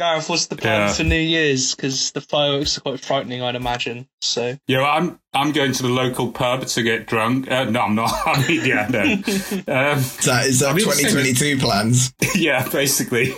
Gareth, 0.00 0.30
what's 0.30 0.46
the 0.46 0.56
plan 0.56 0.80
Yeah. 0.88 0.92
for 0.94 1.04
New 1.04 1.20
Year's? 1.20 1.74
Because 1.74 2.10
the 2.12 2.22
fireworks 2.22 2.78
are 2.78 2.80
quite 2.80 3.00
frightening, 3.00 3.42
I'd 3.42 3.54
imagine. 3.54 4.08
So 4.22 4.56
Yeah, 4.66 4.78
well, 4.78 4.86
I'm 4.90 5.20
I'm 5.34 5.52
going 5.52 5.72
to 5.72 5.82
the 5.82 5.90
local 5.90 6.32
pub 6.32 6.66
to 6.68 6.82
get 6.82 7.06
drunk. 7.06 7.50
Uh, 7.50 7.64
no, 7.64 7.80
I'm 7.82 7.94
not. 7.94 8.10
I 8.26 8.48
mean, 8.48 8.64
yeah, 8.64 8.88
no. 8.88 9.00
Um, 9.02 9.98
Is 9.98 10.16
that, 10.24 10.46
is 10.46 10.60
that 10.60 10.70
I 10.70 10.72
mean, 10.72 10.86
2022 10.86 11.58
plans? 11.58 12.14
yeah, 12.34 12.66
basically. 12.68 13.32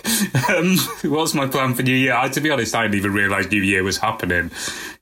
Um, 0.49 0.77
what's 1.03 1.33
my 1.33 1.47
plan 1.47 1.73
for 1.73 1.83
New 1.83 1.93
Year? 1.95 2.13
I, 2.15 2.29
to 2.29 2.39
be 2.39 2.49
honest, 2.49 2.73
I 2.73 2.83
didn't 2.83 2.95
even 2.95 3.11
realise 3.13 3.51
New 3.51 3.61
Year 3.61 3.83
was 3.83 3.97
happening. 3.97 4.49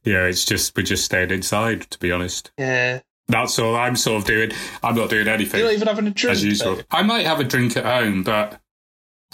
Yeah, 0.04 0.26
it's 0.26 0.44
just 0.46 0.76
we're 0.76 0.82
just 0.82 1.06
staying 1.06 1.30
inside. 1.30 1.82
To 1.92 2.00
be 2.00 2.12
honest, 2.12 2.52
yeah, 2.58 3.02
that's 3.28 3.60
all 3.60 3.76
I'm 3.76 3.96
sort 3.96 4.24
of 4.24 4.28
doing. 4.28 4.52
I'm 4.82 4.96
not 4.96 5.12
doing 5.12 5.28
anything 5.28 5.60
you're 5.60 5.70
not 5.70 5.76
even 5.76 5.88
having 5.88 6.08
a 6.08 6.10
drink. 6.12 6.32
as 6.38 6.44
usual. 6.44 6.78
though. 6.78 6.82
I 6.90 7.04
might 7.04 7.28
have 7.28 7.40
a 7.40 7.44
drink 7.44 7.78
at 7.78 7.86
home, 7.86 8.24
but. 8.24 8.60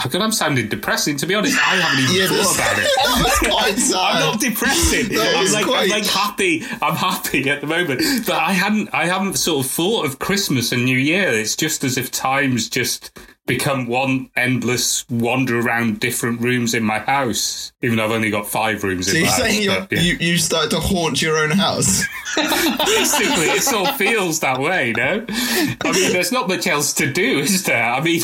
God, 0.08 0.22
I'm 0.22 0.32
sounding 0.32 0.70
depressing. 0.70 1.18
To 1.18 1.26
be 1.26 1.34
honest, 1.36 1.58
I 1.58 1.76
haven't 1.76 2.04
even 2.04 2.16
Yeah, 2.16 2.44
thought 2.44 2.56
about 2.56 3.74
it. 3.74 3.78
Sad. 3.80 3.96
I'm 4.00 4.20
not 4.20 4.40
depressing. 4.40 5.18
I'm 5.20 5.52
like 5.52 5.66
quite- 5.66 5.84
I'm 5.86 5.90
like 5.90 6.06
happy. 6.06 6.64
I'm 6.82 6.96
happy 6.96 7.50
at 7.50 7.62
the 7.62 7.68
moment. 7.68 8.02
But 8.26 8.36
I 8.36 8.54
hadn't 8.54 8.90
I 8.94 9.06
haven't 9.06 9.38
sort 9.38 9.66
of 9.66 9.72
thought 9.72 10.06
of 10.06 10.20
Christmas 10.20 10.72
and 10.72 10.86
New 10.86 10.98
Year. 10.98 11.30
It's 11.30 11.56
just 11.56 11.84
as 11.84 11.98
if 11.98 12.12
time's 12.12 12.70
just 12.70 13.18
become 13.48 13.88
one 13.88 14.30
endless 14.36 15.06
wander 15.10 15.60
around 15.60 16.00
different 16.00 16.42
rooms 16.42 16.74
in 16.74 16.84
my 16.84 17.00
house. 17.00 17.72
Even 17.82 17.98
though 17.98 18.06
I've 18.06 18.12
only 18.12 18.30
got 18.30 18.48
five 18.48 18.84
rooms 18.84 19.08
So 19.08 19.14
in 19.14 19.18
you're 19.18 19.26
my 19.26 19.32
house. 19.32 19.42
saying 19.42 19.64
you're, 19.64 19.80
but, 19.80 19.92
yeah. 19.92 20.02
you 20.02 20.18
you 20.20 20.38
started 20.38 20.70
to 20.72 20.80
haunt 20.80 21.22
your 21.22 21.38
own 21.38 21.52
house? 21.52 22.06
Basically, 22.38 23.48
it 23.48 23.64
sort 23.64 23.90
of 23.90 23.96
feels 23.98 24.42
that 24.42 24.60
way, 24.60 24.94
no? 24.96 25.26
I 25.30 25.92
mean, 25.92 26.12
there's 26.14 26.32
not 26.32 26.48
much 26.48 26.68
else 26.68 26.94
to 26.96 27.12
do, 27.12 27.40
is 27.40 27.64
there? 27.64 27.84
I 27.84 28.02
mean, 28.02 28.22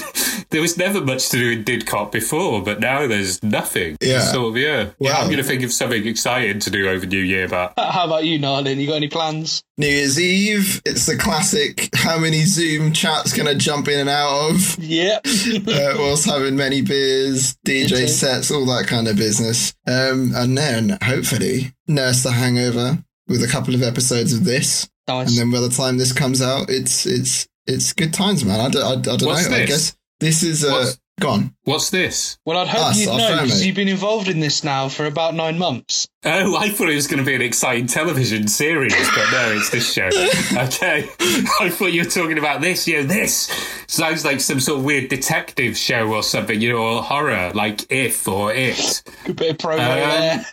there 0.52 0.62
was 0.62 0.78
never 0.78 1.02
much 1.02 1.30
to 1.30 1.38
do 1.38 1.50
in 1.52 1.64
Didcot 1.64 2.12
before, 2.12 2.62
but 2.62 2.80
now 2.80 3.08
there's 3.08 3.42
nothing. 3.42 3.98
Yeah. 4.02 4.18
It's 4.18 4.32
sort 4.32 4.50
of, 4.50 4.58
yeah. 4.58 4.90
yeah 5.00 5.18
I'm 5.18 5.28
going 5.28 5.38
to 5.38 5.44
think 5.44 5.64
of 5.64 5.72
something 5.72 6.06
exciting 6.06 6.60
to 6.60 6.70
do 6.70 6.88
over 6.90 7.06
New 7.06 7.20
Year, 7.20 7.48
but 7.48 7.74
How 7.78 8.06
about 8.06 8.26
you, 8.26 8.40
Nalin? 8.40 8.78
You 8.78 8.88
got 8.88 8.96
any 8.98 9.10
plans? 9.10 9.64
New 9.78 9.88
Year's 9.88 10.20
Eve, 10.20 10.82
it's 10.86 11.08
the 11.08 11.18
classic. 11.18 11.90
How 11.96 12.20
many 12.20 12.42
Zoom 12.46 12.94
chats 12.94 13.34
can 13.34 13.48
I 13.48 13.56
jump 13.56 13.88
in 13.88 14.00
and 14.00 14.10
out 14.10 14.52
of? 14.52 14.78
Yeah. 14.78 15.13
uh, 15.68 15.96
whilst 16.00 16.26
having 16.26 16.56
many 16.56 16.82
beers, 16.82 17.56
DJ 17.66 18.08
sets, 18.08 18.52
all 18.52 18.66
that 18.66 18.88
kind 18.88 19.08
of 19.08 19.16
business. 19.16 19.74
Um, 19.88 20.32
and 20.36 20.58
then 20.58 20.98
hopefully 21.04 21.74
nurse 21.88 22.24
the 22.24 22.32
hangover 22.32 23.04
with 23.28 23.44
a 23.44 23.48
couple 23.48 23.74
of 23.74 23.82
episodes 23.82 24.34
of 24.34 24.46
this, 24.46 24.90
nice. 25.08 25.30
and 25.30 25.38
then 25.38 25.52
by 25.52 25.60
the 25.60 25.74
time 25.74 25.98
this 25.98 26.12
comes 26.12 26.42
out, 26.42 26.70
it's 26.70 27.06
it's 27.06 27.48
it's 27.66 27.94
good 27.94 28.14
times, 28.14 28.44
man. 28.44 28.60
I 28.60 28.70
don't, 28.70 28.84
I, 28.84 29.14
I 29.14 29.18
don't 29.18 29.26
What's 29.30 29.50
know. 29.50 29.56
I 29.56 29.66
guess 29.66 29.96
this 30.20 30.44
is 30.44 30.66
uh, 30.66 30.92
gone. 31.20 31.56
what's 31.64 31.90
this? 31.90 32.38
well, 32.46 32.58
I'd 32.58 32.68
hope 32.68 32.88
Us, 32.88 33.00
you'd 33.00 33.08
know 33.08 33.42
because 33.42 33.66
you've 33.66 33.76
been 33.76 33.88
involved 33.88 34.28
in 34.28 34.40
this 34.40 34.64
now 34.64 34.90
for 34.90 35.06
about 35.06 35.34
nine 35.36 35.58
months. 35.58 36.08
Oh, 36.26 36.56
I 36.56 36.70
thought 36.70 36.90
it 36.90 36.96
was 36.96 37.08
going 37.08 37.20
to 37.20 37.26
be 37.26 37.36
an 37.36 37.42
exciting 37.42 37.86
television 37.86 38.48
series, 38.48 38.94
but 39.10 39.30
no, 39.32 39.52
it's 39.58 39.70
this 39.70 39.92
show. 39.92 40.10
Okay. 40.54 41.10
I 41.60 41.70
thought 41.70 41.92
you 41.92 42.04
were 42.04 42.10
talking 42.10 42.38
about 42.38 42.62
this. 42.62 42.88
You 42.88 42.98
know, 43.02 43.08
this 43.08 43.48
sounds 43.88 44.24
like 44.24 44.40
some 44.40 44.60
sort 44.60 44.80
of 44.80 44.86
weird 44.86 45.10
detective 45.10 45.76
show 45.78 46.14
or 46.14 46.24
something, 46.24 46.62
you 46.62 46.74
know, 46.74 46.78
or 46.78 47.04
horror, 47.04 47.52
like 47.54 47.86
If 47.92 48.28
or 48.28 48.54
It. 48.54 49.04
Good 49.26 49.36
bit 49.36 49.52
of 49.52 49.58
promo 49.58 49.80
Um, 49.80 50.46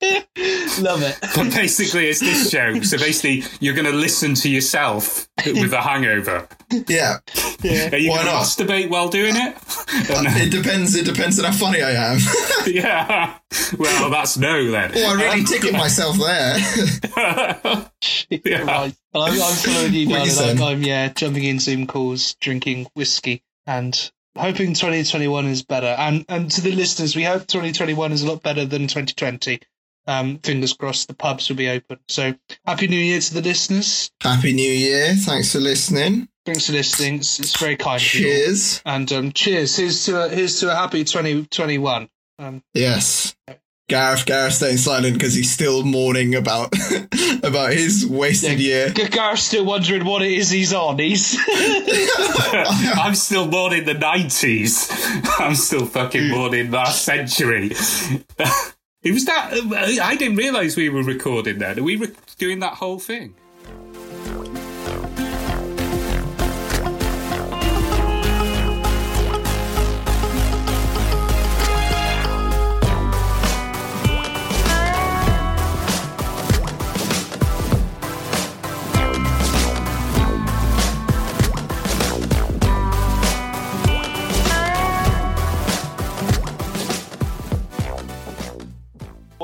there. 0.00 0.24
Love 0.80 1.02
it. 1.02 1.18
But 1.34 1.52
basically, 1.52 2.08
it's 2.08 2.20
this 2.20 2.48
show. 2.50 2.80
So 2.80 2.96
basically, 2.98 3.42
you're 3.60 3.74
going 3.74 3.86
to 3.90 3.92
listen 3.92 4.34
to 4.36 4.48
yourself 4.48 5.28
with 5.44 5.72
a 5.72 5.80
hangover. 5.80 6.48
Yeah, 6.86 7.18
Yeah. 7.62 7.90
Are 7.92 7.96
you 7.98 8.10
Why 8.10 8.22
not? 8.24 8.44
masturbate 8.44 8.88
while 8.90 9.08
doing 9.08 9.34
it? 9.36 9.56
Or 10.10 10.22
no? 10.22 10.30
it 10.36 10.50
depends. 10.50 10.94
It 10.94 11.04
depends 11.04 11.38
on 11.38 11.46
how 11.46 11.52
funny 11.58 11.82
I 11.82 11.90
am. 11.90 12.18
yeah. 12.66 13.34
Well, 13.78 14.10
that's 14.10 14.37
no 14.38 14.70
then. 14.70 14.92
oh, 14.94 15.06
I 15.10 15.14
really 15.22 15.44
ticket 15.44 15.72
myself 15.72 16.16
there. 16.18 16.56
Yeah. 18.30 18.62
Right. 18.62 18.94
I'm, 19.14 19.32
I'm 19.32 19.54
following 19.56 19.92
you, 19.94 20.08
What 20.08 20.26
you 20.26 20.26
darling. 20.26 20.30
saying? 20.30 20.56
I'm, 20.58 20.62
I'm, 20.64 20.82
yeah, 20.82 21.08
jumping 21.08 21.44
in 21.44 21.58
Zoom 21.58 21.86
calls, 21.86 22.34
drinking 22.34 22.86
whiskey, 22.94 23.42
and 23.66 24.10
hoping 24.36 24.74
2021 24.74 25.46
is 25.46 25.62
better. 25.62 25.86
And 25.98 26.24
and 26.28 26.50
to 26.52 26.60
the 26.60 26.72
listeners, 26.72 27.16
we 27.16 27.24
hope 27.24 27.46
2021 27.46 28.12
is 28.12 28.22
a 28.22 28.28
lot 28.28 28.42
better 28.42 28.64
than 28.64 28.82
2020. 28.82 29.60
Um, 30.06 30.38
fingers 30.38 30.72
crossed, 30.74 31.08
the 31.08 31.14
pubs 31.14 31.48
will 31.48 31.56
be 31.56 31.68
open. 31.68 31.98
So, 32.08 32.34
happy 32.66 32.86
New 32.88 33.00
Year 33.00 33.20
to 33.20 33.34
the 33.34 33.42
listeners. 33.42 34.10
Happy 34.22 34.52
New 34.54 34.70
Year! 34.72 35.14
Thanks 35.14 35.52
for 35.52 35.58
listening. 35.60 36.28
Thanks 36.46 36.66
for 36.66 36.72
listening. 36.72 37.16
It's, 37.16 37.38
it's 37.40 37.58
very 37.60 37.76
kind 37.76 38.00
of 38.00 38.14
you. 38.14 38.20
Cheers. 38.22 38.82
And 38.86 39.10
um, 39.12 39.32
cheers. 39.32 39.76
Here's 39.76 40.04
to 40.06 40.24
a, 40.24 40.28
here's 40.30 40.60
to 40.60 40.70
a 40.70 40.74
happy 40.74 41.04
2021. 41.04 42.08
Um, 42.38 42.62
Yes. 42.72 43.36
Gareth, 43.88 44.26
Gareth 44.26 44.52
staying 44.52 44.76
silent 44.76 45.14
because 45.14 45.32
he's 45.32 45.50
still 45.50 45.82
mourning 45.82 46.34
about 46.34 46.74
about 47.42 47.72
his 47.72 48.06
wasted 48.06 48.60
year. 48.60 48.90
G- 48.90 49.08
Gareth's 49.08 49.44
still 49.44 49.64
wondering 49.64 50.04
what 50.04 50.20
it 50.20 50.32
is 50.32 50.50
he's 50.50 50.74
on. 50.74 50.98
He's 50.98 51.38
I'm 51.48 53.14
still 53.14 53.48
born 53.48 53.72
in 53.72 53.86
the 53.86 53.94
90s. 53.94 55.40
I'm 55.40 55.54
still 55.54 55.86
fucking 55.86 56.28
hmm. 56.28 56.34
born 56.34 56.54
in 56.54 56.70
last 56.70 57.02
century. 57.02 57.68
it 59.02 59.12
was 59.12 59.24
that. 59.24 59.54
Um, 59.54 59.72
I 59.72 60.16
didn't 60.16 60.36
realise 60.36 60.76
we 60.76 60.90
were 60.90 61.02
recording 61.02 61.58
then. 61.58 61.78
Are 61.78 61.82
we 61.82 61.96
re- 61.96 62.12
doing 62.36 62.58
that 62.58 62.74
whole 62.74 62.98
thing? 62.98 63.34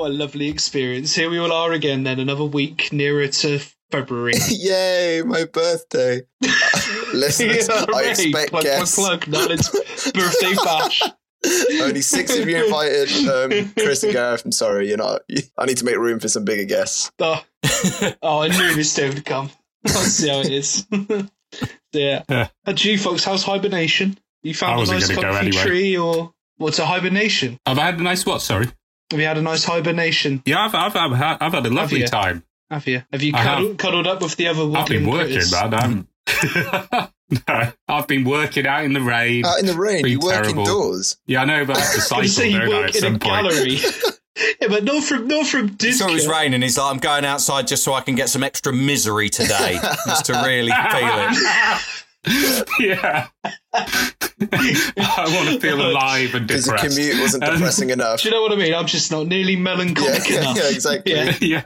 What 0.04 0.10
a 0.10 0.14
lovely 0.16 0.50
experience. 0.50 1.14
Here 1.14 1.30
we 1.30 1.38
all 1.38 1.50
are 1.50 1.72
again. 1.72 2.02
Then 2.02 2.20
another 2.20 2.44
week 2.44 2.92
nearer 2.92 3.26
to 3.26 3.58
February. 3.90 4.34
Yay, 4.50 5.22
my 5.24 5.46
birthday. 5.46 6.20
Listeners, 7.14 7.70
I 7.70 7.86
Hooray. 7.86 8.10
expect 8.10 8.50
plug, 8.50 8.64
guests. 8.64 8.96
plug, 8.96 9.22
plug. 9.22 9.48
Nalin's 9.48 9.70
birthday 10.12 10.54
bash. 10.62 11.02
Only 11.80 12.02
six 12.02 12.36
of 12.38 12.46
you 12.46 12.64
invited. 12.66 13.08
Um, 13.26 13.72
Chris 13.78 14.02
and 14.02 14.12
Gareth, 14.12 14.44
I'm 14.44 14.52
sorry, 14.52 14.88
you're 14.88 14.98
not. 14.98 15.22
I 15.56 15.64
need 15.64 15.78
to 15.78 15.86
make 15.86 15.96
room 15.96 16.20
for 16.20 16.28
some 16.28 16.44
bigger 16.44 16.64
guests. 16.64 17.10
Oh, 17.18 17.42
oh 18.22 18.42
I 18.42 18.48
knew 18.48 18.74
this 18.74 18.94
day 18.94 19.08
would 19.08 19.24
come. 19.24 19.48
Let's 19.84 20.08
see 20.08 20.28
how 20.28 20.40
it 20.40 20.52
is. 20.52 20.86
yeah. 21.94 22.24
Yeah. 22.28 22.48
And 22.66 22.84
you 22.84 22.98
folks, 22.98 23.24
how's 23.24 23.42
hibernation? 23.42 24.18
You 24.42 24.52
found 24.52 24.86
a 24.86 24.92
nice 24.92 25.08
gonna 25.08 25.22
comfy 25.22 25.46
anyway. 25.46 25.62
tree, 25.62 25.96
or 25.96 26.34
what's 26.58 26.78
a 26.78 26.84
hibernation? 26.84 27.56
Have 27.64 27.78
I 27.78 27.86
had 27.86 27.98
a 27.98 28.02
nice 28.02 28.26
what? 28.26 28.42
Sorry. 28.42 28.68
Have 29.10 29.20
you 29.20 29.26
had 29.26 29.38
a 29.38 29.42
nice 29.42 29.64
hibernation? 29.64 30.42
Yeah, 30.46 30.60
I've, 30.64 30.74
I've, 30.74 30.96
I've, 30.96 31.12
had, 31.16 31.36
I've 31.40 31.52
had 31.52 31.66
a 31.66 31.70
lovely 31.70 32.00
you? 32.00 32.06
time. 32.06 32.42
Have 32.70 32.86
you? 32.86 33.02
Have 33.12 33.22
you 33.22 33.32
I 33.34 33.38
have. 33.42 33.58
cuddled, 33.58 33.78
cuddled 33.78 34.06
up 34.06 34.22
with 34.22 34.36
the 34.36 34.48
other 34.48 34.62
I've 34.76 34.86
been 34.88 35.06
working, 35.06 35.26
critters? 35.34 35.52
man. 35.52 35.74
I'm, 35.74 36.08
hmm. 36.26 37.04
no, 37.48 37.72
I've 37.88 38.06
been 38.08 38.24
working 38.24 38.66
out 38.66 38.84
in 38.84 38.92
the 38.94 39.00
rain. 39.02 39.44
Out 39.44 39.60
in 39.60 39.66
the 39.66 39.74
rain, 39.76 40.06
you 40.06 40.18
work 40.20 40.42
terrible. 40.42 40.62
indoors. 40.62 41.18
yeah, 41.26 41.42
I 41.42 41.44
know, 41.44 41.64
but 41.66 41.76
I 41.76 41.80
have 41.80 41.92
to 41.92 41.96
I 42.14 42.18
was 42.20 42.34
cycle, 42.34 42.50
gonna 42.52 42.64
you 42.64 42.70
don't 42.70 42.84
I, 42.84 42.88
at 42.88 42.96
in 42.96 42.96
a 42.96 43.00
some 43.00 43.18
point? 43.18 43.22
gallery. 43.22 43.76
yeah, 44.60 44.68
but 44.68 44.84
not 44.84 45.04
from 45.04 45.28
not 45.28 45.46
from 45.46 45.68
He 45.68 45.74
disco. 45.74 46.06
saw 46.06 46.10
it 46.10 46.14
was 46.14 46.26
raining. 46.26 46.62
He's 46.62 46.78
like, 46.78 46.90
I'm 46.90 46.98
going 46.98 47.24
outside 47.24 47.66
just 47.66 47.84
so 47.84 47.92
I 47.92 48.00
can 48.00 48.14
get 48.14 48.28
some 48.30 48.42
extra 48.42 48.72
misery 48.72 49.28
today, 49.28 49.78
just 50.06 50.24
to 50.26 50.32
really 50.32 50.72
feel 50.72 50.78
it. 51.02 52.03
yeah. 52.80 53.26
I 53.74 55.24
want 55.28 55.48
to 55.50 55.60
feel 55.60 55.80
alive 55.80 56.34
and 56.34 56.46
Because 56.46 56.64
the 56.66 56.72
commute 56.76 57.20
wasn't 57.20 57.44
Um, 57.44 57.54
depressing 57.54 57.90
enough. 57.96 58.22
Do 58.22 58.28
you 58.28 58.34
know 58.34 58.42
what 58.42 58.52
I 58.52 58.56
mean? 58.56 58.74
I'm 58.74 58.86
just 58.86 59.10
not 59.10 59.26
nearly 59.26 59.56
melancholic 59.56 60.28
yeah, 60.28 60.40
enough. 60.40 60.56
yeah, 60.56 60.70
exactly. 60.70 61.12
Yeah. 61.12 61.36
yeah. 61.40 61.62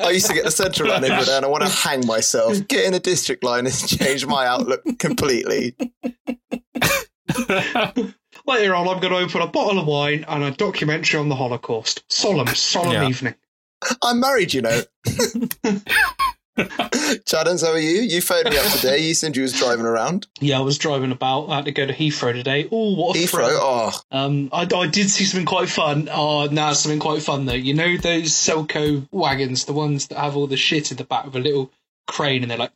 I 0.00 0.10
used 0.12 0.26
to 0.26 0.34
get 0.34 0.44
the 0.44 0.50
central 0.50 0.88
line 0.88 1.04
every 1.04 1.24
day 1.24 1.36
and 1.36 1.44
I 1.44 1.48
want 1.48 1.62
to 1.64 1.68
hang 1.70 2.06
myself. 2.06 2.66
Getting 2.68 2.94
a 2.94 3.00
district 3.00 3.44
line 3.44 3.64
has 3.66 3.82
changed 3.88 4.26
my 4.26 4.46
outlook 4.46 4.82
completely. 4.98 5.76
Later 8.46 8.74
on, 8.74 8.88
I'm 8.88 8.98
going 9.00 9.12
to 9.12 9.16
open 9.18 9.42
a 9.42 9.46
bottle 9.46 9.78
of 9.78 9.86
wine 9.86 10.24
and 10.28 10.42
a 10.42 10.50
documentary 10.50 11.20
on 11.20 11.28
the 11.28 11.36
Holocaust. 11.36 12.02
Solemn, 12.08 12.48
solemn 12.48 12.92
Yeah. 12.92 13.08
evening. 13.08 13.34
I'm 14.02 14.20
married, 14.20 14.54
you 14.54 14.62
know. 14.62 14.80
Chaddens, 16.58 17.64
how 17.64 17.72
are 17.72 17.78
you? 17.78 18.02
You 18.02 18.20
phoned 18.20 18.48
me 18.50 18.58
up 18.58 18.66
today. 18.72 18.98
You 18.98 19.14
said 19.14 19.36
you 19.36 19.42
was 19.42 19.52
driving 19.58 19.86
around. 19.86 20.26
Yeah, 20.40 20.58
I 20.58 20.62
was 20.62 20.78
driving 20.78 21.12
about. 21.12 21.48
I 21.48 21.56
had 21.56 21.64
to 21.66 21.72
go 21.72 21.86
to 21.86 21.92
Heathrow 21.92 22.32
today. 22.32 22.68
Oh, 22.70 22.94
what 22.94 23.16
a 23.16 23.20
Heathrow. 23.20 23.28
thrill. 23.46 23.58
Oh, 23.60 24.00
Um, 24.10 24.50
I, 24.52 24.68
I 24.74 24.86
did 24.86 25.10
see 25.10 25.24
something 25.24 25.46
quite 25.46 25.68
fun. 25.68 26.08
Oh, 26.12 26.46
now 26.46 26.72
something 26.72 27.00
quite 27.00 27.22
fun 27.22 27.46
though. 27.46 27.52
You 27.54 27.74
know 27.74 27.96
those 27.96 28.30
Selco 28.32 29.06
wagons, 29.12 29.64
the 29.64 29.72
ones 29.72 30.08
that 30.08 30.18
have 30.18 30.36
all 30.36 30.46
the 30.46 30.56
shit 30.56 30.90
in 30.90 30.96
the 30.96 31.04
back 31.04 31.24
with 31.24 31.36
a 31.36 31.40
little 31.40 31.70
crane, 32.06 32.42
and 32.42 32.50
they're 32.50 32.58
like 32.58 32.72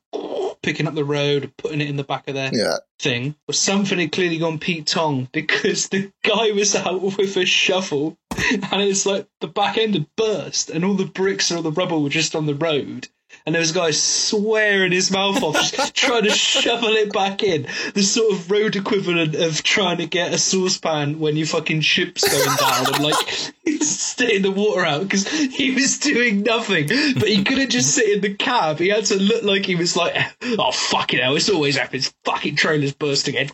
picking 0.63 0.87
up 0.89 0.95
the 0.95 1.05
road 1.05 1.45
and 1.45 1.57
putting 1.59 1.81
it 1.81 1.89
in 1.89 1.97
the 1.97 2.03
back 2.05 2.27
of 2.29 2.35
their 2.35 2.51
Yeah. 2.53 2.77
thing. 2.99 3.35
But 3.47 3.57
something 3.57 3.99
had 3.99 4.11
clearly 4.13 4.39
gone 4.39 4.59
Pete 4.59 4.87
Tong 4.87 5.29
because 5.33 5.89
the 5.91 6.11
guy 6.25 6.51
was 6.53 6.75
out 6.75 7.03
with 7.03 7.37
a 7.37 7.45
shovel 7.45 8.17
and 8.31 8.83
it's 8.83 9.07
like 9.07 9.27
the 9.41 9.47
back 9.49 9.77
end 9.79 9.95
had 9.95 10.07
burst 10.17 10.71
and 10.71 10.85
all 10.85 10.95
the 10.95 11.05
bricks 11.05 11.51
and 11.51 11.57
all 11.59 11.63
the 11.63 11.71
rubble 11.73 12.03
were 12.03 12.09
just 12.09 12.35
on 12.35 12.47
the 12.47 12.55
road. 12.55 13.09
And 13.47 13.55
there 13.55 13.61
was 13.61 13.71
a 13.71 13.75
guy 13.75 13.93
swearing 13.93 14.91
his 14.91 15.13
mouth 15.13 15.41
off, 15.41 15.73
trying 15.95 16.25
to 16.25 16.31
shovel 16.31 16.91
it 16.91 17.13
back 17.13 17.45
in. 17.45 17.67
The 17.95 18.03
sort 18.03 18.33
of 18.33 18.51
road 18.51 18.75
equivalent 18.75 19.37
of 19.37 19.63
trying 19.63 19.99
to 19.99 20.07
get 20.07 20.33
a 20.33 20.39
saucepan 20.39 21.21
when 21.21 21.37
your 21.37 21.47
fucking 21.47 21.81
ship's 21.83 22.29
going 22.29 22.57
down 22.57 22.95
and 22.95 23.05
like 23.05 23.31
staying 23.83 24.43
the 24.43 24.51
water 24.51 24.85
out 24.85 25.03
because 25.03 25.29
he 25.29 25.73
was 25.73 25.99
doing 25.99 26.43
nothing. 26.43 26.89
But 26.89 27.29
he 27.29 27.45
couldn't 27.45 27.71
just 27.71 27.95
sit 27.95 28.11
in 28.11 28.21
the 28.21 28.35
cab. 28.35 28.79
He 28.79 28.89
had 28.89 29.05
to 29.07 29.17
look 29.17 29.45
like 29.45 29.65
he 29.65 29.77
was 29.77 29.97
like, 29.97 30.17
oh, 30.59 30.73
fucking 30.73 31.21
hell, 31.21 31.35
this 31.35 31.49
always 31.49 31.77
happens. 31.77 32.13
Fucking 32.25 32.57
trailer's 32.57 32.95
bursting 32.95 33.37
in. 33.37 33.51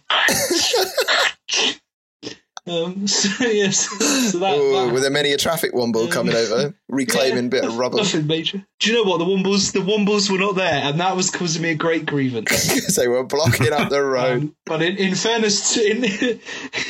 Um, 2.65 3.07
so, 3.09 3.45
yes, 3.45 3.89
so 4.31 4.39
that, 4.39 4.57
Ooh, 4.57 4.73
that 4.73 4.93
with 4.93 5.05
a 5.05 5.11
many 5.11 5.33
a 5.33 5.37
traffic 5.37 5.73
womble 5.73 6.11
coming 6.11 6.35
over, 6.35 6.75
reclaiming 6.89 7.47
a 7.47 7.49
bit 7.49 7.65
of 7.65 7.77
rubble. 7.77 7.99
Nothing 7.99 8.27
major. 8.27 8.65
Do 8.79 8.91
you 8.91 8.97
know 9.03 9.11
what? 9.11 9.19
The 9.19 9.25
Wombles, 9.25 9.73
the 9.73 9.81
Wombles 9.81 10.31
were 10.31 10.39
not 10.39 10.55
there, 10.55 10.83
and 10.83 11.01
that 11.01 11.17
was 11.17 11.31
causing 11.31 11.63
me 11.63 11.71
a 11.71 11.75
great 11.75 12.07
grievance. 12.07 12.97
They 12.97 13.09
were 13.09 13.25
blocking 13.25 13.73
up 13.73 13.89
the 13.89 14.03
road. 14.03 14.43
Um, 14.43 14.57
but 14.67 14.83
in, 14.83 14.97
in 14.97 15.15
fairness 15.15 15.75
to 15.75 15.91
in, 15.91 16.05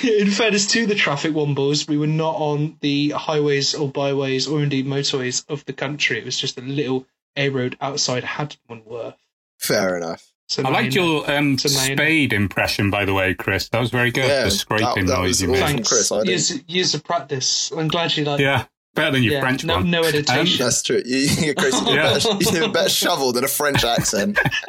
in 0.03 0.31
fairness 0.31 0.67
to 0.73 0.85
the 0.85 0.95
traffic 0.95 1.33
Wombles, 1.33 1.89
we 1.89 1.97
were 1.97 2.07
not 2.07 2.35
on 2.37 2.77
the 2.81 3.11
highways 3.11 3.75
or 3.75 3.89
byways 3.89 4.49
or 4.49 4.63
indeed 4.63 4.87
motorways 4.87 5.45
of 5.49 5.65
the 5.65 5.73
country. 5.73 6.19
It 6.19 6.25
was 6.25 6.39
just 6.39 6.59
a 6.59 6.63
little 6.63 7.07
A 7.37 7.49
road 7.49 7.77
outside 7.81 8.25
Haddonworth. 8.25 9.15
Fair 9.59 9.97
enough. 9.97 10.32
So 10.53 10.63
I 10.63 10.65
now 10.65 10.71
liked 10.73 10.95
your 10.95 11.31
um, 11.31 11.57
So 11.57 11.69
now 11.71 11.83
you 11.85 11.89
know. 11.91 11.95
spade 12.03 12.33
impression, 12.35 12.91
by 12.91 13.05
the 13.07 13.15
way, 13.15 13.33
Chris. 13.35 13.69
That 13.71 13.81
was 13.81 13.91
very 13.91 14.11
good. 14.11 14.27
Yeah, 14.29 14.45
the 14.45 14.51
scraping 14.51 15.07
that- 15.07 15.07
that 15.07 15.19
noise 15.19 15.41
you 15.41 15.49
awesome. 15.51 15.61
made. 15.61 15.67
Thanks. 15.77 15.89
Chris, 15.89 16.13
I 16.13 16.17
didn't- 16.17 16.29
years, 16.29 16.63
years 16.69 16.95
of 16.95 17.05
practice. 17.05 17.73
I'm 17.75 17.89
glad 17.89 18.15
you 18.17 18.25
like. 18.25 18.39
Yeah, 18.41 18.67
better 18.95 19.13
than 19.13 19.23
your 19.23 19.33
yeah, 19.35 19.41
French 19.41 19.65
no, 19.65 19.77
one. 19.77 19.91
no 19.91 20.03
editation. 20.05 20.63
That's 20.65 20.83
true. 20.83 21.01
You, 21.05 21.17
you, 21.47 21.55
Chris, 21.55 21.81
you, 21.81 21.95
Yeah. 21.95 22.13
better, 22.13 22.29
you 22.39 22.51
have 22.61 22.69
a 22.69 22.73
better 22.73 22.89
shovel 22.91 23.33
than 23.33 23.45
a 23.45 23.49
French 23.49 23.83
accent. 23.83 24.39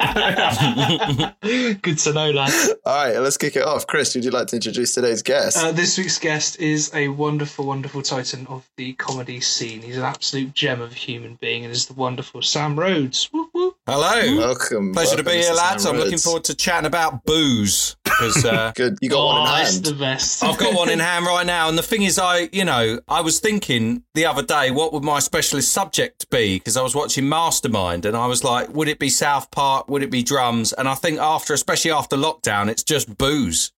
Good 1.82 1.98
to 1.98 2.12
know, 2.14 2.30
lad. 2.30 2.52
All 2.86 3.06
right, 3.06 3.18
let's 3.18 3.36
kick 3.36 3.56
it 3.56 3.62
off. 3.64 3.86
Chris, 3.86 4.14
would 4.14 4.24
you 4.24 4.30
like 4.30 4.46
to 4.48 4.56
introduce 4.56 4.94
today's 4.94 5.22
guest? 5.22 5.56
Uh, 5.62 5.72
this 5.72 5.98
week's 5.98 6.18
guest 6.18 6.58
is 6.60 6.90
a 6.94 7.08
wonderful, 7.08 7.66
wonderful 7.66 8.00
titan 8.02 8.46
of 8.46 8.66
the 8.76 8.94
comedy 8.94 9.40
scene. 9.40 9.82
He's 9.82 9.98
an 9.98 10.04
absolute 10.04 10.54
gem 10.54 10.80
of 10.80 10.92
a 10.92 10.94
human 10.94 11.34
being 11.40 11.64
and 11.64 11.72
is 11.72 11.86
the 11.86 11.94
wonderful 11.94 12.40
Sam 12.42 12.78
Rhodes. 12.78 13.26
Whoop, 13.32 13.50
whoop. 13.52 13.73
Hello. 13.86 14.38
welcome. 14.38 14.94
Pleasure 14.94 15.10
to 15.10 15.22
welcome, 15.22 15.32
be 15.40 15.42
here, 15.44 15.52
lads. 15.52 15.82
Sam 15.82 15.94
I'm 15.94 16.00
looking 16.00 16.16
forward 16.16 16.44
to 16.44 16.54
chatting 16.54 16.86
about 16.86 17.22
booze 17.26 17.96
because 18.02 18.42
uh, 18.42 18.72
Good. 18.76 18.96
You 19.02 19.10
got 19.10 19.26
one 19.26 19.42
in 19.42 19.46
Oh, 19.46 19.60
it's 19.60 19.72
hand. 19.74 19.84
the 19.84 19.92
best. 19.92 20.42
I've 20.42 20.56
got 20.56 20.74
one 20.74 20.88
in 20.88 20.98
hand 21.00 21.26
right 21.26 21.44
now. 21.44 21.68
And 21.68 21.76
the 21.76 21.82
thing 21.82 22.00
is, 22.02 22.18
I, 22.18 22.48
you 22.50 22.64
know, 22.64 22.98
I 23.08 23.20
was 23.20 23.40
thinking 23.40 24.02
the 24.14 24.24
other 24.24 24.42
day, 24.42 24.70
what 24.70 24.94
would 24.94 25.04
my 25.04 25.18
specialist 25.18 25.70
subject 25.70 26.30
be? 26.30 26.56
Because 26.58 26.78
I 26.78 26.82
was 26.82 26.94
watching 26.94 27.28
Mastermind 27.28 28.06
and 28.06 28.16
I 28.16 28.26
was 28.26 28.42
like, 28.42 28.70
would 28.74 28.88
it 28.88 28.98
be 28.98 29.10
South 29.10 29.50
Park? 29.50 29.86
Would 29.90 30.02
it 30.02 30.10
be 30.10 30.22
drums? 30.22 30.72
And 30.72 30.88
I 30.88 30.94
think 30.94 31.18
after, 31.18 31.52
especially 31.52 31.90
after 31.90 32.16
lockdown, 32.16 32.70
it's 32.70 32.84
just 32.84 33.18
booze. 33.18 33.70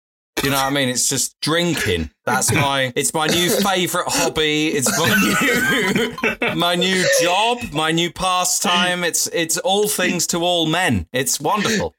You 0.44 0.50
know 0.50 0.56
what 0.56 0.66
I 0.66 0.70
mean? 0.70 0.88
It's 0.88 1.08
just 1.08 1.40
drinking. 1.40 2.10
That's 2.24 2.52
my. 2.52 2.92
It's 2.94 3.12
my 3.12 3.26
new 3.26 3.50
favourite 3.50 4.06
hobby. 4.08 4.68
It's 4.68 4.96
my 4.98 6.38
new, 6.52 6.54
my 6.54 6.74
new 6.76 7.04
job, 7.22 7.58
my 7.72 7.90
new 7.90 8.12
pastime. 8.12 9.02
It's 9.02 9.26
it's 9.32 9.58
all 9.58 9.88
things 9.88 10.26
to 10.28 10.38
all 10.44 10.66
men. 10.66 11.08
It's 11.12 11.40
wonderful. 11.40 11.94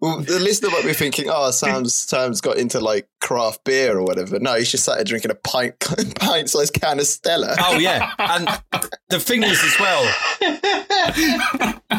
Well, 0.00 0.18
the 0.20 0.40
listener 0.40 0.70
might 0.70 0.84
be 0.84 0.92
thinking, 0.92 1.26
"Oh, 1.30 1.50
Sam's 1.52 1.94
Sam's 1.94 2.40
got 2.40 2.56
into 2.56 2.80
like 2.80 3.08
craft 3.20 3.62
beer 3.64 3.96
or 3.96 4.02
whatever." 4.02 4.40
No, 4.40 4.54
he's 4.56 4.70
just 4.70 4.82
started 4.82 5.06
drinking 5.06 5.30
a 5.30 5.36
pint 5.36 5.78
pint 6.16 6.50
sized 6.50 6.74
can 6.74 6.98
of 6.98 7.06
Stella. 7.06 7.54
Oh 7.60 7.78
yeah, 7.78 8.12
and 8.18 8.48
the 9.08 9.20
thing 9.20 9.44
is 9.44 9.62
as 9.62 9.78
well. 9.78 10.04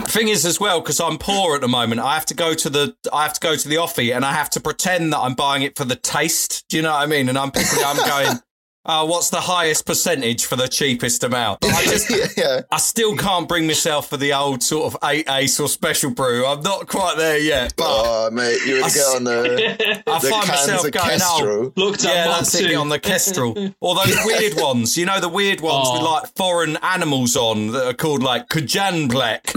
thing 0.08 0.28
is 0.28 0.46
as 0.46 0.60
well 0.60 0.82
because 0.82 1.00
I'm 1.00 1.18
poor 1.18 1.56
at 1.56 1.62
the 1.62 1.70
moment. 1.70 2.02
I 2.02 2.16
have 2.16 2.26
to 2.28 2.34
go 2.34 2.54
to 2.54 2.70
the 2.70 2.96
I 3.14 3.24
have 3.24 3.34
to 3.34 3.40
go 3.40 3.56
to 3.56 3.70
the 3.70 3.76
offie 3.76 4.14
and 4.14 4.26
I 4.26 4.34
have 4.34 4.50
to 4.52 4.60
pretend 4.60 5.14
that 5.14 5.20
I'm 5.20 5.34
buying 5.34 5.64
it 5.64 5.78
for 5.78 5.86
the 5.86 5.96
taste. 5.96 6.66
Do 6.68 6.76
you 6.78 6.84
know 6.84 6.92
what 6.92 7.02
I 7.02 7.06
mean? 7.06 7.30
And 7.30 7.38
I'm 7.38 7.52
picking, 7.52 7.80
I'm 7.86 7.98
going. 7.98 8.40
Oh, 8.86 9.06
what's 9.06 9.30
the 9.30 9.40
highest 9.40 9.86
percentage 9.86 10.46
for 10.46 10.58
the 10.58 10.68
cheapest 10.68 11.24
amount? 11.24 11.62
But 11.62 11.72
I 11.72 11.84
just, 11.86 12.10
yeah, 12.10 12.26
yeah. 12.36 12.62
I 12.70 12.78
still 12.80 13.16
can't 13.16 13.48
bring 13.48 13.66
myself 13.66 14.10
for 14.10 14.18
the 14.18 14.34
old 14.34 14.62
sort 14.62 14.94
of 14.94 15.10
eight 15.10 15.30
ace 15.30 15.58
or 15.60 15.70
special 15.70 16.12
brew. 16.12 16.46
I'm 16.46 16.62
not 16.62 16.88
quite 16.90 17.16
there 17.18 17.38
yet, 17.40 17.74
but 17.78 17.86
Oh, 17.88 18.30
mate, 18.32 18.60
you 18.66 18.74
would 18.76 18.84
I 18.84 18.90
get 18.90 19.16
on 19.16 19.24
the 19.24 20.04
I 20.08 20.20
the 20.20 20.28
find 20.30 20.44
cans 20.46 20.68
myself 20.68 20.86
of 20.86 20.92
going, 20.92 21.06
oh, 21.06 21.10
Kestrel. 21.38 21.74
Looked 21.78 22.04
at 22.04 22.14
yeah, 22.14 22.26
Mark 22.26 22.40
that's 22.40 22.56
it. 22.56 22.76
On 22.76 22.90
the 22.90 23.00
Kestrel. 23.00 23.74
Or 23.80 23.96
those 23.96 24.18
weird 24.26 24.54
ones. 24.58 24.98
You 24.98 25.06
know 25.06 25.20
the 25.22 25.30
weird 25.30 25.62
ones 25.62 25.88
with 25.92 26.02
Oh. 26.02 26.12
like 26.14 26.36
foreign 26.36 26.76
animals 26.78 27.36
on 27.38 27.68
that 27.72 27.88
are 27.88 27.94
called 27.94 28.22
like 28.22 28.50
Kajanblek. 28.50 29.54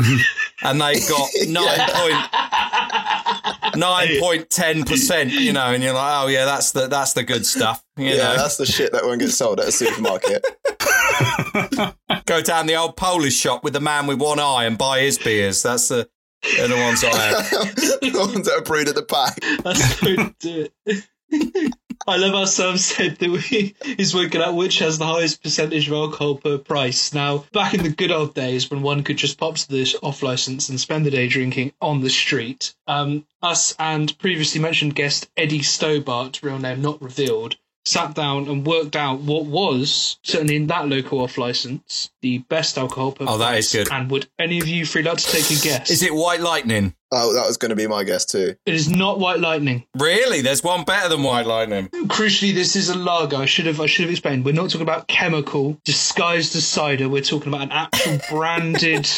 and 0.62 0.81
they've 0.81 1.08
got 1.08 1.28
nine 1.49 1.88
point 1.90 3.76
nine 3.76 4.20
point 4.20 4.50
ten 4.50 4.84
percent, 4.84 5.32
you 5.32 5.52
know, 5.52 5.67
and 5.73 5.82
you're 5.82 5.94
like, 5.94 6.23
oh 6.25 6.28
yeah, 6.28 6.44
that's 6.44 6.73
the 6.73 6.87
that's 6.87 7.12
the 7.12 7.23
good 7.25 7.44
stuff. 7.46 7.82
You 7.97 8.07
Yeah, 8.07 8.17
know. 8.17 8.37
that's 8.37 8.57
the 8.57 8.67
shit 8.67 8.93
that 8.93 9.05
won't 9.05 9.21
get 9.21 9.31
sold 9.31 9.61
at 9.61 9.69
a 9.69 9.73
supermarket. 9.73 10.45
Go 12.27 12.43
down 12.43 12.67
the 12.67 12.75
old 12.77 12.97
Polish 12.97 13.35
shop 13.35 13.65
with 13.65 13.73
the 13.73 13.81
man 13.81 14.07
with 14.07 14.21
one 14.21 14.39
eye 14.39 14.65
and 14.65 14.77
buy 14.77 15.01
his 15.01 15.19
beers. 15.19 15.63
That's 15.63 15.89
the 15.89 16.09
they're 16.57 16.69
the 16.69 16.77
ones 16.77 17.03
I 17.03 17.09
have. 17.17 17.51
the 17.51 18.13
ones 18.33 18.47
that 18.47 18.55
are 18.59 18.63
brewed 18.63 18.89
at 18.89 18.95
the 18.95 19.03
back. 19.03 19.39
That's 19.65 20.01
the 20.01 20.35
do 20.39 20.69
it. 20.85 21.75
I 22.07 22.19
love 22.19 22.35
how 22.35 22.45
Sam 22.45 22.77
said 22.77 23.17
that 23.17 23.31
we, 23.31 23.75
he's 23.97 24.15
working 24.15 24.41
out 24.41 24.55
which 24.55 24.79
has 24.79 24.99
the 24.99 25.07
highest 25.07 25.43
percentage 25.43 25.89
of 25.89 25.95
alcohol 25.95 26.37
per 26.37 26.59
price. 26.59 27.13
Now, 27.13 27.39
back 27.53 27.75
in 27.75 27.83
the 27.83 27.89
good 27.89 28.13
old 28.13 28.35
days 28.35 28.71
when 28.71 28.83
one 28.83 29.03
could 29.03 29.17
just 29.17 29.39
pop 29.39 29.57
to 29.57 29.69
the 29.69 29.99
off 30.03 30.23
license 30.23 30.69
and 30.69 30.79
spend 30.79 31.05
the 31.05 31.11
day 31.11 31.27
drinking 31.27 31.73
on 31.81 32.01
the 32.03 32.11
street, 32.11 32.75
um, 32.87 33.27
us 33.43 33.75
and 33.81 34.17
previously 34.19 34.61
mentioned 34.61 34.95
guest 34.95 35.29
Eddie 35.37 35.63
Stobart, 35.63 36.43
real 36.45 36.59
name 36.61 36.81
not 36.81 37.03
revealed, 37.03 37.57
sat 37.87 38.15
down 38.15 38.49
and 38.49 38.67
worked 38.67 38.97
out 38.97 39.21
what 39.21 39.47
was, 39.47 40.19
certainly 40.23 40.56
in 40.56 40.67
that 40.67 40.88
local 40.88 41.21
off 41.21 41.38
license, 41.38 42.11
the 42.21 42.38
best 42.38 42.77
alcohol 42.77 43.17
Oh, 43.21 43.38
that 43.38 43.56
is 43.56 43.73
good. 43.73 43.88
And 43.91 44.11
would 44.11 44.29
any 44.38 44.59
of 44.59 44.67
you 44.67 44.85
three 44.85 45.03
like 45.03 45.19
to 45.19 45.25
take 45.25 45.50
a 45.50 45.62
guess? 45.62 45.91
Is 45.91 46.03
it 46.03 46.12
White 46.12 46.41
Lightning? 46.41 46.94
Oh, 47.12 47.32
that 47.35 47.47
was 47.47 47.56
going 47.56 47.70
to 47.70 47.76
be 47.76 47.87
my 47.87 48.03
guess 48.03 48.25
too. 48.25 48.56
It 48.67 48.75
is 48.75 48.88
not 48.88 49.20
White 49.20 49.38
Lightning. 49.38 49.85
Really? 49.97 50.41
There's 50.41 50.64
one 50.64 50.85
better 50.85 51.08
than 51.08 51.23
White 51.23 51.47
Lightning. 51.47 51.88
Crucially, 51.88 52.53
this 52.53 52.75
is 52.75 52.88
a 52.88 52.99
lager. 52.99 53.37
I 53.37 53.47
should 53.47 53.67
have 53.67 53.81
I 53.81 53.87
should 53.87 54.03
have 54.05 54.11
explained. 54.11 54.44
We're 54.44 54.55
not 54.55 54.70
talking 54.70 54.82
about 54.82 55.06
chemical 55.06 55.79
disguised 55.85 56.57
as 56.57 56.66
cider. 56.66 57.09
We're 57.09 57.23
talking 57.23 57.49
about 57.49 57.62
an 57.62 57.73
actual 57.73 58.19
branded 58.31 59.09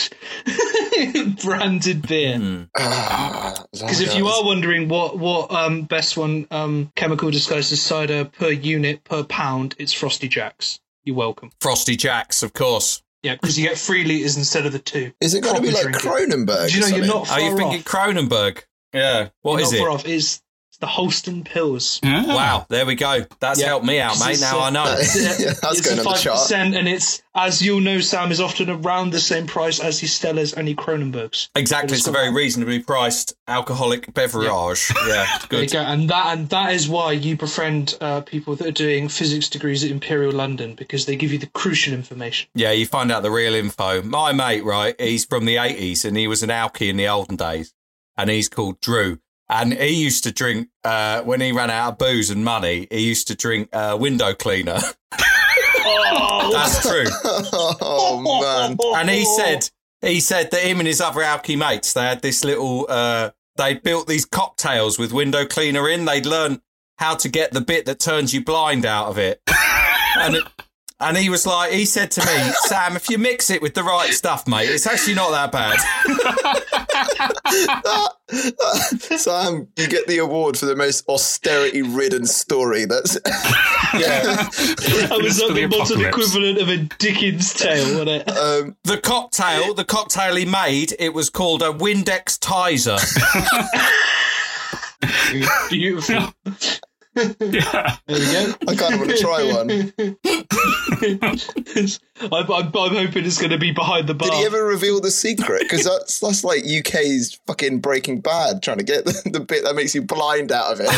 branded 1.43 2.07
beer. 2.07 2.69
Because 2.75 3.65
Because 3.73 4.01
if 4.01 4.15
you 4.17 4.29
are 4.29 4.45
wondering 4.45 4.89
what 4.89 5.19
what 5.19 5.51
um, 5.51 5.83
best 5.83 6.17
one 6.17 6.47
um, 6.51 6.93
chemical 6.95 7.31
disguised 7.31 7.73
as 7.73 7.81
cider 7.81 8.25
per 8.27 8.51
unit 8.51 9.05
per 9.05 9.25
pound, 9.25 9.75
it's 9.79 9.93
Frosty 9.93 10.29
Jacks. 10.29 10.81
You're 11.05 11.17
welcome. 11.17 11.53
Frosty 11.61 11.97
Jacks, 11.97 12.43
of 12.43 12.53
course. 12.53 13.03
Yeah, 13.23 13.35
because 13.35 13.59
you 13.59 13.69
get 13.69 13.77
three 13.79 14.05
liters 14.05 14.37
instead 14.37 14.65
of 14.67 14.73
the 14.73 14.79
two. 14.79 15.13
is 15.21 15.35
it 15.35 15.43
going 15.43 15.57
to 15.57 15.63
be 15.63 15.71
like 15.71 15.83
drinking. 15.83 16.11
Kronenbourg? 16.47 16.69
Do 16.69 16.75
you 16.75 16.81
know 16.81 16.87
you're 16.97 17.07
not 17.07 17.27
far 17.27 17.39
Are 17.39 17.41
you 17.41 17.51
off? 17.53 17.59
thinking 17.59 17.83
Kronenbourg? 17.83 18.63
Yeah. 18.93 19.29
What 19.43 19.53
You're 19.55 19.61
is 19.63 19.73
not 19.73 19.77
it? 19.77 19.81
far 19.81 19.91
off. 19.91 20.07
It's, 20.07 20.15
it's 20.37 20.43
the 20.81 20.87
Holsten 20.87 21.43
Pils. 21.45 21.99
Ah. 22.05 22.25
Wow, 22.27 22.67
there 22.69 22.87
we 22.87 22.95
go. 22.95 23.25
That's 23.41 23.61
Yeah. 23.61 23.67
helped 23.67 23.85
me 23.87 23.99
out, 24.01 24.19
mate. 24.21 24.41
Now 24.41 24.61
uh, 24.61 24.63
I 24.65 24.71
know. 24.71 24.85
Yeah, 24.99 25.53
that's 25.63 25.79
it's 25.79 25.81
going 25.81 25.99
a 25.99 26.01
on 26.01 26.05
the 26.05 26.05
five 26.05 26.21
chart. 26.21 26.39
percent, 26.39 26.75
and 26.77 26.89
it's 26.89 27.21
as 27.35 27.61
you'll 27.63 27.81
know, 27.81 28.01
Sam 28.01 28.31
is 28.33 28.41
often 28.41 28.69
around 28.71 29.11
the 29.11 29.21
same 29.21 29.47
price 29.47 29.81
as 29.81 29.99
his 30.01 30.11
Stellas 30.11 30.57
and 30.57 30.67
his 30.69 30.77
Kronenbourgs. 30.77 31.49
Exactly, 31.55 31.97
it's 31.97 32.07
a 32.07 32.11
very 32.13 32.33
reasonably 32.33 32.79
priced 32.81 33.35
alcoholic 33.49 34.13
beverage. 34.15 34.49
Yeah, 34.49 34.79
There 35.51 35.63
you 35.63 35.67
good. 35.67 35.73
go, 35.73 35.79
and 35.81 36.09
that 36.11 36.37
and 36.39 36.49
that 36.51 36.73
is 36.73 36.89
why 36.89 37.13
you 37.13 37.37
befriend 37.37 37.97
uh, 38.01 38.21
people 38.21 38.55
that 38.57 38.67
are 38.67 38.73
doing 38.73 39.09
physics 39.09 39.49
degrees 39.49 39.83
at 39.85 39.91
Imperial 39.91 40.33
London 40.33 40.75
because 40.75 41.07
they 41.07 41.17
give 41.17 41.33
you 41.33 41.39
the 41.39 41.47
crucial 41.49 41.93
information. 41.95 42.49
Yeah, 42.55 42.71
you 42.73 42.87
find 42.87 43.11
out 43.11 43.23
the 43.23 43.31
real 43.31 43.55
info. 43.55 44.03
My 44.03 44.33
mate, 44.33 44.65
right, 44.65 44.95
he's 45.01 45.25
from 45.25 45.45
the 45.45 45.57
80s 45.57 46.05
and 46.05 46.17
he 46.17 46.27
was 46.29 46.43
an 46.43 46.51
alky 46.51 46.89
in 46.89 46.97
the 46.97 47.09
olden 47.09 47.37
days 47.37 47.73
and 48.17 48.31
he's 48.31 48.49
called 48.49 48.81
Drew. 48.81 49.19
And 49.51 49.73
he 49.73 50.03
used 50.03 50.25
to 50.25 50.33
drink, 50.33 50.69
uh, 50.85 51.23
when 51.23 51.41
he 51.41 51.53
ran 51.53 51.71
out 51.71 51.93
of 51.93 51.99
booze 51.99 52.31
and 52.31 52.45
money, 52.45 52.87
he 52.91 53.01
used 53.01 53.29
to 53.29 53.35
drink 53.35 53.69
uh, 53.73 53.97
window 53.99 54.35
cleaner. 54.35 54.79
Oh, 55.91 56.51
That's 56.53 56.83
true. 56.83 57.05
oh 57.81 58.41
man, 58.41 58.77
And 58.97 59.11
he 59.11 59.25
said, 59.25 59.69
he 60.03 60.21
said 60.21 60.51
that 60.51 60.61
him 60.63 60.79
and 60.81 60.87
his 60.87 61.01
other 61.01 61.21
alky 61.21 61.59
mates, 61.59 61.93
they 61.93 62.03
had 62.03 62.23
this 62.23 62.45
little, 62.45 62.87
uh, 62.89 63.31
they'd 63.57 63.83
built 63.83 64.07
these 64.07 64.25
cocktails 64.25 64.99
with 64.99 65.13
window 65.13 65.45
cleaner 65.47 65.89
in. 65.89 66.05
They'd 66.05 66.27
learned 66.27 66.61
how 66.99 67.15
to 67.17 67.29
get 67.29 67.53
the 67.53 67.61
bit 67.61 67.87
that 67.87 68.01
turns 68.01 68.33
you 68.35 68.45
blind 68.45 68.85
out 68.87 69.09
of 69.09 69.19
it. 69.19 69.41
and 70.19 70.37
it, 70.37 70.45
And 71.01 71.17
he 71.17 71.31
was 71.31 71.47
like, 71.47 71.71
he 71.71 71.85
said 71.85 72.11
to 72.13 72.21
me, 72.27 72.51
Sam, 72.63 72.97
if 72.97 73.09
you 73.09 73.19
mix 73.19 73.51
it 73.51 73.63
with 73.63 73.75
the 73.75 73.85
right 73.85 74.13
stuff, 74.13 74.49
mate, 74.49 74.69
it's 74.69 74.85
actually 74.87 75.15
not 75.15 75.31
that 75.31 75.53
bad. 75.53 75.79
Sam, 79.19 79.69
you 79.77 79.87
get 79.89 80.07
the 80.09 80.19
award 80.19 80.59
for 80.59 80.67
the 80.67 80.75
most 80.77 81.09
austerity-ridden 81.09 82.27
story. 82.27 82.85
That's 82.85 83.15
Yeah. 83.95 84.49
That 84.49 85.21
was 85.23 85.41
like 85.41 85.55
the 85.55 85.55
the 85.55 85.67
modern 85.69 86.01
apocalypse. 86.05 86.09
equivalent 86.35 86.59
of 86.61 86.69
a 86.69 86.77
Dickens 86.99 87.55
tale, 87.55 87.85
wasn't 87.99 88.29
it? 88.29 88.29
um, 88.37 88.77
The 88.85 88.99
cocktail, 88.99 89.75
the 89.75 89.85
cocktail 89.85 90.35
he 90.37 90.45
made, 90.47 90.95
it 90.99 91.15
was 91.15 91.31
called 91.31 91.63
a 91.63 91.73
Windex 91.73 92.39
Tizer. 92.41 92.99
Beautiful. 95.71 96.35
Yeah. 97.41 97.97
There 98.09 98.19
we 98.19 98.25
go. 98.33 98.55
I 98.69 98.75
kind 98.75 98.95
of 98.95 99.01
want 99.01 99.11
to 99.11 99.19
try 99.19 99.45
one. 99.53 99.71
I'm, 102.33 102.51
I'm, 102.51 102.53
I'm 102.53 102.73
hoping 103.07 103.25
it's 103.27 103.37
going 103.39 103.51
to 103.51 103.59
be 103.59 103.71
behind 103.71 104.07
the 104.09 104.15
bar. 104.15 104.31
Did 104.31 104.39
he 104.39 104.45
ever 104.47 104.65
reveal 104.65 104.99
the 105.01 105.11
secret? 105.11 105.61
Because 105.63 105.85
that's 105.85 106.21
that's 106.21 106.43
like 106.43 106.63
UK's 106.65 107.39
fucking 107.47 107.81
Breaking 107.81 108.21
Bad, 108.21 108.63
trying 108.63 108.79
to 108.79 108.85
get 108.85 109.05
the, 109.05 109.31
the 109.31 109.41
bit 109.41 109.63
that 109.65 109.75
makes 109.77 109.95
you 109.95 110.01
blind 110.03 110.51
out 110.53 110.73
of 110.73 110.81
it. 110.81 110.87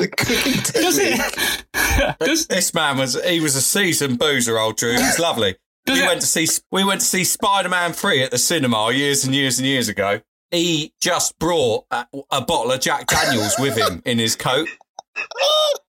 the 0.00 0.08
cooking 0.16 0.62
technique. 0.62 2.16
Does, 2.20 2.46
This 2.46 2.72
man 2.74 2.98
was 2.98 3.20
he 3.24 3.40
was 3.40 3.56
a 3.56 3.62
seasoned 3.62 4.18
boozer, 4.18 4.58
old 4.58 4.76
Drew. 4.76 4.90
It 4.92 5.00
was 5.00 5.18
lovely. 5.18 5.56
Does 5.86 5.98
we 5.98 6.04
it- 6.04 6.08
went 6.08 6.20
to 6.20 6.26
see 6.26 6.46
we 6.70 6.84
went 6.84 7.00
to 7.00 7.06
see 7.06 7.24
Spider 7.24 7.68
Man 7.68 7.92
Three 7.92 8.22
at 8.22 8.30
the 8.30 8.38
cinema 8.38 8.92
years 8.92 9.24
and 9.24 9.34
years 9.34 9.58
and 9.58 9.66
years 9.66 9.88
ago. 9.88 10.20
He 10.52 10.92
just 11.00 11.38
brought 11.38 11.86
a, 11.90 12.06
a 12.30 12.40
bottle 12.42 12.70
of 12.70 12.80
Jack 12.80 13.06
Daniels 13.08 13.54
with 13.58 13.76
him 13.76 14.02
in 14.04 14.18
his 14.18 14.36
coat. 14.36 14.68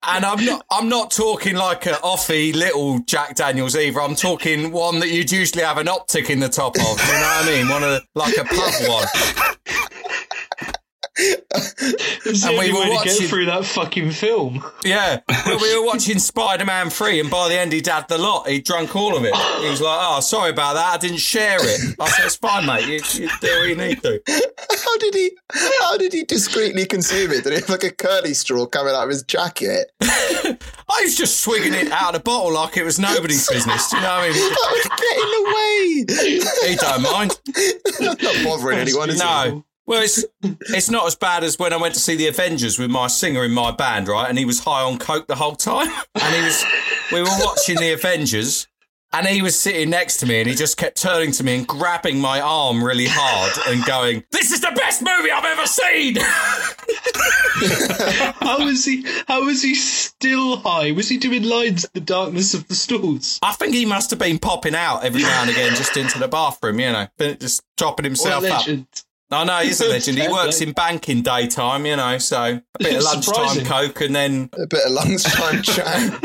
And 0.09 0.25
I'm 0.25 0.45
not 0.45 0.65
I'm 0.71 0.89
not 0.89 1.11
talking 1.11 1.57
like 1.57 1.85
a 1.87 1.95
offy 1.95 2.55
little 2.55 3.01
Jack 3.01 3.35
Daniels 3.35 3.77
either. 3.77 4.01
I'm 4.01 4.15
talking 4.15 4.71
one 4.73 5.01
that 5.01 5.09
you'd 5.09 5.33
usually 5.33 5.63
have 5.65 5.79
an 5.79 5.89
optic 5.89 6.31
in 6.31 6.39
the 6.39 6.49
top 6.49 6.77
of. 6.77 6.83
You 6.83 6.87
know 6.87 6.95
what 6.95 7.45
I 7.45 7.47
mean? 7.47 7.69
One 7.69 7.83
of 7.83 7.91
the, 7.91 8.03
like 8.15 8.37
a 8.37 8.45
pub 8.45 8.73
one. 8.89 9.07
It's 11.19 12.43
the 12.43 12.49
and 12.49 12.59
only 12.59 12.67
we 12.67 12.73
were 12.73 12.81
way 12.81 12.87
to 12.87 12.95
watching- 12.95 13.21
get 13.21 13.31
through 13.31 13.47
that 13.47 13.65
fucking 13.65 14.11
film. 14.11 14.63
Yeah. 14.85 15.21
Well, 15.47 15.59
we 15.63 15.79
were 15.79 15.87
watching 15.87 16.19
Spider 16.19 16.65
Man 16.65 16.91
3, 16.91 17.21
and 17.21 17.31
by 17.31 17.49
the 17.49 17.59
end, 17.59 17.73
he'd 17.73 17.87
had 17.87 18.09
the 18.09 18.19
lot. 18.19 18.49
He'd 18.49 18.65
drunk 18.65 18.95
all 18.95 19.17
of 19.17 19.25
it. 19.25 19.35
He 19.35 19.69
was 19.71 19.81
like, 19.81 19.99
Oh, 20.03 20.21
sorry 20.21 20.51
about 20.51 20.75
that. 20.75 20.95
I 20.95 20.99
didn't 20.99 21.19
share 21.19 21.59
it. 21.61 21.97
I 22.01 22.09
said, 22.09 22.27
It's 22.27 22.37
fine, 22.37 22.67
mate. 22.67 22.87
You, 22.87 23.23
you 23.23 23.31
do 23.41 23.47
what 23.49 23.69
you 23.69 23.77
need 23.77 24.03
to. 24.03 24.21
How 24.85 24.99
did 24.99 25.15
he? 25.15 25.31
How 25.81 25.97
did 25.97 26.13
he 26.13 26.25
discreetly 26.25 26.87
consume 26.87 27.33
it? 27.33 27.45
Did 27.45 27.53
he 27.55 27.61
have 27.61 27.69
like 27.69 27.85
a 27.85 27.91
curly 27.91 28.35
straw 28.35 28.67
coming 28.67 28.95
out 28.95 29.05
of 29.05 29.11
his 29.11 29.23
jacket? 29.23 29.91
I 30.03 31.03
was 31.03 31.17
just 31.17 31.41
swigging 31.41 31.75
it 31.75 31.91
out 31.93 32.15
of 32.15 32.21
the 32.21 32.21
bottle 32.25 32.53
like 32.53 32.77
it 32.77 32.85
was 32.85 32.99
nobody's 32.99 33.49
business. 33.49 33.91
Do 33.91 33.97
you 33.97 34.03
know 34.03 34.09
what 34.09 34.25
I 34.25 34.29
mean? 34.29 34.51
That 34.51 34.69
would 34.73 34.83
get 35.01 35.17
in 35.23 35.31
the 35.33 35.43
way. 35.57 36.71
He 36.71 36.77
don't 36.77 37.03
mind. 37.03 37.41
Not 38.23 38.45
bothering 38.45 38.79
anyone, 38.79 39.11
is 39.11 39.21
he? 39.21 39.27
No. 39.27 39.65
Well, 39.87 40.03
it's 40.03 40.25
it's 40.43 40.91
not 40.91 41.07
as 41.07 41.15
bad 41.15 41.45
as 41.45 41.59
when 41.59 41.73
I 41.73 41.77
went 41.77 41.95
to 41.95 42.01
see 42.01 42.17
the 42.17 42.27
Avengers 42.27 42.79
with 42.79 42.91
my 42.91 43.07
singer 43.07 43.45
in 43.45 43.53
my 43.53 43.71
band, 43.71 44.09
right? 44.09 44.29
And 44.29 44.37
he 44.37 44.45
was 44.45 44.61
high 44.61 44.83
on 44.83 44.99
coke 44.99 45.29
the 45.29 45.37
whole 45.37 45.55
time. 45.57 45.89
And 46.17 46.35
he 46.35 46.43
was, 46.43 46.65
we 47.13 47.21
were 47.21 47.45
watching 47.45 47.77
the 47.77 47.93
Avengers, 47.93 48.67
and 49.13 49.27
he 49.29 49.43
was 49.43 49.59
sitting 49.59 49.91
next 49.91 50.17
to 50.19 50.27
me, 50.27 50.41
and 50.41 50.49
he 50.49 50.57
just 50.57 50.77
kept 50.77 51.01
turning 51.01 51.31
to 51.33 51.45
me 51.45 51.57
and 51.59 51.67
grabbing 51.69 52.19
my 52.19 52.41
arm 52.41 52.83
really 52.83 53.07
hard 53.09 53.53
and 53.69 53.85
going, 53.85 54.25
"This 54.33 54.51
is 54.51 54.61
the 54.61 54.73
best 54.75 55.03
movie 55.03 55.31
I've 55.31 55.45
ever 55.45 55.67
seen." 55.67 56.17
How 58.41 58.65
was 58.65 58.85
he? 58.85 59.07
How 59.29 59.45
was 59.45 59.63
he 59.63 59.75
still 59.75 60.57
high? 60.57 60.93
Was 60.93 61.09
he 61.09 61.17
doing 61.17 61.45
lines 61.45 61.85
in 61.85 61.91
the 61.95 62.01
darkness 62.01 62.55
of 62.55 62.67
the 62.67 62.75
stalls? 62.75 63.39
I 63.43 63.53
think 63.53 63.73
he 63.75 63.87
must 63.87 64.11
have 64.11 64.19
been 64.19 64.39
popping 64.39 64.75
out 64.75 65.05
every 65.05 65.23
now 65.23 65.43
and 65.43 65.51
again 65.51 65.75
just 65.77 65.97
into 65.97 66.19
the 66.19 66.29
bathroom, 66.29 66.81
you 66.81 66.93
know, 66.93 67.07
just 67.19 67.63
chopping 67.79 68.05
himself 68.05 68.45
up. 68.45 68.67
Legend! 69.31 69.51
I 69.51 69.61
know 69.61 69.67
he's 69.67 69.81
a 69.81 69.89
legend. 69.89 70.19
He 70.19 70.25
Fair 70.25 70.33
works 70.33 70.59
play. 70.59 70.67
in 70.69 70.73
banking 70.73 71.23
daytime, 71.23 71.87
you 71.87 71.97
know, 71.97 72.19
so 72.19 72.43
a 72.43 72.63
bit 72.79 72.97
of 72.97 73.03
lunchtime 73.03 73.65
coke 73.65 74.01
and 74.01 74.15
then 74.15 74.51
A 74.55 74.67
bit 74.67 74.85
of 74.87 74.93
lunchtime 74.93 75.63
chat. 75.63 76.21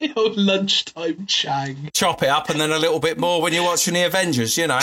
the 0.00 0.12
old 0.16 0.36
lunchtime 0.36 1.26
chang. 1.26 1.90
chop 1.92 2.22
it 2.22 2.28
up 2.28 2.48
and 2.50 2.60
then 2.60 2.70
a 2.72 2.78
little 2.78 3.00
bit 3.00 3.18
more 3.18 3.40
when 3.42 3.52
you're 3.52 3.64
watching 3.64 3.94
the 3.94 4.02
Avengers, 4.04 4.56
you 4.56 4.66
know. 4.66 4.78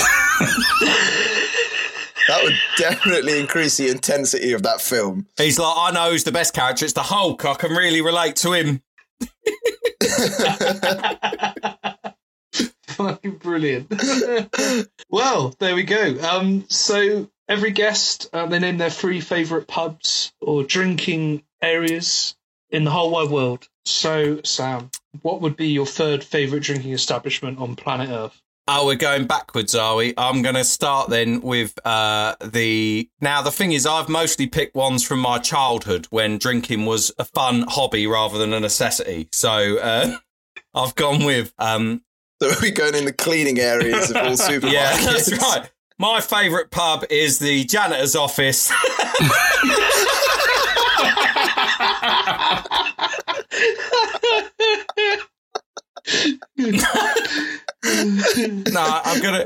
That 2.27 2.43
would 2.43 2.55
definitely 2.77 3.39
increase 3.39 3.77
the 3.77 3.87
intensity 3.89 4.51
of 4.51 4.61
that 4.63 4.81
film. 4.81 5.27
He's 5.37 5.57
like, 5.57 5.73
I 5.77 5.91
know 5.91 6.11
who's 6.11 6.25
the 6.25 6.31
best 6.33 6.53
character. 6.53 6.83
It's 6.83 6.93
the 6.93 7.03
Hulk. 7.03 7.45
I 7.45 7.53
can 7.53 7.71
really 7.71 8.01
relate 8.01 8.35
to 8.37 8.51
him. 8.51 8.81
Fucking 12.97 13.37
brilliant. 13.37 13.93
well, 15.09 15.53
there 15.59 15.75
we 15.75 15.83
go. 15.83 16.17
Um, 16.19 16.65
so 16.67 17.29
every 17.47 17.69
guest, 17.69 18.27
uh, 18.33 18.47
they 18.47 18.57
name 18.57 18.79
their 18.79 18.89
three 18.89 19.21
favourite 19.21 19.67
pubs 19.67 20.33
or 20.41 20.63
drinking 20.63 21.43
areas 21.61 22.35
in 22.71 22.85
the 22.85 22.89
whole 22.89 23.11
wide 23.11 23.29
world. 23.29 23.67
So, 23.85 24.41
Sam, 24.43 24.89
what 25.21 25.41
would 25.41 25.55
be 25.55 25.67
your 25.67 25.85
third 25.85 26.23
favourite 26.23 26.63
drinking 26.63 26.91
establishment 26.93 27.59
on 27.59 27.75
planet 27.75 28.09
Earth? 28.09 28.41
Oh, 28.67 28.87
we're 28.87 28.95
going 28.95 29.27
backwards, 29.27 29.75
are 29.75 29.95
we? 29.95 30.15
I'm 30.17 30.41
going 30.41 30.55
to 30.55 30.63
start 30.63 31.11
then 31.11 31.41
with 31.41 31.77
uh, 31.85 32.35
the. 32.43 33.07
Now, 33.21 33.43
the 33.43 33.51
thing 33.51 33.73
is, 33.73 33.85
I've 33.85 34.09
mostly 34.09 34.47
picked 34.47 34.75
ones 34.75 35.03
from 35.03 35.19
my 35.19 35.37
childhood 35.37 36.07
when 36.09 36.39
drinking 36.39 36.87
was 36.87 37.11
a 37.19 37.25
fun 37.25 37.63
hobby 37.67 38.07
rather 38.07 38.39
than 38.39 38.53
a 38.53 38.59
necessity. 38.59 39.29
So 39.31 39.77
uh, 39.77 40.17
I've 40.73 40.95
gone 40.95 41.23
with. 41.23 41.53
Um, 41.59 42.01
So 42.41 42.53
we're 42.61 42.69
going 42.71 42.93
in 42.93 43.05
the 43.05 43.13
cleaning 43.13 43.59
areas 43.59 44.11
of 44.11 44.17
all 44.17 44.23
supermarkets. 44.33 44.71
yeah, 44.71 44.95
that's 44.97 45.31
right. 45.41 45.71
My 45.97 46.21
favourite 46.21 46.69
pub 46.69 47.03
is 47.09 47.39
the 47.39 47.63
janitor's 47.63 48.15
office. 48.15 48.71
no, 57.87 59.01
I'm 59.03 59.21
gonna 59.21 59.45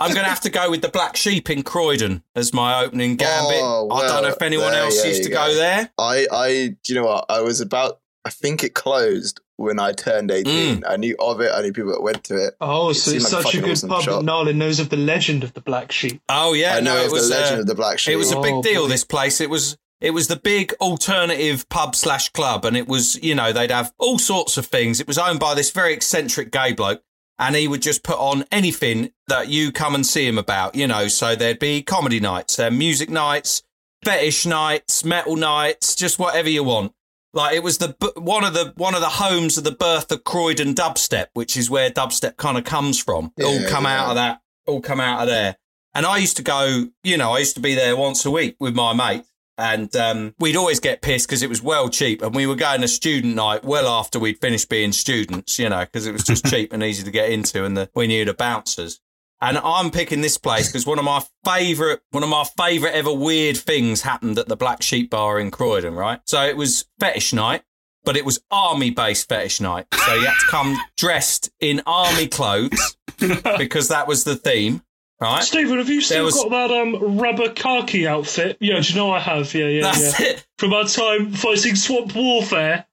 I'm 0.00 0.14
gonna 0.14 0.24
have 0.24 0.40
to 0.42 0.50
go 0.50 0.70
with 0.70 0.82
the 0.82 0.88
Black 0.92 1.16
Sheep 1.16 1.50
in 1.50 1.62
Croydon 1.62 2.22
as 2.34 2.52
my 2.52 2.82
opening 2.84 3.16
gambit. 3.16 3.60
Oh, 3.60 3.88
I 3.90 4.06
don't 4.06 4.22
know 4.22 4.28
if 4.28 4.42
anyone 4.42 4.74
else 4.74 5.04
used 5.04 5.24
to 5.24 5.30
go. 5.30 5.46
go 5.46 5.54
there. 5.54 5.90
I, 5.98 6.26
I, 6.30 6.76
do 6.82 6.94
you 6.94 7.00
know 7.00 7.06
what? 7.06 7.26
I 7.28 7.40
was 7.40 7.60
about, 7.60 8.00
I 8.26 8.30
think 8.30 8.64
it 8.64 8.74
closed 8.74 9.40
when 9.56 9.78
I 9.78 9.92
turned 9.92 10.30
18. 10.30 10.82
I 10.86 10.96
knew 10.96 11.14
of 11.20 11.40
it. 11.40 11.50
I 11.54 11.62
knew 11.62 11.72
people 11.72 11.92
that 11.92 12.02
went 12.02 12.24
to 12.24 12.34
it. 12.36 12.54
Oh, 12.60 12.90
It 12.90 12.94
so 12.94 13.12
it's 13.12 13.24
like 13.24 13.30
such 13.30 13.40
a 13.40 13.44
fucking 13.44 13.60
good 13.62 13.70
awesome 13.70 13.88
pub 13.88 14.02
shop. 14.02 14.20
that 14.24 14.30
Nalin 14.30 14.56
knows 14.56 14.80
of 14.80 14.88
the 14.90 14.96
legend 14.96 15.44
of 15.44 15.54
the 15.54 15.60
Black 15.60 15.92
Sheep. 15.92 16.20
Oh 16.28 16.52
yeah, 16.52 16.74
I 16.76 16.80
know 16.80 16.94
no, 16.94 17.00
of 17.00 17.06
it 17.06 17.12
was 17.12 17.28
the 17.28 17.36
legend 17.36 17.58
uh, 17.58 17.60
of 17.60 17.66
the 17.68 17.74
Black 17.76 17.98
Sheep. 17.98 18.12
It 18.12 18.16
was 18.16 18.32
a 18.32 18.40
big 18.40 18.54
Oh, 18.54 18.62
deal. 18.62 18.82
boy. 18.82 18.88
This 18.88 19.04
place. 19.04 19.40
It 19.40 19.48
was. 19.50 19.76
It 19.98 20.10
was 20.10 20.28
the 20.28 20.36
big 20.36 20.74
alternative 20.82 21.66
pub 21.70 21.94
slash 21.96 22.28
club, 22.30 22.64
and 22.66 22.76
it 22.76 22.86
was 22.88 23.16
you 23.22 23.34
know 23.34 23.52
they'd 23.52 23.70
have 23.70 23.92
all 23.98 24.18
sorts 24.18 24.58
of 24.58 24.66
things. 24.66 25.00
It 25.00 25.06
was 25.06 25.16
owned 25.18 25.40
by 25.40 25.54
this 25.54 25.70
very 25.70 25.94
eccentric 25.94 26.50
gay 26.50 26.72
bloke, 26.72 27.02
and 27.38 27.54
he 27.56 27.66
would 27.68 27.80
just 27.80 28.02
put 28.02 28.18
on 28.18 28.44
anything 28.52 29.12
that 29.28 29.48
you 29.48 29.72
come 29.72 29.94
and 29.94 30.04
see 30.04 30.26
him 30.26 30.36
about. 30.36 30.74
You 30.74 30.86
know, 30.86 31.08
so 31.08 31.34
there'd 31.34 31.58
be 31.60 31.80
comedy 31.82 32.20
nights, 32.20 32.58
uh, 32.58 32.70
music 32.70 33.08
nights, 33.08 33.62
fetish 34.04 34.44
nights, 34.44 35.02
metal 35.04 35.34
nights, 35.36 35.94
just 35.94 36.18
whatever 36.18 36.50
you 36.50 36.62
want. 36.64 36.92
Like 37.36 37.54
it 37.54 37.62
was 37.62 37.76
the 37.76 37.94
one 38.16 38.44
of 38.44 38.54
the 38.54 38.72
one 38.76 38.94
of 38.94 39.02
the 39.02 39.10
homes 39.10 39.58
of 39.58 39.64
the 39.64 39.70
birth 39.70 40.10
of 40.10 40.24
Croydon 40.24 40.74
dubstep, 40.74 41.26
which 41.34 41.54
is 41.54 41.68
where 41.68 41.90
dubstep 41.90 42.38
kind 42.38 42.56
of 42.56 42.64
comes 42.64 42.98
from. 42.98 43.30
It 43.36 43.44
all 43.44 43.60
Yeah, 43.60 43.68
come 43.68 43.84
out 43.84 44.08
of 44.08 44.14
that. 44.14 44.40
All 44.66 44.80
come 44.80 45.00
out 45.00 45.20
of 45.20 45.28
there. 45.28 45.56
And 45.94 46.06
I 46.06 46.16
used 46.16 46.38
to 46.38 46.42
go, 46.42 46.86
you 47.04 47.18
know, 47.18 47.32
I 47.32 47.40
used 47.40 47.54
to 47.56 47.60
be 47.60 47.74
there 47.74 47.94
once 47.94 48.24
a 48.24 48.30
week 48.30 48.56
with 48.58 48.74
my 48.74 48.94
mate. 48.94 49.24
And 49.58 49.94
um, 49.96 50.34
we'd 50.38 50.56
always 50.56 50.80
get 50.80 51.02
pissed 51.02 51.28
because 51.28 51.42
it 51.42 51.48
was 51.48 51.62
well 51.62 51.90
cheap. 51.90 52.22
And 52.22 52.34
we 52.34 52.46
were 52.46 52.56
going 52.56 52.80
to 52.80 52.88
student 52.88 53.34
night 53.34 53.64
well 53.64 53.86
after 53.86 54.18
we'd 54.18 54.40
finished 54.40 54.68
being 54.70 54.92
students, 54.92 55.58
you 55.58 55.68
know, 55.68 55.80
because 55.80 56.06
it 56.06 56.12
was 56.12 56.24
just 56.24 56.44
cheap 56.50 56.72
and 56.72 56.82
easy 56.82 57.04
to 57.04 57.10
get 57.10 57.30
into. 57.30 57.64
And 57.64 57.76
the, 57.76 57.90
we 57.94 58.06
knew 58.06 58.24
the 58.24 58.34
bouncers. 58.34 59.00
And 59.40 59.58
I'm 59.58 59.90
picking 59.90 60.22
this 60.22 60.38
place 60.38 60.66
because 60.68 60.86
one 60.86 60.98
of 60.98 61.04
my 61.04 61.22
favourite, 61.44 61.98
one 62.10 62.22
of 62.22 62.28
my 62.30 62.44
favourite 62.56 62.94
ever 62.94 63.12
weird 63.12 63.56
things 63.56 64.02
happened 64.02 64.38
at 64.38 64.48
the 64.48 64.56
Black 64.56 64.82
Sheep 64.82 65.10
Bar 65.10 65.38
in 65.38 65.50
Croydon, 65.50 65.94
right? 65.94 66.20
So 66.26 66.42
it 66.42 66.56
was 66.56 66.86
fetish 67.00 67.34
night, 67.34 67.62
but 68.04 68.16
it 68.16 68.24
was 68.24 68.40
army 68.50 68.90
based 68.90 69.28
fetish 69.28 69.60
night. 69.60 69.86
So 70.06 70.14
you 70.14 70.24
had 70.26 70.38
to 70.40 70.46
come 70.48 70.78
dressed 70.96 71.50
in 71.60 71.82
army 71.86 72.28
clothes 72.28 72.96
because 73.58 73.88
that 73.88 74.08
was 74.08 74.24
the 74.24 74.36
theme, 74.36 74.82
right? 75.20 75.42
Stephen, 75.42 75.76
have 75.78 75.90
you 75.90 76.00
still 76.00 76.24
was- 76.24 76.34
got 76.34 76.50
that 76.50 76.70
um 76.70 77.18
rubber 77.18 77.50
khaki 77.50 78.06
outfit? 78.06 78.56
Yeah, 78.60 78.80
do 78.80 78.88
you 78.88 78.96
know 78.98 79.10
I 79.10 79.18
have? 79.20 79.52
Yeah, 79.52 79.66
yeah, 79.68 79.82
That's 79.82 80.18
yeah. 80.18 80.26
it. 80.28 80.46
From 80.58 80.72
our 80.72 80.84
time 80.84 81.32
fighting 81.32 81.76
swamp 81.76 82.14
warfare. 82.14 82.86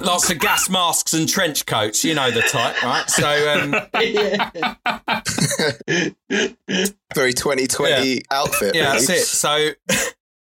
Lots 0.00 0.30
of 0.30 0.38
gas 0.38 0.68
masks 0.68 1.14
and 1.14 1.28
trench 1.28 1.66
coats, 1.66 2.04
you 2.04 2.14
know 2.14 2.30
the 2.30 2.42
type, 2.42 2.82
right? 2.82 3.08
So, 3.08 3.52
um, 3.52 3.74
Very 7.14 7.32
2020 7.32 8.22
outfit. 8.30 8.74
yeah, 8.74 8.92
that's 8.92 9.08
it. 9.08 9.24
So, 9.24 9.70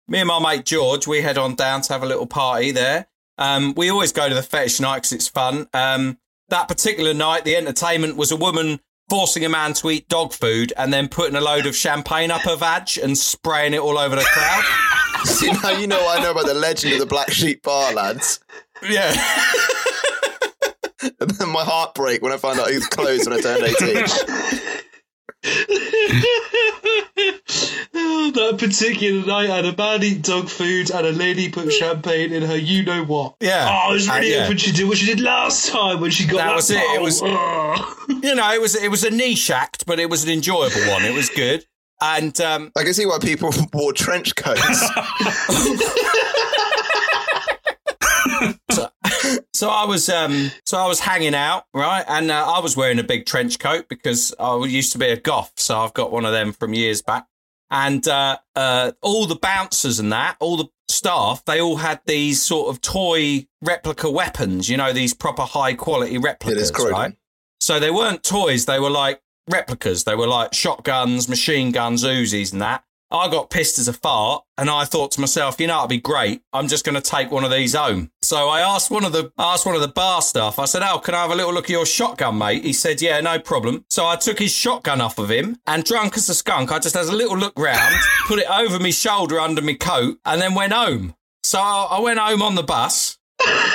me 0.08 0.18
and 0.18 0.28
my 0.28 0.40
mate 0.40 0.64
George, 0.64 1.06
we 1.06 1.20
head 1.20 1.38
on 1.38 1.54
down 1.54 1.82
to 1.82 1.92
have 1.92 2.02
a 2.02 2.06
little 2.06 2.26
party 2.26 2.72
there. 2.72 3.06
Um, 3.38 3.74
we 3.76 3.90
always 3.90 4.12
go 4.12 4.28
to 4.28 4.34
the 4.34 4.42
fetish 4.42 4.80
night 4.80 4.96
because 4.96 5.12
it's 5.12 5.28
fun. 5.28 5.68
Um, 5.72 6.18
that 6.48 6.68
particular 6.68 7.14
night, 7.14 7.44
the 7.44 7.56
entertainment 7.56 8.16
was 8.16 8.32
a 8.32 8.36
woman 8.36 8.80
forcing 9.08 9.44
a 9.44 9.48
man 9.48 9.72
to 9.74 9.90
eat 9.90 10.08
dog 10.08 10.32
food 10.32 10.72
and 10.76 10.92
then 10.92 11.08
putting 11.08 11.36
a 11.36 11.40
load 11.40 11.66
of 11.66 11.74
champagne 11.74 12.30
up 12.30 12.42
her 12.42 12.56
vag 12.56 12.88
and 13.02 13.16
spraying 13.16 13.74
it 13.74 13.80
all 13.80 13.98
over 13.98 14.16
the 14.16 14.22
crowd. 14.22 14.64
See, 15.24 15.50
now 15.62 15.70
you 15.70 15.86
know 15.86 16.00
what 16.02 16.18
I 16.18 16.22
know 16.22 16.32
about 16.32 16.46
the 16.46 16.54
legend 16.54 16.94
of 16.94 17.00
the 17.00 17.06
Black 17.06 17.30
Sheep 17.30 17.62
Bar, 17.62 17.92
lads. 17.94 18.40
yeah. 18.88 19.14
And 21.20 21.30
then 21.30 21.48
my 21.50 21.62
heart 21.64 21.94
break 21.94 22.22
when 22.22 22.32
I 22.32 22.36
found 22.38 22.58
out 22.58 22.70
it 22.70 22.74
was 22.74 22.86
closed 22.88 23.28
when 23.28 23.38
I 23.38 23.40
turned 23.40 23.62
18. 23.62 23.94
that 28.32 28.56
particular 28.58 29.24
night, 29.26 29.50
I 29.50 29.56
had 29.56 29.64
a 29.64 29.76
man 29.76 30.02
eat 30.02 30.22
dog 30.22 30.48
food 30.48 30.90
and 30.90 31.06
a 31.06 31.12
lady 31.12 31.48
put 31.50 31.72
champagne 31.72 32.32
in 32.32 32.42
her 32.42 32.56
you 32.56 32.82
know 32.84 33.04
what. 33.04 33.36
Yeah. 33.40 33.66
Oh, 33.68 33.90
I 33.90 33.92
was 33.92 34.08
really 34.08 34.34
Uh, 34.34 34.38
yeah. 34.38 34.42
hoping 34.44 34.56
she 34.58 34.72
did 34.72 34.88
what 34.88 34.98
she 34.98 35.06
did 35.06 35.20
last 35.20 35.68
time 35.70 36.00
when 36.00 36.10
she 36.10 36.26
got 36.26 36.38
That 36.38 36.46
that, 36.48 36.56
was 36.56 36.70
it. 36.70 36.78
It 36.78 37.00
was- 37.00 37.20
You 38.24 38.34
know, 38.34 38.52
it 38.52 38.60
was 38.60 38.74
it 38.74 38.90
was 38.90 39.04
a 39.04 39.10
niche 39.10 39.50
act, 39.50 39.86
but 39.86 40.00
it 40.00 40.10
was 40.10 40.24
an 40.24 40.30
enjoyable 40.30 40.80
one. 40.90 41.04
It 41.04 41.14
was 41.14 41.30
good. 41.30 41.64
And 42.00 42.40
um, 42.40 42.72
I 42.76 42.84
can 42.84 42.94
see 42.94 43.06
why 43.06 43.18
people 43.18 43.52
wore 43.72 43.92
trench 43.92 44.34
coats. 44.36 44.88
So 49.58 49.68
I 49.68 49.86
was 49.86 50.08
um 50.08 50.52
so 50.64 50.78
I 50.78 50.86
was 50.86 51.00
hanging 51.00 51.34
out, 51.34 51.64
right? 51.74 52.04
And 52.06 52.30
uh, 52.30 52.46
I 52.46 52.60
was 52.60 52.76
wearing 52.76 53.00
a 53.00 53.02
big 53.02 53.26
trench 53.26 53.58
coat 53.58 53.86
because 53.88 54.32
I 54.38 54.56
used 54.64 54.92
to 54.92 54.98
be 54.98 55.06
a 55.06 55.16
goth, 55.16 55.52
so 55.56 55.80
I've 55.80 55.94
got 55.94 56.12
one 56.12 56.24
of 56.24 56.30
them 56.30 56.52
from 56.52 56.74
years 56.74 57.02
back. 57.02 57.26
And 57.68 58.06
uh, 58.06 58.38
uh, 58.54 58.92
all 59.02 59.26
the 59.26 59.34
bouncers 59.34 59.98
and 59.98 60.12
that, 60.12 60.36
all 60.38 60.58
the 60.58 60.68
staff, 60.88 61.44
they 61.44 61.60
all 61.60 61.74
had 61.74 62.00
these 62.06 62.40
sort 62.40 62.68
of 62.68 62.80
toy 62.80 63.48
replica 63.60 64.08
weapons, 64.08 64.68
you 64.68 64.76
know, 64.76 64.92
these 64.92 65.12
proper 65.12 65.42
high 65.42 65.74
quality 65.74 66.18
replicas, 66.18 66.70
right? 66.92 67.16
So 67.60 67.80
they 67.80 67.90
weren't 67.90 68.22
toys, 68.22 68.66
they 68.66 68.78
were 68.78 68.90
like 68.90 69.20
replicas. 69.48 70.04
They 70.04 70.14
were 70.14 70.26
like 70.26 70.54
shotguns, 70.54 71.28
machine 71.28 71.72
guns, 71.72 72.04
Uzis 72.04 72.52
and 72.52 72.62
that. 72.62 72.84
I 73.10 73.30
got 73.30 73.48
pissed 73.48 73.78
as 73.78 73.88
a 73.88 73.94
fart 73.94 74.44
and 74.58 74.68
I 74.68 74.84
thought 74.84 75.12
to 75.12 75.20
myself, 75.20 75.58
you 75.58 75.66
know, 75.66 75.78
it'd 75.78 75.88
be 75.88 75.98
great. 75.98 76.42
I'm 76.52 76.68
just 76.68 76.84
going 76.84 76.94
to 76.94 77.00
take 77.00 77.30
one 77.30 77.42
of 77.42 77.50
these 77.50 77.74
home. 77.74 78.10
So 78.20 78.48
I 78.50 78.60
asked 78.60 78.90
one 78.90 79.04
of 79.04 79.12
the 79.12 79.32
I 79.38 79.54
asked 79.54 79.64
one 79.64 79.74
of 79.74 79.80
the 79.80 79.88
bar 79.88 80.20
staff. 80.20 80.58
I 80.58 80.66
said, 80.66 80.82
"Oh, 80.84 80.98
can 80.98 81.14
I 81.14 81.22
have 81.22 81.30
a 81.30 81.34
little 81.34 81.54
look 81.54 81.64
at 81.64 81.70
your 81.70 81.86
shotgun, 81.86 82.36
mate?" 82.36 82.64
He 82.64 82.74
said, 82.74 83.00
"Yeah, 83.00 83.18
no 83.22 83.38
problem." 83.38 83.86
So 83.88 84.06
I 84.06 84.16
took 84.16 84.38
his 84.38 84.52
shotgun 84.52 85.00
off 85.00 85.18
of 85.18 85.30
him 85.30 85.58
and 85.66 85.84
drunk 85.84 86.18
as 86.18 86.28
a 86.28 86.34
skunk, 86.34 86.70
I 86.70 86.78
just 86.78 86.94
had 86.94 87.06
a 87.06 87.16
little 87.16 87.38
look 87.38 87.58
round, 87.58 87.94
put 88.26 88.40
it 88.40 88.50
over 88.50 88.78
my 88.78 88.90
shoulder 88.90 89.40
under 89.40 89.62
my 89.62 89.74
coat 89.74 90.18
and 90.26 90.42
then 90.42 90.54
went 90.54 90.74
home. 90.74 91.14
So 91.42 91.58
I 91.58 91.98
went 92.00 92.18
home 92.18 92.42
on 92.42 92.56
the 92.56 92.62
bus 92.62 93.16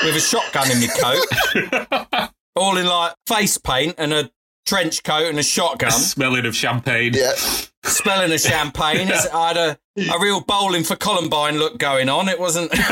with 0.04 0.16
a 0.16 0.20
shotgun 0.20 0.70
in 0.70 0.80
my 0.80 0.88
coat, 0.88 2.30
all 2.56 2.78
in 2.78 2.86
like 2.86 3.16
face 3.26 3.58
paint 3.58 3.96
and 3.98 4.14
a 4.14 4.30
trench 4.66 5.04
coat 5.04 5.28
and 5.28 5.40
a 5.40 5.44
shotgun 5.44 5.92
Smelling 6.14 6.46
of 6.46 6.56
champagne. 6.56 7.14
Yeah. 7.14 7.34
smelling 7.84 8.32
of 8.32 8.40
champagne. 8.40 9.10
It's, 9.10 9.28
I 9.30 9.48
had 9.50 9.58
a, 9.58 9.78
a 10.14 10.20
real 10.22 10.42
bowling 10.42 10.84
for 10.84 10.96
Columbine 10.96 11.58
look 11.60 11.78
going 11.78 12.10
on. 12.10 12.30
It 12.30 12.40
wasn't. 12.40 12.72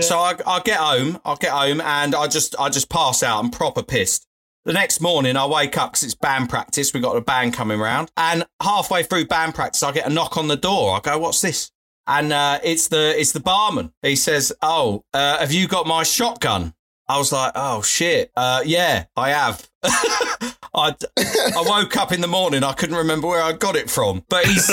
So 0.00 0.18
I, 0.18 0.34
I 0.46 0.60
get 0.60 0.78
home, 0.78 1.18
I 1.24 1.34
get 1.34 1.50
home, 1.50 1.80
and 1.80 2.14
I 2.14 2.28
just 2.28 2.54
I 2.60 2.68
just 2.68 2.88
pass 2.88 3.24
out. 3.24 3.42
I'm 3.42 3.50
proper 3.50 3.82
pissed. 3.82 4.24
The 4.64 4.72
next 4.72 5.00
morning, 5.00 5.36
I 5.36 5.44
wake 5.46 5.76
up 5.76 5.90
because 5.92 6.04
it's 6.04 6.14
band 6.14 6.48
practice. 6.48 6.94
We 6.94 7.00
got 7.00 7.16
a 7.16 7.20
band 7.20 7.52
coming 7.52 7.80
round, 7.80 8.12
and 8.16 8.44
halfway 8.62 9.02
through 9.02 9.26
band 9.26 9.56
practice, 9.56 9.82
I 9.82 9.90
get 9.90 10.06
a 10.06 10.10
knock 10.10 10.36
on 10.36 10.46
the 10.46 10.56
door. 10.56 10.94
I 10.96 11.00
go, 11.00 11.18
"What's 11.18 11.40
this?" 11.40 11.72
And 12.06 12.32
uh, 12.32 12.60
it's 12.62 12.86
the 12.86 13.18
it's 13.18 13.32
the 13.32 13.40
barman. 13.40 13.92
He 14.02 14.14
says, 14.14 14.52
"Oh, 14.62 15.02
uh, 15.12 15.38
have 15.38 15.50
you 15.52 15.66
got 15.66 15.88
my 15.88 16.04
shotgun?" 16.04 16.74
I 17.12 17.18
was 17.18 17.30
like, 17.30 17.52
"Oh 17.54 17.82
shit, 17.82 18.32
uh, 18.36 18.62
yeah, 18.64 19.04
I 19.16 19.30
have." 19.30 19.68
I 19.82 20.94
I 21.14 21.64
woke 21.66 21.94
up 21.98 22.10
in 22.10 22.22
the 22.22 22.26
morning. 22.26 22.64
I 22.64 22.72
couldn't 22.72 22.96
remember 22.96 23.28
where 23.28 23.42
I 23.42 23.52
got 23.52 23.76
it 23.76 23.90
from, 23.90 24.24
but 24.28 24.46
he's. 24.46 24.70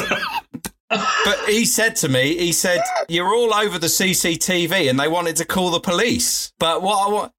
But 0.90 1.38
he 1.46 1.66
said 1.66 1.96
to 1.98 2.10
me, 2.10 2.38
he 2.38 2.52
said, 2.54 2.82
"You're 3.10 3.28
all 3.36 3.54
over 3.54 3.78
the 3.78 3.88
CCTV, 3.88 4.90
and 4.90 5.00
they 5.00 5.08
wanted 5.08 5.36
to 5.36 5.46
call 5.46 5.70
the 5.70 5.82
police." 5.82 6.52
But 6.60 6.82
what 6.82 7.08
I 7.08 7.12
want, 7.12 7.32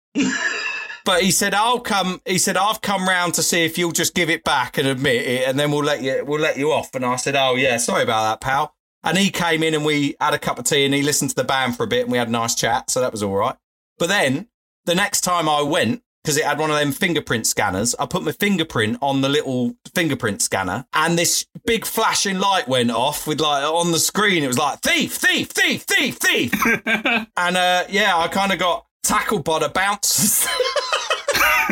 but 1.05 1.23
he 1.23 1.31
said, 1.31 1.55
"I'll 1.55 1.81
come." 1.81 2.21
He 2.27 2.39
said, 2.39 2.57
"I've 2.57 2.83
come 2.83 3.09
round 3.09 3.35
to 3.35 3.43
see 3.43 3.65
if 3.65 3.79
you'll 3.79 3.93
just 3.93 4.15
give 4.15 4.29
it 4.29 4.45
back 4.45 4.77
and 4.79 4.87
admit 4.87 5.27
it, 5.27 5.49
and 5.49 5.59
then 5.59 5.73
we'll 5.73 5.83
let 5.83 6.03
you 6.03 6.23
we'll 6.27 6.41
let 6.41 6.59
you 6.59 6.71
off." 6.71 6.95
And 6.95 7.05
I 7.05 7.17
said, 7.17 7.35
"Oh 7.35 7.55
yeah, 7.57 7.79
sorry 7.79 8.03
about 8.03 8.23
that, 8.23 8.47
pal." 8.47 8.75
And 9.03 9.17
he 9.17 9.31
came 9.31 9.63
in 9.63 9.73
and 9.75 9.85
we 9.85 10.15
had 10.21 10.35
a 10.35 10.39
cup 10.39 10.59
of 10.59 10.67
tea 10.67 10.85
and 10.85 10.93
he 10.93 11.03
listened 11.03 11.31
to 11.31 11.37
the 11.37 11.45
band 11.45 11.75
for 11.75 11.85
a 11.85 11.87
bit 11.87 12.03
and 12.03 12.13
we 12.13 12.19
had 12.19 12.29
a 12.29 12.31
nice 12.31 12.55
chat, 12.55 12.91
so 12.91 13.01
that 13.01 13.13
was 13.13 13.23
all 13.23 13.35
right. 13.35 13.57
But 13.99 14.11
then 14.11 14.49
the 14.87 14.95
next 14.95 15.23
time 15.23 15.49
I 15.49 15.63
went, 15.63 16.03
because 16.23 16.37
it 16.37 16.45
had 16.45 16.59
one 16.59 16.71
of 16.71 16.77
them 16.77 16.93
fingerprint 16.93 17.47
scanners, 17.47 17.95
I 17.99 18.07
put 18.07 18.23
my 18.23 18.33
fingerprint 18.33 18.99
on 19.01 19.23
the 19.23 19.29
little 19.29 19.75
fingerprint 19.95 20.43
scanner 20.43 20.85
and 20.93 21.19
this 21.19 21.47
big 21.65 21.87
flashing 21.87 22.39
light 22.39 22.69
went 22.69 22.91
off 22.91 23.27
with 23.27 23.41
like 23.41 23.65
on 23.65 23.93
the 23.93 23.99
screen, 23.99 24.43
it 24.43 24.49
was 24.49 24.59
like 24.59 24.81
thief, 24.81 25.15
thief, 25.15 25.49
thief, 25.49 25.83
thief, 25.83 26.17
thief. 26.17 26.53
and 26.85 27.57
uh, 27.57 27.85
yeah, 27.89 28.17
I 28.17 28.29
kind 28.29 28.53
of 28.53 28.59
got 28.59 28.87
tackled 29.03 29.45
by 29.45 29.61
the 29.61 29.71
bouncers. 29.71 30.47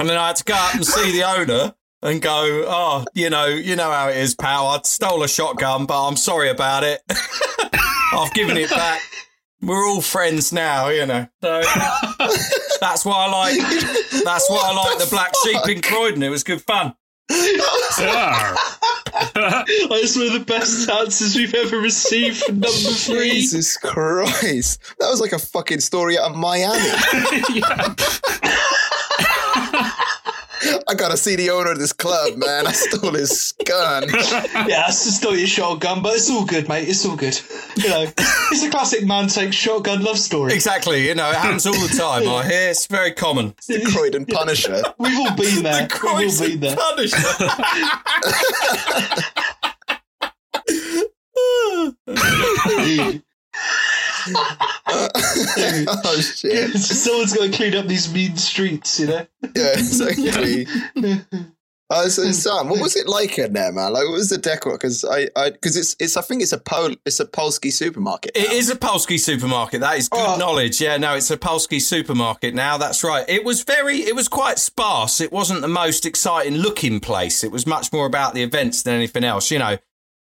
and 0.00 0.08
then 0.08 0.16
I 0.16 0.28
had 0.28 0.36
to 0.36 0.44
go 0.44 0.54
up 0.54 0.74
and 0.74 0.86
see 0.86 1.12
the 1.12 1.22
owner 1.24 1.74
and 2.02 2.22
go, 2.22 2.64
oh, 2.66 3.04
you 3.14 3.30
know, 3.30 3.46
you 3.46 3.76
know 3.76 3.90
how 3.90 4.08
it 4.08 4.16
is, 4.16 4.34
pal. 4.34 4.66
I 4.68 4.80
stole 4.84 5.22
a 5.22 5.28
shotgun, 5.28 5.86
but 5.86 6.06
I'm 6.06 6.16
sorry 6.16 6.48
about 6.48 6.84
it. 6.84 7.02
I've 8.12 8.32
given 8.34 8.56
it 8.56 8.70
back. 8.70 9.00
We're 9.60 9.86
all 9.86 10.00
friends 10.00 10.52
now, 10.52 10.88
you 10.88 11.06
know. 11.06 11.26
So 11.42 11.62
that's 12.80 13.04
why 13.04 13.26
I 13.26 13.30
like. 13.30 13.58
That's 14.24 14.48
why 14.48 14.60
I 14.62 14.74
like 14.74 14.98
the 14.98 15.08
black 15.10 15.32
sheep 15.44 15.68
in 15.68 15.82
Croydon. 15.82 16.22
It 16.22 16.28
was 16.28 16.44
good 16.44 16.62
fun. 16.62 16.94
That's 17.28 17.98
one 20.16 20.26
of 20.26 20.32
the 20.32 20.44
best 20.46 20.88
answers 20.88 21.36
we've 21.36 21.54
ever 21.54 21.78
received 21.78 22.42
for 22.42 22.52
number 22.52 22.68
three. 22.68 23.32
Jesus 23.32 23.76
Christ. 23.76 24.80
That 24.98 25.08
was 25.10 25.20
like 25.20 25.32
a 25.32 25.38
fucking 25.38 25.80
story 25.80 26.18
out 26.18 26.30
of 26.30 26.36
Miami. 26.36 26.78
I 30.88 30.94
gotta 30.94 31.16
see 31.16 31.36
the 31.36 31.50
owner 31.50 31.72
of 31.72 31.78
this 31.78 31.92
club, 31.92 32.36
man. 32.36 32.66
I 32.66 32.72
stole 32.72 33.12
his 33.12 33.54
gun. 33.64 34.08
Yeah, 34.68 34.84
I 34.86 34.90
stole 34.90 35.32
not 35.32 35.38
your 35.38 35.46
shotgun, 35.46 36.02
but 36.02 36.14
it's 36.16 36.30
all 36.30 36.44
good, 36.44 36.68
mate. 36.68 36.88
It's 36.88 37.04
all 37.06 37.16
good. 37.16 37.38
You 37.76 37.88
know, 37.88 38.06
it's 38.50 38.62
a 38.64 38.70
classic 38.70 39.06
man 39.06 39.28
takes 39.28 39.56
shotgun 39.56 40.02
love 40.02 40.18
story. 40.18 40.52
Exactly. 40.52 41.06
You 41.06 41.14
know, 41.14 41.28
it 41.30 41.36
happens 41.36 41.66
all 41.66 41.72
the 41.74 41.94
time. 41.96 42.28
I 42.28 42.44
hear 42.46 42.70
it's 42.70 42.86
very 42.86 43.12
common. 43.12 43.54
The 43.66 43.80
Croydon 43.92 44.26
Punisher. 44.26 44.82
We've 44.98 45.18
all 45.18 45.34
been 45.36 45.62
there. 45.62 45.88
We've 46.02 46.40
all 46.40 46.46
been 46.48 46.60
there. 46.60 46.76
Punisher. 46.76 47.16
oh 54.88 56.20
shit. 56.20 56.70
Someone's 56.76 57.34
got 57.34 57.50
to 57.50 57.56
clean 57.56 57.74
up 57.74 57.86
these 57.86 58.12
mean 58.12 58.36
streets, 58.36 59.00
you 59.00 59.06
know? 59.08 59.26
Yeah, 59.54 59.72
exactly. 59.72 60.66
Uh, 61.90 62.06
so 62.06 62.22
Sam, 62.32 62.68
what 62.68 62.82
was 62.82 62.96
it 62.96 63.08
like 63.08 63.38
in 63.38 63.54
there, 63.54 63.72
man? 63.72 63.94
Like, 63.94 64.04
what 64.04 64.12
was 64.12 64.28
the 64.28 64.36
decor? 64.36 64.72
Because 64.72 65.06
I, 65.06 65.28
I, 65.34 65.48
because 65.52 65.74
it's, 65.74 65.96
it's, 65.98 66.18
I 66.18 66.20
think 66.20 66.42
it's 66.42 66.52
a 66.52 66.58
Pol, 66.58 66.90
it's 67.06 67.18
a 67.18 67.24
Polski 67.24 67.72
supermarket. 67.72 68.32
It 68.36 68.48
now. 68.48 68.54
is 68.54 68.68
a 68.68 68.76
Polski 68.76 69.18
supermarket. 69.18 69.80
That 69.80 69.96
is 69.96 70.10
good 70.10 70.20
Oh. 70.20 70.36
knowledge. 70.36 70.82
Yeah, 70.82 70.98
no, 70.98 71.14
it's 71.14 71.30
a 71.30 71.38
Polski 71.38 71.80
supermarket 71.80 72.54
now. 72.54 72.76
That's 72.76 73.02
right. 73.02 73.24
It 73.26 73.42
was 73.42 73.62
very, 73.62 74.00
it 74.00 74.14
was 74.14 74.28
quite 74.28 74.58
sparse. 74.58 75.22
It 75.22 75.32
wasn't 75.32 75.62
the 75.62 75.68
most 75.68 76.04
exciting 76.04 76.58
looking 76.58 77.00
place. 77.00 77.42
It 77.42 77.50
was 77.50 77.66
much 77.66 77.90
more 77.90 78.04
about 78.04 78.34
the 78.34 78.42
events 78.42 78.82
than 78.82 78.92
anything 78.94 79.24
else. 79.24 79.50
You 79.50 79.58
know, 79.58 79.78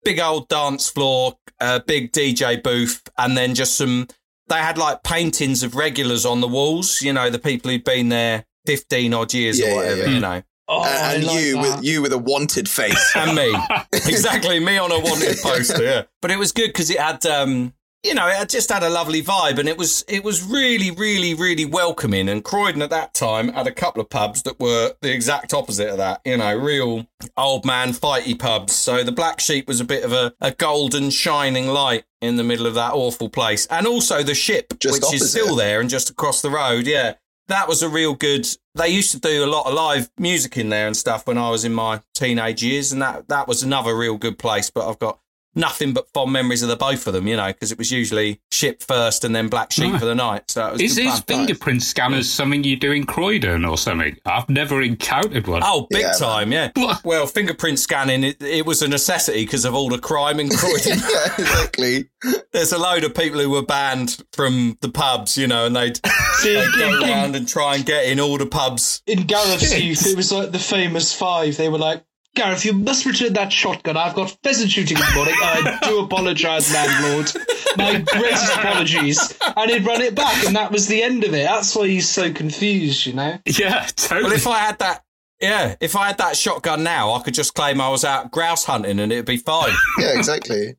big 0.08 0.20
old 0.22 0.48
dance 0.48 0.88
floor, 0.90 1.38
a 1.60 1.82
big 1.82 2.12
DJ 2.14 2.62
booth, 2.64 3.08
and 3.18 3.38
then 3.38 3.54
just 3.56 3.76
some. 3.76 4.08
They 4.48 4.56
had 4.60 4.78
like 4.78 5.04
paintings 5.04 5.62
of 5.64 5.76
regulars 5.76 6.26
on 6.26 6.40
the 6.40 6.48
walls. 6.48 7.02
You 7.02 7.12
know, 7.12 7.30
the 7.30 7.40
people 7.40 7.70
who'd 7.70 7.84
been 7.84 8.08
there 8.10 8.46
fifteen 8.66 9.14
odd 9.14 9.34
years 9.34 9.60
Yeah, 9.60 9.72
or 9.72 9.76
whatever. 9.76 10.02
yeah. 10.04 10.10
You 10.10 10.20
know. 10.22 10.44
Oh, 10.70 10.82
I 10.82 11.14
and 11.16 11.24
like 11.26 11.40
you 11.42 11.54
that. 11.62 11.62
with 11.78 11.86
you 11.86 12.02
with 12.02 12.14
a 12.14 12.18
wanted 12.18 12.68
face. 12.70 13.14
and 13.16 13.36
me. 13.36 13.54
exactly, 13.94 14.60
me 14.60 14.78
on 14.78 14.92
a 14.92 15.00
wanted 15.00 15.38
poster. 15.42 15.84
Yeah, 15.84 16.02
but 16.22 16.32
it 16.32 16.38
was 16.38 16.52
good 16.54 16.68
because 16.68 16.90
it 16.90 17.00
had, 17.00 17.26
um, 17.26 17.74
you 18.08 18.14
know, 18.14 18.28
it 18.28 18.48
just 18.48 18.72
had 18.72 18.84
a 18.84 18.90
lovely 18.90 19.22
vibe, 19.22 19.60
and 19.60 19.68
it 19.68 19.78
was 19.78 20.06
it 20.08 20.24
was 20.24 20.42
really, 20.42 20.92
really, 20.92 21.34
really 21.34 21.66
welcoming. 21.66 22.30
And 22.30 22.42
Croydon 22.42 22.82
at 22.82 22.90
that 22.90 23.14
time 23.14 23.50
had 23.50 23.68
a 23.68 23.72
couple 23.72 24.02
of 24.02 24.10
pubs 24.10 24.44
that 24.44 24.60
were 24.62 24.94
the 25.02 25.14
exact 25.14 25.54
opposite 25.54 25.90
of 25.90 25.98
that. 25.98 26.22
You 26.24 26.38
know, 26.38 26.56
real 26.56 27.06
old 27.36 27.66
man 27.66 27.90
fighty 27.90 28.40
pubs. 28.40 28.74
So 28.74 29.04
the 29.04 29.12
Black 29.12 29.42
Sheep 29.42 29.68
was 29.68 29.82
a 29.82 29.86
bit 29.86 30.06
of 30.06 30.14
a, 30.14 30.34
a 30.40 30.52
golden 30.52 31.10
shining 31.10 31.68
light 31.68 32.06
in 32.22 32.38
the 32.38 32.46
middle 32.46 32.66
of 32.66 32.76
that 32.76 32.94
awful 32.94 33.30
place, 33.30 33.68
and 33.68 33.86
also 33.86 34.24
the 34.24 34.36
ship, 34.36 34.74
Just 34.80 35.04
which 35.04 35.14
is 35.14 35.30
still 35.30 35.56
there 35.56 35.82
and 35.82 35.90
just 35.90 36.10
across 36.10 36.42
the 36.42 36.50
road. 36.50 36.88
Yeah. 36.88 37.16
That 37.50 37.70
was 37.70 37.82
a 37.82 37.88
real 37.88 38.14
good. 38.14 38.46
They 38.76 38.90
used 38.90 39.12
to 39.12 39.20
do 39.20 39.46
a 39.46 39.48
lot 39.48 39.68
of 39.68 39.74
live 39.74 40.10
music 40.18 40.58
in 40.58 40.68
there 40.68 40.86
and 40.86 40.98
stuff 40.98 41.26
when 41.28 41.38
I 41.38 41.50
was 41.50 41.64
in 41.64 41.74
my 41.74 42.02
teenage 42.14 42.62
years, 42.62 42.92
and 42.92 43.02
that 43.02 43.30
that 43.30 43.48
was 43.48 43.64
another 43.64 43.96
real 43.96 44.18
good 44.18 44.38
place. 44.38 44.70
But 44.70 44.90
I've 44.90 45.00
got 45.00 45.20
nothing 45.58 45.92
but 45.94 46.08
fond 46.14 46.32
memories 46.32 46.64
of 46.64 46.70
the 46.70 46.76
both 46.78 47.08
of 47.08 47.14
them, 47.14 47.28
you 47.28 47.36
know, 47.36 47.48
because 47.48 47.72
it 47.72 47.78
was 47.78 47.92
usually 47.92 48.40
ship 48.52 48.82
first 48.82 49.26
and 49.26 49.36
then 49.36 49.50
black 49.50 49.72
sheep 49.74 49.92
Right. 49.92 50.00
for 50.00 50.06
the 50.06 50.16
night. 50.16 50.50
So 50.50 50.68
it 50.68 50.72
was 50.74 50.82
Is 50.82 50.96
good 50.96 51.04
his 51.06 51.14
fun. 51.16 51.24
fingerprint 51.24 51.82
scanners 51.84 52.30
something 52.32 52.64
you 52.64 52.76
do 52.78 52.92
in 52.92 53.06
Croydon 53.06 53.66
or 53.66 53.78
something? 53.78 54.16
I've 54.26 54.48
never 54.50 54.82
encountered 54.82 55.48
one. 55.48 55.62
Oh, 55.66 55.88
big 55.90 56.02
Yeah, 56.02 56.08
man. 56.08 56.20
time, 56.20 56.52
yeah. 56.52 56.72
What? 56.76 57.04
Well, 57.04 57.28
fingerprint 57.28 57.80
scanning, 57.80 58.24
it, 58.24 58.42
it 58.42 58.66
was 58.66 58.82
a 58.82 58.88
necessity 58.88 59.44
because 59.46 59.66
of 59.66 59.74
all 59.76 59.90
the 59.90 59.98
crime 60.00 60.40
in 60.40 60.50
Croydon. 60.56 61.00
yeah, 61.00 61.34
exactly. 61.38 62.10
There's 62.54 62.72
a 62.72 62.78
load 62.78 63.04
of 63.04 63.14
people 63.16 63.40
who 63.40 63.50
were 63.50 63.64
banned 63.66 64.24
from 64.34 64.78
the 64.82 64.90
pubs, 64.90 65.38
you 65.38 65.48
know, 65.48 65.66
and 65.66 65.76
they'd, 65.76 66.00
See, 66.40 66.54
they'd 66.56 66.72
go 66.78 66.88
in, 66.98 67.04
in, 67.04 67.10
around 67.10 67.36
and 67.36 67.48
try 67.48 67.76
and 67.76 67.86
get 67.86 68.06
in 68.06 68.20
all 68.20 68.38
the 68.38 68.46
pubs. 68.46 69.02
in 69.08 69.26
Gareth's 69.28 69.72
Shit. 69.72 69.84
youth, 69.84 70.06
it 70.06 70.16
was 70.16 70.32
like 70.32 70.52
the 70.52 70.60
famous 70.60 71.14
five. 71.14 71.58
They 71.58 71.70
were 71.70 71.78
like, 71.80 72.04
Gareth, 72.38 72.64
you 72.66 72.74
must 72.74 73.06
return 73.06 73.34
that 73.34 73.52
shotgun. 73.52 73.98
I've 73.98 74.14
got 74.14 74.30
pheasant 74.44 74.70
shooting 74.70 74.96
in 74.96 75.04
the 75.04 75.12
morning. 75.16 75.34
I 75.42 75.80
do 75.84 76.00
apologise, 76.04 76.72
landlord. 76.72 77.32
My 77.78 78.00
greatest 78.00 78.54
apologies. 78.56 79.38
And 79.56 79.72
he'd 79.72 79.86
run 79.86 80.02
it 80.02 80.14
back, 80.14 80.46
and 80.46 80.56
that 80.56 80.72
was 80.72 80.88
the 80.88 81.02
end 81.02 81.24
of 81.24 81.34
it. 81.34 81.46
That's 81.48 81.76
why 81.76 81.88
he's 81.88 82.08
so 82.08 82.32
confused, 82.32 83.08
you 83.08 83.14
know? 83.14 83.40
Yeah, 83.46 83.88
totally. 83.96 84.24
Well, 84.26 84.34
if 84.34 84.46
I 84.46 84.60
had 84.60 84.78
that, 84.80 85.04
yeah, 85.42 85.76
if 85.82 85.96
I 85.96 86.08
had 86.08 86.20
that 86.20 86.38
shotgun 86.38 86.84
now, 86.84 87.14
I 87.14 87.22
could 87.24 87.34
just 87.34 87.56
claim 87.56 87.82
I 87.82 87.90
was 87.90 88.06
out 88.06 88.32
grouse 88.32 88.66
hunting 88.66 89.00
and 89.00 89.12
it'd 89.12 89.26
be 89.26 89.38
fine. 89.38 89.74
Yeah, 90.00 90.16
exactly. 90.18 90.76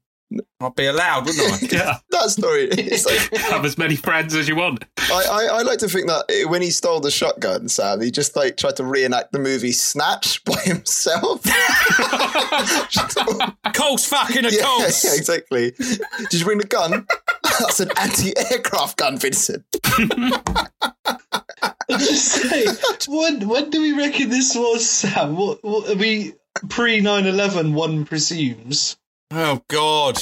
I'd 0.60 0.74
be 0.74 0.86
allowed, 0.86 1.26
wouldn't 1.26 1.62
I? 1.62 1.66
yeah, 1.76 1.98
That 2.10 2.30
story. 2.30 2.64
It's 2.64 3.06
like 3.06 3.40
have 3.50 3.64
as 3.64 3.78
many 3.78 3.96
friends 3.96 4.34
as 4.34 4.48
you 4.48 4.56
want. 4.56 4.84
I, 4.98 5.26
I, 5.30 5.44
I 5.58 5.62
like 5.62 5.78
to 5.78 5.88
think 5.88 6.08
that 6.08 6.24
when 6.48 6.62
he 6.62 6.70
stole 6.70 7.00
the 7.00 7.10
shotgun, 7.10 7.68
Sam, 7.68 8.00
he 8.00 8.10
just 8.10 8.36
like 8.36 8.56
tried 8.56 8.76
to 8.76 8.84
reenact 8.84 9.32
the 9.32 9.38
movie 9.38 9.72
Snatch 9.72 10.42
by 10.44 10.60
himself. 10.60 11.42
Course 13.74 14.06
fucking 14.06 14.44
a 14.44 14.50
yeah, 14.50 14.62
course. 14.62 15.04
yeah, 15.04 15.14
exactly. 15.14 15.70
Did 15.70 16.34
you 16.34 16.44
bring 16.44 16.58
the 16.58 16.66
gun? 16.66 17.06
That's 17.60 17.80
an 17.80 17.90
anti-aircraft 17.96 18.96
gun, 18.96 19.18
Vincent. 19.18 19.64
Just 21.90 22.26
say, 22.26 22.66
when, 23.08 23.48
when 23.48 23.70
do 23.70 23.80
we 23.80 23.92
reckon 23.92 24.30
this 24.30 24.54
was, 24.54 24.88
Sam? 24.88 25.36
What, 25.36 25.62
what 25.62 25.88
are 25.88 25.96
we 25.96 26.34
pre 26.68 27.00
9 27.00 27.26
11, 27.26 27.72
one 27.72 28.04
presumes? 28.04 28.96
Oh 29.30 29.62
God. 29.68 30.18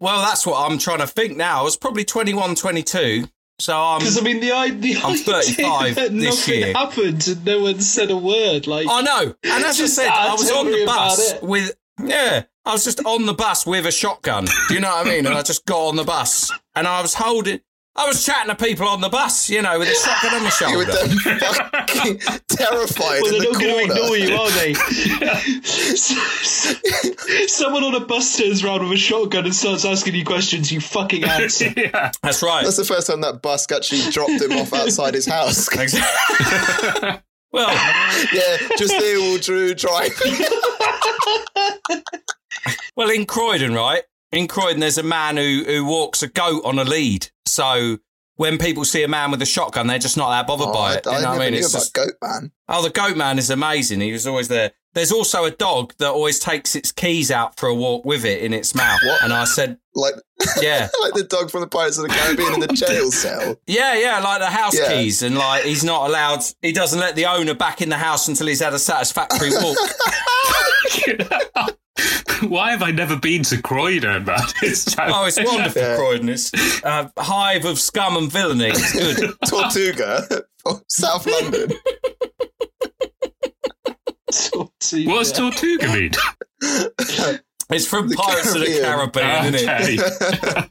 Well, 0.00 0.20
that's 0.22 0.46
what 0.46 0.70
I'm 0.70 0.78
trying 0.78 0.98
to 0.98 1.06
think 1.06 1.36
now. 1.36 1.60
I 1.60 1.62
was 1.62 1.76
probably 1.76 2.04
21, 2.04 2.54
22. 2.54 3.28
So 3.60 3.76
um, 3.76 3.94
I'm. 3.94 3.98
Because 4.00 4.18
I 4.18 4.22
mean, 4.22 4.40
the, 4.40 4.48
the 4.48 4.96
I'm 4.96 5.12
idea 5.12 5.24
35 5.24 5.94
that 5.96 6.12
this 6.12 6.48
nothing 6.48 6.60
year. 6.60 6.72
happened 6.74 7.26
and 7.28 7.44
no 7.44 7.62
one 7.62 7.80
said 7.80 8.10
a 8.10 8.16
word. 8.16 8.66
Like, 8.66 8.86
I 8.88 9.02
know. 9.02 9.34
And 9.44 9.64
as 9.64 9.80
I 9.80 9.86
said, 9.86 10.08
I 10.08 10.32
was 10.32 10.50
on 10.50 10.66
the 10.66 10.84
bus 10.86 11.34
with. 11.42 11.76
Yeah, 12.00 12.44
I 12.64 12.72
was 12.72 12.84
just 12.84 13.04
on 13.04 13.26
the 13.26 13.34
bus 13.34 13.66
with 13.66 13.84
a 13.84 13.90
shotgun. 13.90 14.44
Do 14.68 14.74
you 14.74 14.78
know 14.80 14.88
what 14.88 15.04
I 15.04 15.10
mean? 15.10 15.26
And 15.26 15.34
I 15.34 15.42
just 15.42 15.66
got 15.66 15.88
on 15.88 15.96
the 15.96 16.04
bus 16.04 16.52
and 16.76 16.86
I 16.86 17.02
was 17.02 17.14
holding. 17.14 17.60
I 17.98 18.06
was 18.06 18.24
chatting 18.24 18.54
to 18.54 18.64
people 18.64 18.86
on 18.86 19.00
the 19.00 19.08
bus, 19.08 19.50
you 19.50 19.60
know, 19.60 19.76
with 19.76 19.88
a 19.88 19.94
shotgun 19.94 20.34
on 20.34 20.44
my 20.44 20.52
You 20.70 20.78
were 20.78 20.84
shoulder. 20.86 21.08
then 21.26 21.40
fucking 21.40 22.18
terrified 22.48 23.22
well, 23.22 23.32
they're 23.32 23.40
the 23.40 23.50
not 23.50 23.60
going 23.60 23.88
to 23.88 23.92
ignore 23.92 24.16
you, 24.16 24.36
are 24.36 24.50
they? 24.52 24.74
Someone 27.48 27.82
on 27.82 27.96
a 27.96 28.00
bus 28.06 28.36
turns 28.38 28.62
around 28.62 28.84
with 28.84 28.92
a 28.92 28.96
shotgun 28.96 29.46
and 29.46 29.54
starts 29.54 29.84
asking 29.84 30.14
you 30.14 30.24
questions. 30.24 30.70
You 30.70 30.80
fucking 30.80 31.24
answer. 31.24 31.72
yeah. 31.76 32.12
That's 32.22 32.40
right. 32.40 32.62
That's 32.62 32.76
the 32.76 32.84
first 32.84 33.08
time 33.08 33.20
that 33.22 33.42
bus 33.42 33.66
actually 33.72 34.02
dropped 34.12 34.40
him 34.42 34.52
off 34.52 34.72
outside 34.72 35.14
his 35.14 35.26
house. 35.26 35.68
well, 37.50 37.72
yeah, 38.32 38.58
just 38.76 38.96
there, 38.96 39.18
all 39.18 39.38
Drew 39.38 39.74
driving. 39.74 40.36
well, 42.94 43.10
in 43.10 43.26
Croydon, 43.26 43.74
right? 43.74 44.04
In 44.32 44.46
Croydon, 44.46 44.80
there's 44.80 44.98
a 44.98 45.02
man 45.02 45.36
who 45.36 45.64
who 45.66 45.84
walks 45.84 46.22
a 46.22 46.28
goat 46.28 46.62
on 46.64 46.78
a 46.78 46.84
lead. 46.84 47.28
So 47.46 47.98
when 48.36 48.58
people 48.58 48.84
see 48.84 49.02
a 49.02 49.08
man 49.08 49.30
with 49.30 49.42
a 49.42 49.46
shotgun, 49.46 49.86
they're 49.86 49.98
just 49.98 50.16
not 50.16 50.30
that 50.30 50.46
bothered 50.46 50.68
Oh, 50.68 50.72
by 50.72 50.92
I, 50.92 50.94
it. 50.96 51.06
I 51.06 51.10
you 51.16 51.16
know 51.16 51.20
never 51.22 51.28
what 51.38 51.40
I 51.42 51.44
mean? 51.46 51.52
knew 51.54 51.58
It's 51.60 51.70
about 51.72 51.78
just, 51.80 51.94
Goat 51.94 52.12
Man. 52.22 52.52
oh, 52.68 52.82
the 52.82 52.90
goat 52.90 53.16
man 53.16 53.38
is 53.38 53.50
amazing. 53.50 54.00
He 54.00 54.12
was 54.12 54.26
always 54.26 54.46
there. 54.48 54.72
There's 54.94 55.10
also 55.12 55.44
a 55.44 55.50
dog 55.50 55.92
that 55.98 56.10
always 56.10 56.38
takes 56.38 56.74
its 56.76 56.92
keys 56.92 57.30
out 57.30 57.56
for 57.58 57.68
a 57.68 57.74
walk 57.74 58.04
with 58.04 58.24
it 58.24 58.42
in 58.42 58.52
its 58.52 58.74
mouth. 58.74 59.00
What? 59.04 59.22
And 59.24 59.32
I 59.32 59.44
said, 59.44 59.78
Like, 59.94 60.14
yeah, 60.60 60.88
like 61.02 61.14
the 61.14 61.24
dog 61.24 61.50
from 61.50 61.60
the 61.62 61.66
Pirates 61.66 61.98
of 61.98 62.04
the 62.08 62.14
Caribbean 62.14 62.54
in 62.54 62.60
the 62.66 62.68
jail 62.68 63.10
cell. 63.10 63.56
yeah, 63.66 63.94
yeah, 63.98 64.18
like 64.20 64.40
the 64.40 64.46
house 64.46 64.78
Yeah. 64.78 64.88
keys. 64.92 65.22
And 65.22 65.36
like, 65.36 65.64
he's 65.64 65.82
not 65.84 66.08
allowed, 66.08 66.40
he 66.62 66.72
doesn't 66.72 66.98
let 67.00 67.16
the 67.16 67.26
owner 67.26 67.54
back 67.54 67.82
in 67.82 67.88
the 67.88 67.98
house 67.98 68.28
until 68.28 68.46
he's 68.46 68.60
had 68.60 68.72
a 68.72 68.78
satisfactory 68.78 69.50
walk. 69.52 69.76
Why 72.42 72.70
have 72.70 72.82
I 72.82 72.90
never 72.90 73.16
been 73.16 73.42
to 73.44 73.60
Croydon, 73.60 74.24
man? 74.24 74.38
It's 74.62 74.94
oh, 74.98 75.24
it's 75.26 75.42
wonderful, 75.42 75.82
Yeah. 75.82 75.96
Croydon. 75.96 76.28
It's 76.28 76.52
a 76.82 76.88
uh, 76.88 77.08
hive 77.18 77.64
of 77.64 77.78
scum 77.78 78.16
and 78.16 78.30
villainy. 78.30 78.66
It's 78.66 78.92
good. 78.92 79.34
Tortuga, 79.46 80.44
South 80.88 81.26
London. 81.26 81.72
Tortuga. 84.32 85.10
What's 85.10 85.32
Tortuga 85.32 85.88
mean? 85.92 86.12
It's 87.70 87.86
from 87.86 88.08
The 88.08 88.16
Pirates 88.16 88.54
of 88.54 88.60
the 88.60 88.80
Caribbean, 88.80 89.54
isn't 89.54 89.68
it? 89.68 90.00
Okay. 90.00 90.70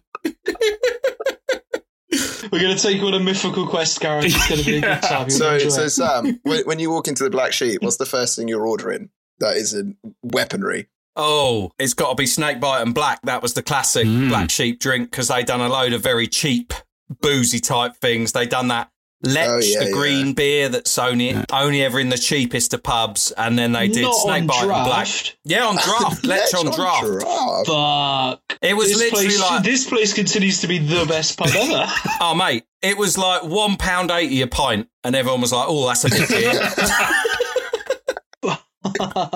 We're 2.52 2.62
going 2.62 2.76
to 2.76 2.82
take 2.82 2.98
you 2.98 3.08
on 3.08 3.14
a 3.14 3.20
mythical 3.20 3.68
quest, 3.68 4.00
Gareth. 4.00 4.26
It's 4.26 4.48
going 4.48 4.62
to 4.62 4.66
be 4.66 4.78
a 4.78 4.82
good 4.82 5.02
time. 5.02 5.28
You'll 5.30 5.38
so, 5.38 5.60
so 5.70 5.82
it. 5.84 5.90
Sam, 5.90 6.40
when, 6.44 6.64
when 6.66 6.80
you 6.80 6.90
walk 6.90 7.08
into 7.08 7.24
the 7.24 7.30
Black 7.30 7.52
Sheep, 7.52 7.82
what's 7.82 7.98
the 7.98 8.06
first 8.06 8.36
thing 8.36 8.48
you're 8.48 8.66
ordering? 8.66 9.10
That 9.40 9.58
is 9.58 9.74
in 9.74 9.98
weaponry. 10.24 10.88
Oh, 11.18 11.72
it's 11.80 11.94
got 11.94 12.10
to 12.10 12.16
be 12.16 12.26
Snakebite 12.26 12.82
and 12.84 12.94
Black. 12.94 13.20
That 13.24 13.42
was 13.42 13.54
the 13.54 13.64
classic 13.64 14.06
Mm. 14.08 14.30
Black 14.30 14.50
Sheep 14.52 14.80
drink 14.80 15.10
because 15.12 15.28
they 15.30 15.44
done 15.44 15.62
a 15.62 15.68
load 15.70 15.94
of 15.94 16.02
very 16.02 16.28
cheap, 16.28 16.74
boozy 17.22 17.60
type 17.60 17.96
things. 17.98 18.32
They 18.34 18.46
done 18.46 18.68
that 18.70 18.90
Lech, 19.24 19.50
Oh, 19.50 19.58
yeah, 19.58 19.80
the 19.80 19.86
yeah. 19.86 19.92
green 19.94 20.34
beer 20.34 20.70
that's 20.70 20.96
only 21.00 21.36
only 21.52 21.82
ever 21.84 22.00
in 22.00 22.10
the 22.10 22.20
cheapest 22.20 22.72
of 22.76 22.84
pubs, 22.84 23.32
and 23.32 23.58
then 23.58 23.72
they 23.72 23.88
did 23.88 24.04
Not 24.04 24.10
on 24.14 24.28
Snakebite 24.48 24.62
and 24.62 24.86
Black. 24.86 25.08
Yeah, 25.44 25.66
on 25.66 25.74
draft. 25.76 26.24
Lech 26.24 26.54
on 26.54 26.66
draft. 26.68 27.68
Fuck. 27.68 28.60
It 28.62 28.76
was 28.76 28.90
This 28.90 28.98
literally 29.00 29.26
place, 29.26 29.42
like, 29.42 29.64
this 29.64 29.90
place 29.90 30.14
continues 30.14 30.62
to 30.62 30.68
be 30.68 30.78
the 30.78 31.04
best 31.08 31.36
pub 31.36 31.50
ever. 31.56 31.92
oh 32.22 32.36
mate, 32.36 32.66
it 32.84 32.96
was 32.96 33.18
like 33.18 33.44
one 33.44 33.76
pound 33.76 34.12
eighty 34.12 34.44
a 34.44 34.48
pint, 34.48 34.88
and 35.04 35.16
everyone 35.16 35.42
was 35.42 35.52
like, 35.52 35.66
"Oh, 35.68 35.88
that's 35.88 36.04
a 36.06 36.10
bit 36.10 36.28
dear." 36.30 36.52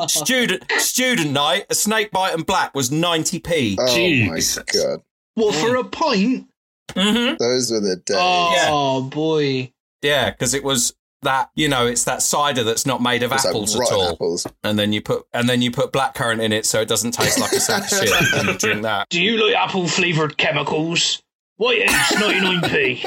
Student 0.07 0.63
student 0.77 1.31
night, 1.31 1.65
a 1.69 1.75
Snakebite 1.75 2.33
and 2.33 2.45
Black 2.45 2.73
was 2.75 2.91
ninety 2.91 3.39
p. 3.39 3.77
Oh 3.79 3.87
Jesus. 3.95 4.57
my 4.57 4.63
god, 4.73 5.01
Well, 5.35 5.51
for 5.51 5.75
a 5.75 5.83
pint? 5.83 6.47
Mm-hmm. 6.91 7.35
those 7.39 7.71
were 7.71 7.79
the 7.79 7.95
days. 7.97 8.17
Oh 8.19 9.03
boy. 9.03 9.71
Yeah, 10.01 10.29
because 10.31 10.53
it 10.53 10.63
was 10.63 10.93
that 11.23 11.49
you 11.55 11.67
know 11.69 11.85
it's 11.85 12.03
that 12.05 12.21
cider 12.21 12.63
that's 12.63 12.85
not 12.85 13.01
made 13.01 13.21
of 13.23 13.31
It's 13.31 13.45
like 13.45 13.51
apples 13.53 13.75
at 13.79 13.91
all, 13.91 14.13
apples. 14.13 14.47
and 14.63 14.77
then 14.79 14.91
you 14.91 15.01
put 15.01 15.25
and 15.33 15.47
then 15.47 15.61
you 15.61 15.69
put 15.71 15.91
blackcurrant 15.93 16.41
in 16.41 16.51
it 16.51 16.65
so 16.65 16.81
it 16.81 16.87
doesn't 16.87 17.11
taste 17.11 17.39
like 17.39 17.51
a 17.51 17.59
sack 17.59 17.83
of 17.83 17.89
shit, 17.89 18.33
and 18.33 18.47
you 18.49 18.57
drink 18.57 18.81
that. 18.83 19.07
Do 19.11 19.21
you 19.21 19.37
like 19.45 19.55
apple 19.55 19.87
flavoured 19.87 20.37
chemicals? 20.37 21.21
White 21.57 21.81
Ace, 21.83 22.15
99p. 22.15 23.03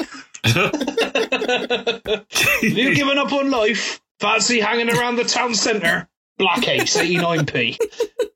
Have 1.85 2.63
you 2.63 2.95
giving 2.95 3.17
up 3.17 3.33
on 3.33 3.51
life? 3.51 3.99
Fancy 4.21 4.61
hanging 4.61 4.89
around 4.89 5.17
the 5.17 5.25
town 5.25 5.53
centre? 5.53 6.07
Black 6.37 6.67
Ace, 6.67 6.97
89p. 6.97 7.77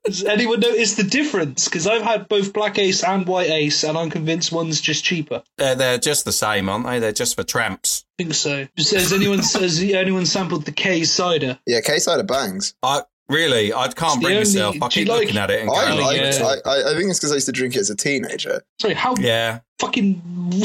Does 0.04 0.24
anyone 0.24 0.60
notice 0.60 0.94
the 0.94 1.04
difference? 1.04 1.66
Because 1.66 1.86
I've 1.86 2.02
had 2.02 2.28
both 2.28 2.52
Black 2.52 2.78
Ace 2.78 3.04
and 3.04 3.26
White 3.26 3.50
Ace, 3.50 3.84
and 3.84 3.96
I'm 3.96 4.10
convinced 4.10 4.50
one's 4.50 4.80
just 4.80 5.04
cheaper. 5.04 5.42
They're, 5.58 5.74
they're 5.74 5.98
just 5.98 6.24
the 6.24 6.32
same, 6.32 6.68
aren't 6.68 6.86
they? 6.86 6.98
They're 6.98 7.12
just 7.12 7.36
for 7.36 7.44
tramps. 7.44 8.04
I 8.18 8.24
think 8.24 8.34
so. 8.34 8.66
Just 8.76 8.94
has 8.94 9.12
anyone 9.12 9.38
has 9.38 9.82
anyone 9.82 10.26
sampled 10.26 10.64
the 10.64 10.72
K 10.72 11.04
cider? 11.04 11.58
Yeah, 11.66 11.80
K 11.80 11.98
cider 11.98 12.22
bangs. 12.22 12.74
I 12.82 13.02
really, 13.30 13.72
I 13.72 13.88
can't 13.88 14.20
the 14.20 14.24
bring 14.26 14.36
only- 14.36 14.38
myself. 14.40 14.76
I 14.82 14.88
do 14.88 15.00
you 15.00 15.06
keep 15.06 15.08
like- 15.08 15.20
looking 15.20 15.38
at 15.38 15.50
it 15.50 15.60
and 15.62 15.70
I 15.70 15.88
going, 15.88 16.00
like. 16.00 16.16
yeah. 16.18 16.44
I, 16.66 16.68
I, 16.70 16.90
I 16.92 16.94
think 16.96 17.10
it's 17.10 17.18
because 17.18 17.32
I 17.32 17.34
used 17.36 17.46
to 17.46 17.52
drink 17.52 17.74
it 17.76 17.80
as 17.80 17.90
a 17.90 17.96
teenager. 17.96 18.62
Sorry, 18.80 18.94
how 18.94 19.14
yeah. 19.18 19.60
fucking 19.78 20.20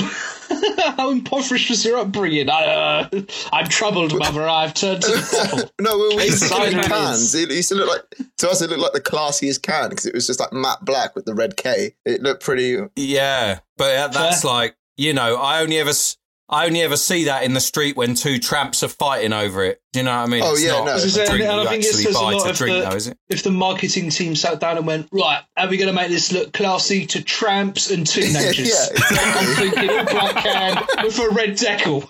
how 0.97 1.09
impoverished 1.11 1.69
was 1.69 1.85
your 1.85 1.97
upbringing? 1.97 2.49
I, 2.49 2.63
uh, 2.65 3.09
I'm 3.53 3.67
troubled, 3.67 4.17
mother. 4.17 4.47
I've 4.47 4.73
turned 4.73 5.01
to. 5.03 5.69
No, 5.81 5.97
we 5.97 6.15
we 6.15 6.23
used 6.25 6.43
to 6.43 6.49
get 6.49 6.73
in 6.73 6.81
cans. 6.83 7.35
It 7.35 7.51
used 7.51 7.69
to 7.69 7.75
look 7.75 7.89
like 7.89 8.29
to 8.39 8.49
us. 8.49 8.61
It 8.61 8.69
looked 8.69 8.81
like 8.81 8.93
the 8.93 9.01
classiest 9.01 9.61
can 9.61 9.89
because 9.89 10.05
it 10.05 10.13
was 10.13 10.25
just 10.27 10.39
like 10.39 10.51
matte 10.53 10.83
black 10.83 11.15
with 11.15 11.25
the 11.25 11.33
red 11.35 11.57
K. 11.57 11.95
It 12.05 12.21
looked 12.21 12.43
pretty. 12.43 12.79
Yeah, 12.95 13.59
but 13.77 13.95
uh, 13.95 14.07
that's 14.07 14.41
Fair. 14.41 14.51
like 14.51 14.75
you 14.97 15.13
know, 15.13 15.35
I 15.35 15.61
only 15.61 15.77
ever, 15.77 15.89
s- 15.89 16.15
I 16.47 16.67
only 16.67 16.81
ever 16.83 16.95
see 16.97 17.23
that 17.23 17.43
in 17.43 17.53
the 17.53 17.59
street 17.59 17.95
when 17.97 18.13
two 18.13 18.37
tramps 18.37 18.83
are 18.83 18.87
fighting 18.87 19.33
over 19.33 19.63
it. 19.63 19.81
Do 19.93 19.99
you 19.99 20.05
know 20.05 20.11
what 20.15 20.27
I 20.27 20.31
mean? 20.31 20.43
Oh, 20.43 20.51
it's 20.51 20.63
yeah, 20.63 20.71
not 20.73 20.85
no. 20.85 20.91
a 20.91 20.95
I 20.95 20.99
say, 20.99 21.25
drink 21.25 21.41
and 21.43 21.51
I 21.51 21.63
you 21.63 21.69
think 21.69 21.83
it 21.83 21.87
actually 21.87 22.03
says 22.03 22.15
a 22.15 22.19
lot 22.21 22.43
to 22.43 22.49
of 22.51 22.55
drink, 22.57 22.83
the- 22.83 22.89
though, 22.89 22.95
is 22.95 23.07
it? 23.07 23.17
If 23.29 23.43
the 23.43 23.51
marketing 23.51 24.09
team 24.11 24.35
sat 24.35 24.59
down 24.59 24.77
and 24.77 24.85
went, 24.85 25.07
right, 25.11 25.41
are 25.57 25.67
we 25.67 25.77
going 25.77 25.87
to 25.87 25.93
make 25.93 26.09
this 26.09 26.31
look 26.31 26.53
classy 26.53 27.05
to 27.07 27.23
tramps 27.23 27.89
and 27.89 28.05
teenagers? 28.05 28.69
Yeah, 28.69 28.91
exactly. 28.91 29.17
I'm 29.17 29.55
thinking 29.55 29.89
a 29.99 30.03
black 30.03 30.35
can 30.43 31.05
with 31.05 31.19
a 31.19 31.29
red 31.29 31.51
decal. 31.57 32.03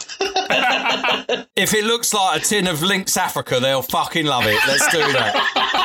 If 1.55 1.73
it 1.73 1.85
looks 1.85 2.13
like 2.13 2.41
a 2.41 2.43
tin 2.45 2.67
of 2.67 2.81
Lynx 2.83 3.15
Africa, 3.17 3.59
they'll 3.61 3.81
fucking 3.81 4.25
love 4.25 4.45
it. 4.45 4.59
Let's 4.67 4.91
do 4.91 4.99
that. 4.99 5.81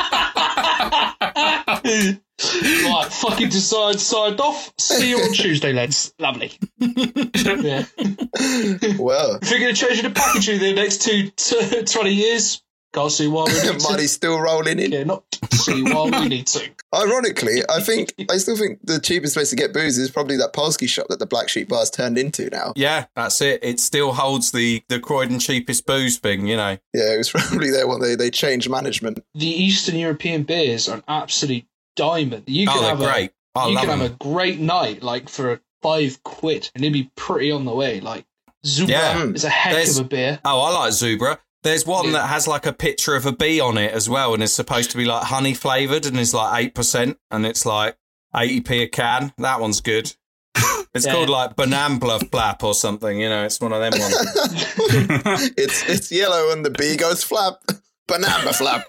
right, 1.99 3.07
fucking 3.11 3.49
design 3.49 3.97
signed 3.97 4.39
off. 4.39 4.73
See 4.79 5.09
you 5.09 5.17
on 5.17 5.33
Tuesday, 5.33 5.73
lads. 5.73 6.13
Lovely. 6.19 6.51
yeah. 6.79 7.85
Well, 8.97 9.39
If 9.41 9.49
you're 9.51 9.59
going 9.59 9.73
to 9.73 9.85
change 9.87 10.01
the 10.01 10.11
packaging 10.13 10.55
in 10.55 10.61
the 10.61 10.73
next 10.73 11.01
two, 11.01 11.29
t- 11.35 11.83
20 11.83 12.13
years, 12.13 12.61
can't 12.93 13.11
see 13.11 13.27
why 13.27 13.45
we 13.45 13.53
need 13.53 13.79
to. 13.79 13.87
money's 13.89 14.11
still 14.11 14.39
rolling 14.39 14.79
in. 14.79 14.91
Yeah, 14.91 15.03
not 15.03 15.23
see 15.51 15.81
why 15.83 16.09
we 16.19 16.27
need 16.27 16.47
to. 16.47 16.69
Ironically, 16.93 17.61
I 17.69 17.79
think 17.79 18.13
I 18.29 18.35
still 18.37 18.57
think 18.57 18.79
the 18.83 18.99
cheapest 18.99 19.33
place 19.35 19.49
to 19.51 19.55
get 19.55 19.73
booze 19.73 19.97
is 19.97 20.11
probably 20.11 20.35
that 20.37 20.51
Polski 20.51 20.89
shop 20.89 21.07
that 21.07 21.19
the 21.19 21.25
Black 21.25 21.47
Sheep 21.47 21.69
Bar's 21.69 21.89
turned 21.89 22.17
into 22.17 22.49
now. 22.49 22.73
Yeah, 22.75 23.05
that's 23.15 23.39
it. 23.41 23.63
It 23.63 23.79
still 23.79 24.11
holds 24.11 24.51
the 24.51 24.83
the 24.89 24.99
Croydon 24.99 25.39
cheapest 25.39 25.85
booze 25.85 26.17
thing, 26.17 26.47
you 26.47 26.57
know. 26.57 26.77
Yeah, 26.93 27.13
it 27.13 27.17
was 27.17 27.29
probably 27.33 27.69
there 27.71 27.87
when 27.87 28.01
they, 28.01 28.15
they 28.15 28.29
changed 28.29 28.69
management. 28.69 29.21
The 29.35 29.47
Eastern 29.47 29.95
European 29.95 30.43
beers 30.43 30.89
are 30.89 30.97
an 30.97 31.03
absolute 31.07 31.63
diamond. 31.95 32.43
You 32.47 32.67
oh, 32.69 32.73
can 32.73 32.77
Oh, 32.77 32.81
they're 32.81 32.89
have 32.95 32.99
great. 33.13 33.31
A, 33.55 33.59
I 33.59 33.67
you 33.69 33.77
can 33.77 33.87
them. 33.87 33.99
have 33.99 34.11
a 34.11 34.15
great 34.15 34.59
night, 34.59 35.03
like 35.03 35.29
for 35.29 35.61
five 35.81 36.21
quid, 36.23 36.69
and 36.75 36.83
it'd 36.83 36.93
be 36.93 37.11
pretty 37.15 37.51
on 37.51 37.65
the 37.65 37.73
way. 37.73 37.99
Like 37.99 38.25
Zubra 38.65 38.87
Yeah. 38.89 39.21
Hmm. 39.25 39.35
is 39.35 39.43
a 39.43 39.49
heck 39.49 39.73
There's- 39.73 39.97
of 39.99 40.05
a 40.05 40.09
beer. 40.09 40.39
Oh, 40.45 40.61
I 40.61 40.71
like 40.71 40.91
Zubra. 40.91 41.37
There's 41.63 41.85
one 41.85 42.05
Yeah. 42.05 42.11
that 42.13 42.27
has 42.29 42.47
like 42.47 42.65
a 42.65 42.73
picture 42.73 43.15
of 43.15 43.25
a 43.25 43.31
bee 43.31 43.59
on 43.59 43.77
it 43.77 43.91
as 43.91 44.07
well, 44.09 44.33
and 44.33 44.41
it's 44.41 44.53
supposed 44.53 44.89
to 44.91 44.97
be 44.97 45.05
like 45.05 45.23
honey 45.23 45.53
flavored, 45.53 46.05
and 46.05 46.17
is 46.19 46.33
like 46.33 46.63
eight 46.63 46.73
percent, 46.75 47.17
and 47.29 47.45
it's 47.45 47.65
like 47.65 47.97
eighty 48.35 48.61
p 48.61 48.81
a 48.83 48.87
can. 48.87 49.33
That 49.37 49.59
one's 49.59 49.81
good. 49.81 50.15
It's 50.93 51.05
Yeah. 51.05 51.13
called 51.13 51.29
like 51.29 51.55
Banambla 51.55 52.29
Flap 52.31 52.63
or 52.65 52.73
something. 52.73 53.17
You 53.17 53.29
know, 53.29 53.45
it's 53.45 53.61
one 53.61 53.71
of 53.71 53.79
them 53.79 53.93
ones. 53.97 54.13
it's 55.57 55.87
it's 55.89 56.11
yellow 56.11 56.51
and 56.51 56.65
the 56.65 56.69
bee 56.69 56.97
goes 56.97 57.23
flap. 57.23 57.61
Banana 58.09 58.51
flap. 58.51 58.85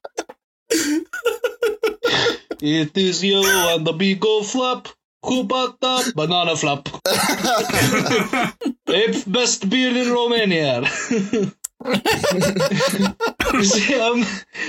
it 2.61 2.97
is 2.97 3.25
yellow 3.25 3.77
and 3.77 3.87
the 3.87 3.93
big 3.93 4.21
go 4.21 4.43
flap. 4.43 4.89
Who 5.25 5.45
bought 5.45 5.81
the 5.81 6.13
banana 6.17 6.57
flap? 6.57 6.89
It's 8.95 9.25
best 9.25 9.71
beer 9.71 9.97
in 9.97 10.13
Romania. 10.13 10.83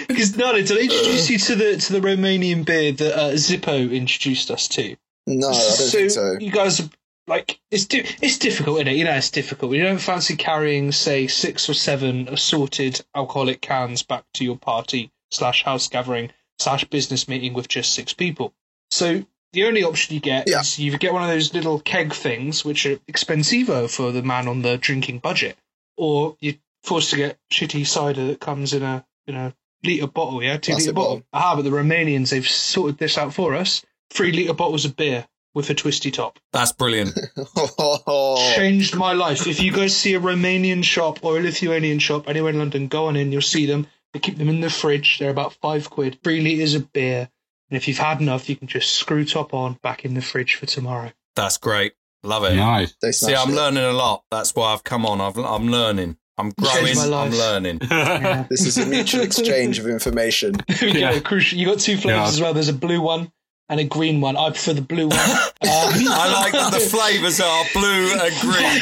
Because 0.08 0.36
no, 0.36 0.54
did 0.54 0.72
I 0.72 0.82
introduce 0.82 1.30
you 1.30 1.38
to 1.38 1.56
the 1.56 1.78
to 1.78 1.94
the 1.94 2.00
Romanian 2.00 2.66
beer 2.66 2.92
that 2.92 3.18
uh, 3.18 3.32
Zippo 3.34 3.92
introduced 3.92 4.50
us 4.52 4.68
to? 4.70 4.96
No, 5.28 5.50
I 5.50 5.54
don't 5.54 5.92
think 5.92 6.12
so. 6.12 6.38
You 6.40 6.52
guys 6.52 6.90
like 7.28 7.60
it's 7.72 7.86
di- 7.86 8.06
it's 8.22 8.38
difficult, 8.38 8.78
isn't 8.78 8.88
it? 8.90 8.98
You 8.98 9.06
know, 9.06 9.14
it's 9.14 9.30
difficult. 9.32 9.74
You 9.74 9.84
don't 9.84 10.00
fancy 10.02 10.36
carrying, 10.36 10.92
say, 10.92 11.28
six 11.28 11.70
or 11.70 11.74
seven 11.74 12.28
assorted 12.28 13.00
alcoholic 13.16 13.62
cans 13.62 14.04
back 14.04 14.26
to 14.34 14.44
your 14.44 14.58
party 14.58 15.12
slash 15.34 15.64
house 15.64 15.88
gathering 15.88 16.32
slash 16.60 16.86
business 16.86 17.28
meeting 17.28 17.54
with 17.54 17.68
just 17.68 17.94
six 17.94 18.14
people. 18.14 18.54
So 18.92 19.24
the 19.54 19.66
only 19.66 19.84
option 19.84 20.14
you 20.16 20.22
get 20.22 20.48
Yeah. 20.48 20.62
is 20.62 20.80
you 20.80 20.98
get 20.98 21.14
one 21.14 21.24
of 21.24 21.30
those 21.30 21.54
little 21.54 21.80
keg 21.80 22.14
things, 22.14 22.64
which 22.64 22.86
are 22.86 22.96
expensivo 23.12 23.90
for 23.90 24.12
the 24.12 24.22
man 24.24 24.48
on 24.48 24.62
the 24.62 24.78
drinking 24.78 25.20
budget, 25.20 25.58
or 25.98 26.38
you're 26.40 26.56
forced 26.84 27.10
to 27.12 27.16
get 27.18 27.38
shitty 27.52 27.86
cider 27.86 28.28
that 28.28 28.40
comes 28.40 28.74
in 28.74 28.84
a 28.84 29.06
in 29.28 29.36
a 29.36 29.54
liter 29.84 30.08
bottle, 30.08 30.42
yeah, 30.44 30.58
two 30.58 30.72
Plastic 30.74 30.88
liter 30.88 30.94
bottle. 30.94 31.16
bottle. 31.18 31.28
Ah, 31.34 31.56
but 31.56 31.64
the 31.64 31.70
Romanians 31.72 32.30
they've 32.30 32.48
sorted 32.48 32.98
this 32.98 33.18
out 33.18 33.34
for 33.34 33.54
us. 33.56 33.84
Three 34.12 34.32
liter 34.32 34.54
bottles 34.54 34.86
of 34.86 34.96
beer 34.96 35.26
with 35.56 35.70
a 35.70 35.74
twisty 35.76 36.10
top. 36.12 36.40
That's 36.52 36.72
brilliant. 36.72 37.18
Oh, 37.58 38.54
Changed 38.56 38.96
my 38.96 39.14
life. 39.14 39.48
If 39.48 39.62
you 39.62 39.72
guys 39.72 39.96
see 39.96 40.14
a 40.16 40.20
Romanian 40.20 40.84
shop 40.84 41.24
or 41.24 41.38
a 41.38 41.42
Lithuanian 41.42 42.00
shop 42.00 42.28
anywhere 42.28 42.52
in 42.52 42.60
London, 42.60 42.88
go 42.88 43.06
on 43.08 43.16
in. 43.16 43.32
You'll 43.32 43.42
see 43.42 43.66
them. 43.66 43.88
They 44.14 44.20
keep 44.20 44.38
them 44.38 44.50
in 44.50 44.62
the 44.62 44.70
fridge. 44.70 45.18
They're 45.20 45.30
about 45.32 45.54
five 45.62 45.90
quid. 45.90 46.20
Three 46.24 46.42
liters 46.42 46.76
of 46.76 46.92
beer. 46.94 47.30
And 47.70 47.78
if 47.78 47.88
you've 47.88 47.98
had 47.98 48.22
enough, 48.22 48.48
you 48.50 48.56
can 48.56 48.68
just 48.68 48.94
screw 48.94 49.26
top 49.26 49.54
on 49.54 49.80
back 49.82 50.06
in 50.06 50.14
the 50.14 50.22
fridge 50.22 50.56
for 50.56 50.66
tomorrow. 50.68 51.12
That's 51.36 51.58
great. 51.58 51.94
Love 52.22 52.44
it. 52.46 52.56
nice. 52.56 52.96
they 53.02 53.12
See, 53.12 53.36
I'm 53.36 53.50
it. 53.50 53.56
learning 53.56 53.84
a 53.84 53.92
lot. 53.92 54.24
That's 54.32 54.54
why 54.56 54.72
I've 54.74 54.84
come 54.84 55.06
on. 55.06 55.20
I've, 55.20 55.38
I'm 55.38 55.68
learning. 55.68 56.18
I'm 56.38 56.52
growing. 56.52 56.98
I'm 56.98 57.32
learning. 57.32 57.80
Yeah. 57.90 58.46
This 58.50 58.66
is 58.66 58.78
a 58.78 58.86
mutual 58.86 59.22
exchange 59.22 59.78
of 59.80 59.88
information. 59.88 60.56
yeah. 60.82 61.20
crucial. 61.20 61.58
You 61.60 61.66
got 61.66 61.80
two 61.80 61.98
flavors 61.98 62.20
Yeah. 62.22 62.28
as 62.28 62.42
well. 62.42 62.54
There's 62.54 62.70
a 62.70 62.74
blue 62.74 63.02
one 63.02 63.32
and 63.70 63.80
a 63.80 63.84
green 63.84 64.22
one. 64.22 64.36
I 64.38 64.50
prefer 64.50 64.74
the 64.74 64.82
blue 64.82 65.08
one. 65.08 65.20
Um, 65.20 65.30
I 65.64 66.32
like 66.34 66.52
that 66.54 66.72
the 66.74 66.80
flavours 66.92 67.40
are 67.40 67.64
blue 67.74 68.12
and 68.14 68.34
green. 68.42 68.82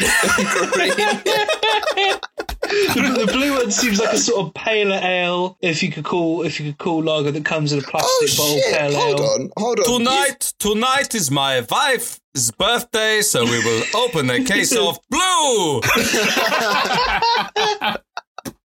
the, 2.66 3.16
the 3.26 3.32
blue 3.32 3.54
one 3.58 3.72
seems 3.72 4.00
like 4.00 4.14
a 4.14 4.18
sort 4.18 4.48
of 4.48 4.54
paler 4.54 5.00
ale. 5.02 5.58
If 5.62 5.82
you 5.84 5.92
could 5.92 6.04
call, 6.06 6.44
if 6.44 6.60
you 6.60 6.68
could 6.72 6.78
call 6.80 7.04
lager 7.04 7.32
that 7.32 7.46
comes 7.46 7.72
in 7.74 7.80
a 7.80 7.82
plastic 7.82 8.10
Oh 8.10 8.28
bottle 8.38 8.60
shit! 8.60 8.78
pale 8.78 8.94
Hold 8.96 9.20
ale. 9.20 9.26
on, 9.30 9.50
hold 9.58 9.80
on. 9.80 9.86
Tonight, 10.00 10.54
tonight 10.60 11.16
is 11.16 11.30
my 11.32 11.66
wife's 11.70 12.20
birthday, 12.58 13.22
so 13.22 13.44
we 13.46 13.60
will 13.64 13.84
open 13.96 14.30
a 14.30 14.44
case 14.44 14.76
of 14.76 14.98
blue. 15.10 15.82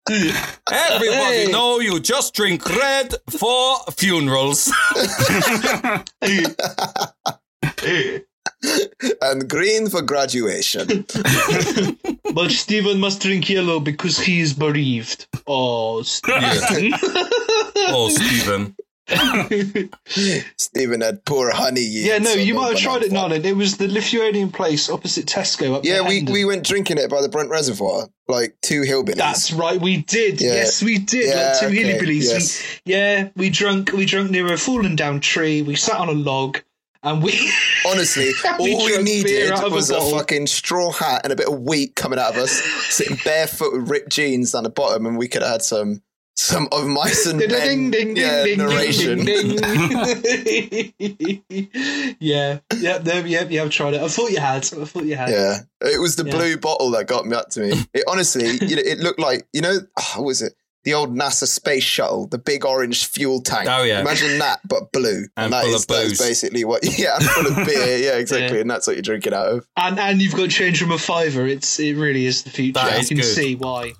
Everybody 0.09 1.45
Hey. 1.45 1.49
know 1.51 1.79
you 1.79 1.99
just 1.99 2.33
drink 2.33 2.65
red 2.67 3.15
for 3.29 3.77
funerals. 3.91 4.71
and 9.21 9.49
green 9.49 9.89
for 9.89 10.01
graduation. 10.01 11.05
But 12.33 12.49
Stephen 12.51 13.01
must 13.01 13.21
drink 13.21 13.49
yellow 13.49 13.81
because 13.81 14.17
he 14.17 14.39
is 14.39 14.53
bereaved. 14.53 15.27
Oh, 15.47 16.01
Stephen. 16.01 16.93
oh, 17.91 18.09
Stephen. 18.09 18.73
Stephen 20.57 21.01
had 21.01 21.25
poor 21.25 21.51
honey. 21.51 21.81
yeah, 21.81 22.17
no, 22.17 22.33
you 22.33 22.53
might 22.53 22.69
have 22.71 22.77
tried 22.79 23.03
it, 23.03 23.11
Nalin. 23.11 23.43
It 23.43 23.55
was 23.55 23.77
the 23.77 23.87
Lithuanian 23.87 24.51
place 24.51 24.89
opposite 24.89 25.25
Tesco 25.25 25.75
up 25.75 25.85
Yeah, 25.85 26.07
we, 26.07 26.17
Hendon. 26.17 26.33
we 26.33 26.45
went 26.45 26.65
drinking 26.65 26.97
it 26.97 27.09
by 27.09 27.21
the 27.21 27.29
Brent 27.29 27.49
Reservoir, 27.49 28.07
like 28.27 28.55
two 28.61 28.81
hillbillies. 28.81 29.15
That's 29.15 29.51
right, 29.51 29.79
we 29.79 29.97
did. 29.97 30.39
Yeah. 30.41 30.53
Yes, 30.53 30.81
we 30.83 30.97
did. 30.99 31.29
Yeah, 31.29 31.49
like 31.49 31.59
two 31.59 31.65
okay, 31.67 31.99
hillbillies. 31.99 32.23
yes. 32.23 32.79
We, 32.85 32.93
yeah, 32.93 33.29
we 33.35 33.49
drunk. 33.49 33.91
We 33.91 34.05
drunk 34.05 34.31
near 34.31 34.51
a 34.53 34.57
fallen 34.57 34.95
down 34.95 35.19
tree. 35.19 35.61
We 35.61 35.75
sat 35.75 35.97
on 35.97 36.07
a 36.09 36.13
log, 36.13 36.61
and 37.03 37.21
we. 37.21 37.51
Honestly, 37.85 38.31
all 38.45 38.63
We 38.63 38.75
we, 38.75 38.87
drank 38.91 39.05
beer 39.05 39.23
needed 39.23 39.51
of 39.51 39.63
a 39.71 39.75
was 39.75 39.89
a, 39.89 39.99
fucking 39.99 40.47
straw 40.47 40.91
hat 40.91 41.21
and 41.23 41.33
a 41.33 41.35
bit 41.35 41.47
of 41.47 41.59
wheat 41.59 41.95
coming 41.95 42.19
out 42.19 42.35
of 42.35 42.37
us, 42.37 42.51
sitting 42.89 43.17
barefoot 43.25 43.73
with 43.73 43.89
ripped 43.89 44.09
jeans 44.09 44.51
down 44.51 44.63
the 44.63 44.69
bottom, 44.69 45.05
and 45.05 45.17
we 45.17 45.27
could 45.27 45.41
have 45.41 45.51
had 45.51 45.61
some 45.63 46.01
some 46.35 46.67
of 46.71 46.87
mice 46.87 47.25
and 47.27 47.39
men 47.39 47.49
ding, 47.49 47.91
ding, 47.91 48.15
yeah, 48.17 48.43
ding, 48.43 48.57
ding, 48.57 48.67
narration. 48.69 49.25
ding, 49.25 49.55
ding. 50.19 52.15
yeah, 52.19 52.59
yeah, 52.77 52.97
no, 53.03 53.13
yeah, 53.25 53.43
yeah. 53.49 53.63
I've 53.63 53.69
tried 53.69 53.93
it. 53.93 54.01
I 54.01 54.07
thought 54.07 54.31
you 54.31 54.39
had. 54.39 54.57
I 54.73 54.85
thought 54.85 55.03
you 55.05 55.15
had. 55.15 55.29
Yeah, 55.29 55.57
it 55.81 55.99
was 56.01 56.15
the 56.15 56.25
Yeah. 56.25 56.35
blue 56.35 56.57
bottle 56.57 56.91
that 56.91 57.07
got 57.07 57.25
me 57.25 57.35
up 57.35 57.49
to 57.51 57.59
me. 57.61 57.73
It 57.93 58.03
honestly, 58.07 58.45
you 58.65 58.75
know, 58.75 58.81
it 58.83 58.99
looked 58.99 59.19
like 59.19 59.47
you 59.53 59.61
know, 59.61 59.77
oh, 59.99 60.13
what 60.17 60.25
was 60.25 60.41
it? 60.41 60.53
The 60.83 60.95
old 60.95 61.15
NASA 61.15 61.45
space 61.45 61.83
shuttle, 61.83 62.25
the 62.25 62.39
big 62.39 62.65
orange 62.65 63.05
fuel 63.05 63.39
tank. 63.41 63.67
Oh, 63.69 63.83
yeah. 63.83 64.01
imagine 64.01 64.39
that, 64.39 64.61
but 64.67 64.91
blue, 64.91 65.25
And 65.37 65.53
that 65.53 65.63
full 65.65 65.75
is- 65.75 65.81
of 65.83 65.87
that 65.89 66.05
is 66.05 66.17
basically 66.19 66.65
what. 66.65 66.83
Yeah, 66.97 67.17
and 67.17 67.23
full 67.25 67.45
of 67.45 67.55
beer. 67.67 67.97
Yeah, 67.99 68.17
exactly, 68.17 68.55
Yeah. 68.57 68.61
and 68.61 68.69
that's 68.71 68.87
what 68.87 68.95
you're 68.95 69.03
drinking 69.03 69.33
out 69.35 69.45
of. 69.47 69.67
And 69.77 69.99
and 69.99 70.19
you've 70.19 70.33
got 70.33 70.41
to 70.43 70.47
change 70.47 70.79
from 70.81 70.91
a 70.91 70.97
fiver. 70.97 71.45
It's 71.45 71.79
it 71.79 71.93
really 71.97 72.25
is 72.25 72.41
the 72.43 72.49
future. 72.49 72.73
That 72.73 72.93
I 72.99 73.03
can 73.03 73.17
good. 73.17 73.25
see 73.25 73.53
why. 73.55 73.93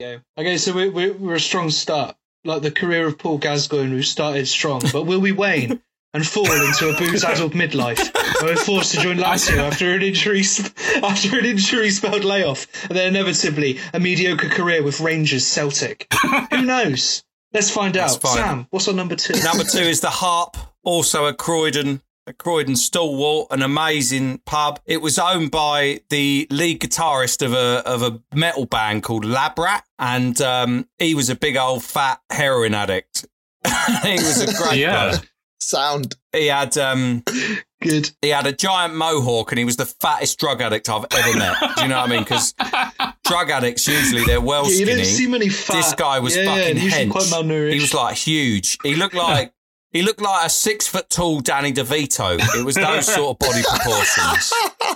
Okay, 0.00 0.58
so 0.58 0.72
we're, 0.72 0.92
we're 0.92 1.12
we're 1.12 1.34
a 1.34 1.40
strong 1.40 1.70
start, 1.70 2.16
like 2.44 2.62
the 2.62 2.70
career 2.70 3.08
of 3.08 3.18
Paul 3.18 3.38
Gascoigne, 3.38 3.90
who 3.90 4.02
started 4.02 4.46
strong. 4.46 4.80
But 4.92 5.06
will 5.06 5.18
we 5.20 5.32
wane 5.32 5.82
and 6.14 6.24
fall 6.24 6.46
into 6.46 6.90
a 6.90 6.96
booze-addled 6.96 7.52
midlife? 7.52 8.14
Where 8.40 8.54
we're 8.54 8.62
forced 8.62 8.94
to 8.94 9.00
join 9.00 9.16
Lazio 9.16 9.58
after 9.58 9.92
an 9.92 10.02
injury 10.02 10.44
after 11.02 11.36
an 11.40 11.44
injury-spelled 11.44 12.22
layoff, 12.22 12.68
and 12.84 12.96
then 12.96 13.08
inevitably 13.08 13.80
a 13.92 13.98
mediocre 13.98 14.48
career 14.48 14.84
with 14.84 15.00
Rangers 15.00 15.44
Celtic. 15.44 16.06
Who 16.52 16.62
knows? 16.62 17.24
Let's 17.52 17.70
find 17.70 17.96
Let's 17.96 18.14
out. 18.14 18.22
find 18.22 18.36
Sam, 18.36 18.66
what's 18.70 18.86
on 18.86 18.94
number 18.94 19.16
two? 19.16 19.34
Number 19.42 19.64
two 19.64 19.80
is 19.80 20.00
the 20.00 20.10
Harp, 20.10 20.56
also 20.84 21.26
a 21.26 21.34
Croydon, 21.34 22.02
Croydon 22.38 22.76
stalwart, 22.76 23.48
an 23.50 23.62
amazing 23.62 24.38
pub. 24.44 24.80
It 24.86 25.00
was 25.00 25.18
owned 25.18 25.50
by 25.50 26.00
the 26.10 26.46
lead 26.50 26.80
guitarist 26.80 27.44
of 27.44 27.52
a 27.52 27.82
of 27.88 28.02
a 28.02 28.20
metal 28.34 28.66
band 28.66 29.02
called 29.02 29.24
Labrat, 29.24 29.82
and 29.98 30.40
um, 30.40 30.88
he 30.98 31.14
was 31.14 31.30
a 31.30 31.34
big 31.34 31.56
old 31.56 31.82
fat 31.84 32.20
heroin 32.30 32.74
addict. 32.74 33.26
he 34.02 34.12
was 34.14 34.40
a 34.40 34.52
great 34.62 34.78
Yeah. 34.78 35.10
bloke. 35.10 35.28
Sound. 35.60 36.14
He 36.32 36.46
had 36.46 36.78
um, 36.78 37.24
Good. 37.82 38.10
he 38.22 38.28
had 38.28 38.46
a 38.46 38.52
giant 38.52 38.94
mohawk, 38.94 39.50
and 39.52 39.58
he 39.58 39.64
was 39.64 39.76
the 39.76 39.86
fattest 39.86 40.38
drug 40.38 40.60
addict 40.62 40.88
I've 40.88 41.04
ever 41.10 41.36
met. 41.36 41.56
Do 41.76 41.82
you 41.82 41.88
know 41.88 41.98
what 41.98 42.08
I 42.08 42.10
mean? 42.10 42.22
Because 42.22 42.54
drug 43.24 43.50
addicts 43.50 43.86
usually 43.88 44.24
they're 44.24 44.40
well 44.40 44.64
Yeah, 44.64 44.70
you 44.70 44.86
skinny. 44.86 44.96
don't 45.02 45.04
see 45.04 45.26
many 45.26 45.48
fat. 45.48 45.72
This 45.74 45.94
guy 45.94 46.20
was 46.20 46.36
yeah, 46.36 46.44
fucking 46.44 46.76
usually 46.78 47.06
hench. 47.06 47.10
quite 47.10 47.24
malnourished. 47.24 47.72
He 47.74 47.80
was 47.80 47.92
like 47.92 48.16
huge. 48.16 48.78
He 48.84 48.94
looked 48.94 49.14
like 49.14 49.52
he 49.92 50.02
looked 50.02 50.20
like 50.20 50.46
a 50.46 50.50
six 50.50 50.86
foot 50.86 51.08
tall 51.10 51.40
Danny 51.40 51.72
DeVito. 51.72 52.38
It 52.58 52.64
was 52.64 52.74
those 52.74 53.06
sort 53.14 53.30
of 53.30 53.38
body 53.38 53.62
proportions 53.62 54.52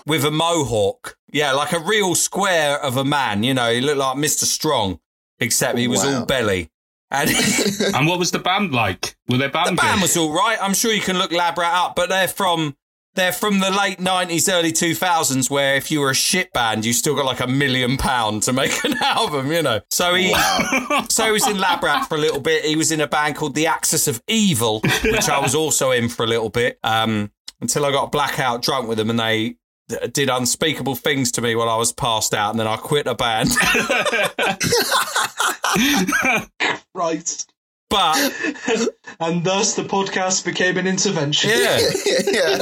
with 0.07 0.25
a 0.25 0.31
mohawk. 0.31 1.17
Yeah, 1.33 1.53
like 1.53 1.73
a 1.73 1.79
real 1.81 2.15
square 2.15 2.79
of 2.79 2.97
a 2.99 3.05
man. 3.05 3.43
You 3.43 3.55
know, 3.55 3.73
he 3.73 3.81
looked 3.81 3.99
like 3.99 4.17
Mr. 4.17 4.45
Strong, 4.45 5.01
except 5.41 5.79
he 5.79 5.89
was 5.89 6.05
Wow. 6.05 6.21
all 6.21 6.27
belly. 6.27 6.69
And 7.11 7.31
And 7.95 8.07
what 8.07 8.19
was 8.19 8.31
the 8.31 8.39
band 8.39 8.73
like? 8.73 9.17
Were 9.29 9.37
they 9.39 9.49
band? 9.49 9.77
the 9.79 9.83
band 9.83 9.97
good? 9.97 10.03
was 10.03 10.17
all 10.17 10.33
right. 10.33 10.59
I'm 10.61 10.75
sure 10.75 10.93
you 10.93 11.01
can 11.01 11.19
look 11.19 11.31
Labrat 11.31 11.73
up, 11.73 11.95
but 11.97 12.09
they're 12.09 12.29
from 12.29 12.77
they're 13.15 13.33
from 13.33 13.61
the 13.61 13.71
late 13.71 14.01
nineties, 14.01 14.49
early 14.49 14.73
two 14.73 14.95
thousands, 14.95 15.51
where 15.51 15.77
if 15.77 15.91
you 15.91 16.01
were 16.01 16.11
a 16.11 16.15
shit 16.15 16.53
band, 16.53 16.85
you 16.85 16.93
still 16.93 17.15
got 17.15 17.25
like 17.25 17.41
a 17.41 17.47
million 17.47 17.97
pound 17.97 18.43
to 18.45 18.53
make 18.53 18.85
an 18.85 18.95
album, 19.03 19.53
you 19.53 19.63
know. 19.63 19.81
So 19.91 20.15
he 20.15 20.35
so 21.09 21.27
he 21.27 21.33
was 21.33 21.47
in 21.47 21.59
Labrat 21.59 22.07
for 22.07 22.17
a 22.17 22.21
little 22.21 22.41
bit. 22.41 22.65
He 22.65 22.77
was 22.77 22.93
in 22.93 23.01
a 23.01 23.07
band 23.07 23.37
called 23.37 23.55
The 23.55 23.67
Axis 23.67 24.09
of 24.09 24.23
Evil, 24.29 24.81
which 25.05 25.29
I 25.29 25.41
was 25.41 25.55
also 25.55 25.91
in 25.91 26.09
for 26.09 26.25
a 26.25 26.29
little 26.29 26.51
bit. 26.51 26.79
Um, 26.83 27.31
until 27.61 27.85
I 27.85 27.93
got 27.93 28.11
blackout 28.11 28.63
drunk 28.63 28.89
with 28.89 28.99
them 28.99 29.09
and 29.09 29.21
they 29.21 29.55
did 30.13 30.29
unspeakable 30.29 30.97
things 30.97 31.31
to 31.33 31.41
me 31.41 31.55
while 31.55 31.69
I 31.69 31.77
was 31.77 31.93
passed 31.93 32.35
out, 32.35 32.51
and 32.51 32.59
then 32.59 32.67
I 32.67 32.77
quit 32.77 33.05
the 33.05 33.15
band. 33.15 33.51
Right. 36.95 37.47
But 37.93 38.17
and 39.21 39.45
thus 39.45 39.75
the 39.75 39.83
podcast 39.83 40.47
became 40.47 40.79
an 40.79 40.87
intervention. 40.87 41.51
yeah. 41.51 41.79
yeah. 42.27 42.59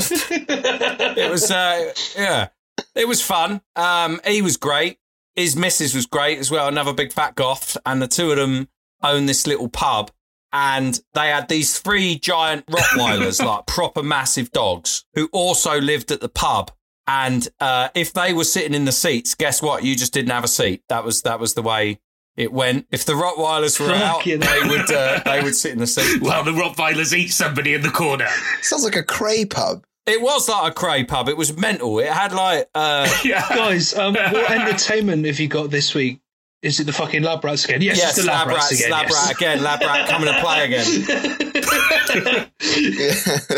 it 1.17 1.31
was 1.31 1.49
uh 1.53 1.93
yeah. 2.19 2.49
It 2.97 3.07
was 3.07 3.23
fun. 3.23 3.61
Um 3.77 4.21
he 4.27 4.43
was 4.43 4.57
great. 4.57 4.99
His 5.37 5.55
missus 5.55 5.95
was 5.95 6.07
great 6.07 6.39
as 6.41 6.51
well. 6.51 6.67
Another 6.67 6.93
big 6.93 7.13
fat 7.13 7.37
goth. 7.37 7.77
And 7.87 8.03
the 8.03 8.09
two 8.09 8.33
of 8.33 8.39
them 8.39 8.69
own 9.05 9.27
this 9.27 9.47
little 9.47 9.69
pub. 9.69 10.11
And 10.53 10.99
they 11.15 11.29
had 11.29 11.49
these 11.49 11.79
three 11.79 12.19
giant 12.19 12.67
rottweilers 12.67 13.41
like 13.47 13.67
proper 13.67 14.03
massive 14.03 14.51
dogs 14.51 15.05
who 15.15 15.29
also 15.33 15.81
lived 15.81 16.11
at 16.11 16.21
the 16.21 16.29
pub. 16.29 16.73
And 17.07 17.47
uh 17.61 17.91
if 17.95 18.13
they 18.13 18.33
were 18.33 18.43
sitting 18.43 18.75
in 18.75 18.85
the 18.85 18.91
seats 18.91 19.37
guess 19.37 19.63
what? 19.63 19.85
You 19.85 19.95
just 19.95 20.13
didn't 20.13 20.33
have 20.33 20.43
a 20.43 20.49
seat. 20.49 20.83
That 20.89 21.05
was 21.05 21.23
that 21.23 21.39
was 21.39 21.55
the 21.55 21.63
way 21.63 22.01
it 22.37 22.53
went 22.53 22.87
if 22.91 23.05
the 23.05 23.13
rottweilers 23.13 23.79
were 23.81 23.93
out 23.93 24.25
they 24.25 24.37
would 24.37 24.91
uh, 24.93 25.21
they 25.25 25.43
would 25.43 25.55
sit 25.55 25.73
in 25.73 25.79
the 25.79 25.87
seat 25.87 26.23
Well, 26.23 26.45
the 26.45 26.53
Rottweilers 26.53 27.13
eat 27.17 27.29
somebody 27.33 27.75
in 27.75 27.83
the 27.83 27.91
corner. 27.91 28.29
Sounds 28.63 28.85
like 28.85 28.97
a 28.97 29.03
cray 29.03 29.45
pub. 29.45 29.85
It 30.07 30.21
was 30.23 30.49
like 30.49 30.73
a 30.73 30.75
cray 30.75 31.05
pub. 31.05 31.29
It 31.29 31.37
was 31.37 31.57
mental. 31.57 31.99
It 31.99 32.09
had 32.09 32.33
like 32.33 32.69
uh 32.75 33.09
Yeah. 33.25 33.47
Guys, 33.49 33.95
um, 33.95 34.15
what 34.15 34.51
entertainment 34.51 35.27
have 35.27 35.39
you 35.41 35.49
got 35.49 35.71
this 35.71 35.95
week? 35.95 36.21
Is 36.63 36.79
it 36.79 36.85
the 36.85 36.93
fucking 36.93 37.23
lab 37.23 37.43
rats 37.43 37.65
again? 37.65 37.81
Yes, 37.81 37.97
yes, 37.97 38.11
it's 38.19 38.27
the 38.27 38.31
lab, 38.31 38.47
lab 38.49 38.57
rats 38.57 38.71
rats, 38.71 38.81
again. 38.81 38.91
lab 38.91 39.09
yes. 39.09 39.27
rat 39.27 39.37
again, 39.37 39.63
lab 39.63 39.81
rat 39.81 40.09
coming 40.09 40.33
to 40.33 40.41
play 40.41 40.65
again. 40.67 40.87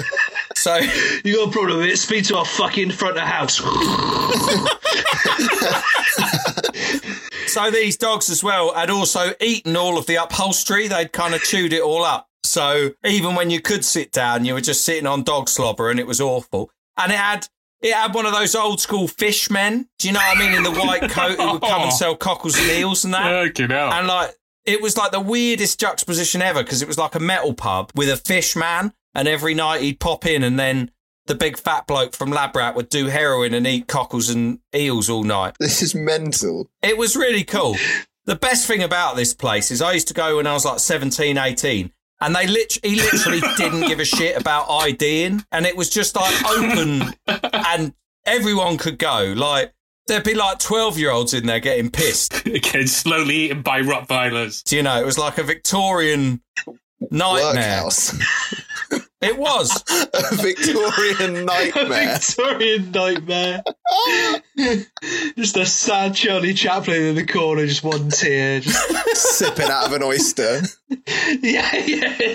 So 0.55 0.77
You 1.25 1.37
got 1.37 1.49
a 1.49 1.51
problem 1.51 1.79
with 1.79 1.89
it? 1.89 1.97
Speak 1.97 2.25
to 2.27 2.37
our 2.37 2.45
fucking 2.45 2.93
front 2.93 3.17
of 3.17 3.25
house. 3.25 3.61
So 7.53 7.71
these 7.71 7.97
dogs 7.97 8.31
as 8.31 8.43
well 8.43 8.75
had 8.75 8.91
also 8.91 9.35
eaten 9.41 9.77
all 9.77 9.99
of 9.99 10.07
the 10.07 10.17
upholstery. 10.17 10.89
They'd 10.89 11.13
kind 11.13 11.35
of 11.35 11.43
chewed 11.43 11.73
it 11.73 11.83
all 11.83 12.05
up. 12.05 12.29
So 12.45 12.91
even 13.05 13.35
when 13.35 13.51
you 13.51 13.61
could 13.61 13.85
sit 13.85 14.11
down, 14.11 14.45
you 14.45 14.55
were 14.55 14.61
just 14.61 14.85
sitting 14.85 15.07
on 15.07 15.23
dog 15.23 15.49
slobber 15.49 15.91
and 15.91 16.01
it 16.01 16.07
was 16.07 16.21
awful. 16.21 16.71
And 16.97 17.13
it 17.13 17.19
had 17.19 17.49
it 17.83 17.93
had 17.93 18.15
one 18.15 18.27
of 18.27 18.33
those 18.33 18.55
old 18.55 18.81
school 18.81 19.09
fishmen. 19.09 19.89
Do 19.99 20.09
you 20.09 20.15
know 20.15 20.21
what 20.21 20.37
I 20.37 20.41
mean? 20.41 20.55
In 20.55 20.63
the 20.63 20.71
white 20.71 21.11
coat 21.11 21.37
who 21.37 21.53
would 21.53 21.63
come 21.63 21.83
and 21.83 21.91
oh. 21.93 21.97
sell 21.97 22.17
cockles 22.17 22.59
and 22.59 22.71
eels 22.71 23.05
and 23.05 23.13
that. 23.13 23.31
Okay, 23.49 23.67
now. 23.67 23.91
And 23.99 24.07
like, 24.07 24.35
it 24.65 24.81
was 24.81 24.97
like 24.97 25.11
the 25.11 25.21
weirdest 25.21 25.81
juxtaposition 25.81 26.41
ever 26.41 26.63
because 26.63 26.81
it 26.81 26.89
was 26.89 26.97
like 26.97 27.17
a 27.17 27.21
metal 27.21 27.55
pub 27.55 27.91
with 27.97 28.09
a 28.09 28.17
fish 28.17 28.55
man, 28.55 28.93
and 29.15 29.27
every 29.27 29.55
night 29.55 29.81
he'd 29.81 29.99
pop 29.99 30.25
in, 30.25 30.45
and 30.45 30.59
then 30.59 30.93
the 31.27 31.35
big 31.35 31.57
fat 31.59 31.87
bloke 31.87 32.15
from 32.15 32.31
Labrat 32.31 32.75
would 32.75 32.89
do 32.89 33.07
heroin 33.07 33.55
and 33.55 33.67
eat 33.67 33.87
cockles 33.87 34.29
and 34.29 34.59
eels 34.75 35.09
all 35.09 35.23
night. 35.23 35.55
This 35.61 35.83
is 35.83 35.95
mental. 35.95 36.69
It 36.83 36.99
was 36.99 37.17
really 37.17 37.45
cool. 37.45 37.77
The 38.25 38.37
best 38.37 38.67
thing 38.67 38.83
about 38.83 39.17
this 39.17 39.35
place 39.35 39.71
is 39.71 39.83
I 39.83 39.93
used 39.93 40.09
to 40.09 40.15
go 40.15 40.37
when 40.37 40.47
I 40.47 40.53
was 40.53 40.65
like 40.65 40.79
17, 40.79 41.39
18. 41.39 41.93
And 42.21 42.37
they 42.37 42.47
lit- 42.47 42.79
he 42.83 42.97
literally 42.97 43.41
didn't 43.57 43.89
give 43.89 43.99
a 43.99 44.05
shit 44.05 44.41
about 44.41 44.71
IDing. 44.71 45.45
And 45.51 45.67
it 45.67 45.77
was 45.77 45.91
just 45.91 46.15
like 46.15 46.45
open 46.51 47.03
and 47.27 47.95
everyone 48.27 48.79
could 48.79 48.99
go. 48.99 49.35
Like, 49.37 49.73
there'd 50.07 50.25
be 50.25 50.35
like 50.35 50.59
12 50.59 50.99
year 50.99 51.11
olds 51.11 51.35
in 51.35 51.47
there 51.47 51.61
getting 51.61 51.91
pissed. 51.91 52.47
Again, 52.47 52.87
slowly 52.87 53.37
eaten 53.47 53.63
by 53.63 53.83
Rottweilers. 53.83 54.63
Do 54.65 54.77
you 54.77 54.83
know, 54.83 55.01
it 55.01 55.07
was 55.07 55.19
like 55.19 55.39
a 55.39 55.43
Victorian 55.43 56.43
nightmare. 57.11 57.85
It 59.23 59.39
was. 59.39 59.71
a 59.91 60.35
Victorian 60.35 61.45
nightmare. 61.47 62.19
Victorian 62.19 62.91
nightmare. 62.91 63.63
just 65.37 65.57
a 65.57 65.65
sad 65.65 66.15
Charlie 66.17 66.55
Chaplin 66.55 67.03
in 67.03 67.15
the 67.15 67.25
corner, 67.25 67.65
just 67.67 67.85
one 67.85 68.11
tear. 68.11 68.59
Just, 68.61 69.39
Sipping 69.39 69.71
out 69.71 69.87
of 69.87 69.93
an 69.93 70.03
oyster. 70.03 70.63
yeah, 71.41 71.77
yeah. 71.87 72.35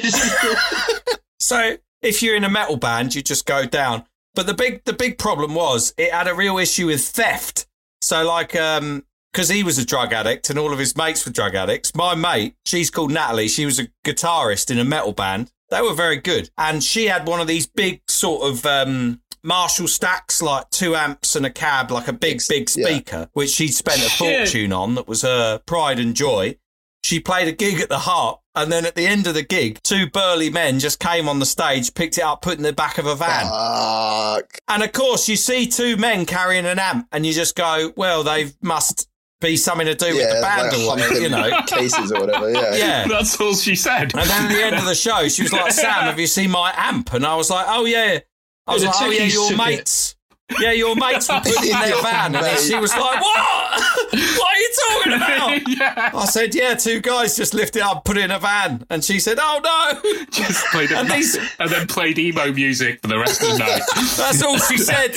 So 1.40 1.76
if 2.02 2.24
you're 2.24 2.38
in 2.38 2.46
a 2.46 2.50
metal 2.50 2.78
band, 2.78 3.16
you 3.16 3.22
just 3.22 3.46
go 3.46 3.66
down. 3.66 4.06
But 4.34 4.48
the 4.48 4.54
big 4.54 4.84
the 4.86 4.94
big 4.94 5.18
problem 5.18 5.56
was 5.56 5.94
it 5.98 6.14
had 6.14 6.28
a 6.28 6.34
real 6.34 6.58
issue 6.58 6.88
with 6.88 7.06
theft. 7.06 7.68
So 8.02 8.24
like 8.26 8.56
um 8.56 9.04
because 9.34 9.50
he 9.50 9.64
was 9.64 9.78
a 9.78 9.86
drug 9.86 10.14
addict 10.14 10.50
and 10.50 10.58
all 10.58 10.74
of 10.74 10.80
his 10.80 10.96
mates 10.96 11.26
were 11.26 11.32
drug 11.32 11.56
addicts. 11.56 11.94
My 11.96 12.16
mate, 12.16 12.56
she's 12.66 12.90
called 12.90 13.12
Natalie. 13.12 13.48
She 13.48 13.66
was 13.66 13.80
a 13.80 13.88
guitarist 14.06 14.72
in 14.72 14.80
a 14.80 14.84
metal 14.86 15.12
band. 15.12 15.52
They 15.70 15.82
were 15.82 15.94
very 15.94 16.18
good, 16.18 16.50
and 16.58 16.82
she 16.84 17.08
had 17.08 17.28
one 17.28 17.42
of 17.42 17.48
these 17.48 17.68
big 17.68 18.02
sort 18.08 18.50
of 18.50 18.66
um, 18.66 19.20
Marshall 19.44 19.88
stacks, 19.90 20.42
like 20.42 20.70
two 20.70 20.96
amps 20.96 21.36
and 21.36 21.46
a 21.46 21.50
cab, 21.50 21.92
like 21.92 22.08
a 22.08 22.14
big 22.14 22.42
big 22.48 22.70
Yeah. 22.76 22.86
speaker, 22.86 23.30
which 23.34 23.50
she'd 23.50 23.74
spent 23.74 24.00
a 24.06 24.10
fortune 24.10 24.72
on. 24.72 24.96
That 24.96 25.08
was 25.10 25.24
her 25.24 25.60
pride 25.66 26.00
and 26.00 26.16
joy. 26.16 26.58
She 27.04 27.20
played 27.20 27.48
a 27.48 27.52
gig 27.52 27.80
at 27.82 27.90
the 27.90 28.00
Harp, 28.00 28.40
and 28.56 28.72
then 28.72 28.86
at 28.86 28.96
the 28.96 29.06
end 29.08 29.28
of 29.28 29.34
the 29.34 29.44
gig, 29.44 29.80
two 29.84 30.10
burly 30.10 30.50
men 30.50 30.80
just 30.80 31.00
came 31.00 31.28
on 31.30 31.40
the 31.40 31.46
stage, 31.46 31.94
picked 31.94 32.18
it 32.18 32.24
up, 32.24 32.42
put 32.42 32.54
it 32.54 32.58
in 32.60 32.64
the 32.64 32.74
back 32.74 32.98
of 32.98 33.06
a 33.06 33.16
van. 33.16 33.46
Fuck. 33.48 34.60
And 34.68 34.84
of 34.84 34.92
course, 34.94 35.28
you 35.30 35.36
see 35.36 35.68
two 35.68 35.98
men 35.98 36.26
carrying 36.26 36.66
an 36.66 36.80
amp, 36.80 37.08
and 37.12 37.26
you 37.26 37.34
just 37.34 37.56
go, 37.56 37.92
"Well, 37.96 38.24
they 38.24 38.52
must 38.62 39.08
be 39.42 39.56
something 39.58 39.86
to 39.86 39.96
do 39.96 40.16
with 40.16 40.28
the 40.36 40.42
band 40.42 40.72
like 40.72 40.80
or 40.82 40.88
whatever," 40.88 41.20
you 41.20 41.30
know. 41.30 41.62
cases 41.68 42.12
or 42.12 42.22
whatever. 42.22 42.50
Yeah. 42.52 42.76
Yeah. 42.76 43.08
That's 43.10 43.40
all 43.40 43.54
she 43.56 43.76
said. 43.76 44.14
And 44.16 44.30
then 44.30 44.46
at 44.46 44.50
the 44.52 44.64
end 44.64 44.76
of 44.76 44.86
the 44.86 44.96
show, 45.06 45.28
she 45.28 45.44
was 45.44 45.54
like, 45.54 45.72
"Sam, 45.72 46.04
have 46.06 46.20
you 46.20 46.28
seen 46.28 46.50
my 46.52 46.74
amp?" 46.76 47.14
And 47.14 47.26
I 47.26 47.36
was 47.36 47.50
like, 47.50 47.66
"Oh 47.70 47.86
yeah." 47.86 48.20
I 48.66 48.74
was 48.74 48.82
The 48.82 48.88
like, 48.90 48.96
"Oh 49.02 49.10
yeah, 49.12 49.24
your 49.24 49.50
took 49.50 49.60
it. 49.60 49.64
mates." 49.66 50.14
Yeah, 50.62 50.72
your 50.72 50.96
mates 50.96 51.28
were 51.28 51.42
putting 51.42 51.56
it 51.62 51.74
in 51.74 51.80
their 51.82 51.90
Your 51.90 52.02
van, 52.02 52.34
and 52.34 52.46
then 52.46 52.58
she 52.62 52.76
was 52.78 52.92
like, 52.96 53.20
"What? 53.22 53.82
what 54.14 54.48
are 54.48 54.58
you 54.58 54.74
talking 54.90 55.14
about?" 55.14 55.68
yeah. 55.78 56.12
I 56.14 56.26
said, 56.26 56.56
"Yeah, 56.56 56.74
two 56.74 57.02
guys 57.02 57.36
just 57.36 57.54
lifted 57.54 57.80
it 57.80 57.86
up, 57.86 58.06
put 58.06 58.18
it 58.18 58.24
in 58.24 58.32
a 58.32 58.40
van," 58.40 58.86
and 58.90 59.04
she 59.04 59.20
said, 59.20 59.40
"Oh 59.42 59.60
no." 59.62 60.26
Just 60.32 60.66
played 60.68 60.92
And 60.94 61.10
these- 61.10 61.38
and 61.60 61.70
then 61.70 61.86
played 61.88 62.18
emo 62.18 62.52
music 62.54 63.02
for 63.02 63.08
the 63.10 63.20
rest 63.20 63.42
of 63.42 63.50
the 63.50 63.58
night. 63.58 63.82
That's 64.16 64.42
all 64.42 64.58
she 64.58 64.78
said. 64.78 65.14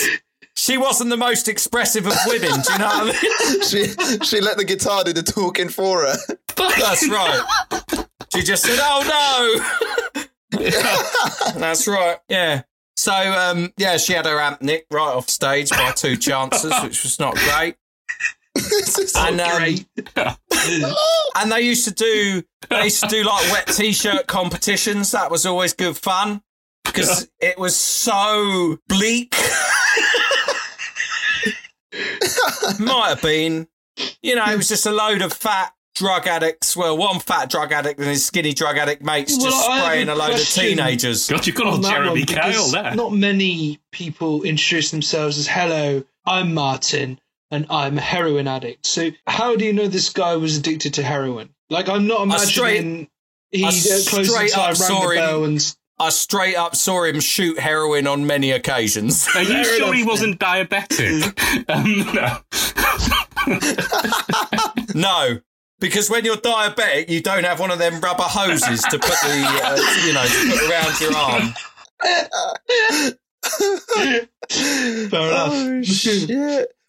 She 0.60 0.76
wasn't 0.76 1.08
the 1.08 1.16
most 1.16 1.48
expressive 1.48 2.06
of 2.06 2.12
women. 2.26 2.50
Do 2.60 2.72
you 2.74 2.78
know 2.78 2.86
what 2.86 3.16
I 3.16 3.54
mean? 3.54 3.62
She 3.62 3.86
she 4.26 4.40
let 4.42 4.58
the 4.58 4.64
guitar 4.66 5.02
do 5.04 5.14
the 5.14 5.22
talking 5.22 5.70
for 5.70 6.02
her. 6.02 6.14
That's 6.54 7.08
right. 7.18 7.42
She 8.34 8.42
just 8.42 8.64
said, 8.64 8.78
"Oh 8.78 9.62
no." 10.52 10.60
That's 11.58 11.88
right. 11.88 12.18
Yeah. 12.28 12.62
So 12.94 13.12
um, 13.14 13.72
yeah, 13.78 13.96
she 13.96 14.12
had 14.12 14.26
her 14.26 14.38
amp 14.38 14.60
nicked 14.60 14.92
right 14.92 15.14
off 15.14 15.30
stage 15.30 15.70
by 15.70 15.92
two 15.92 16.18
chances, 16.18 16.74
which 16.82 17.02
was 17.04 17.18
not 17.18 17.36
great. 17.36 17.76
This 18.54 18.98
is 18.98 19.14
And 19.16 19.40
um, 19.40 19.56
Great. 19.56 19.86
and 21.36 21.50
they 21.52 21.62
used 21.62 21.86
to 21.86 21.94
do 21.94 22.42
they 22.68 22.84
used 22.84 23.00
to 23.00 23.08
do 23.08 23.24
like 23.24 23.50
wet 23.50 23.66
t-shirt 23.68 24.26
competitions. 24.26 25.12
That 25.12 25.30
was 25.30 25.46
always 25.46 25.72
good 25.72 25.96
fun 25.96 26.42
because 26.84 27.30
it 27.40 27.58
was 27.58 27.74
so 27.76 28.76
bleak. 28.88 29.34
Might 32.80 33.08
have 33.10 33.22
been, 33.22 33.68
you 34.22 34.34
know, 34.34 34.44
it 34.44 34.56
was 34.56 34.68
just 34.68 34.86
a 34.86 34.90
load 34.92 35.22
of 35.22 35.32
fat 35.32 35.72
drug 35.94 36.26
addicts. 36.26 36.76
Well, 36.76 36.96
one 36.96 37.20
fat 37.20 37.50
drug 37.50 37.72
addict 37.72 37.98
and 37.98 38.08
his 38.08 38.24
skinny 38.24 38.52
drug 38.54 38.76
addict 38.78 39.02
mates 39.02 39.36
Well, 39.36 39.46
just 39.50 39.68
I 39.68 39.80
spraying 39.80 40.08
a 40.08 40.14
a 40.14 40.14
load 40.14 40.34
of 40.34 40.40
teenagers. 40.48 41.28
God, 41.28 41.46
you've 41.46 41.56
got 41.56 41.66
on 41.66 41.74
old 41.74 41.84
Jeremy 41.84 42.24
Kyle 42.24 42.68
there. 42.68 42.94
Not 42.94 43.12
many 43.12 43.80
people 43.92 44.42
introduce 44.42 44.90
themselves 44.90 45.38
as 45.38 45.46
"Hello, 45.46 46.04
I'm 46.26 46.54
Martin, 46.54 47.20
and 47.50 47.66
I'm 47.70 47.98
a 47.98 48.02
heroin 48.02 48.46
addict." 48.48 48.86
So, 48.86 49.10
how 49.26 49.56
do 49.56 49.64
you 49.64 49.72
know 49.72 49.88
this 49.88 50.10
guy 50.10 50.36
was 50.36 50.56
addicted 50.56 50.94
to 50.94 51.02
heroin? 51.02 51.50
Like, 51.68 51.88
I'm 51.88 52.06
not 52.06 52.40
straight- 52.40 52.78
imagining 52.78 53.08
he 53.50 53.64
I 53.64 53.68
uh, 53.68 53.70
closed 53.72 54.30
straight 54.30 54.50
the 54.50 54.56
time, 54.56 54.60
up 54.60 54.66
rang 54.66 54.74
saw 54.74 55.00
the 55.08 55.14
him- 55.14 55.16
bell, 55.16 55.44
and 55.44 55.76
I 56.00 56.08
straight 56.08 56.56
up 56.56 56.74
saw 56.74 57.04
him 57.04 57.20
shoot 57.20 57.58
heroin 57.58 58.06
on 58.06 58.26
many 58.26 58.52
occasions. 58.52 59.28
Are 59.34 59.42
you 59.42 59.62
Fair 59.62 59.76
sure 59.76 59.92
he 59.92 60.02
wasn't 60.02 60.40
diabetic? 60.40 61.22
um, 61.68 62.14
no. 62.14 62.38
no, 64.94 65.40
because 65.78 66.08
when 66.08 66.24
you're 66.24 66.36
diabetic, 66.36 67.10
you 67.10 67.20
don't 67.20 67.44
have 67.44 67.60
one 67.60 67.70
of 67.70 67.78
them 67.78 68.00
rubber 68.00 68.22
hoses 68.22 68.80
to 68.82 68.98
put 68.98 69.10
the, 69.10 69.44
uh, 69.62 69.76
you 70.06 70.14
know, 70.14 70.24
to 70.24 70.50
put 70.50 70.70
around 70.70 71.00
your 71.00 71.14
arm. 71.14 71.54
Fair 75.10 75.28
enough. 75.28 75.52
Oh 75.52 75.82
shit! 75.82 76.30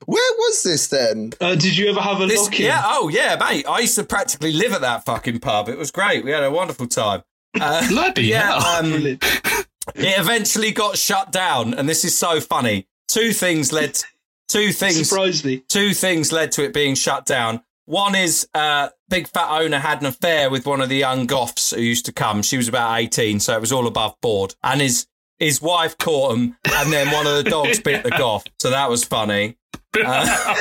Where 0.06 0.34
was 0.38 0.64
this 0.64 0.88
then? 0.88 1.32
Uh, 1.40 1.56
did 1.56 1.76
you 1.78 1.90
ever 1.90 2.00
have 2.02 2.22
a 2.22 2.28
This, 2.28 2.42
lock 2.42 2.60
in? 2.60 2.66
yeah, 2.68 2.82
oh 2.86 3.10
yeah, 3.10 3.36
mate. 3.40 3.66
I 3.68 3.80
used 3.80 3.96
to 3.96 4.04
practically 4.04 4.54
live 4.54 4.72
at 4.74 4.82
that 4.82 5.06
fucking 5.06 5.40
pub. 5.40 5.70
It 5.70 5.78
was 5.78 5.92
great. 5.92 6.24
We 6.24 6.32
had 6.32 6.44
a 6.44 6.52
wonderful 6.52 6.88
time. 6.88 7.24
Uh, 7.60 7.88
Bloody 7.90 8.24
yeah, 8.24 8.56
um, 8.56 8.94
it 9.06 9.20
eventually 9.96 10.72
got 10.72 10.98
shut 10.98 11.32
down, 11.32 11.74
and 11.74 11.88
this 11.88 12.06
is 12.06 12.18
so 12.18 12.40
funny. 12.40 12.88
Two 13.08 13.34
things 13.34 13.72
led. 13.74 14.00
Two 14.48 14.72
things. 14.72 15.10
Surprised 15.10 15.46
me. 15.46 15.64
two 15.70 15.94
things 15.94 16.32
led 16.32 16.52
to 16.54 16.64
it 16.64 16.74
being 16.74 16.96
shut 16.96 17.26
down. 17.26 17.62
One 17.86 18.16
is 18.16 18.48
uh, 18.54 18.90
big 19.10 19.28
fat 19.28 19.50
owner 19.50 19.80
had 19.80 20.02
an 20.02 20.08
affair 20.08 20.50
with 20.50 20.66
one 20.66 20.82
of 20.82 20.90
the 20.90 20.98
young 20.98 21.26
goths 21.26 21.72
who 21.72 21.82
used 21.82 22.06
to 22.06 22.14
come. 22.14 22.42
She 22.42 22.58
was 22.58 22.68
about 22.68 22.98
eighteen, 23.00 23.40
so 23.40 23.54
it 23.54 23.62
was 23.62 23.72
all 23.72 23.88
above 23.88 24.16
board. 24.22 24.56
And 24.64 24.82
his 24.82 25.08
his 25.40 25.62
wife 25.62 25.98
caught 25.98 26.34
him, 26.36 26.58
and 26.72 26.94
then 26.94 27.12
one 27.12 27.28
of 27.28 27.44
the 27.44 27.50
dogs 27.50 27.80
bit 27.80 28.04
the 28.04 28.12
goth. 28.18 28.46
So 28.62 28.70
that 28.70 28.90
was 28.90 29.04
funny. 29.04 29.58
Uh, 29.94 30.56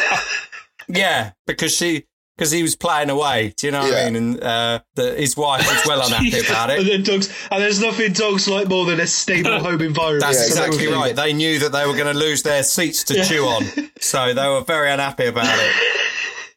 yeah, 0.89 1.33
because 1.47 1.75
she 1.75 2.07
because 2.41 2.51
he 2.53 2.63
was 2.63 2.75
playing 2.75 3.11
away. 3.11 3.53
Do 3.59 3.67
you 3.67 3.71
know 3.71 3.81
what 3.81 3.93
Yeah. 3.93 3.99
I 3.99 4.05
mean? 4.07 4.17
And 4.17 4.43
uh, 4.43 4.81
the, 4.95 5.13
his 5.15 5.37
wife 5.37 5.61
was 5.71 5.87
well 5.87 6.01
unhappy 6.07 6.39
about 6.41 6.71
And 6.71 6.81
it. 6.81 6.91
then 6.91 7.03
dogs, 7.03 7.31
and 7.51 7.63
there's 7.63 7.83
nothing 7.83 8.15
dogs 8.15 8.49
like 8.49 8.67
more 8.67 8.87
than 8.87 8.99
a 8.99 9.07
stable 9.07 9.59
home 9.61 9.83
environment. 9.83 10.23
That's 10.23 10.39
Yeah, 10.39 10.47
exactly 10.47 10.77
exactly. 10.85 10.97
right. 10.97 11.15
They 11.15 11.35
knew 11.35 11.59
that 11.59 11.73
they 11.73 11.87
were 11.87 11.93
going 11.93 12.11
to 12.11 12.19
lose 12.19 12.43
their 12.43 12.63
seats 12.63 13.05
to 13.05 13.23
chew 13.25 13.45
on, 13.45 13.65
so 14.01 14.33
they 14.33 14.49
were 14.49 14.63
very 14.63 14.91
unhappy 14.91 15.27
about 15.27 15.55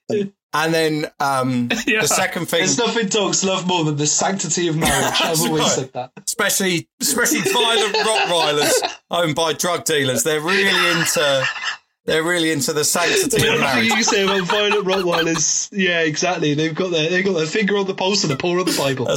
it. 0.10 0.32
And 0.56 0.74
then 0.74 1.06
um, 1.20 1.68
Yeah. 1.88 2.02
the 2.02 2.08
second 2.08 2.46
thing, 2.46 2.60
There's 2.60 2.78
nothing 2.78 3.08
dogs 3.08 3.44
love 3.44 3.68
more 3.68 3.84
than 3.84 3.98
the 3.98 4.06
sanctity 4.08 4.70
of 4.70 4.78
marriage. 4.78 5.20
I've 5.20 5.42
always 5.42 5.64
right. 5.64 5.72
said 5.72 5.94
that. 5.94 6.12
especially 6.26 6.88
especially 7.02 7.42
violent 7.42 7.96
Rottweilers 7.96 8.72
owned 9.12 9.36
by 9.36 9.52
drug 9.54 9.84
dealers, 9.84 10.24
they're 10.24 10.40
really 10.40 10.92
into 11.00 11.46
they're 12.06 12.24
really 12.24 12.52
into 12.52 12.74
the 12.74 12.84
sanctity 12.84 13.48
of 13.48 13.60
marriage. 13.60 13.86
you 13.86 14.04
say 14.04 14.24
about 14.26 14.46
violent 14.48 14.86
Rottweilers, 14.86 15.70
yeah, 15.72 16.02
exactly. 16.02 16.54
They've 16.54 16.76
got 16.76 16.92
their 16.92 17.10
they've 17.10 17.24
got 17.24 17.34
their 17.34 17.46
finger 17.46 17.78
on 17.78 17.88
the 17.88 17.94
pulse 17.94 18.24
and 18.24 18.34
a 18.34 18.36
paw 18.36 18.60
on 18.60 18.66
the 18.66 18.76
Bible. 18.78 19.08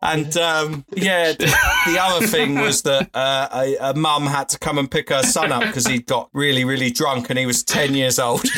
And 0.00 0.36
um, 0.36 0.84
yeah, 0.94 1.32
the, 1.32 1.46
the 1.86 1.98
other 2.00 2.26
thing 2.26 2.56
was 2.56 2.82
that 2.82 3.10
uh, 3.14 3.48
a, 3.52 3.90
a 3.90 3.94
mum 3.94 4.26
had 4.26 4.48
to 4.50 4.58
come 4.58 4.78
and 4.78 4.90
pick 4.90 5.10
her 5.10 5.22
son 5.22 5.52
up 5.52 5.62
because 5.62 5.86
he'd 5.86 6.06
got 6.06 6.28
really, 6.32 6.64
really 6.64 6.90
drunk 6.90 7.30
and 7.30 7.38
he 7.38 7.46
was 7.46 7.62
ten 7.62 7.94
years 7.94 8.18
old. 8.18 8.42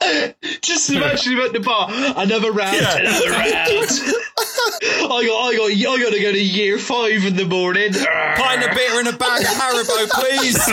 Just 0.62 0.90
imagine 0.90 1.32
him 1.34 1.40
at 1.40 1.52
the 1.52 1.60
bar. 1.60 1.88
Another 1.90 2.50
round, 2.52 2.76
Yeah. 2.76 2.96
another 2.98 3.30
round. 3.30 3.90
I 4.80 5.08
got, 5.08 5.18
I 5.18 5.56
got, 5.56 5.70
I 5.70 5.98
got 6.02 6.12
to 6.12 6.20
go 6.20 6.32
to 6.32 6.42
year 6.42 6.78
five 6.78 7.24
in 7.24 7.36
the 7.36 7.44
morning. 7.46 7.92
Pint 7.92 8.64
of 8.68 8.74
beer 8.76 8.98
and 8.98 9.08
a 9.08 9.12
bag 9.12 9.42
of 9.42 9.48
Haribo, 9.48 10.08
please. 10.10 10.58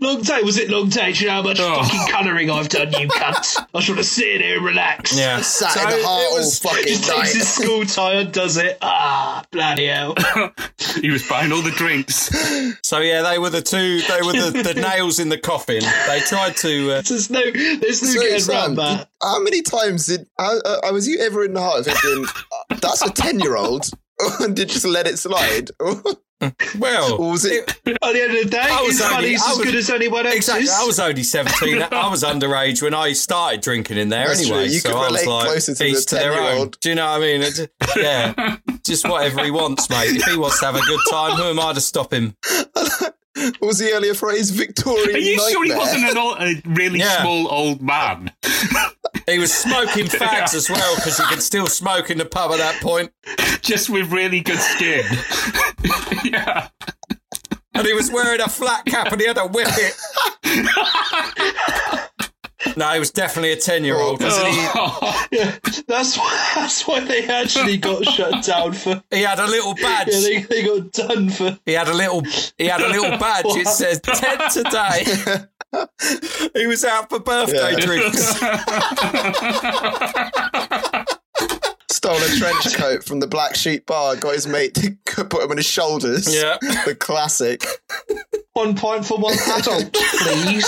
Long 0.00 0.20
day, 0.22 0.42
was 0.42 0.58
it 0.58 0.68
long 0.70 0.88
day? 0.90 1.12
Do 1.12 1.20
you 1.20 1.26
know 1.26 1.32
how 1.36 1.42
much 1.42 1.58
Oh. 1.58 1.82
fucking 1.82 2.12
colouring 2.12 2.50
I've 2.50 2.68
done, 2.68 2.92
you 2.92 3.08
cunt? 3.08 3.56
I 3.74 3.78
just 3.80 3.88
want 3.88 3.98
to 3.98 4.04
sit 4.04 4.40
here 4.42 4.56
and 4.58 4.64
relax. 4.64 5.16
Yeah, 5.18 5.40
Sat 5.40 5.72
So 5.72 5.80
in 5.82 5.88
the 5.88 5.96
heart 6.06 6.22
it 6.22 6.26
all 6.30 6.36
was- 6.36 6.58
fucking 6.60 6.86
He 6.86 6.94
takes 6.96 7.32
his 7.34 7.48
school 7.48 7.84
tie 7.86 8.12
and 8.14 8.30
does 8.32 8.58
it. 8.58 8.78
Ah, 8.82 9.44
bloody 9.50 9.86
hell. 9.86 10.14
he 11.00 11.10
was 11.10 11.26
buying 11.26 11.50
all 11.50 11.62
the 11.62 11.70
drinks. 11.72 12.28
So 12.86 12.98
yeah, 13.00 13.22
they 13.22 13.38
were 13.38 13.50
the 13.50 13.62
two. 13.62 14.00
They 14.02 14.20
were 14.22 14.32
the, 14.32 14.62
the 14.62 14.74
nails 14.80 15.18
in 15.18 15.30
the 15.30 15.38
coffin. 15.38 15.82
They 16.06 16.20
tried 16.28 16.56
to. 16.58 16.92
Uh, 16.92 17.02
There's 17.08 17.30
no, 17.30 17.40
there's 17.52 18.02
no 18.02 18.08
So, 18.10 18.20
getting 18.20 18.38
Sam, 18.40 18.54
around 18.56 18.74
that. 18.76 19.08
how 19.22 19.40
many 19.42 19.62
times 19.62 20.06
did 20.06 20.26
uh, 20.38 20.58
uh, 20.64 20.90
was 20.92 21.06
you 21.08 21.18
ever 21.20 21.44
in 21.44 21.54
the 21.54 21.60
heart 21.60 21.84
thinking 21.84 22.26
"Uh, 22.70 22.74
that's 22.80 23.02
a 23.02 23.10
ten 23.10 23.40
year 23.40 23.56
old 23.56 23.88
and 24.40 24.54
did 24.56 24.68
you 24.68 24.74
just 24.74 24.86
let 24.86 25.06
it 25.06 25.18
slide? 25.18 25.70
or 25.80 26.02
well, 26.78 27.18
was 27.18 27.44
it? 27.44 27.68
At 27.68 28.00
the 28.00 28.22
end 28.22 28.36
of 28.36 28.44
the 28.44 28.50
day, 28.50 28.58
I 28.62 28.80
was 28.82 28.92
his 28.92 29.02
only- 29.02 29.14
money's 29.14 29.42
I 29.42 29.50
as 29.50 29.58
good 29.58 29.74
as 29.74 29.90
anyone 29.90 30.24
else's. 30.24 30.38
Exactly. 30.48 30.68
I 30.70 30.84
was 30.84 31.00
only 31.00 31.22
17. 31.24 31.82
I 31.82 32.08
was 32.08 32.22
underage 32.22 32.80
when 32.80 32.94
I 32.94 33.12
started 33.12 33.60
drinking 33.60 33.98
in 33.98 34.08
there 34.08 34.28
That's 34.28 34.42
anyway. 34.42 34.66
true. 34.66 34.72
You 34.74 34.78
so 34.78 34.88
could 34.90 34.96
I 34.98 35.00
was 35.00 35.10
relate 35.22 35.26
like, 35.34 35.44
closer 35.46 35.74
to 35.74 35.78
the 35.84 36.06
their 36.16 36.32
own. 36.32 36.38
10-year-old. 36.38 36.80
Do 36.80 36.88
you 36.90 36.94
know 36.94 37.06
what 37.06 37.16
I 37.16 37.18
mean? 37.20 37.42
It, 37.42 37.70
yeah. 37.96 38.56
Just 38.84 39.08
whatever 39.08 39.42
he 39.44 39.50
wants, 39.50 39.90
mate. 39.90 40.10
If 40.16 40.24
he 40.26 40.36
wants 40.36 40.60
to 40.60 40.66
have 40.66 40.76
a 40.76 40.80
good 40.82 41.00
time, 41.10 41.32
who 41.32 41.42
am 41.42 41.58
I 41.58 41.72
to 41.72 41.80
stop 41.80 42.12
him? 42.12 42.36
What 43.58 43.68
was 43.68 43.78
the 43.78 43.92
earlier 43.92 44.14
phrase? 44.14 44.50
Victorian 44.50 45.14
Are 45.14 45.18
you 45.18 45.36
nightmare. 45.36 45.50
sure 45.52 45.64
he 45.64 45.74
wasn't 45.74 46.04
an 46.10 46.18
old, 46.18 46.36
a 46.40 46.54
really 46.66 46.98
Yeah. 47.00 47.20
small 47.22 47.50
old 47.52 47.80
man? 47.82 48.32
He 49.26 49.38
was 49.38 49.52
smoking 49.52 50.06
fags 50.20 50.54
as 50.54 50.68
well 50.70 50.94
because 50.96 51.18
he 51.18 51.24
could 51.24 51.42
still 51.42 51.66
smoke 51.66 52.10
in 52.10 52.18
the 52.18 52.24
pub 52.24 52.50
at 52.52 52.58
that 52.58 52.80
point. 52.82 53.12
Just 53.60 53.90
with 53.90 54.10
really 54.12 54.40
good 54.40 54.58
skin. 54.60 55.04
yeah. 56.24 56.68
And 57.74 57.86
he 57.86 57.92
was 57.92 58.10
wearing 58.10 58.40
a 58.40 58.48
flat 58.48 58.84
cap 58.86 59.12
and 59.12 59.20
he 59.20 59.26
had 59.26 59.38
a 59.38 59.46
whippet. 59.46 59.94
No, 62.76 62.92
he 62.92 62.98
was 62.98 63.10
definitely 63.10 63.52
a 63.52 63.56
10 63.56 63.84
year 63.84 63.96
old. 63.96 64.20
Oh. 64.22 65.14
Yeah, 65.30 65.58
that's 65.86 66.16
why, 66.16 66.52
that's 66.54 66.86
why 66.88 67.00
they 67.00 67.26
actually 67.26 67.76
got 67.76 68.02
shut 68.06 68.42
down 68.44 68.72
for. 68.72 69.02
He 69.10 69.20
had 69.20 69.38
a 69.38 69.46
little 69.46 69.74
badge. 69.74 70.08
Yeah, 70.10 70.20
they, 70.20 70.42
they 70.42 70.62
got 70.64 70.90
done 70.92 71.28
for. 71.28 71.58
He 71.66 71.72
had 71.74 71.88
a 71.88 71.92
little 71.94 72.22
he 72.56 72.64
had 72.66 72.80
a 72.80 72.88
little 72.88 73.18
badge. 73.18 73.44
It 73.48 73.66
says 73.68 74.00
ten 74.00 74.38
today. 74.50 75.04
he 76.58 76.66
was 76.66 76.82
out 76.86 77.10
for 77.10 77.20
birthday 77.20 77.72
Yeah. 77.72 77.84
drinks. 77.84 78.40
Stole 81.90 82.16
a 82.16 82.28
trench 82.38 82.74
coat 82.74 83.04
from 83.04 83.20
the 83.20 83.26
Black 83.28 83.54
Sheep 83.54 83.84
bar. 83.86 84.16
Got 84.16 84.34
his 84.34 84.46
mate 84.46 84.74
to 84.74 84.96
put 85.24 85.42
him 85.42 85.50
on 85.50 85.56
his 85.58 85.66
shoulders. 85.66 86.32
Yeah. 86.34 86.56
the 86.86 86.96
classic. 86.98 87.64
One 88.54 88.74
point 88.74 89.04
for 89.04 89.18
one 89.18 89.36
adult, 89.56 89.92
please. 89.92 90.64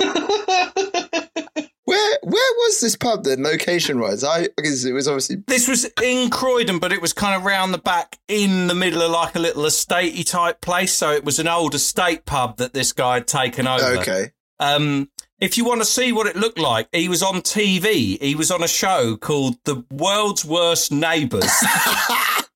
Where 1.90 2.18
where 2.22 2.52
was 2.58 2.80
this 2.80 2.94
pub 2.94 3.24
then, 3.24 3.42
location 3.42 3.98
wise? 3.98 4.22
I 4.22 4.46
because 4.56 4.84
it 4.84 4.92
was 4.92 5.08
obviously 5.08 5.42
This 5.48 5.66
was 5.66 5.86
in 6.00 6.30
Croydon, 6.30 6.78
but 6.78 6.92
it 6.92 7.02
was 7.02 7.12
kind 7.12 7.34
of 7.34 7.44
round 7.44 7.74
the 7.74 7.78
back 7.78 8.16
in 8.28 8.68
the 8.68 8.76
middle 8.76 9.02
of 9.02 9.10
like 9.10 9.34
a 9.34 9.40
little 9.40 9.64
estatey 9.64 10.24
type 10.24 10.60
place. 10.60 10.92
So 10.92 11.10
it 11.10 11.24
was 11.24 11.40
an 11.40 11.48
old 11.48 11.74
estate 11.74 12.26
pub 12.26 12.58
that 12.58 12.74
this 12.74 12.92
guy 12.92 13.14
had 13.14 13.26
taken 13.26 13.66
over. 13.66 13.98
okay. 13.98 14.30
Um, 14.60 15.10
if 15.40 15.58
you 15.58 15.64
want 15.64 15.80
to 15.80 15.84
see 15.84 16.12
what 16.12 16.28
it 16.28 16.36
looked 16.36 16.60
like, 16.60 16.88
he 16.92 17.08
was 17.08 17.24
on 17.24 17.42
TV. 17.42 18.22
He 18.22 18.36
was 18.36 18.52
on 18.52 18.62
a 18.62 18.68
show 18.68 19.16
called 19.16 19.56
The 19.64 19.84
World's 19.90 20.44
Worst 20.44 20.92
Neighbours, 20.92 21.50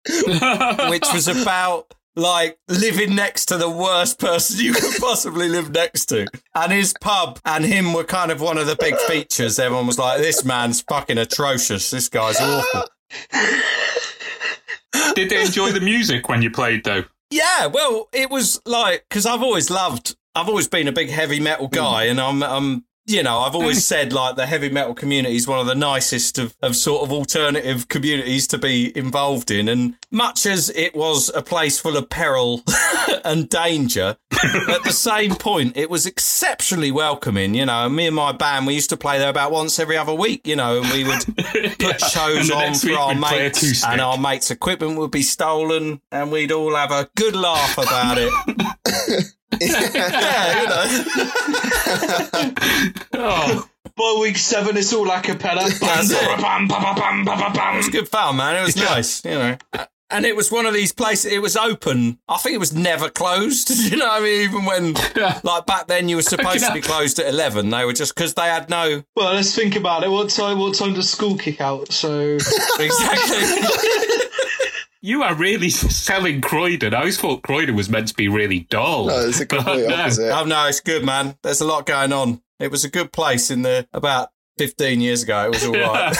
which 0.88 1.06
was 1.12 1.26
about 1.26 1.92
like 2.16 2.58
living 2.68 3.14
next 3.14 3.46
to 3.46 3.56
the 3.56 3.68
worst 3.68 4.18
person 4.18 4.64
you 4.64 4.72
could 4.72 5.00
possibly 5.00 5.48
live 5.48 5.70
next 5.70 6.06
to. 6.06 6.26
And 6.54 6.72
his 6.72 6.94
pub 7.00 7.40
and 7.44 7.64
him 7.64 7.92
were 7.92 8.04
kind 8.04 8.30
of 8.30 8.40
one 8.40 8.58
of 8.58 8.66
the 8.66 8.76
big 8.76 8.96
features. 8.98 9.58
Everyone 9.58 9.86
was 9.86 9.98
like, 9.98 10.18
this 10.20 10.44
man's 10.44 10.82
fucking 10.82 11.18
atrocious. 11.18 11.90
This 11.90 12.08
guy's 12.08 12.40
awful. 12.40 12.84
Did 15.14 15.30
they 15.30 15.42
enjoy 15.42 15.70
the 15.70 15.80
music 15.80 16.28
when 16.28 16.42
you 16.42 16.50
played, 16.50 16.84
though? 16.84 17.04
Yeah, 17.30 17.66
well, 17.66 18.08
it 18.12 18.30
was 18.30 18.60
like 18.64 19.04
because 19.08 19.26
I've 19.26 19.42
always 19.42 19.70
loved, 19.70 20.16
I've 20.34 20.48
always 20.48 20.68
been 20.68 20.88
a 20.88 20.92
big 20.92 21.10
heavy 21.10 21.40
metal 21.40 21.66
hmm. 21.66 21.74
guy, 21.74 22.04
and 22.04 22.20
I'm, 22.20 22.42
I'm, 22.42 22.84
you 23.06 23.22
know, 23.22 23.40
I've 23.40 23.54
always 23.54 23.84
said 23.84 24.12
like 24.12 24.36
the 24.36 24.46
heavy 24.46 24.70
metal 24.70 24.94
community 24.94 25.36
is 25.36 25.46
one 25.46 25.60
of 25.60 25.66
the 25.66 25.74
nicest 25.74 26.38
of, 26.38 26.56
of 26.62 26.74
sort 26.74 27.02
of 27.02 27.12
alternative 27.12 27.88
communities 27.88 28.46
to 28.48 28.58
be 28.58 28.96
involved 28.96 29.50
in, 29.50 29.68
and 29.68 29.96
much 30.10 30.46
as 30.46 30.70
it 30.70 30.94
was 30.94 31.30
a 31.34 31.42
place 31.42 31.78
full 31.78 31.96
of 31.96 32.08
peril 32.08 32.62
and 33.24 33.48
danger, 33.48 34.16
at 34.32 34.84
the 34.84 34.92
same 34.92 35.34
point, 35.34 35.76
it 35.76 35.90
was 35.90 36.06
exceptionally 36.06 36.90
welcoming. 36.90 37.54
You 37.54 37.66
know, 37.66 37.88
me 37.88 38.06
and 38.06 38.16
my 38.16 38.32
band, 38.32 38.66
we 38.66 38.74
used 38.74 38.90
to 38.90 38.96
play 38.96 39.18
there 39.18 39.30
about 39.30 39.52
once 39.52 39.78
every 39.78 39.96
other 39.96 40.14
week. 40.14 40.46
You 40.46 40.56
know, 40.56 40.80
and 40.80 40.90
we 40.90 41.04
would 41.04 41.24
put 41.78 42.00
shows 42.00 42.50
on 42.50 42.74
for 42.74 42.92
our 42.92 43.14
mates, 43.14 43.84
and 43.84 44.00
our 44.00 44.16
mates' 44.16 44.50
equipment 44.50 44.98
would 44.98 45.10
be 45.10 45.22
stolen, 45.22 46.00
and 46.10 46.32
we'd 46.32 46.52
all 46.52 46.74
have 46.74 46.90
a 46.90 47.08
good 47.16 47.36
laugh 47.36 47.76
about 47.76 48.16
it. 48.18 49.34
yeah, 49.60 50.62
you 50.62 50.68
know. 50.68 52.54
Oh, 53.16 53.68
By 53.96 54.18
week 54.20 54.36
seven, 54.36 54.76
it's 54.76 54.92
all 54.92 55.08
a 55.10 55.20
cappella. 55.20 55.62
That's 55.80 56.10
it. 56.10 57.76
Was 57.76 57.88
good 57.90 58.08
fun, 58.08 58.36
man. 58.36 58.56
It 58.56 58.64
was 58.64 58.76
nice, 58.76 59.24
you 59.24 59.30
know. 59.32 59.56
And 60.10 60.26
it 60.26 60.36
was 60.36 60.52
one 60.52 60.66
of 60.66 60.74
these 60.74 60.92
places. 60.92 61.32
It 61.32 61.40
was 61.42 61.56
open. 61.56 62.18
I 62.28 62.36
think 62.36 62.54
it 62.54 62.58
was 62.58 62.72
never 62.74 63.08
closed. 63.08 63.70
You 63.90 63.96
know, 63.98 64.06
what 64.06 64.20
I 64.22 64.24
mean, 64.24 64.40
even 64.42 64.64
when 64.64 64.94
like 65.42 65.66
back 65.66 65.86
then 65.86 66.08
you 66.08 66.16
were 66.16 66.22
supposed 66.22 66.64
to 66.64 66.72
be 66.72 66.80
closed 66.80 67.18
at 67.18 67.26
eleven, 67.26 67.70
they 67.70 67.84
were 67.84 67.92
just 67.92 68.14
because 68.14 68.34
they 68.34 68.42
had 68.42 68.68
no 68.68 69.02
Well, 69.16 69.34
let's 69.34 69.54
think 69.54 69.76
about 69.76 70.04
it. 70.04 70.10
What 70.10 70.30
time? 70.30 70.58
What 70.58 70.74
time 70.74 70.94
does 70.94 71.10
school 71.10 71.36
kick 71.36 71.60
out? 71.60 71.92
So 71.92 72.36
exactly. 72.78 73.58
You 75.04 75.22
are 75.22 75.34
really 75.34 75.68
selling 75.70 76.40
Croydon. 76.40 76.94
I 76.94 77.00
always 77.00 77.20
thought 77.20 77.42
Croydon 77.42 77.76
was 77.76 77.90
meant 77.90 78.08
to 78.08 78.14
be 78.14 78.28
really 78.28 78.60
dull. 78.70 79.08
No, 79.08 79.28
it's 79.28 79.38
a 79.38 79.44
complete 79.54 79.86
No. 79.86 79.96
opposite. 79.96 80.30
Oh 80.30 80.44
no, 80.46 80.66
it's 80.66 80.80
good, 80.80 81.04
man. 81.04 81.36
There's 81.42 81.60
a 81.60 81.66
lot 81.66 81.84
going 81.84 82.14
on. 82.14 82.40
It 82.58 82.70
was 82.70 82.86
a 82.86 82.88
good 82.90 83.12
place 83.12 83.50
in 83.50 83.60
the 83.60 83.86
about 83.92 84.30
15 84.56 85.02
years 85.02 85.22
ago. 85.22 85.44
It 85.44 85.48
was 85.50 85.64
all 85.66 85.74
right. 85.74 86.16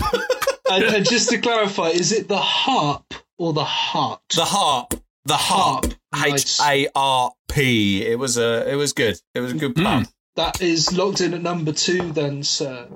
and, 0.70 0.84
and 0.84 1.08
just 1.08 1.28
to 1.30 1.38
clarify, 1.38 1.88
is 1.88 2.12
it 2.12 2.28
the 2.28 2.38
harp 2.38 3.14
or 3.36 3.52
the 3.52 3.64
heart? 3.64 4.22
the 4.36 4.44
harp, 4.44 4.94
the 5.24 5.34
harp, 5.34 5.86
Harp. 5.86 6.24
H 6.24 6.30
Nice. 6.30 6.60
A 6.60 6.88
R 6.94 7.32
P. 7.50 8.06
It 8.06 8.16
was 8.16 8.38
a, 8.38 8.70
it 8.70 8.76
was 8.76 8.92
good. 8.92 9.16
It 9.34 9.40
was 9.40 9.50
a 9.50 9.56
good 9.56 9.76
hmm. 9.76 9.82
pub. 9.82 10.06
That 10.36 10.62
is 10.62 10.96
locked 10.96 11.20
in 11.20 11.34
at 11.34 11.42
number 11.42 11.72
two, 11.72 12.12
then, 12.12 12.44
sir. 12.44 12.86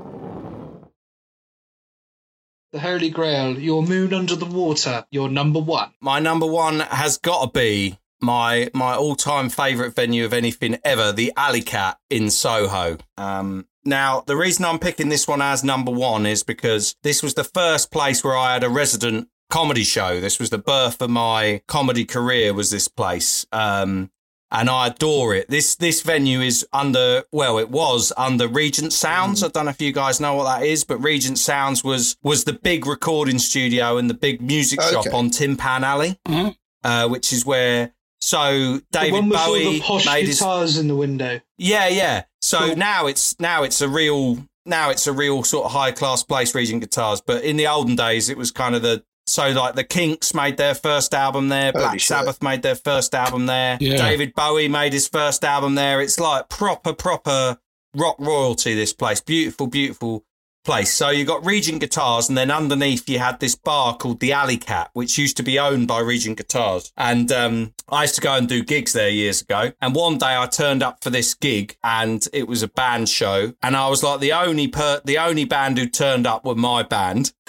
The 2.74 2.80
Holy 2.80 3.08
Grail, 3.08 3.56
your 3.56 3.84
moon 3.84 4.12
under 4.12 4.34
the 4.34 4.46
water, 4.46 5.04
your 5.12 5.28
number 5.28 5.60
one. 5.60 5.92
My 6.00 6.18
number 6.18 6.44
one 6.44 6.80
has 6.80 7.18
got 7.18 7.44
to 7.44 7.50
be 7.56 8.00
my 8.20 8.68
my 8.74 8.96
all 8.96 9.14
time 9.14 9.48
favourite 9.48 9.94
venue 9.94 10.24
of 10.24 10.32
anything 10.32 10.78
ever, 10.82 11.12
the 11.12 11.32
Alley 11.36 11.62
Cat 11.62 11.98
in 12.10 12.30
Soho. 12.30 12.98
Um, 13.16 13.68
now, 13.84 14.24
the 14.26 14.34
reason 14.34 14.64
I'm 14.64 14.80
picking 14.80 15.08
this 15.08 15.28
one 15.28 15.40
as 15.40 15.62
number 15.62 15.92
one 15.92 16.26
is 16.26 16.42
because 16.42 16.96
this 17.04 17.22
was 17.22 17.34
the 17.34 17.44
first 17.44 17.92
place 17.92 18.24
where 18.24 18.36
I 18.36 18.54
had 18.54 18.64
a 18.64 18.68
resident 18.68 19.28
comedy 19.50 19.84
show. 19.84 20.18
This 20.18 20.40
was 20.40 20.50
the 20.50 20.58
birth 20.58 21.00
of 21.00 21.10
my 21.10 21.62
comedy 21.68 22.04
career. 22.04 22.52
Was 22.54 22.72
this 22.72 22.88
place? 22.88 23.46
Um, 23.52 24.10
and 24.50 24.68
I 24.70 24.88
adore 24.88 25.34
it. 25.34 25.48
This 25.48 25.74
this 25.76 26.00
venue 26.02 26.40
is 26.40 26.66
under 26.72 27.24
well, 27.32 27.58
it 27.58 27.70
was 27.70 28.12
under 28.16 28.46
Regent 28.48 28.92
Sounds. 28.92 29.42
I 29.42 29.48
don't 29.48 29.64
know 29.64 29.70
if 29.70 29.80
you 29.82 29.92
guys 29.92 30.20
know 30.20 30.34
what 30.34 30.44
that 30.44 30.66
is, 30.66 30.84
but 30.84 30.98
Regent 30.98 31.38
Sounds 31.38 31.82
was 31.82 32.16
was 32.22 32.44
the 32.44 32.52
big 32.52 32.86
recording 32.86 33.38
studio 33.38 33.96
and 33.98 34.08
the 34.08 34.14
big 34.14 34.40
music 34.40 34.80
shop 34.82 35.06
on 35.12 35.30
Tin 35.30 35.56
Pan 35.56 35.82
Alley, 35.84 36.18
Mhm. 36.28 36.56
uh, 36.84 37.08
which 37.08 37.32
is 37.32 37.44
where 37.44 37.92
so 38.20 38.80
David 38.92 39.28
Bowie 39.30 39.82
made 40.06 40.26
his 40.26 40.38
guitars 40.38 40.78
in 40.78 40.88
the 40.88 40.96
window. 40.96 41.40
yeah, 41.58 41.88
yeah. 41.88 42.22
So 42.40 42.58
Cool. 42.58 42.76
now 42.76 43.06
it's 43.06 43.38
now 43.40 43.62
it's 43.64 43.80
a 43.80 43.88
real 43.88 44.38
now 44.66 44.88
it's 44.90 45.06
a 45.06 45.12
real 45.12 45.42
sort 45.42 45.66
of 45.66 45.72
high 45.72 45.92
class 45.92 46.22
place, 46.22 46.54
Regent 46.54 46.80
Guitars. 46.80 47.20
But 47.20 47.44
in 47.44 47.56
the 47.56 47.66
olden 47.66 47.96
days, 47.96 48.28
it 48.30 48.36
was 48.38 48.50
kind 48.50 48.74
of 48.74 48.80
the 48.82 49.04
so 49.26 49.50
like 49.50 49.74
the 49.74 49.84
Kinks 49.84 50.34
made 50.34 50.56
their 50.56 50.74
first 50.74 51.14
album 51.14 51.48
there, 51.48 51.72
Holy 51.72 51.82
Black 51.84 52.00
shit. 52.00 52.08
Sabbath 52.08 52.42
made 52.42 52.62
their 52.62 52.74
first 52.74 53.14
album 53.14 53.46
there, 53.46 53.78
Yeah. 53.80 53.96
David 53.96 54.34
Bowie 54.34 54.68
made 54.68 54.92
his 54.92 55.08
first 55.08 55.44
album 55.44 55.74
there. 55.74 56.00
It's 56.00 56.18
like 56.20 56.48
proper 56.48 56.92
proper 56.92 57.58
rock 57.94 58.16
royalty. 58.18 58.74
This 58.74 58.92
place, 58.92 59.20
beautiful, 59.20 59.66
beautiful 59.66 60.24
place. 60.64 60.92
So 60.94 61.10
you 61.10 61.24
got 61.26 61.44
Regent 61.44 61.80
Guitars, 61.80 62.28
and 62.28 62.38
then 62.38 62.50
underneath 62.50 63.08
you 63.08 63.18
had 63.18 63.38
this 63.38 63.54
bar 63.54 63.96
called 63.96 64.20
the 64.20 64.32
Alley 64.32 64.56
Cat, 64.56 64.88
which 64.94 65.18
used 65.18 65.36
to 65.36 65.42
be 65.42 65.58
owned 65.58 65.86
by 65.86 66.00
Regent 66.00 66.38
Guitars. 66.38 66.90
And 66.96 67.30
um, 67.30 67.74
I 67.90 68.02
used 68.02 68.14
to 68.14 68.22
go 68.22 68.34
and 68.34 68.48
do 68.48 68.64
gigs 68.64 68.94
there 68.94 69.10
years 69.10 69.42
ago. 69.42 69.72
And 69.82 69.94
one 69.94 70.16
day 70.16 70.34
I 70.36 70.46
turned 70.46 70.82
up 70.82 71.04
for 71.04 71.10
this 71.10 71.34
gig, 71.34 71.76
and 71.84 72.26
it 72.32 72.48
was 72.48 72.62
a 72.62 72.68
band 72.68 73.08
show, 73.10 73.52
and 73.62 73.76
I 73.76 73.88
was 73.88 74.02
like 74.02 74.20
the 74.20 74.32
only 74.32 74.68
per 74.68 75.00
the 75.04 75.18
only 75.18 75.44
band 75.44 75.76
who 75.78 75.86
turned 75.86 76.26
up 76.26 76.44
were 76.44 76.54
my 76.54 76.82
band. 76.82 77.32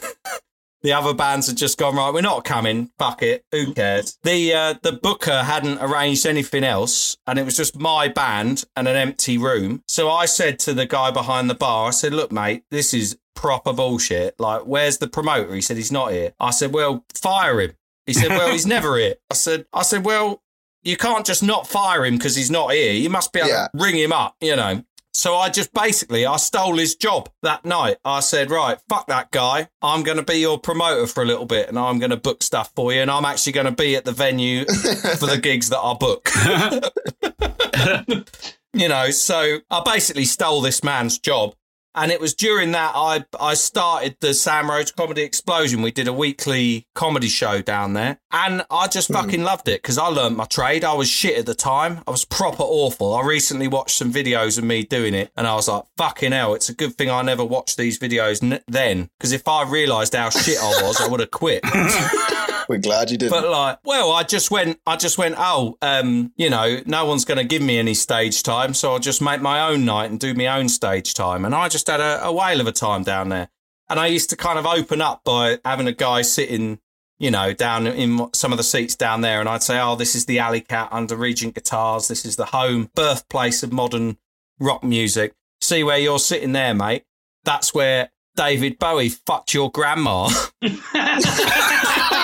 The 0.85 0.93
other 0.93 1.15
bands 1.15 1.47
had 1.47 1.57
just 1.57 1.79
gone 1.79 1.95
right. 1.95 2.13
We're 2.13 2.21
not 2.21 2.43
coming. 2.45 2.91
Fuck 2.99 3.23
it. 3.23 3.43
Who 3.51 3.73
cares? 3.73 4.19
The 4.21 4.53
uh, 4.53 4.75
the 4.83 4.91
booker 4.91 5.41
hadn't 5.41 5.79
arranged 5.79 6.27
anything 6.27 6.63
else, 6.63 7.17
and 7.25 7.39
it 7.39 7.43
was 7.43 7.57
just 7.57 7.75
my 7.75 8.07
band 8.07 8.65
and 8.75 8.87
an 8.87 8.95
empty 8.95 9.39
room. 9.39 9.81
So 9.87 10.11
I 10.11 10.27
said 10.27 10.59
to 10.59 10.75
the 10.75 10.85
guy 10.85 11.09
behind 11.09 11.49
the 11.49 11.55
bar, 11.55 11.87
I 11.87 11.89
said, 11.89 12.13
"Look, 12.13 12.31
mate, 12.31 12.65
this 12.69 12.93
is 12.93 13.17
proper 13.33 13.73
bullshit. 13.73 14.39
Like, 14.39 14.67
where's 14.67 14.99
the 14.99 15.07
promoter?" 15.07 15.55
He 15.55 15.61
said, 15.61 15.77
"He's 15.77 15.91
not 15.91 16.11
here." 16.11 16.33
I 16.39 16.51
said, 16.51 16.71
"Well, 16.71 17.03
fire 17.15 17.59
him." 17.61 17.71
He 18.05 18.13
said, 18.13 18.29
"Well, 18.29 18.51
he's 18.51 18.67
never 18.67 18.99
here." 18.99 19.15
I 19.31 19.33
said, 19.33 19.65
"I 19.73 19.81
said, 19.81 20.05
well, 20.05 20.43
you 20.83 20.97
can't 20.97 21.25
just 21.25 21.41
not 21.41 21.67
fire 21.67 22.05
him 22.05 22.17
because 22.17 22.35
he's 22.35 22.51
not 22.51 22.73
here. 22.73 22.93
You 22.93 23.09
must 23.09 23.33
be 23.33 23.39
able 23.39 23.49
Yeah. 23.49 23.69
to 23.75 23.83
ring 23.83 23.95
him 23.97 24.13
up, 24.13 24.35
you 24.39 24.55
know." 24.55 24.83
So 25.15 25.37
I 25.37 25.49
just 25.49 25.73
basically 25.73 26.25
I 26.25 26.35
stole 26.35 26.75
his 26.75 26.95
job 26.95 27.29
that 27.41 27.63
night. 27.63 27.95
I 28.03 28.19
said, 28.19 28.51
right, 28.51 28.77
fuck 28.89 29.07
that 29.07 29.31
guy. 29.31 29.69
I'm 29.81 30.03
going 30.03 30.17
to 30.17 30.23
be 30.23 30.35
your 30.35 30.59
promoter 30.59 31.07
for 31.07 31.23
a 31.23 31.25
little 31.25 31.45
bit, 31.45 31.69
and 31.69 31.79
I'm 31.79 31.99
going 31.99 32.09
to 32.09 32.17
book 32.17 32.43
stuff 32.43 32.73
for 32.75 32.91
you, 32.91 32.99
and 32.99 33.09
I'm 33.09 33.23
actually 33.23 33.53
going 33.53 33.65
to 33.65 33.71
be 33.71 33.95
at 33.95 34.03
the 34.03 34.11
venue 34.11 34.65
for 34.65 35.25
the 35.25 35.39
gigs 35.41 35.69
that 35.69 35.79
I 35.79 35.93
book. 35.93 36.29
you 38.73 38.89
know, 38.89 39.09
so 39.09 39.59
I 39.71 39.81
basically 39.85 40.25
stole 40.25 40.59
this 40.59 40.83
man's 40.83 41.17
job. 41.17 41.55
And 41.95 42.11
it 42.11 42.19
was 42.19 42.33
during 42.33 42.71
that 42.71 42.91
I 42.93 43.25
I 43.39 43.53
started 43.53 44.17
the 44.19 44.33
Sam 44.33 44.69
Rhodes 44.69 44.91
Comedy 44.91 45.23
Explosion. 45.23 45.81
We 45.81 45.91
did 45.91 46.07
a 46.07 46.13
weekly 46.13 46.87
comedy 46.93 47.29
show 47.29 47.61
down 47.61 47.93
there, 47.93 48.19
and 48.31 48.65
I 48.69 48.87
just 48.87 49.07
hmm. 49.07 49.13
fucking 49.13 49.43
loved 49.43 49.67
it 49.67 49.81
because 49.81 49.97
I 49.97 50.07
learnt 50.07 50.35
my 50.35 50.45
trade. 50.45 50.83
I 50.83 50.93
was 50.93 51.07
shit 51.07 51.37
at 51.37 51.45
the 51.45 51.55
time. 51.55 52.01
I 52.05 52.11
was 52.11 52.25
proper 52.25 52.63
awful. 52.63 53.13
I 53.13 53.25
recently 53.25 53.67
watched 53.67 53.97
some 53.97 54.11
videos 54.11 54.57
of 54.57 54.63
me 54.63 54.83
doing 54.83 55.13
it, 55.13 55.31
and 55.37 55.47
I 55.47 55.55
was 55.55 55.67
like, 55.67 55.83
"Fucking 55.97 56.33
hell!" 56.33 56.53
It's 56.53 56.69
a 56.69 56.75
good 56.75 56.95
thing 56.95 57.09
I 57.09 57.21
never 57.21 57.45
watched 57.45 57.77
these 57.77 57.97
videos 57.97 58.43
n- 58.43 58.61
then, 58.67 59.09
because 59.17 59.31
if 59.31 59.47
I 59.47 59.63
realised 59.63 60.15
how 60.15 60.29
shit 60.29 60.57
I 60.59 60.81
was, 60.83 60.99
I 60.99 61.07
would 61.07 61.21
have 61.21 61.31
quit. 61.31 61.63
We're 62.69 62.77
glad 62.77 63.11
you 63.11 63.17
didn't. 63.17 63.31
But 63.31 63.49
like, 63.49 63.79
well, 63.83 64.11
I 64.11 64.23
just 64.23 64.51
went, 64.51 64.79
I 64.85 64.95
just 64.95 65.17
went, 65.17 65.35
oh, 65.37 65.77
um, 65.81 66.31
you 66.35 66.49
know, 66.49 66.81
no 66.85 67.05
one's 67.05 67.25
going 67.25 67.37
to 67.37 67.43
give 67.43 67.61
me 67.61 67.77
any 67.77 67.93
stage 67.93 68.43
time, 68.43 68.73
so 68.73 68.93
I'll 68.93 68.99
just 68.99 69.21
make 69.21 69.41
my 69.41 69.69
own 69.69 69.85
night 69.85 70.09
and 70.09 70.19
do 70.19 70.33
my 70.33 70.47
own 70.47 70.69
stage 70.69 71.13
time. 71.13 71.45
And 71.45 71.53
I 71.53 71.69
just 71.69 71.87
had 71.87 71.99
a, 71.99 72.25
a 72.25 72.31
whale 72.31 72.61
of 72.61 72.67
a 72.67 72.71
time 72.71 73.03
down 73.03 73.29
there. 73.29 73.49
And 73.89 73.99
I 73.99 74.07
used 74.07 74.29
to 74.31 74.35
kind 74.35 74.57
of 74.57 74.65
open 74.65 74.99
up 74.99 75.23
by 75.23 75.59
having 75.63 75.87
a 75.87 75.91
guy 75.91 76.23
sitting, 76.23 76.79
you 77.19 77.29
know, 77.29 77.53
down 77.53 77.85
in 77.85 78.33
some 78.33 78.51
of 78.51 78.57
the 78.57 78.63
seats 78.63 78.95
down 78.95 79.21
there, 79.21 79.39
and 79.39 79.47
I'd 79.47 79.63
say, 79.63 79.79
oh, 79.79 79.95
this 79.95 80.15
is 80.15 80.25
the 80.25 80.39
Alley 80.39 80.61
Cat 80.61 80.89
under 80.91 81.15
Regent 81.15 81.53
Guitars. 81.53 82.07
This 82.07 82.25
is 82.25 82.35
the 82.35 82.45
home 82.45 82.89
birthplace 82.95 83.61
of 83.61 83.71
modern 83.71 84.17
rock 84.59 84.83
music. 84.83 85.33
See 85.61 85.83
where 85.83 85.99
you're 85.99 86.19
sitting 86.19 86.53
there, 86.53 86.73
mate. 86.73 87.03
That's 87.43 87.73
where 87.73 88.09
David 88.35 88.79
Bowie 88.79 89.09
fucked 89.09 89.53
your 89.53 89.71
grandma. 89.71 90.29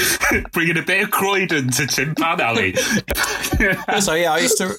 Bringing 0.52 0.78
a 0.78 0.82
bit 0.82 1.04
of 1.04 1.10
Croydon 1.10 1.70
to 1.70 1.86
Tin 1.86 2.14
Pan 2.14 2.40
Alley. 2.40 2.74
so 4.00 4.14
yeah, 4.14 4.32
I 4.32 4.38
used 4.38 4.58
to 4.58 4.74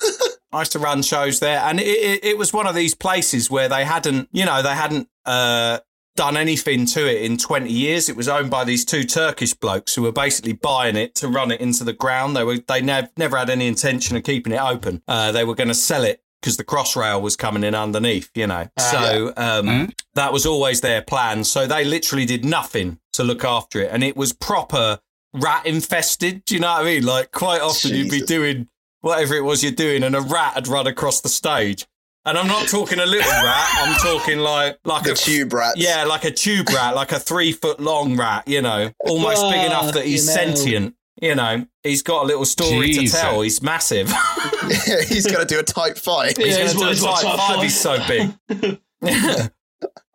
I 0.52 0.60
used 0.60 0.72
to 0.74 0.80
run 0.80 1.02
shows 1.02 1.40
there, 1.40 1.60
and 1.62 1.80
it, 1.80 1.84
it, 1.88 2.24
it 2.26 2.38
was 2.38 2.54
one 2.54 2.68
of 2.68 2.76
these 2.76 2.96
places 2.96 3.50
where 3.52 3.68
they 3.70 3.84
hadn't, 3.86 4.30
you 4.32 4.46
know, 4.46 4.62
they 4.62 4.74
hadn't 4.76 5.10
uh, 5.26 5.80
done 6.16 6.38
anything 6.38 6.86
to 6.88 7.06
it 7.10 7.22
in 7.24 7.38
twenty 7.38 7.72
years. 7.72 8.10
It 8.10 8.16
was 8.16 8.28
owned 8.28 8.50
by 8.50 8.64
these 8.64 8.86
two 8.86 9.04
Turkish 9.04 9.54
blokes 9.54 9.94
who 9.96 10.04
were 10.04 10.12
basically 10.12 10.54
buying 10.54 10.96
it 10.96 11.16
to 11.16 11.28
run 11.28 11.52
it 11.52 11.60
into 11.62 11.84
the 11.84 11.94
ground. 11.94 12.36
They 12.36 12.44
were 12.44 12.58
they 12.68 12.82
nev- 12.82 13.10
never 13.18 13.38
had 13.38 13.50
any 13.50 13.68
intention 13.68 14.16
of 14.18 14.24
keeping 14.24 14.54
it 14.54 14.62
open. 14.62 15.02
Uh, 15.08 15.32
they 15.32 15.44
were 15.44 15.56
going 15.56 15.70
to 15.70 15.76
sell 15.76 16.04
it. 16.04 16.22
Because 16.40 16.58
the 16.58 16.64
crossrail 16.64 17.20
was 17.20 17.36
coming 17.36 17.64
in 17.64 17.74
underneath, 17.74 18.30
you 18.36 18.46
know. 18.46 18.68
so 18.78 19.34
um, 19.38 19.66
Mm. 19.66 19.92
that 20.14 20.32
was 20.32 20.46
always 20.46 20.82
their 20.82 21.02
plan. 21.02 21.44
So 21.44 21.66
they 21.66 21.84
literally 21.84 22.26
did 22.28 22.46
nothing 22.46 23.00
to 23.14 23.24
look 23.24 23.44
after 23.44 23.82
it. 23.82 23.90
And 23.92 24.04
it 24.04 24.16
was 24.16 24.34
proper 24.34 25.00
rat 25.34 25.66
infested. 25.66 26.44
Do 26.46 26.56
you 26.56 26.62
know 26.62 26.72
what 26.72 26.82
I 26.82 26.86
mean? 26.86 27.06
Like 27.06 27.32
quite 27.32 27.62
often 27.62 27.96
you'd 27.96 28.10
be 28.12 28.22
doing 28.22 28.68
whatever 29.02 29.36
it 29.36 29.44
was 29.44 29.64
you're 29.64 29.72
doing 29.72 30.04
and 30.04 30.16
a 30.16 30.22
rat 30.22 30.54
had 30.56 30.68
run 30.68 30.88
across 30.88 31.22
the 31.22 31.30
stage. 31.30 31.86
And 32.26 32.38
I'm 32.38 32.48
not 32.48 32.68
talking 32.68 33.00
a 33.00 33.06
little 33.06 33.32
rat, 33.32 33.70
I'm 33.76 33.96
talking 34.02 34.40
like 34.40 34.80
like 34.84 35.04
the 35.04 35.12
a 35.14 35.16
tube 35.16 35.54
rat. 35.54 35.78
yeah, 35.78 36.04
like 36.04 36.26
a 36.26 36.32
tube 36.32 36.68
rat, 36.70 36.94
like 36.96 37.12
a 37.14 37.20
three 37.20 37.54
foot 37.54 37.80
long 37.80 38.18
rat, 38.18 38.48
you 38.48 38.62
know, 38.62 38.92
almost 39.06 39.44
big 39.50 39.66
enough 39.66 39.94
that 39.94 40.06
he's 40.06 40.30
Fucking 40.30 40.48
hell. 40.50 40.58
sentient. 40.58 40.94
You 41.22 41.34
know, 41.36 41.66
he's 41.84 42.04
got 42.04 42.24
a 42.24 42.28
little 42.28 42.46
story 42.46 42.92
Jesus. 42.92 43.20
to 43.20 43.26
tell. 43.26 43.42
He's 43.42 43.62
massive. 43.64 44.08
he's 45.08 45.26
going 45.26 45.40
to 45.40 45.46
do 45.52 45.58
a 45.60 45.64
type 45.64 45.98
fight. 45.98 46.38
he's 46.38 46.50
Yeah, 46.58 46.66
going 46.74 46.88
he's 46.90 47.00
to 47.00 47.06
do 47.06 47.06
a 47.08 47.10
what- 47.12 47.22
type 47.22 47.32
type 47.32 47.38
five. 47.40 47.56
five. 47.56 47.64
He's 47.64 47.80
so 47.80 47.98
big. 48.08 49.52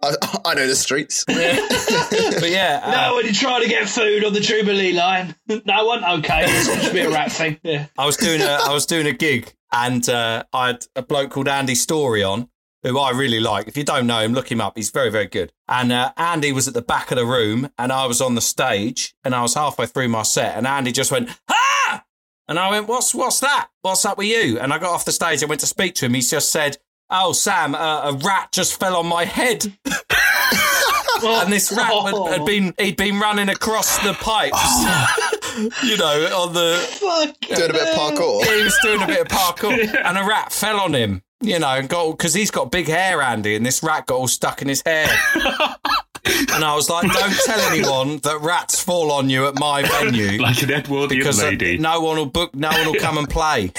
I, 0.02 0.14
I 0.44 0.54
know 0.54 0.66
the 0.66 0.76
streets. 0.76 1.24
Yeah. 1.32 1.56
but 2.40 2.50
yeah, 2.50 2.80
uh, 2.84 2.90
no, 2.90 3.16
when 3.16 3.26
you 3.26 3.32
try 3.32 3.60
to 3.60 3.68
get 3.68 3.88
food 3.88 4.24
on 4.24 4.32
the 4.32 4.40
Jubilee 4.40 4.92
line, 4.92 5.34
no 5.48 5.86
one. 5.86 6.04
Okay, 6.04 6.44
it's 6.44 6.66
supposed 6.66 6.88
to 6.88 6.92
be 6.92 7.00
a 7.00 7.10
rat 7.10 7.32
thing. 7.32 7.58
Yeah. 7.62 7.86
I 7.98 8.06
was 8.06 8.16
doing 8.16 8.40
a 8.40 8.58
I 8.64 8.72
was 8.72 8.86
doing 8.86 9.06
a 9.06 9.12
gig 9.12 9.54
and 9.72 10.06
uh, 10.08 10.44
I 10.52 10.68
had 10.68 10.86
a 10.94 11.02
bloke 11.02 11.30
called 11.30 11.48
Andy 11.48 11.74
Story 11.74 12.22
on, 12.22 12.48
who 12.82 12.98
I 12.98 13.10
really 13.10 13.40
like. 13.40 13.66
If 13.68 13.76
you 13.76 13.84
don't 13.84 14.06
know 14.06 14.20
him, 14.20 14.32
look 14.34 14.50
him 14.50 14.60
up. 14.60 14.76
He's 14.76 14.90
very 14.90 15.10
very 15.10 15.26
good. 15.26 15.52
And 15.68 15.92
uh, 15.92 16.12
Andy 16.16 16.52
was 16.52 16.68
at 16.68 16.74
the 16.74 16.82
back 16.82 17.10
of 17.10 17.16
the 17.16 17.26
room, 17.26 17.70
and 17.78 17.92
I 17.92 18.06
was 18.06 18.20
on 18.20 18.34
the 18.34 18.40
stage, 18.40 19.14
and 19.24 19.34
I 19.34 19.42
was 19.42 19.54
halfway 19.54 19.86
through 19.86 20.08
my 20.08 20.22
set, 20.22 20.56
and 20.56 20.66
Andy 20.66 20.92
just 20.92 21.10
went 21.10 21.30
ah, 21.48 22.04
and 22.48 22.58
I 22.58 22.70
went, 22.70 22.88
"What's 22.88 23.14
what's 23.14 23.40
that? 23.40 23.68
What's 23.82 24.04
up 24.04 24.18
with 24.18 24.28
you?" 24.28 24.58
And 24.58 24.72
I 24.72 24.78
got 24.78 24.90
off 24.90 25.04
the 25.04 25.12
stage. 25.12 25.42
I 25.42 25.46
went 25.46 25.60
to 25.60 25.66
speak 25.66 25.94
to 25.96 26.06
him. 26.06 26.14
He 26.14 26.20
just 26.20 26.50
said. 26.50 26.78
Oh, 27.10 27.32
Sam, 27.32 27.74
uh, 27.74 28.10
a 28.10 28.12
rat 28.14 28.52
just 28.52 28.78
fell 28.80 28.96
on 28.96 29.06
my 29.06 29.24
head. 29.24 29.64
and 31.22 31.52
this 31.52 31.70
rat 31.72 31.92
had, 31.92 32.38
had 32.38 32.46
been, 32.46 32.74
he'd 32.78 32.96
been 32.96 33.20
running 33.20 33.48
across 33.48 33.98
the 33.98 34.14
pipes, 34.14 34.58
you 35.84 35.96
know, 35.98 36.42
on 36.42 36.54
the, 36.54 36.78
Fuck. 37.00 37.58
Doing 37.58 37.70
a 37.70 37.72
bit 37.72 37.88
of 37.88 37.94
parkour. 37.94 38.44
he 38.44 38.62
was 38.62 38.78
doing 38.82 39.02
a 39.02 39.06
bit 39.06 39.20
of 39.20 39.28
parkour, 39.28 40.02
and 40.04 40.18
a 40.18 40.24
rat 40.24 40.52
fell 40.52 40.80
on 40.80 40.94
him. 40.94 41.22
You 41.44 41.58
know, 41.58 41.70
and 41.70 41.88
got 41.88 42.12
because 42.12 42.34
he's 42.34 42.52
got 42.52 42.70
big 42.70 42.86
hair, 42.86 43.20
Andy, 43.20 43.56
and 43.56 43.66
this 43.66 43.82
rat 43.82 44.06
got 44.06 44.14
all 44.14 44.28
stuck 44.28 44.62
in 44.62 44.68
his 44.68 44.80
hair. 44.86 45.08
and 46.54 46.64
I 46.64 46.72
was 46.76 46.88
like, 46.88 47.10
"Don't 47.12 47.34
tell 47.44 47.58
anyone 47.72 48.18
that 48.18 48.38
rats 48.40 48.80
fall 48.80 49.10
on 49.10 49.28
you 49.28 49.48
at 49.48 49.58
my 49.58 49.82
venue 49.82 50.40
like 50.40 50.62
an 50.62 50.70
Edwardian 50.70 51.18
because 51.18 51.42
uh, 51.42 51.46
lady. 51.48 51.78
no 51.78 52.00
one 52.00 52.16
will 52.16 52.26
book, 52.26 52.54
no 52.54 52.68
one 52.68 52.86
will 52.86 52.94
come 52.94 53.18
and 53.18 53.28
play." 53.28 53.72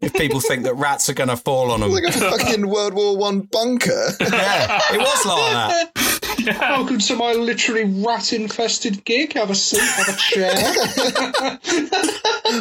If 0.00 0.14
people 0.14 0.40
think 0.40 0.62
that 0.64 0.74
rats 0.74 1.08
are 1.10 1.14
going 1.14 1.28
to 1.28 1.36
fall 1.36 1.70
on 1.70 1.80
them, 1.80 1.90
like 1.90 2.04
a 2.04 2.12
fucking 2.12 2.66
World 2.66 2.94
War 2.94 3.16
One 3.18 3.40
bunker. 3.40 4.08
yeah, 4.20 4.80
it 4.92 4.98
was 4.98 5.26
like 5.26 5.52
that. 5.52 6.56
Welcome 6.60 6.98
to 7.00 7.16
my 7.16 7.32
literally 7.32 7.84
rat 7.84 8.32
infested 8.32 9.04
gig. 9.04 9.34
Have 9.34 9.50
a 9.50 9.54
seat, 9.54 9.80
have 9.80 10.08
a 10.08 10.16
chair. 10.16 10.54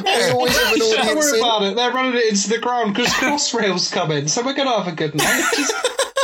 They 0.03 0.31
always 0.31 0.57
have 0.57 0.73
an 0.73 0.79
Don't 0.79 0.99
audience 0.99 1.15
worry 1.15 1.37
in. 1.39 1.43
about 1.45 1.63
it. 1.63 1.75
They're 1.77 1.91
running 1.91 2.15
it 2.15 2.25
into 2.29 2.49
the 2.49 2.57
ground 2.59 2.93
because 2.93 3.11
Crossrail's 3.13 3.89
coming, 3.89 4.27
so 4.27 4.43
we're 4.43 4.53
gonna 4.53 4.77
have 4.77 4.87
a 4.91 4.95
good 4.95 5.15
night. 5.15 5.43
Just, 5.55 5.73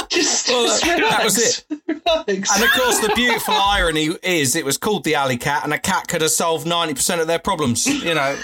just, 0.10 0.48
Well, 0.50 0.66
just 0.68 0.84
that- 0.84 1.00
relax. 1.00 1.18
that 1.18 1.24
was 1.24 1.38
it. 1.38 1.66
Relax. 1.88 2.56
And 2.56 2.64
of 2.64 2.72
course, 2.72 3.00
the 3.00 3.14
beautiful 3.16 3.54
irony 3.54 4.10
is 4.22 4.56
it 4.56 4.66
was 4.66 4.78
called 4.78 5.04
the 5.06 5.16
Alley 5.16 5.38
Cat, 5.38 5.64
and 5.64 5.74
a 5.74 5.80
cat 5.80 6.08
could 6.10 6.22
have 6.22 6.32
solved 6.32 6.68
90% 6.68 7.22
of 7.22 7.28
their 7.28 7.40
problems. 7.40 7.88
You 7.88 8.14
know, 8.16 8.38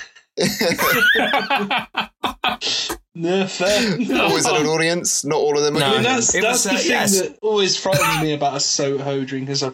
no, 3.16 3.48
fair. 3.48 3.98
Always 4.22 4.46
had 4.46 4.62
an 4.62 4.68
audience. 4.68 5.24
Not 5.26 5.38
all 5.38 5.58
of 5.58 5.64
them. 5.64 5.78
are 5.78 5.80
No. 5.80 5.86
I 5.88 5.94
mean, 5.94 6.04
that's 6.04 6.36
It 6.36 6.42
that's 6.42 6.64
was, 6.66 6.72
the 6.72 6.72
uh, 6.72 6.78
thing 6.78 6.90
yes. 6.90 7.22
that 7.22 7.40
always 7.42 7.78
frightens 7.78 8.22
me 8.22 8.34
about 8.34 8.56
a 8.56 8.60
Soho 8.60 9.24
drink. 9.24 9.50
Is 9.50 9.64
I, 9.64 9.72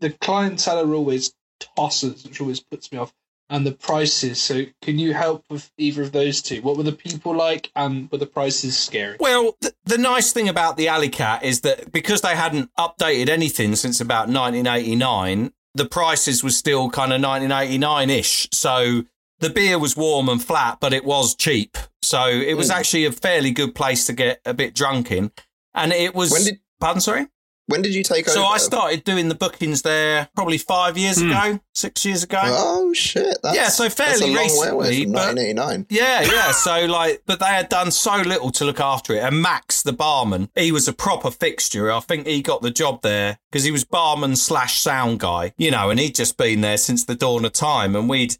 the 0.00 0.10
clientele 0.20 0.80
are 0.80 0.94
always 0.94 1.34
tossers, 1.76 2.24
which 2.24 2.40
always 2.40 2.60
puts 2.60 2.90
me 2.92 2.98
off, 2.98 3.12
and 3.50 3.66
the 3.66 3.72
prices. 3.72 4.40
So, 4.40 4.62
can 4.82 4.98
you 4.98 5.14
help 5.14 5.44
with 5.50 5.70
either 5.78 6.02
of 6.02 6.12
those 6.12 6.42
two? 6.42 6.62
What 6.62 6.76
were 6.76 6.82
the 6.82 6.92
people 6.92 7.34
like, 7.34 7.70
and 7.76 8.10
were 8.10 8.18
the 8.18 8.26
prices 8.26 8.76
scary? 8.76 9.16
Well, 9.20 9.56
th- 9.60 9.74
the 9.84 9.98
nice 9.98 10.32
thing 10.32 10.48
about 10.48 10.76
the 10.76 10.88
Alley 10.88 11.08
Cat 11.08 11.42
is 11.42 11.60
that 11.60 11.92
because 11.92 12.22
they 12.22 12.34
hadn't 12.34 12.70
updated 12.78 13.28
anything 13.28 13.76
since 13.76 14.00
about 14.00 14.28
1989, 14.28 15.52
the 15.74 15.84
prices 15.84 16.42
were 16.42 16.50
still 16.50 16.88
kind 16.90 17.12
of 17.12 17.20
1989 17.20 18.10
ish. 18.10 18.48
So 18.52 19.04
the 19.44 19.50
beer 19.50 19.78
was 19.78 19.96
warm 19.96 20.28
and 20.28 20.42
flat, 20.42 20.78
but 20.80 20.92
it 20.92 21.04
was 21.04 21.34
cheap. 21.34 21.76
So 22.02 22.26
it 22.26 22.54
was 22.54 22.70
Mm. 22.70 22.74
actually 22.74 23.04
a 23.04 23.12
fairly 23.12 23.50
good 23.50 23.74
place 23.74 24.06
to 24.06 24.12
get 24.12 24.40
a 24.44 24.54
bit 24.54 24.74
drunk 24.74 25.10
in. 25.10 25.30
And 25.74 25.92
it 25.92 26.14
was. 26.14 26.30
When 26.30 26.44
did- 26.44 26.58
Pardon, 26.80 27.00
sorry? 27.00 27.26
When 27.66 27.80
did 27.80 27.94
you 27.94 28.02
take 28.04 28.28
over? 28.28 28.34
So 28.34 28.44
I 28.44 28.58
started 28.58 29.04
doing 29.04 29.30
the 29.30 29.34
bookings 29.34 29.80
there 29.80 30.28
probably 30.36 30.58
five 30.58 30.98
years 30.98 31.18
Hmm. 31.18 31.30
ago, 31.30 31.60
six 31.74 32.04
years 32.04 32.22
ago. 32.22 32.38
Oh 32.44 32.92
shit! 32.92 33.38
That's, 33.42 33.56
Yeah, 33.56 33.68
so 33.70 33.84
that's 33.84 33.94
a 33.94 34.04
fairly 34.04 34.34
long 34.34 34.58
way 34.58 34.68
away 34.68 34.88
recently, 34.90 35.04
from 35.04 35.12
but- 35.14 35.34
1989. 35.36 35.86
Yeah, 35.88 36.20
yeah. 36.30 36.52
So 36.52 36.84
like, 36.84 37.22
but 37.24 37.38
they 37.40 37.46
had 37.46 37.70
done 37.70 37.90
so 37.90 38.16
little 38.16 38.50
to 38.50 38.66
look 38.66 38.80
after 38.80 39.14
it. 39.14 39.20
And 39.20 39.40
Max, 39.40 39.82
the 39.82 39.94
barman, 39.94 40.50
he 40.54 40.72
was 40.72 40.88
a 40.88 40.92
proper 40.92 41.30
fixture. 41.30 41.90
I 41.90 42.00
think 42.00 42.26
he 42.26 42.42
got 42.42 42.60
the 42.60 42.70
job 42.70 43.00
there 43.00 43.38
because 43.50 43.64
he 43.64 43.70
was 43.70 43.84
barman 43.84 44.36
slash 44.36 44.78
sound 44.80 45.20
guy, 45.20 45.54
you 45.56 45.70
know, 45.70 45.88
and 45.88 45.98
he'd 45.98 46.14
just 46.14 46.36
been 46.36 46.60
there 46.60 46.76
since 46.76 47.04
the 47.04 47.14
dawn 47.14 47.46
of 47.46 47.52
time. 47.54 47.96
And 47.96 48.10
we'd, 48.10 48.36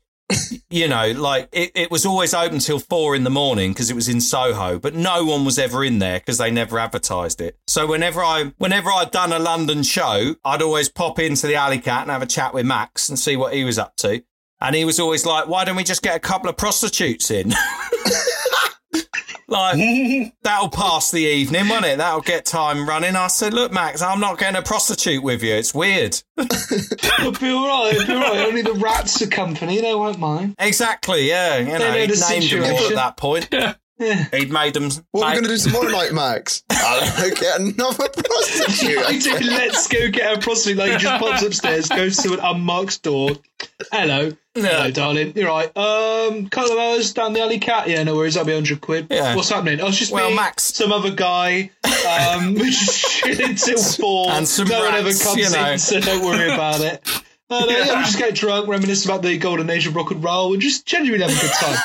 you 0.71 0.89
know, 0.89 1.11
like 1.13 1.49
it, 1.53 1.73
it 1.75 1.91
was 1.91 2.07
always 2.07 2.33
open 2.35 2.59
till 2.59 2.79
four 2.79 3.15
in 3.15 3.25
the 3.25 3.31
morning 3.31 3.73
because 3.73 3.91
it 3.91 3.95
was 3.95 4.09
in 4.09 4.21
Soho, 4.21 4.79
but 4.79 4.95
no 4.95 5.25
one 5.25 5.45
was 5.45 5.59
ever 5.59 5.85
in 5.85 5.99
there 5.99 6.19
because 6.19 6.39
they 6.39 6.51
never 6.51 6.79
advertised 6.79 7.41
it. 7.41 7.59
So 7.67 7.87
whenever 7.87 8.23
I, 8.23 8.53
whenever 8.59 8.91
I'd 8.91 9.11
done 9.11 9.33
a 9.33 9.39
London 9.39 9.83
show, 9.83 10.37
I'd 10.45 10.63
always 10.63 10.89
pop 10.89 11.19
into 11.19 11.47
the 11.47 11.57
Alley 11.57 11.79
Cat 11.79 12.03
and 12.03 12.11
have 12.11 12.23
a 12.23 12.27
chat 12.27 12.55
with 12.55 12.67
Max 12.67 13.09
and 13.09 13.19
see 13.19 13.37
what 13.37 13.55
he 13.55 13.65
was 13.65 13.79
up 13.79 13.97
to. 13.97 14.23
And 14.61 14.75
he 14.75 14.85
was 14.85 14.99
always 14.99 15.27
like, 15.27 15.47
why 15.47 15.65
don't 15.65 15.77
we 15.77 15.85
just 15.85 16.03
get 16.03 16.17
a 16.17 16.21
couple 16.21 16.49
of 16.49 16.57
prostitutes 16.57 17.31
in? 17.31 17.53
like, 19.55 20.35
that'll 20.43 20.69
pass 20.69 21.11
the 21.11 21.21
evening, 21.21 21.69
won't 21.69 21.85
it? 21.85 21.99
That'll 21.99 22.21
get 22.21 22.45
time 22.45 22.89
running. 22.89 23.17
I 23.17 23.29
said, 23.29 23.55
look, 23.55 23.73
Max, 23.73 24.03
I'm 24.03 24.21
not 24.21 24.39
getting 24.39 24.57
a 24.57 24.63
prostitute 24.63 25.23
with 25.23 25.43
you. 25.43 25.55
It's 25.55 25.75
weird. 25.75 26.21
It'll 26.39 27.33
be 27.33 27.51
all 27.51 27.67
right. 27.69 27.95
It'll 27.95 28.07
be 28.07 28.13
all 28.15 28.21
right. 28.21 28.47
Only 28.47 28.63
the 28.63 28.75
rats 28.75 29.23
are 29.23 29.27
company. 29.27 29.81
They 29.81 29.95
won't 29.95 30.19
mind. 30.19 30.55
Exactly, 30.59 31.29
yeah. 31.29 31.59
You 31.59 31.67
know, 31.67 31.79
know 31.79 32.07
the 32.07 32.27
named 32.29 32.51
them 32.51 32.63
all 32.63 32.69
at 32.69 32.77
situation. 32.77 32.95
that 32.97 33.17
point. 33.17 33.49
Yeah. 33.55 33.75
He'd 33.99 34.51
made 34.51 34.75
them. 34.75 34.91
What 35.13 35.25
are 35.25 35.31
we 35.37 35.41
made- 35.41 35.47
going 35.47 35.57
to 35.59 35.65
do 35.65 35.71
tomorrow 35.71 35.89
night, 35.91 36.13
Max? 36.13 36.63
I 36.71 37.01
don't 37.01 37.19
know, 37.31 37.35
get 37.41 37.61
another 37.61 38.09
prostitute. 38.09 38.99
I 38.99 39.19
do. 39.19 39.47
Let's 39.51 39.87
go 39.89 40.11
get 40.11 40.37
a 40.37 40.41
prostitute. 40.41 40.79
Like 40.79 40.93
he 40.93 40.99
just 40.99 41.23
pops 41.23 41.43
upstairs, 41.43 41.89
goes 41.89 42.17
to 42.19 42.33
an 42.35 42.41
unmarked 42.41 43.03
door. 43.03 43.31
Hello, 43.93 44.33
hello, 44.55 44.91
darling. 44.91 45.33
You're 45.37 45.49
right. 45.49 45.75
Um, 45.77 46.49
couple 46.49 46.73
of 46.73 46.79
hours 46.79 47.13
down 47.13 47.33
the 47.35 47.41
alley, 47.41 47.59
cat. 47.61 47.89
Yeah, 47.89 48.03
no 48.03 48.17
worries. 48.17 48.35
That'll 48.35 48.47
be 48.49 48.53
hundred 48.55 48.81
quid. 48.81 49.07
Yeah. 49.11 49.37
What's 49.37 49.49
happening? 49.49 49.81
I 49.81 49.85
was 49.85 49.99
just 49.99 50.13
Well, 50.13 50.31
me, 50.31 50.37
Max- 50.37 50.75
some 50.75 50.93
other 50.93 51.13
guy. 51.13 51.71
Um, 51.85 52.55
we're 52.55 52.65
just 52.71 53.07
chilling 53.23 53.55
till 53.55 53.81
four. 53.83 54.31
And 54.31 54.47
some 54.47 54.69
no 54.69 54.81
one 54.85 54.95
ever 54.95 55.13
comes 55.13 55.37
you 55.37 55.51
know. 55.51 55.71
in, 55.73 55.79
so 55.79 56.01
don't 56.01 56.25
worry 56.25 56.51
about 56.53 56.81
it. 56.81 57.07
Uh, 57.51 57.61
no, 57.67 57.69
yeah, 57.77 57.99
we 57.99 58.05
just 58.05 58.17
get 58.17 58.35
drunk, 58.35 58.67
reminisce 58.67 59.05
about 59.05 59.21
the 59.21 59.37
golden 59.37 59.69
age 59.69 59.87
of 59.87 59.95
rock 59.95 60.11
and 60.11 60.25
roll, 60.25 60.55
and 60.55 60.63
just 60.63 60.87
genuinely 60.87 61.31
have 61.31 61.37
a 61.37 61.41
good 61.43 61.53
time. 61.53 61.79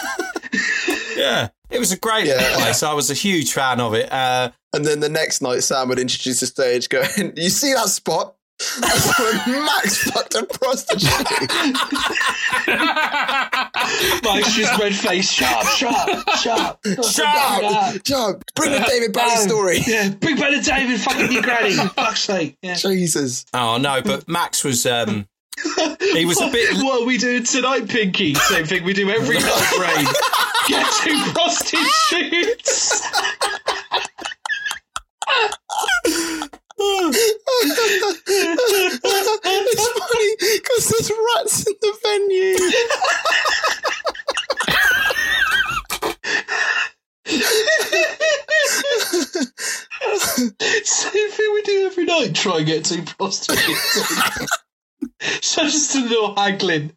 Yeah. 1.18 1.50
It 1.70 1.80
was 1.80 1.92
a 1.92 1.98
great 1.98 2.26
Yeah. 2.26 2.56
place. 2.56 2.84
I 2.84 2.94
was 2.94 3.12
a 3.12 3.14
huge 3.14 3.54
fan 3.54 3.80
of 3.80 3.94
it. 3.94 4.12
Uh, 4.12 4.50
And 4.74 4.86
then 4.86 5.00
the 5.00 5.10
next 5.10 5.42
night, 5.42 5.64
Sam 5.64 5.90
would 5.90 6.00
introduce 6.00 6.40
the 6.42 6.48
stage, 6.48 6.90
going, 6.90 7.08
"You 7.36 7.50
see 7.50 7.74
that 7.74 7.90
spot? 7.90 8.36
That's 8.80 9.20
when 9.20 9.66
Max 9.66 9.98
fucked 10.12 10.36
a 10.36 10.46
prostitute." 10.46 11.10
Mike's 14.24 14.54
just 14.54 14.80
red 14.80 14.96
face. 14.96 15.32
Shut 15.32 15.52
up, 15.52 15.66
shut 15.76 15.94
up, 15.94 16.30
shut 16.38 16.60
up. 16.60 16.80
Shut 17.06 17.26
up! 17.26 17.62
Yeah. 17.62 17.98
Joe, 18.04 18.40
bring 18.56 18.72
the 18.72 18.80
David 18.88 19.14
Bowie 19.14 19.28
No. 19.36 19.42
story. 19.42 19.80
Yeah, 19.88 20.10
bring 20.10 20.36
back 20.38 20.52
the 20.52 20.62
David 20.62 21.02
fucking 21.02 21.32
your 21.32 21.42
granny. 21.42 21.74
for 21.74 21.88
Fuck's 21.90 22.22
sake. 22.22 22.58
Yeah. 22.62 22.76
Jesus. 22.76 23.46
oh, 23.54 23.78
no, 23.78 24.02
but 24.02 24.28
Max 24.28 24.64
was. 24.64 24.86
Um, 24.86 25.28
he 26.14 26.26
was 26.26 26.40
a 26.42 26.50
bit. 26.50 26.78
What 26.84 27.02
are 27.02 27.06
we 27.06 27.18
doing 27.18 27.44
tonight, 27.44 27.88
Pinky? 27.90 28.34
Same 28.36 28.66
thing 28.66 28.84
we 28.84 28.94
do 28.94 29.10
every 29.10 29.40
night, 29.40 29.74
Brain. 29.78 30.06
Get 30.70 30.86
two 31.04 31.20
prostitutes. 31.34 33.02
it's 39.46 39.88
funny 39.98 40.32
because 40.40 40.86
there's 40.90 41.12
rats 41.36 41.66
in 41.66 41.74
the 41.82 41.92
venue. 42.04 42.58
Same 50.86 51.30
thing 51.32 51.50
we 51.56 51.62
do 51.64 51.88
every 51.88 52.06
night. 52.06 52.36
Try 52.36 52.58
and 52.58 52.68
get 52.68 52.86
two 52.86 53.02
prostitutes. 53.02 54.48
so 55.42 55.64
just 55.64 55.96
a 55.96 56.02
little 56.02 56.36
haggling. 56.36 56.92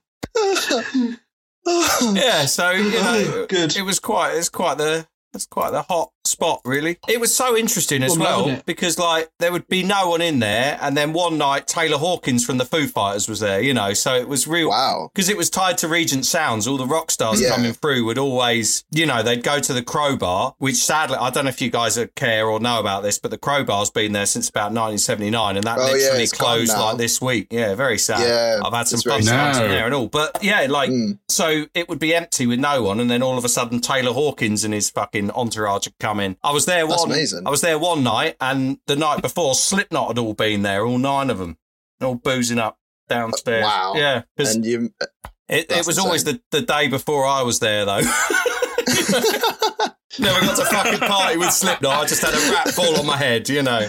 Yeah, 2.14 2.46
so 2.46 2.70
you 2.70 2.90
know, 2.90 3.46
Good. 3.48 3.76
It 3.76 3.82
was 3.82 3.98
quite. 3.98 4.34
It's 4.34 4.48
quite 4.48 4.78
the. 4.78 5.06
It's 5.34 5.46
quite 5.46 5.70
the 5.70 5.82
hot 5.82 6.10
spot, 6.24 6.60
really. 6.64 6.98
It 7.08 7.18
was 7.20 7.34
so 7.34 7.56
interesting 7.56 8.02
as 8.02 8.18
Well, 8.18 8.46
well 8.46 8.62
because, 8.66 8.98
like, 8.98 9.30
there 9.38 9.50
would 9.50 9.66
be 9.68 9.82
no 9.82 10.08
one 10.10 10.20
in 10.20 10.40
there, 10.40 10.78
and 10.80 10.96
then 10.96 11.12
one 11.12 11.38
night 11.38 11.66
Taylor 11.66 11.96
Hawkins 11.98 12.44
from 12.44 12.58
the 12.58 12.64
Foo 12.66 12.86
Fighters 12.86 13.28
was 13.28 13.40
there. 13.40 13.60
You 13.60 13.72
know, 13.74 13.94
so 13.94 14.14
it 14.14 14.28
was 14.28 14.46
real. 14.46 14.68
Wow. 14.68 15.10
Because 15.14 15.28
it 15.28 15.36
was 15.36 15.48
tied 15.50 15.78
to 15.78 15.88
Regent 15.88 16.26
Sounds, 16.26 16.66
all 16.66 16.76
the 16.76 16.86
rock 16.86 17.10
stars 17.10 17.40
Yeah. 17.40 17.48
coming 17.54 17.72
through 17.72 18.04
would 18.04 18.18
always, 18.18 18.84
you 18.90 19.06
know, 19.06 19.22
they'd 19.22 19.42
go 19.42 19.58
to 19.58 19.72
the 19.72 19.82
Crobar, 19.82 20.54
which 20.58 20.76
sadly, 20.76 21.16
I 21.18 21.30
don't 21.30 21.44
know 21.44 21.50
if 21.50 21.60
you 21.62 21.70
guys 21.70 21.98
care 22.14 22.46
or 22.46 22.60
know 22.60 22.78
about 22.78 23.02
this, 23.02 23.18
but 23.18 23.30
the 23.30 23.38
Crobar's 23.38 23.90
been 23.90 24.12
there 24.12 24.26
since 24.26 24.48
about 24.50 24.72
1979, 24.72 25.56
and 25.56 25.64
that 25.64 25.78
Oh, 25.78 25.84
literally 25.92 26.22
it's 26.24 26.32
closed 26.32 26.72
like 26.76 26.98
this 26.98 27.20
week. 27.20 27.48
Yeah, 27.50 27.74
very 27.74 27.98
sad. 27.98 28.20
Yeah, 28.20 28.60
I've 28.64 28.72
had 28.72 28.86
some 28.88 29.00
fun 29.00 29.22
very 29.22 29.36
times 29.36 29.58
in 29.58 29.68
there 29.70 29.86
and 29.86 29.94
all, 29.94 30.08
but 30.08 30.38
yeah, 30.42 30.66
like 30.68 30.90
Mm. 30.90 31.18
so 31.28 31.64
it 31.74 31.88
would 31.88 31.98
be 31.98 32.14
empty 32.14 32.46
with 32.46 32.58
no 32.60 32.82
one, 32.82 33.00
and 33.00 33.10
then 33.10 33.22
all 33.22 33.38
of 33.38 33.44
a 33.44 33.48
sudden 33.48 33.80
Taylor 33.80 34.12
Hawkins 34.12 34.62
and 34.64 34.74
his 34.74 34.90
fucking 34.90 35.21
entourage 35.30 35.86
would 35.86 35.98
come 35.98 36.20
in. 36.20 36.36
I 36.42 36.52
was 36.52 36.66
there 36.66 36.86
That's 36.86 37.02
one. 37.02 37.10
amazing. 37.10 37.46
I 37.46 37.50
was 37.50 37.60
there 37.60 37.78
one 37.78 38.02
night, 38.02 38.36
and 38.40 38.78
the 38.86 38.96
night 38.96 39.22
before 39.22 39.54
Slipknot 39.54 40.08
had 40.08 40.18
all 40.18 40.34
been 40.34 40.62
there, 40.62 40.84
all 40.84 40.98
nine 40.98 41.30
of 41.30 41.38
them, 41.38 41.58
all 42.02 42.16
boozing 42.16 42.58
up 42.58 42.78
downstairs. 43.08 43.64
Wow. 43.64 43.94
Yeah, 43.96 44.22
And 44.38 44.64
you, 44.64 44.90
uh, 45.00 45.06
it, 45.48 45.58
it 45.58 45.68
That's 45.68 45.86
was 45.86 45.98
always 45.98 46.24
the, 46.24 46.40
the 46.50 46.62
day 46.62 46.88
before 46.88 47.26
I 47.26 47.42
was 47.42 47.58
there, 47.58 47.84
though. 47.84 48.00
Never 50.18 50.40
got 50.40 50.56
to 50.56 50.64
fucking 50.66 51.00
party 51.00 51.38
with 51.38 51.52
Slipknot. 51.52 52.04
I 52.04 52.06
just 52.06 52.22
had 52.22 52.34
a 52.34 52.52
rat 52.52 52.68
fall 52.70 52.98
on 52.98 53.06
my 53.06 53.16
head, 53.16 53.48
you 53.48 53.62
know. 53.62 53.80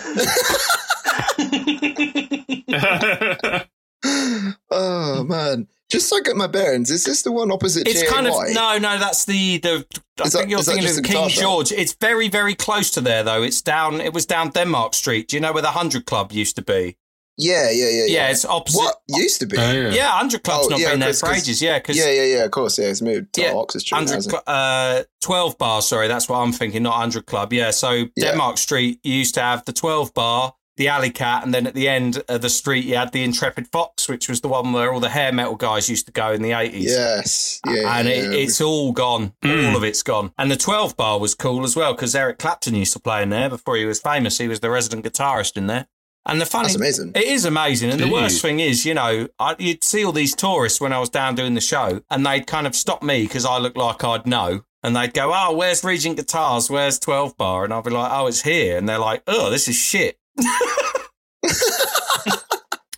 oh 4.72 5.24
man, 5.24 5.68
just 5.94 6.10
so 6.10 6.18
I 6.18 6.22
get 6.22 6.36
my 6.36 6.48
bearings, 6.48 6.90
is 6.92 7.04
this 7.06 7.22
the 7.22 7.32
one 7.32 7.52
opposite? 7.52 7.88
It's 7.88 8.04
kind 8.12 8.28
of 8.28 8.34
no, 8.52 8.78
no. 8.80 8.98
That's 9.00 9.24
the 9.26 9.60
the. 9.60 9.86
I 10.20 10.28
Is 10.28 10.34
that- 10.34 10.50
you're 10.50 10.62
thinking 10.62 10.84
just 10.84 11.00
of 11.00 11.06
King 11.06 11.28
guitar? 11.28 11.30
George. 11.30 11.72
It's 11.72 11.94
very, 11.94 12.28
very 12.30 12.56
close 12.56 12.92
to 12.92 13.02
there, 13.02 13.24
though. 13.24 13.42
It's 13.44 13.62
down. 13.62 14.02
It 14.02 14.14
was 14.14 14.26
down 14.26 14.50
Denmark 14.52 14.94
Street. 14.94 15.30
Do 15.30 15.38
you 15.38 15.42
know 15.42 15.54
where 15.54 15.62
the 15.62 15.72
Hundred 15.72 16.06
Club 16.06 16.32
used 16.32 16.56
to 16.58 16.62
be? 16.62 16.98
Yeah, 17.36 17.72
yeah, 17.72 17.86
yeah, 17.90 17.90
Yeah, 17.90 18.06
yeah. 18.06 18.28
it's 18.30 18.46
opposite. 18.46 18.78
What 18.78 18.98
used 19.08 19.40
to 19.40 19.48
be? 19.48 19.58
Oh, 19.58 19.72
yeah. 19.72 19.90
Yeah, 19.90 20.12
Hundred 20.12 20.44
Club's 20.44 20.68
Oh, 20.68 20.70
not 20.70 20.80
yeah, 20.80 20.92
been 20.92 21.00
there 21.00 21.10
'cause- 21.10 21.20
for 21.22 21.28
'cause- 21.28 21.38
ages. 21.48 21.62
Yeah, 21.64 21.80
because 21.80 21.98
Yeah, 21.98 22.12
yeah, 22.12 22.24
yeah. 22.36 22.44
Of 22.44 22.52
course, 22.52 22.78
yeah. 22.78 22.86
It's 22.90 23.02
moved 23.02 23.34
to 23.34 23.42
Yeah, 23.42 23.54
Oxford 23.54 23.80
Street. 23.82 23.98
Hundred, 23.98 24.14
hasn't 24.16 24.32
Cl- 24.34 24.44
uh, 24.46 25.04
twelve 25.22 25.58
bar. 25.58 25.82
Sorry, 25.82 26.08
that's 26.08 26.30
what 26.30 26.38
I'm 26.38 26.54
thinking. 26.54 26.84
Not 26.84 26.94
hundred 26.96 27.26
club. 27.26 27.52
Yeah. 27.52 27.72
So 27.72 27.92
Yeah. 27.92 28.08
Denmark 28.30 28.58
Street 28.60 29.00
you 29.04 29.14
used 29.16 29.34
to 29.34 29.42
have 29.42 29.66
the 29.66 29.74
twelve 29.74 30.14
bar, 30.14 30.54
the 30.78 30.88
Alley 30.88 31.10
Cat, 31.12 31.44
and 31.44 31.54
then 31.54 31.68
at 31.68 31.74
the 31.76 31.88
end 31.88 32.24
of 32.28 32.42
the 32.42 32.50
street 32.50 32.86
you 32.86 32.96
had 32.96 33.12
the 33.12 33.24
Intrepid 33.24 33.68
Fox, 33.68 34.10
which 34.10 34.28
was 34.28 34.42
the 34.42 34.48
one 34.48 34.74
where 34.74 34.92
all 34.94 35.00
the 35.00 35.10
hair 35.10 35.32
metal 35.32 35.56
guys 35.56 35.90
used 35.90 36.06
to 36.08 36.12
go 36.12 36.32
in 36.32 36.42
the 36.42 36.52
eighties. 36.54 36.92
Yes. 36.92 37.60
Yeah. 37.68 37.98
and 38.00 38.08
yeah, 38.08 38.16
it, 38.16 38.34
it's 38.34 38.60
all 38.62 38.92
gone. 38.92 39.34
Mm. 39.44 39.70
All 39.70 39.78
of 39.78 39.84
it's 39.84 40.04
gone. 40.04 40.32
And 40.38 40.50
the 40.52 40.58
12 40.58 40.98
bar 40.98 41.20
was 41.20 41.36
cool 41.36 41.64
as 41.64 41.76
well 41.76 41.94
because 41.94 42.16
Eric 42.16 42.40
Clapton 42.40 42.76
used 42.76 42.94
to 42.94 43.00
play 43.00 43.22
in 43.24 43.30
there 43.30 43.50
before 43.50 43.76
he 43.76 43.86
was 43.86 44.00
famous. 44.00 44.38
He 44.38 44.48
was 44.48 44.60
the 44.62 44.70
resident 44.70 45.06
guitarist 45.06 45.58
in 45.58 45.68
there. 45.68 45.88
And 46.26 46.40
the 46.40 46.46
funny, 46.46 46.68
That's 46.68 46.76
amazing. 46.78 47.12
it 47.16 47.24
is 47.26 47.44
amazing. 47.44 47.90
And 47.92 48.00
the 48.00 48.10
worst 48.10 48.42
thing 48.42 48.62
is, 48.62 48.86
you 48.86 48.94
know, 48.94 49.28
I, 49.40 49.56
you'd 49.60 49.84
see 49.84 50.06
all 50.06 50.14
these 50.14 50.34
tourists 50.34 50.80
when 50.80 50.94
I 50.94 51.00
was 51.00 51.10
down 51.10 51.36
doing 51.36 51.54
the 51.54 51.60
show, 51.62 52.02
and 52.10 52.26
they'd 52.26 52.48
kind 52.48 52.66
of 52.66 52.76
stop 52.78 53.04
me 53.04 53.24
because 53.24 53.46
I 53.46 53.58
looked 53.58 53.76
like 53.76 54.04
I'd 54.06 54.26
know. 54.26 54.64
And 54.84 54.96
they'd 54.96 55.14
go, 55.14 55.32
Oh, 55.34 55.54
where's 55.54 55.84
Regent 55.84 56.16
Guitars? 56.18 56.70
Where's 56.70 56.98
12 57.00 57.36
Bar? 57.38 57.66
And 57.66 57.74
I'd 57.74 57.84
be 57.84 57.90
like, 57.90 58.10
Oh, 58.14 58.28
it's 58.28 58.42
here. 58.44 58.78
And 58.78 58.88
they're 58.88 59.00
like, 59.00 59.24
Oh, 59.28 59.50
this 59.50 59.68
is 59.68 59.76
shit. 59.76 60.18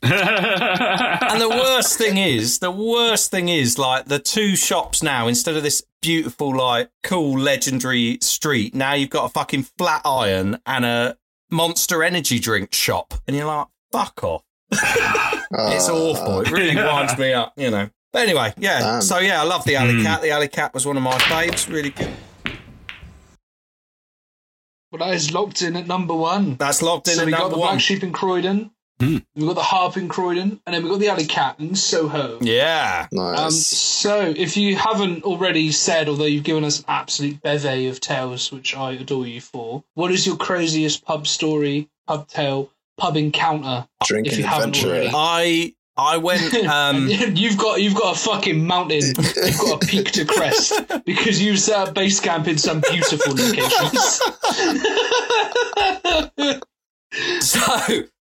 And 0.07 1.41
the 1.41 1.49
worst 1.49 1.97
thing 1.97 2.17
is, 2.17 2.59
the 2.59 2.69
worst 2.71 3.31
thing 3.31 3.49
is, 3.49 3.77
like 3.79 4.05
the 4.05 4.19
two 4.19 4.55
shops 4.55 5.01
now, 5.01 5.27
instead 5.27 5.55
of 5.55 5.63
this 5.63 5.83
beautiful, 6.01 6.55
like 6.55 6.89
cool, 7.03 7.39
legendary 7.39 8.19
street, 8.21 8.75
now 8.75 8.93
you've 8.93 9.09
got 9.09 9.25
a 9.25 9.29
fucking 9.29 9.63
flat 9.77 10.01
iron 10.05 10.59
and 10.65 10.86
a 10.86 11.17
monster 11.49 12.03
energy 12.03 12.38
drink 12.39 12.73
shop. 12.73 13.15
And 13.27 13.36
you're 13.36 13.47
like, 13.47 13.67
fuck 13.91 14.23
off. 14.23 14.43
It's 14.71 15.89
Ah. 15.89 15.93
awful. 15.93 16.41
It 16.41 16.51
really 16.51 16.75
winds 16.75 17.17
me 17.17 17.33
up, 17.33 17.53
you 17.57 17.71
know. 17.71 17.89
But 18.13 18.27
anyway, 18.29 18.53
yeah. 18.57 18.79
Damn. 18.79 19.01
So 19.01 19.17
yeah, 19.19 19.41
I 19.41 19.43
love 19.45 19.65
the 19.65 19.75
Alley 19.75 19.93
Mm. 19.93 20.03
Cat. 20.03 20.21
The 20.21 20.31
Alley 20.31 20.47
Cat 20.47 20.73
was 20.73 20.86
one 20.86 20.97
of 20.97 21.03
my 21.03 21.17
faves. 21.17 21.67
Really 21.71 21.89
good. 21.89 22.11
Well, 24.97 25.09
that 25.09 25.15
is 25.15 25.33
locked 25.33 25.61
in 25.61 25.75
at 25.75 25.87
number 25.87 26.13
one. 26.15 26.55
That's 26.55 26.81
locked 26.81 27.09
in 27.09 27.15
so 27.15 27.21
at 27.21 27.25
we 27.25 27.31
got 27.33 27.49
the 27.51 27.57
one. 27.57 27.71
Black 27.73 27.81
Sheep 27.81 28.01
in 28.03 28.13
Croydon. 28.13 28.71
Hmm. 29.01 29.17
We've 29.35 29.45
got 29.47 29.55
the 29.55 29.63
Harp 29.63 29.97
in 29.97 30.07
Croydon. 30.07 30.61
And 30.65 30.73
then 30.73 30.83
we've 30.83 30.91
got 30.91 30.99
the 30.99 31.09
Alley 31.09 31.25
Cat 31.25 31.59
in 31.59 31.75
Soho. 31.75 32.37
Yeah. 32.41 33.07
Um, 33.11 33.17
Nice. 33.17 33.67
so, 33.67 34.33
if 34.37 34.55
you 34.55 34.77
haven't 34.77 35.23
already 35.25 35.73
said, 35.73 36.07
although 36.07 36.23
you've 36.23 36.45
given 36.45 36.63
us 36.63 36.79
an 36.79 36.85
absolute 36.87 37.41
bevy 37.41 37.87
of 37.89 37.99
tales, 37.99 38.53
which 38.53 38.73
I 38.73 38.93
adore 38.93 39.27
you 39.27 39.41
for, 39.41 39.83
what 39.95 40.11
is 40.11 40.25
your 40.25 40.37
craziest 40.37 41.03
pub 41.03 41.27
story, 41.27 41.89
pub 42.07 42.29
tale, 42.29 42.71
pub 42.97 43.17
encounter? 43.17 43.85
if 44.01 44.07
Drinking 44.07 44.37
you 44.39 44.43
haven't 44.45 44.77
adventure. 44.77 45.11
I 45.13 45.73
I 45.97 46.17
went. 46.17 46.53
Um, 46.65 47.07
you've 47.07 47.57
got 47.57 47.81
you've 47.81 47.95
got 47.95 48.15
a 48.15 48.19
fucking 48.19 48.65
mountain. 48.65 49.01
You've 49.01 49.57
got 49.59 49.83
a 49.83 49.85
peak 49.85 50.11
to 50.13 50.25
crest 50.25 50.73
because 51.05 51.41
you've 51.41 51.59
set 51.59 51.89
up 51.89 51.93
base 51.95 52.19
camp 52.19 52.47
in 52.47 52.57
some 52.57 52.81
beautiful 52.81 53.33
locations. 53.33 54.21
So 57.39 57.61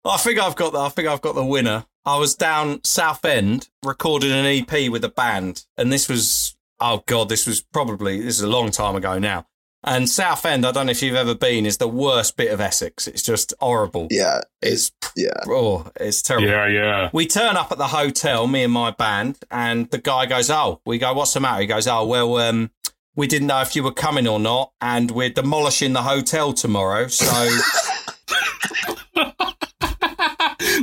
I 0.05 0.17
think 0.17 0.39
I've 0.39 0.55
got 0.55 0.73
the, 0.73 0.79
I 0.79 0.89
think 0.89 1.07
I've 1.07 1.21
got 1.21 1.35
the 1.35 1.45
winner. 1.45 1.85
I 2.03 2.17
was 2.17 2.33
down 2.33 2.83
Southend 2.83 3.69
recording 3.85 4.31
an 4.31 4.45
EP 4.45 4.89
with 4.89 5.03
a 5.03 5.09
band, 5.09 5.65
and 5.77 5.93
this 5.93 6.09
was 6.09 6.55
oh 6.79 7.03
god, 7.05 7.29
this 7.29 7.45
was 7.45 7.61
probably 7.61 8.19
this 8.21 8.37
is 8.37 8.41
a 8.41 8.49
long 8.49 8.71
time 8.71 8.95
ago 8.95 9.19
now. 9.19 9.45
And 9.83 10.07
Southend, 10.07 10.65
I 10.65 10.71
don't 10.71 10.85
know 10.85 10.91
if 10.91 11.01
you've 11.01 11.15
ever 11.15 11.33
been, 11.33 11.65
is 11.65 11.77
the 11.77 11.87
worst 11.87 12.37
bit 12.37 12.51
of 12.51 12.61
Essex. 12.61 13.07
It's 13.07 13.23
just 13.23 13.53
horrible. 13.59 14.07
Yeah. 14.11 14.41
It's 14.61 14.91
Yeah. 15.15 15.29
oh, 15.47 15.89
it's 15.99 16.21
terrible. 16.21 16.47
yeah, 16.47 16.67
yeah. 16.67 17.09
We 17.13 17.25
turn 17.25 17.57
up 17.57 17.71
at 17.71 17.77
the 17.79 17.87
hotel, 17.87 18.45
me 18.47 18.63
and 18.63 18.71
my 18.73 18.91
band, 18.91 19.39
and 19.49 19.89
the 19.89 19.97
guy 19.97 20.27
goes, 20.27 20.49
"Oh," 20.51 20.81
we 20.85 20.99
go, 20.99 21.11
"What's 21.13 21.33
the 21.33 21.39
matter?" 21.39 21.61
He 21.61 21.67
goes, 21.67 21.87
"Oh, 21.87 22.05
well, 22.05 22.37
um, 22.37 22.69
we 23.15 23.25
didn't 23.27 23.47
know 23.47 23.61
if 23.61 23.75
you 23.75 23.83
were 23.83 23.91
coming 23.91 24.27
or 24.27 24.39
not, 24.39 24.71
and 24.81 25.09
we're 25.11 25.29
demolishing 25.31 25.93
the 25.93 26.03
hotel 26.03 26.53
tomorrow, 26.53 27.07
so." 27.07 27.25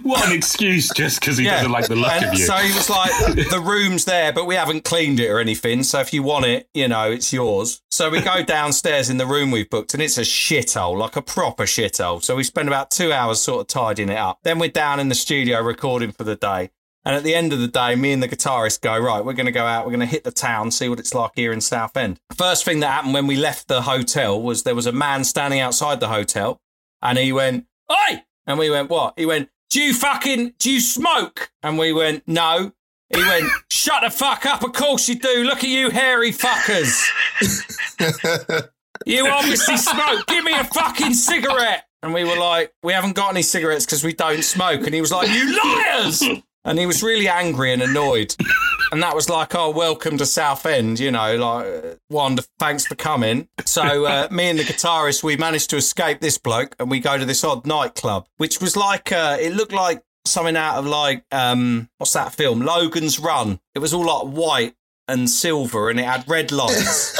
what 0.08 0.26
an 0.26 0.32
excuse 0.32 0.90
just 0.94 1.20
because 1.20 1.36
he 1.36 1.44
doesn't 1.44 1.70
like 1.70 1.86
the 1.86 1.96
look 1.96 2.10
and 2.10 2.24
of 2.24 2.34
you. 2.34 2.44
So 2.46 2.54
he 2.54 2.72
was 2.74 2.88
like, 2.88 3.10
the 3.50 3.62
room's 3.62 4.04
there, 4.06 4.32
but 4.32 4.46
we 4.46 4.54
haven't 4.54 4.84
cleaned 4.84 5.20
it 5.20 5.28
or 5.28 5.38
anything. 5.38 5.82
So 5.82 6.00
if 6.00 6.12
you 6.12 6.22
want 6.22 6.46
it, 6.46 6.68
you 6.72 6.88
know, 6.88 7.10
it's 7.10 7.32
yours. 7.32 7.82
So 7.90 8.10
we 8.10 8.20
go 8.22 8.42
downstairs 8.42 9.10
in 9.10 9.18
the 9.18 9.26
room 9.26 9.50
we've 9.50 9.68
booked, 9.68 9.94
and 9.94 10.02
it's 10.02 10.18
a 10.18 10.22
shithole, 10.22 10.96
like 10.96 11.16
a 11.16 11.22
proper 11.22 11.64
shithole. 11.64 12.22
So 12.22 12.36
we 12.36 12.44
spend 12.44 12.68
about 12.68 12.90
two 12.90 13.12
hours 13.12 13.40
sort 13.40 13.60
of 13.60 13.66
tidying 13.66 14.08
it 14.08 14.16
up. 14.16 14.38
Then 14.42 14.58
we're 14.58 14.70
down 14.70 14.98
in 14.98 15.08
the 15.08 15.14
studio 15.14 15.60
recording 15.60 16.12
for 16.12 16.24
the 16.24 16.36
day. 16.36 16.70
And 17.04 17.14
at 17.14 17.22
the 17.22 17.34
end 17.34 17.52
of 17.52 17.60
the 17.60 17.68
day, 17.68 17.94
me 17.94 18.12
and 18.12 18.22
the 18.22 18.28
guitarist 18.28 18.80
go, 18.80 18.98
right, 18.98 19.24
we're 19.24 19.32
going 19.32 19.46
to 19.46 19.52
go 19.52 19.64
out, 19.64 19.84
we're 19.84 19.92
going 19.92 20.00
to 20.00 20.06
hit 20.06 20.24
the 20.24 20.32
town, 20.32 20.70
see 20.70 20.88
what 20.88 20.98
it's 20.98 21.14
like 21.14 21.32
here 21.34 21.52
in 21.52 21.60
Southend. 21.60 22.18
First 22.36 22.64
thing 22.64 22.80
that 22.80 22.92
happened 22.92 23.14
when 23.14 23.26
we 23.26 23.36
left 23.36 23.68
the 23.68 23.82
hotel 23.82 24.40
was 24.40 24.64
there 24.64 24.74
was 24.74 24.86
a 24.86 24.92
man 24.92 25.24
standing 25.24 25.60
outside 25.60 26.00
the 26.00 26.08
hotel 26.08 26.60
and 27.00 27.16
he 27.16 27.32
went, 27.32 27.66
Oi! 27.90 28.22
And 28.46 28.58
we 28.58 28.68
went, 28.68 28.90
What? 28.90 29.14
He 29.16 29.24
went, 29.26 29.48
Do 29.70 29.80
you 29.82 29.92
fucking, 29.94 30.54
do 30.58 30.70
you 30.70 30.80
smoke? 30.80 31.50
And 31.62 31.78
we 31.78 31.92
went, 31.92 32.24
No. 32.26 32.72
He 33.14 33.22
went, 33.22 33.50
Shut 33.70 34.02
the 34.02 34.10
fuck 34.10 34.44
up. 34.46 34.62
Of 34.62 34.72
course 34.72 35.08
you 35.08 35.16
do. 35.18 35.44
Look 35.44 35.58
at 35.58 35.70
you, 35.70 35.90
hairy 35.90 36.32
fuckers. 36.32 37.06
you 39.06 39.26
obviously 39.28 39.76
smoke. 39.76 40.26
Give 40.26 40.44
me 40.44 40.52
a 40.52 40.64
fucking 40.64 41.14
cigarette. 41.14 41.84
And 42.02 42.14
we 42.14 42.24
were 42.24 42.36
like, 42.36 42.72
We 42.82 42.92
haven't 42.92 43.14
got 43.14 43.30
any 43.30 43.42
cigarettes 43.42 43.84
because 43.84 44.04
we 44.04 44.12
don't 44.14 44.42
smoke. 44.42 44.82
And 44.84 44.94
he 44.94 45.00
was 45.00 45.12
like, 45.12 45.28
You 45.30 45.58
liars. 45.62 46.22
And 46.64 46.78
he 46.78 46.86
was 46.86 47.02
really 47.02 47.28
angry 47.28 47.72
and 47.72 47.82
annoyed. 47.82 48.34
And 48.90 49.02
that 49.02 49.14
was 49.14 49.28
like, 49.28 49.54
oh, 49.54 49.68
welcome 49.68 50.16
to 50.16 50.24
Southend, 50.24 50.98
you 50.98 51.10
know, 51.10 51.36
like, 51.36 51.66
uh, 51.66 51.94
Wanda, 52.08 52.42
thanks 52.58 52.86
for 52.86 52.94
coming. 52.94 53.46
So, 53.66 54.06
uh, 54.06 54.28
me 54.32 54.48
and 54.48 54.58
the 54.58 54.62
guitarist, 54.62 55.22
we 55.22 55.36
managed 55.36 55.68
to 55.70 55.76
escape 55.76 56.20
this 56.20 56.38
bloke 56.38 56.74
and 56.78 56.90
we 56.90 56.98
go 56.98 57.18
to 57.18 57.26
this 57.26 57.44
odd 57.44 57.66
nightclub, 57.66 58.26
which 58.38 58.62
was 58.62 58.78
like, 58.78 59.12
uh, 59.12 59.36
it 59.38 59.52
looked 59.52 59.74
like 59.74 60.02
something 60.24 60.56
out 60.56 60.76
of 60.78 60.86
like, 60.86 61.22
um, 61.32 61.90
what's 61.98 62.14
that 62.14 62.32
film? 62.32 62.62
Logan's 62.62 63.18
Run. 63.18 63.60
It 63.74 63.80
was 63.80 63.92
all 63.92 64.06
like 64.06 64.34
white 64.34 64.74
and 65.06 65.28
silver 65.28 65.90
and 65.90 66.00
it 66.00 66.06
had 66.06 66.26
red 66.26 66.50
lights. 66.50 67.14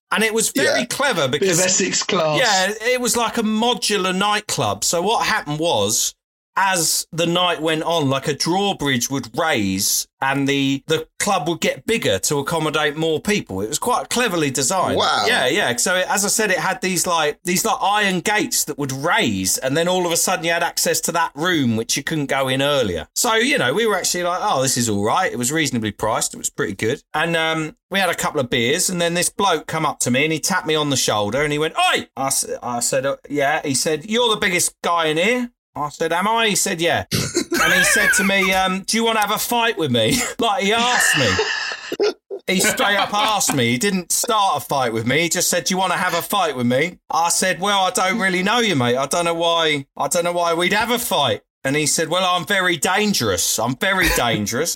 and 0.12 0.22
it 0.22 0.34
was 0.34 0.50
very 0.50 0.80
Yeah. 0.80 0.84
clever 0.84 1.28
because 1.28 1.58
Essex 1.58 2.02
class. 2.02 2.38
yeah, 2.38 2.74
it 2.92 3.00
was 3.00 3.16
like 3.16 3.38
a 3.38 3.42
modular 3.42 4.14
nightclub. 4.14 4.84
So 4.84 5.00
what 5.00 5.24
happened 5.24 5.60
was, 5.60 6.14
as 6.56 7.06
the 7.12 7.26
night 7.26 7.60
went 7.60 7.82
on, 7.82 8.08
like 8.08 8.28
a 8.28 8.34
drawbridge 8.34 9.10
would 9.10 9.36
raise 9.38 10.08
and 10.20 10.48
the 10.48 10.82
the 10.86 11.06
club 11.18 11.48
would 11.48 11.60
get 11.60 11.84
bigger 11.86 12.18
to 12.18 12.38
accommodate 12.38 12.96
more 12.96 13.20
people. 13.20 13.60
It 13.60 13.68
was 13.68 13.78
quite 13.78 14.08
cleverly 14.08 14.50
designed. 14.50 14.96
Wow. 14.96 15.24
Yeah, 15.26 15.46
yeah. 15.46 15.76
So 15.76 15.94
it, 15.96 16.08
as 16.08 16.24
I 16.24 16.28
said, 16.28 16.50
it 16.50 16.58
had 16.58 16.80
these 16.80 17.06
like 17.06 17.38
these 17.44 17.64
like 17.64 17.76
iron 17.80 18.20
gates 18.20 18.64
that 18.64 18.78
would 18.78 18.92
raise, 18.92 19.58
and 19.58 19.76
then 19.76 19.88
all 19.88 20.06
of 20.06 20.12
a 20.12 20.16
sudden 20.16 20.44
you 20.44 20.52
had 20.52 20.62
access 20.62 21.00
to 21.02 21.12
that 21.12 21.32
room 21.34 21.76
which 21.76 21.96
you 21.96 22.02
couldn't 22.02 22.26
go 22.26 22.48
in 22.48 22.62
earlier. 22.62 23.08
So 23.14 23.34
you 23.34 23.58
know, 23.58 23.74
we 23.74 23.86
were 23.86 23.96
actually 23.96 24.24
like, 24.24 24.40
oh, 24.42 24.62
this 24.62 24.76
is 24.76 24.88
all 24.88 25.04
right. 25.04 25.30
It 25.30 25.38
was 25.38 25.52
reasonably 25.52 25.92
priced. 25.92 26.34
It 26.34 26.38
was 26.38 26.50
pretty 26.50 26.74
good, 26.74 27.02
and 27.12 27.36
um, 27.36 27.76
we 27.90 27.98
had 27.98 28.08
a 28.08 28.14
couple 28.14 28.40
of 28.40 28.48
beers, 28.48 28.88
and 28.88 29.00
then 29.00 29.14
this 29.14 29.28
bloke 29.28 29.66
come 29.66 29.84
up 29.84 29.98
to 30.00 30.10
me 30.10 30.24
and 30.24 30.32
he 30.32 30.40
tapped 30.40 30.66
me 30.66 30.74
on 30.74 30.90
the 30.90 30.96
shoulder 30.96 31.42
and 31.42 31.52
he 31.52 31.58
went, 31.58 31.74
"Oi!" 31.76 32.08
I, 32.16 32.30
I 32.62 32.80
said, 32.80 33.04
"Uh, 33.04 33.16
"Yeah." 33.28 33.60
He 33.62 33.74
said, 33.74 34.08
"You're 34.08 34.30
the 34.30 34.40
biggest 34.40 34.74
guy 34.82 35.06
in 35.06 35.18
here." 35.18 35.50
I 35.76 35.90
said, 35.90 36.12
"Am 36.12 36.26
I?" 36.26 36.48
He 36.48 36.56
said, 36.56 36.80
"Yeah." 36.80 37.04
and 37.12 37.72
he 37.72 37.84
said 37.84 38.10
to 38.16 38.24
me, 38.24 38.52
um, 38.52 38.82
"Do 38.86 38.96
you 38.96 39.04
want 39.04 39.16
to 39.16 39.20
have 39.20 39.30
a 39.30 39.38
fight 39.38 39.76
with 39.76 39.90
me?" 39.90 40.18
like 40.38 40.64
he 40.64 40.72
asked 40.72 41.18
me. 41.18 42.14
He 42.46 42.60
straight 42.60 42.96
up 42.96 43.12
asked 43.12 43.54
me. 43.54 43.72
He 43.72 43.78
didn't 43.78 44.12
start 44.12 44.62
a 44.62 44.64
fight 44.64 44.92
with 44.92 45.06
me. 45.06 45.22
He 45.22 45.28
just 45.28 45.50
said, 45.50 45.64
"Do 45.64 45.74
you 45.74 45.78
want 45.78 45.92
to 45.92 45.98
have 45.98 46.14
a 46.14 46.22
fight 46.22 46.56
with 46.56 46.66
me?" 46.66 46.98
I 47.10 47.28
said, 47.28 47.60
"Well, 47.60 47.80
I 47.80 47.90
don't 47.90 48.18
really 48.18 48.42
know 48.42 48.60
you, 48.60 48.74
mate. 48.74 48.96
I 48.96 49.06
don't 49.06 49.24
know 49.24 49.34
why. 49.34 49.86
I 49.96 50.08
don't 50.08 50.24
know 50.24 50.32
why 50.32 50.54
we'd 50.54 50.72
have 50.72 50.90
a 50.90 50.98
fight." 50.98 51.42
And 51.62 51.76
he 51.76 51.86
said, 51.86 52.08
"Well, 52.08 52.24
I'm 52.24 52.46
very 52.46 52.76
dangerous. 52.76 53.58
I'm 53.58 53.76
very 53.76 54.08
dangerous." 54.16 54.74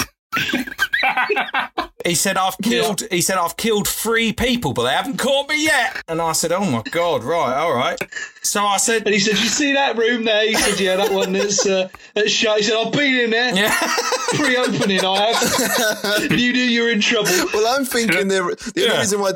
He 2.05 2.15
said, 2.15 2.37
"I've 2.37 2.57
killed." 2.59 3.03
He 3.11 3.21
said, 3.21 3.37
"I've 3.39 3.57
killed 3.57 3.87
three 3.89 4.33
people, 4.33 4.73
but 4.73 4.85
they 4.85 4.91
haven't 4.93 5.19
caught 5.19 5.49
me 5.49 5.65
yet." 5.65 6.03
And 6.09 6.21
I 6.21 6.33
said, 6.33 6.53
"Oh 6.53 6.65
my 6.65 6.83
god, 6.91 7.23
right, 7.25 7.57
all 7.57 7.75
right." 7.75 7.99
So 8.43 8.65
I 8.65 8.77
said, 8.79 9.05
And 9.05 9.13
he 9.15 9.21
said, 9.21 9.39
"You 9.39 9.47
see 9.49 9.73
that 9.75 9.97
room 9.97 10.25
there?" 10.25 10.47
He 10.47 10.55
said, 10.55 10.81
"Yeah, 10.81 10.97
that 10.97 11.13
one 11.13 11.33
that's 11.33 11.67
uh, 11.67 11.89
that's 12.15 12.31
shut." 12.31 12.59
He 12.59 12.63
said, 12.65 12.77
"I've 12.77 12.93
been 12.93 13.15
in 13.15 13.31
there 13.31 13.55
"Yeah." 13.55 13.77
pre-opening. 14.35 15.01
I 15.05 15.33
have. 15.33 16.31
you 16.39 16.53
knew 16.53 16.63
you 16.63 16.83
were 16.83 16.91
in 16.91 17.01
trouble." 17.01 17.31
Well, 17.53 17.77
I'm 17.79 17.85
thinking 17.85 18.29
the, 18.29 18.57
the 18.75 18.81
Yeah. 18.81 18.87
only 18.89 18.99
reason 19.01 19.21
why 19.21 19.33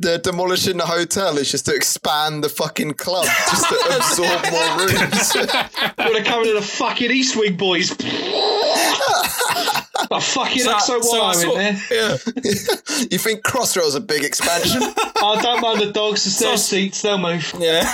they're 0.00 0.18
demolishing 0.18 0.76
the 0.76 0.86
hotel 0.86 1.36
is 1.38 1.50
just 1.50 1.66
to 1.66 1.74
expand 1.74 2.44
the 2.44 2.48
fucking 2.48 2.94
club, 2.94 3.24
just 3.50 3.68
to 3.68 3.96
absorb 3.96 4.52
more 4.52 4.78
rooms. 4.78 5.32
Would 5.34 6.16
have 6.16 6.24
come 6.24 6.44
to 6.44 6.54
the 6.54 6.62
fucking 6.62 7.10
East 7.10 7.34
Wing 7.36 7.56
boys. 7.56 7.90
A 10.10 10.20
fucking 10.20 10.62
So- 10.62 10.72
XO 10.72 11.02
so 11.02 11.16
I 11.16 11.20
wire 11.20 11.34
in 11.34 11.40
saw- 11.40 11.54
there. 11.54 11.80
yeah. 11.90 12.16
you 13.10 13.18
think 13.18 13.42
Crossrail's 13.42 13.94
a 13.94 14.00
big 14.00 14.24
expansion? 14.24 14.82
I 14.82 15.38
don't 15.42 15.60
mind 15.60 15.80
the 15.80 15.92
dogs. 15.92 16.26
It's 16.26 16.38
their 16.38 16.56
seats. 16.70 17.02
They'll 17.02 17.18
move. 17.18 17.52
Yeah. 17.58 17.84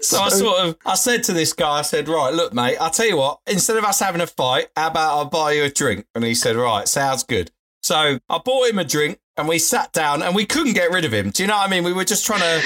so 0.00 0.18
I 0.20 0.28
sort 0.30 0.60
of 0.60 0.76
I 0.86 0.94
said 0.94 1.24
to 1.24 1.32
this 1.32 1.52
guy, 1.52 1.78
I 1.78 1.82
said, 1.82 2.08
Right, 2.08 2.32
look, 2.32 2.54
mate, 2.54 2.76
I'll 2.78 2.90
tell 2.90 3.06
you 3.06 3.16
what, 3.16 3.40
instead 3.46 3.76
of 3.76 3.84
us 3.84 4.00
having 4.00 4.20
a 4.20 4.26
fight, 4.26 4.68
how 4.76 4.88
about 4.88 5.10
I'll 5.18 5.24
buy 5.26 5.52
you 5.52 5.64
a 5.64 5.70
drink? 5.70 6.06
And 6.14 6.24
he 6.24 6.34
said, 6.34 6.56
Right, 6.56 6.88
sounds 6.88 7.22
good. 7.24 7.50
So 7.82 8.18
I 8.28 8.38
bought 8.44 8.68
him 8.68 8.78
a 8.78 8.84
drink 8.84 9.18
and 9.36 9.46
we 9.48 9.58
sat 9.58 9.92
down 9.92 10.22
and 10.22 10.34
we 10.34 10.46
couldn't 10.46 10.72
get 10.74 10.90
rid 10.90 11.04
of 11.04 11.12
him. 11.12 11.30
Do 11.30 11.42
you 11.42 11.46
know 11.46 11.56
what 11.56 11.66
I 11.68 11.70
mean? 11.70 11.84
We 11.84 11.92
were 11.92 12.04
just 12.04 12.26
trying 12.26 12.40
to 12.40 12.62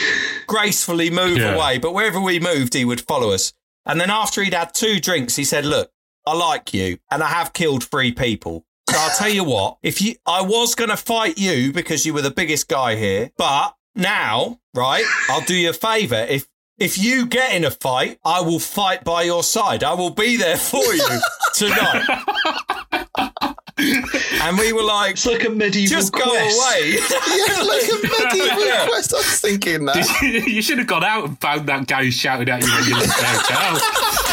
gracefully 0.46 1.10
move 1.10 1.38
Yeah. 1.38 1.54
away, 1.54 1.78
but 1.78 1.92
wherever 1.92 2.20
we 2.20 2.40
moved, 2.40 2.74
he 2.74 2.84
would 2.84 3.00
follow 3.00 3.30
us. 3.32 3.52
And 3.84 4.00
then 4.00 4.10
after 4.10 4.42
he'd 4.42 4.54
had 4.54 4.72
two 4.74 5.00
drinks, 5.00 5.34
he 5.36 5.44
said, 5.44 5.64
Look, 5.66 5.90
I 6.26 6.34
like 6.34 6.72
you 6.74 6.98
and 7.10 7.22
I 7.22 7.28
have 7.28 7.52
killed 7.52 7.84
three 7.84 8.12
people. 8.12 8.64
So 8.90 8.96
I'll 8.98 9.16
tell 9.16 9.28
you 9.28 9.44
what, 9.44 9.78
if 9.82 10.02
you, 10.02 10.14
I 10.26 10.42
was 10.42 10.74
going 10.74 10.90
to 10.90 10.96
fight 10.96 11.38
you 11.38 11.72
because 11.72 12.04
you 12.04 12.12
were 12.14 12.22
the 12.22 12.30
biggest 12.30 12.68
guy 12.68 12.96
here, 12.96 13.30
but 13.38 13.74
now, 13.94 14.60
right, 14.74 15.04
I'll 15.28 15.40
do 15.42 15.54
you 15.54 15.70
a 15.70 15.72
favor. 15.72 16.26
If, 16.28 16.46
if 16.78 16.98
you 16.98 17.26
get 17.26 17.54
in 17.54 17.64
a 17.64 17.70
fight, 17.70 18.18
I 18.24 18.40
will 18.40 18.58
fight 18.58 19.04
by 19.04 19.22
your 19.22 19.42
side. 19.42 19.82
I 19.84 19.94
will 19.94 20.10
be 20.10 20.36
there 20.36 20.56
for 20.56 20.82
you 20.94 21.08
tonight. 21.54 22.04
and 23.78 24.58
we 24.58 24.72
were 24.72 24.82
like, 24.82 25.12
It's 25.12 25.26
like 25.26 25.44
a 25.44 25.50
medieval 25.50 25.96
just 25.96 26.12
go 26.12 26.22
quest. 26.22 26.58
away. 26.58 26.92
Yeah, 26.98 27.62
like 27.62 27.82
a 27.82 27.94
medieval 28.02 28.66
Yeah. 28.66 28.86
quest. 28.86 29.14
I 29.14 29.18
was 29.18 29.40
thinking 29.40 29.84
that. 29.86 30.20
you 30.46 30.62
should 30.62 30.78
have 30.78 30.86
gone 30.86 31.04
out 31.04 31.24
and 31.24 31.40
found 31.40 31.66
that 31.68 31.86
guy 31.86 32.04
who 32.04 32.10
shouted 32.10 32.48
at 32.48 32.62
you 32.62 32.70
when 32.72 32.84
you 32.84 32.94
left 32.94 33.18
the 33.18 33.24
hotel. 33.26 34.31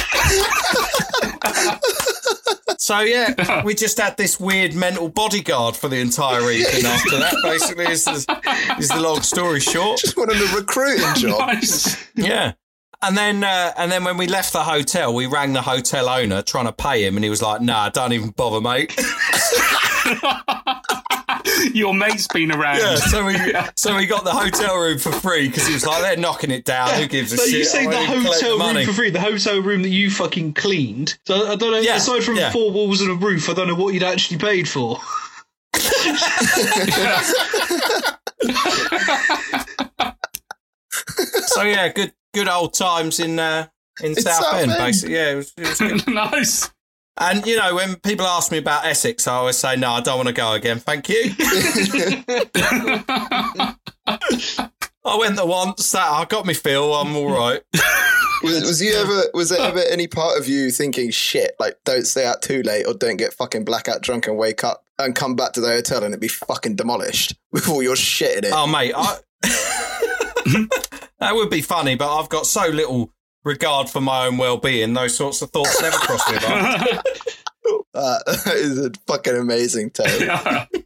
So 2.89 3.01
yeah, 3.01 3.61
we 3.63 3.75
just 3.75 3.99
had 3.99 4.17
this 4.17 4.39
weird 4.39 4.73
mental 4.73 5.09
bodyguard 5.09 5.75
for 5.75 5.89
the 5.89 5.97
entire 5.97 6.49
evening. 6.49 6.87
After 6.87 7.19
that, 7.19 7.35
basically, 7.43 7.85
is 7.85 8.03
the, 8.03 8.75
is 8.79 8.87
the 8.87 8.99
long 8.99 9.21
story 9.21 9.59
short. 9.59 9.99
Just 9.99 10.17
wanted 10.17 10.41
a 10.41 10.55
recruiting 10.55 11.05
job. 11.15 11.39
Nice. 11.39 12.03
Yeah, 12.15 12.53
and 13.03 13.15
then 13.15 13.43
uh, 13.43 13.73
and 13.77 13.91
then 13.91 14.05
when 14.05 14.17
we 14.17 14.25
left 14.25 14.53
the 14.53 14.63
hotel, 14.63 15.13
we 15.13 15.27
rang 15.27 15.53
the 15.53 15.61
hotel 15.61 16.09
owner 16.09 16.41
trying 16.41 16.65
to 16.65 16.73
pay 16.73 17.05
him, 17.05 17.15
and 17.15 17.23
he 17.23 17.29
was 17.29 17.43
like, 17.43 17.61
"Nah, 17.61 17.89
don't 17.89 18.11
even 18.11 18.31
bother, 18.31 18.59
mate." 18.59 18.99
Your 21.73 21.93
mate's 21.93 22.27
been 22.27 22.51
around. 22.51 22.80
yeah, 22.80 22.95
so 23.11 23.25
we 23.25 23.36
so 23.75 23.95
we 23.95 24.05
got 24.05 24.23
the 24.23 24.32
hotel 24.32 24.77
room 24.77 24.97
for 24.97 25.11
free 25.11 25.47
because 25.47 25.67
he 25.67 25.73
was 25.73 25.86
like, 25.86 26.01
"They're 26.01 26.17
knocking 26.17 26.51
it 26.51 26.65
down. 26.65 26.89
Who 26.95 27.07
gives 27.07 27.34
a 27.34 27.38
But 27.38 27.45
shit?" 27.45 27.53
you 27.59 27.63
say 27.65 27.86
I 27.86 27.89
the 27.89 27.95
won't 27.97 28.09
even 28.09 28.23
collect 28.23 28.41
hotel 28.41 28.57
the 28.57 28.73
room 28.73 28.86
for 28.88 28.93
free, 28.93 29.09
the 29.09 29.19
hotel 29.21 29.61
room 29.61 29.82
that 29.84 29.89
you 29.89 30.09
fucking 30.09 30.53
cleaned. 30.53 31.17
So 31.25 31.51
I 31.51 31.55
don't 31.55 31.71
know. 31.71 31.80
Yeah, 31.80 31.97
aside 31.97 32.23
from 32.23 32.38
yeah. 32.38 32.51
four 32.51 32.71
walls 32.71 33.01
and 33.01 33.11
a 33.11 33.15
roof, 33.15 33.49
I 33.49 33.53
don't 33.53 33.67
know 33.67 33.75
what 33.75 33.93
you'd 33.93 34.03
actually 34.03 34.38
paid 34.39 34.67
for. 34.67 34.99
So 41.47 41.63
yeah, 41.63 41.89
good 41.89 42.13
good 42.34 42.47
old 42.47 42.73
times 42.73 43.19
in 43.19 43.39
uh, 43.39 43.67
in 44.01 44.09
In 44.11 44.15
South 44.15 44.53
End, 44.53 44.71
Southend. 44.71 44.77
basically. 44.77 45.15
Yeah, 45.15 45.32
it 45.32 45.36
was, 45.36 45.53
it 45.57 45.67
was 45.67 45.77
good. 46.03 46.13
nice. 46.13 46.69
And 47.20 47.45
you 47.45 47.57
know, 47.57 47.76
when 47.76 47.97
people 47.97 48.26
ask 48.26 48.51
me 48.51 48.59
about 48.59 48.86
Essex, 48.86 49.28
I 49.28 49.36
always 49.36 49.57
say, 49.57 49.76
"No, 49.76 49.91
I 49.91 50.01
don't 50.01 50.17
want 50.17 50.28
to 50.28 50.34
go 50.34 50.53
again. 50.53 50.80
Thank 50.80 51.09
you." 51.09 51.34
I 55.05 55.17
went 55.17 55.36
there 55.36 55.45
once. 55.45 55.91
That 55.91 56.09
I 56.09 56.26
got 56.26 56.45
me 56.45 56.53
feel. 56.53 56.93
I'm 56.93 57.15
all 57.15 57.30
right. 57.30 57.61
Was, 58.41 58.61
was 58.61 58.82
you 58.82 58.93
ever? 58.93 59.24
Was 59.34 59.49
there 59.49 59.59
ever 59.59 59.80
any 59.91 60.07
part 60.07 60.39
of 60.39 60.47
you 60.47 60.72
thinking, 60.72 61.11
"Shit, 61.11 61.55
like 61.59 61.78
don't 61.84 62.07
stay 62.07 62.26
out 62.26 62.41
too 62.41 62.61
late, 62.63 62.86
or 62.88 62.93
don't 62.93 63.17
get 63.17 63.34
fucking 63.34 63.65
blackout 63.65 64.01
drunk 64.01 64.28
and 64.28 64.38
wake 64.38 64.63
up 64.63 64.86
and 64.97 65.13
come 65.13 65.36
back 65.36 65.53
to 65.53 65.61
the 65.61 65.67
hotel 65.67 66.03
and 66.03 66.13
it 66.13 66.22
be 66.22 66.28
fucking 66.30 66.76
demolished 66.76 67.36
with 67.51 67.67
all 67.67 67.84
your 67.84 67.97
shit 67.97 68.38
in 68.38 68.45
it"? 68.45 68.51
Oh, 68.53 68.65
mate, 68.65 68.93
I... 68.95 69.17
that 71.20 71.36
would 71.36 71.49
be 71.49 71.61
funny, 71.61 71.95
but 71.95 72.17
I've 72.17 72.30
got 72.30 72.45
so 72.45 72.67
little 72.67 73.11
regard 73.43 73.89
for 73.89 74.01
my 74.01 74.25
own 74.27 74.37
well-being. 74.37 74.93
Those 74.93 75.15
sorts 75.15 75.41
of 75.41 75.49
thoughts 75.51 75.81
never 75.81 75.97
cross 75.97 76.21
my 76.31 76.49
mind. 76.49 77.01
Uh, 77.93 78.17
that 78.25 78.53
is 78.55 78.77
a 78.79 78.91
fucking 79.07 79.35
amazing 79.35 79.89
tale. 79.91 80.65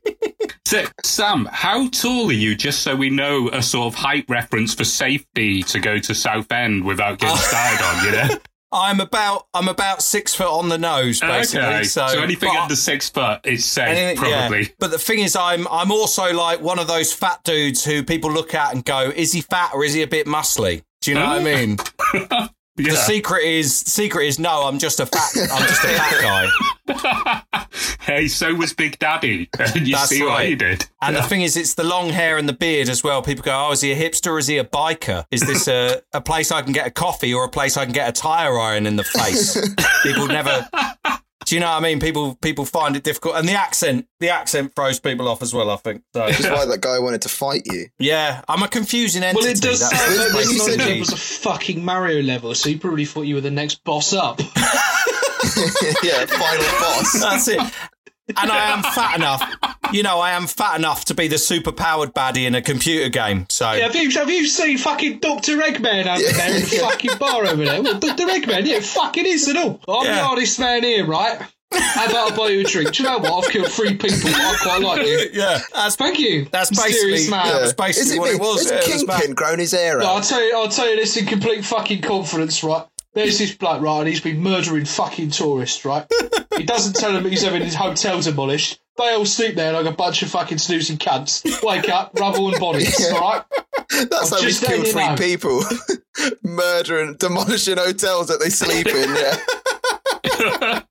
So, 0.65 0.83
Sam, 1.03 1.47
how 1.51 1.87
tall 1.89 2.29
are 2.29 2.33
you? 2.33 2.55
Just 2.55 2.81
so 2.81 2.95
we 2.95 3.09
know 3.09 3.49
a 3.49 3.61
sort 3.61 3.93
of 3.93 3.95
height 3.99 4.25
reference 4.27 4.73
for 4.73 4.83
safety 4.85 5.61
to 5.63 5.79
go 5.79 5.99
to 5.99 6.15
Southend 6.15 6.83
without 6.83 7.19
getting 7.19 7.37
started 7.37 7.83
on. 7.83 8.05
You 8.05 8.11
know. 8.11 8.39
I'm 8.71 8.99
about 8.99 9.45
I'm 9.53 9.67
about 9.67 10.01
six 10.01 10.33
foot 10.33 10.47
on 10.47 10.69
the 10.69 10.77
nose, 10.79 11.19
basically. 11.19 11.67
okay. 11.67 11.83
So, 11.83 12.07
So, 12.07 12.21
anything 12.23 12.49
under 12.57 12.75
six 12.75 13.07
foot 13.09 13.41
is 13.45 13.65
safe, 13.65 13.89
Anything- 13.89 14.29
yeah. 14.29 14.47
probably. 14.47 14.69
But 14.79 14.89
the 14.91 14.97
thing 14.99 15.19
is, 15.19 15.35
I'm 15.35 15.67
I'm 15.67 15.91
also 15.91 16.33
like 16.33 16.61
one 16.61 16.79
of 16.79 16.87
those 16.87 17.13
fat 17.13 17.43
dudes 17.43 17.85
who 17.85 18.01
people 18.03 18.31
look 18.31 18.55
at 18.55 18.73
and 18.73 18.83
go, 18.83 19.11
"Is 19.15 19.31
he 19.33 19.41
fat 19.41 19.71
or 19.75 19.83
is 19.83 19.93
he 19.93 20.01
a 20.01 20.07
bit 20.07 20.25
muscly?" 20.25 20.81
Do 21.03 21.11
you 21.11 21.15
know 21.19 21.27
what 21.27 21.41
I 21.41 21.43
mean? 21.43 21.77
Yeah. 22.75 22.89
The 22.89 22.95
secret 22.95 23.43
is 23.43 23.71
secret 23.81 24.25
is 24.25 24.39
no. 24.39 24.63
I'm 24.63 24.79
just 24.79 24.99
a 24.99 25.05
fat. 25.05 25.29
I'm 25.51 25.61
just 25.67 25.83
a 25.83 25.89
fat 25.89 27.43
guy. 27.61 27.85
hey, 28.01 28.27
so 28.27 28.55
was 28.55 28.73
Big 28.73 28.97
Daddy. 28.97 29.47
And 29.59 29.75
you 29.87 29.93
That's 29.93 30.09
see 30.09 30.23
what 30.23 30.29
right. 30.29 30.49
he 30.49 30.55
did. 30.55 30.83
And 30.99 31.15
the 31.15 31.21
thing 31.21 31.43
is, 31.43 31.55
it's 31.55 31.75
the 31.75 31.83
long 31.83 32.09
hair 32.09 32.37
and 32.39 32.49
the 32.49 32.53
beard 32.53 32.89
as 32.89 33.03
well. 33.03 33.21
People 33.21 33.43
go, 33.43 33.67
"Oh, 33.67 33.73
is 33.73 33.81
he 33.81 33.91
a 33.91 33.95
hipster 33.95 34.31
or 34.31 34.39
is 34.39 34.47
he 34.47 34.57
a 34.57 34.63
biker? 34.63 35.23
Is 35.29 35.41
this 35.41 35.67
a, 35.67 36.01
a 36.13 36.21
place 36.21 36.51
I 36.51 36.63
can 36.63 36.73
get 36.73 36.87
a 36.87 36.89
coffee 36.89 37.31
or 37.31 37.43
a 37.45 37.49
place 37.49 37.77
I 37.77 37.85
can 37.85 37.93
get 37.93 38.09
a 38.09 38.11
tire 38.11 38.57
iron 38.57 38.87
in 38.87 38.95
the 38.95 39.03
face?" 39.03 39.55
people 40.01 40.25
never. 40.25 40.67
Do 41.45 41.55
you 41.55 41.61
know 41.61 41.69
what 41.69 41.77
I 41.77 41.79
mean? 41.81 41.99
People 41.99 42.35
people 42.41 42.65
find 42.65 42.95
it 42.95 43.03
difficult, 43.03 43.35
and 43.35 43.47
the 43.47 43.53
accent 43.53 44.07
the 44.19 44.29
accent 44.29 44.73
throws 44.75 44.99
people 44.99 45.27
off 45.27 45.41
as 45.41 45.53
well. 45.53 45.69
I 45.69 45.75
think 45.77 46.03
so. 46.13 46.27
That's 46.27 46.43
why 46.43 46.65
that 46.65 46.81
guy 46.81 46.99
wanted 46.99 47.21
to 47.23 47.29
fight 47.29 47.63
you. 47.65 47.87
Yeah, 47.99 48.41
I'm 48.47 48.63
a 48.63 48.67
confusing 48.67 49.23
entity. 49.23 49.45
Well, 49.45 49.51
it 49.51 49.61
does 49.61 49.79
That's 49.79 49.99
sound 49.99 50.17
like 50.17 50.33
when 50.33 50.49
you 50.49 50.53
this 50.53 50.65
said 50.65 50.79
knowledge 50.79 50.99
was 50.99 51.13
a 51.13 51.17
fucking 51.17 51.83
Mario 51.83 52.21
level, 52.21 52.53
so 52.55 52.69
you 52.69 52.79
probably 52.79 53.05
thought 53.05 53.23
you 53.23 53.35
were 53.35 53.41
the 53.41 53.51
next 53.51 53.83
boss 53.83 54.13
up. 54.13 54.39
yeah, 56.03 56.25
final 56.25 56.65
boss. 56.79 57.19
That's 57.19 57.47
it. 57.47 57.59
And 58.37 58.51
I 58.51 58.71
am 58.71 58.83
fat 58.83 59.15
enough. 59.17 59.43
You 59.91 60.01
know, 60.03 60.19
I 60.19 60.31
am 60.31 60.47
fat 60.47 60.77
enough 60.77 61.05
to 61.05 61.13
be 61.13 61.27
the 61.27 61.37
super 61.37 61.71
powered 61.73 62.13
baddie 62.13 62.45
in 62.47 62.55
a 62.55 62.61
computer 62.61 63.09
game. 63.09 63.45
So 63.49 63.71
Yeah, 63.73 63.83
have 63.87 63.95
you, 63.95 64.09
have 64.11 64.29
you 64.29 64.47
seen 64.47 64.77
fucking 64.77 65.19
Dr. 65.19 65.57
Eggman 65.57 66.07
over 66.07 66.37
there 66.37 66.55
in 66.55 66.61
the 66.61 66.77
fucking 66.81 67.17
bar 67.19 67.45
over 67.45 67.63
there? 67.65 67.81
Well, 67.83 67.99
Dr. 67.99 68.25
Eggman, 68.27 68.65
yeah, 68.65 68.79
fucking 68.79 69.25
is 69.25 69.47
and 69.49 69.57
all. 69.57 69.81
I'm 69.87 70.05
Yeah. 70.05 70.15
the 70.15 70.23
hardest 70.23 70.59
man 70.59 70.83
here, 70.83 71.05
right? 71.05 71.39
How 71.75 72.05
about 72.05 72.31
I 72.33 72.35
buy 72.37 72.47
you 72.49 72.61
a 72.61 72.63
drink? 72.63 72.93
Do 72.93 73.01
you 73.03 73.09
know 73.09 73.17
what? 73.17 73.45
I've 73.45 73.51
killed 73.51 73.67
three 73.71 73.95
people, 73.97 74.29
I 74.29 74.57
quite 74.61 74.81
like 74.81 75.05
you. 75.07 75.29
yeah, 75.33 75.59
that's 75.73 75.95
Thank 75.95 76.19
you. 76.19 76.45
That's 76.51 76.69
Mysterious 76.69 77.27
basically- 77.27 77.31
man. 77.31 77.45
yeah. 77.47 77.59
That's 77.59 77.73
basically 77.73 78.15
it 78.17 78.19
what 78.19 78.31
it 78.31 78.39
was. 78.39 78.69
Has 78.69 78.87
Yeah, 78.87 78.93
Kingpin 78.93 79.07
bad. 79.07 79.35
grown 79.35 79.59
his 79.59 79.71
hair 79.71 79.97
No. 79.97 80.05
I'll 80.05 80.21
tell 80.21 80.41
you, 80.41 80.55
I'll 80.55 80.69
tell 80.69 80.87
you 80.87 80.95
this 80.95 81.17
in 81.17 81.25
complete 81.25 81.65
fucking 81.65 82.01
confidence, 82.03 82.63
right? 82.63 82.85
There's 83.15 83.37
this 83.37 83.53
bloke, 83.53 83.81
right, 83.81 83.99
and 83.99 84.07
he's 84.07 84.21
been 84.21 84.41
murdering 84.41 84.85
fucking 84.85 85.29
tourists, 85.31 85.85
right? 85.85 86.05
he 86.57 86.63
doesn't 86.63 86.93
tell 86.95 87.13
them 87.13 87.25
he's 87.25 87.43
having 87.43 87.61
his 87.61 87.75
hotel 87.75 88.19
demolished. 88.21 88.79
They 88.97 89.13
all 89.13 89.25
sleep 89.25 89.55
there 89.55 89.73
like 89.73 89.85
a 89.85 89.91
bunch 89.91 90.21
of 90.23 90.29
fucking 90.29 90.57
snoozing 90.59 90.97
cunts. 90.97 91.43
Wake 91.63 91.89
up, 91.89 92.11
rubble 92.19 92.49
and 92.49 92.59
bodies, 92.59 93.11
alright? 93.11 93.43
That's 94.09 94.31
I'm 94.31 94.39
how 94.39 94.45
letting 94.45 94.67
killed 94.67 94.87
three 94.87 95.07
know. 95.07 95.15
people. 95.15 95.63
Murdering, 96.43 97.15
demolishing 97.15 97.77
hotels 97.77 98.27
that 98.27 98.39
they 98.39 98.49
sleep 98.49 98.87
in, 98.87 99.15
yeah. 99.15 100.81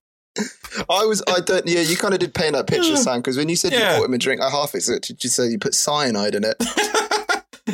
I 0.89 1.05
was, 1.05 1.23
I 1.29 1.41
don't, 1.41 1.67
yeah, 1.67 1.81
you 1.81 1.97
kind 1.97 2.15
of 2.15 2.21
did 2.21 2.35
paint 2.35 2.55
that 2.55 2.67
picture, 2.67 2.97
Sam, 2.97 3.19
because 3.21 3.37
when 3.37 3.49
you 3.49 3.57
said 3.57 3.73
Yeah. 3.73 3.93
you 3.95 3.99
bought 3.99 4.07
him 4.09 4.15
a 4.15 4.19
drink, 4.19 4.41
I 4.41 4.49
half 4.51 4.75
expected 4.75 5.11
you 5.23 5.29
to 5.29 5.29
say 5.29 5.49
you 5.49 5.59
put 5.59 5.75
cyanide 5.75 6.35
in 6.35 6.45
it. 6.45 6.57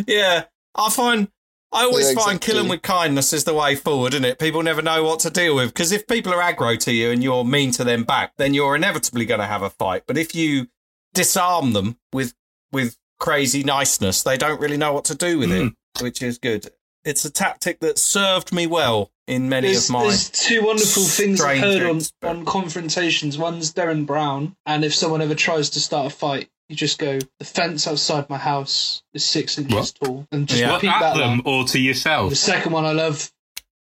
Yeah, 0.07 0.45
I 0.75 0.91
find 0.91 1.29
I 1.73 1.85
always 1.85 2.09
Yeah, 2.09 2.25
find 2.25 2.41
killing 2.41 2.69
with 2.69 2.83
kindness 2.83 3.33
is 3.33 3.45
the 3.45 3.55
way 3.55 3.75
forward, 3.75 4.15
isn't 4.15 4.25
it? 4.25 4.39
People 4.39 4.63
never 4.63 4.81
know 4.81 5.05
what 5.05 5.21
to 5.21 5.31
deal 5.31 5.55
with 5.55 5.69
because 5.69 5.93
if 5.93 6.07
people 6.07 6.33
are 6.33 6.41
aggro 6.41 6.79
to 6.81 6.93
you 6.93 7.11
and 7.11 7.23
you're 7.23 7.45
mean 7.45 7.73
to 7.73 7.85
them 7.85 8.05
back, 8.05 8.33
then 8.37 8.55
you're 8.55 8.75
inevitably 8.75 9.27
going 9.27 9.41
to 9.41 9.47
have 9.47 9.63
a 9.63 9.71
fight. 9.71 10.05
But 10.07 10.17
if 10.17 10.35
you 10.35 10.69
disarm 11.15 11.73
them 11.73 11.99
with 12.13 12.35
with 12.73 12.97
crazy 13.21 13.63
niceness, 13.63 14.23
they 14.23 14.37
don't 14.37 14.61
really 14.61 14.77
know 14.77 14.93
what 14.93 15.05
to 15.07 15.15
do 15.15 15.39
with 15.39 15.53
it, 15.53 15.73
mm. 15.73 16.03
which 16.03 16.23
is 16.23 16.39
good. 16.39 16.71
It's 17.05 17.25
a 17.25 17.31
tactic 17.31 17.81
that 17.81 17.99
served 17.99 18.53
me 18.53 18.67
well 18.67 19.11
in 19.27 19.49
many 19.49 19.69
There's, 19.69 19.89
of 19.89 19.93
my. 19.93 20.03
there's 20.05 20.31
two 20.31 20.63
wonderful 20.63 21.05
things 21.05 21.41
I've 21.41 21.61
heard 21.61 21.83
on, 21.83 22.01
on 22.23 22.45
confrontations. 22.45 23.37
One's 23.39 23.73
Derren 23.73 24.07
Brown, 24.07 24.57
and 24.67 24.85
if 24.85 24.95
someone 24.95 25.23
ever 25.23 25.35
tries 25.35 25.71
to 25.71 25.81
start 25.81 26.13
a 26.13 26.15
fight, 26.15 26.49
you 26.69 26.77
just 26.77 26.99
go, 26.99 27.19
the 27.39 27.45
fence 27.45 27.87
outside 27.87 28.29
my 28.29 28.39
house 28.39 29.03
is 29.15 29.25
six 29.25 29.59
inches 29.59 29.93
tall. 29.93 30.27
And 30.31 30.47
just 30.47 30.61
Yeah. 30.61 30.75
repeat 30.75 30.89
At 30.91 31.01
that. 31.01 31.17
them 31.17 31.29
line. 31.31 31.43
or 31.45 31.65
to 31.65 31.79
yourself. 31.81 32.31
The 32.31 32.37
second 32.37 32.73
one 32.73 32.85
I 32.85 32.93
love. 32.93 33.31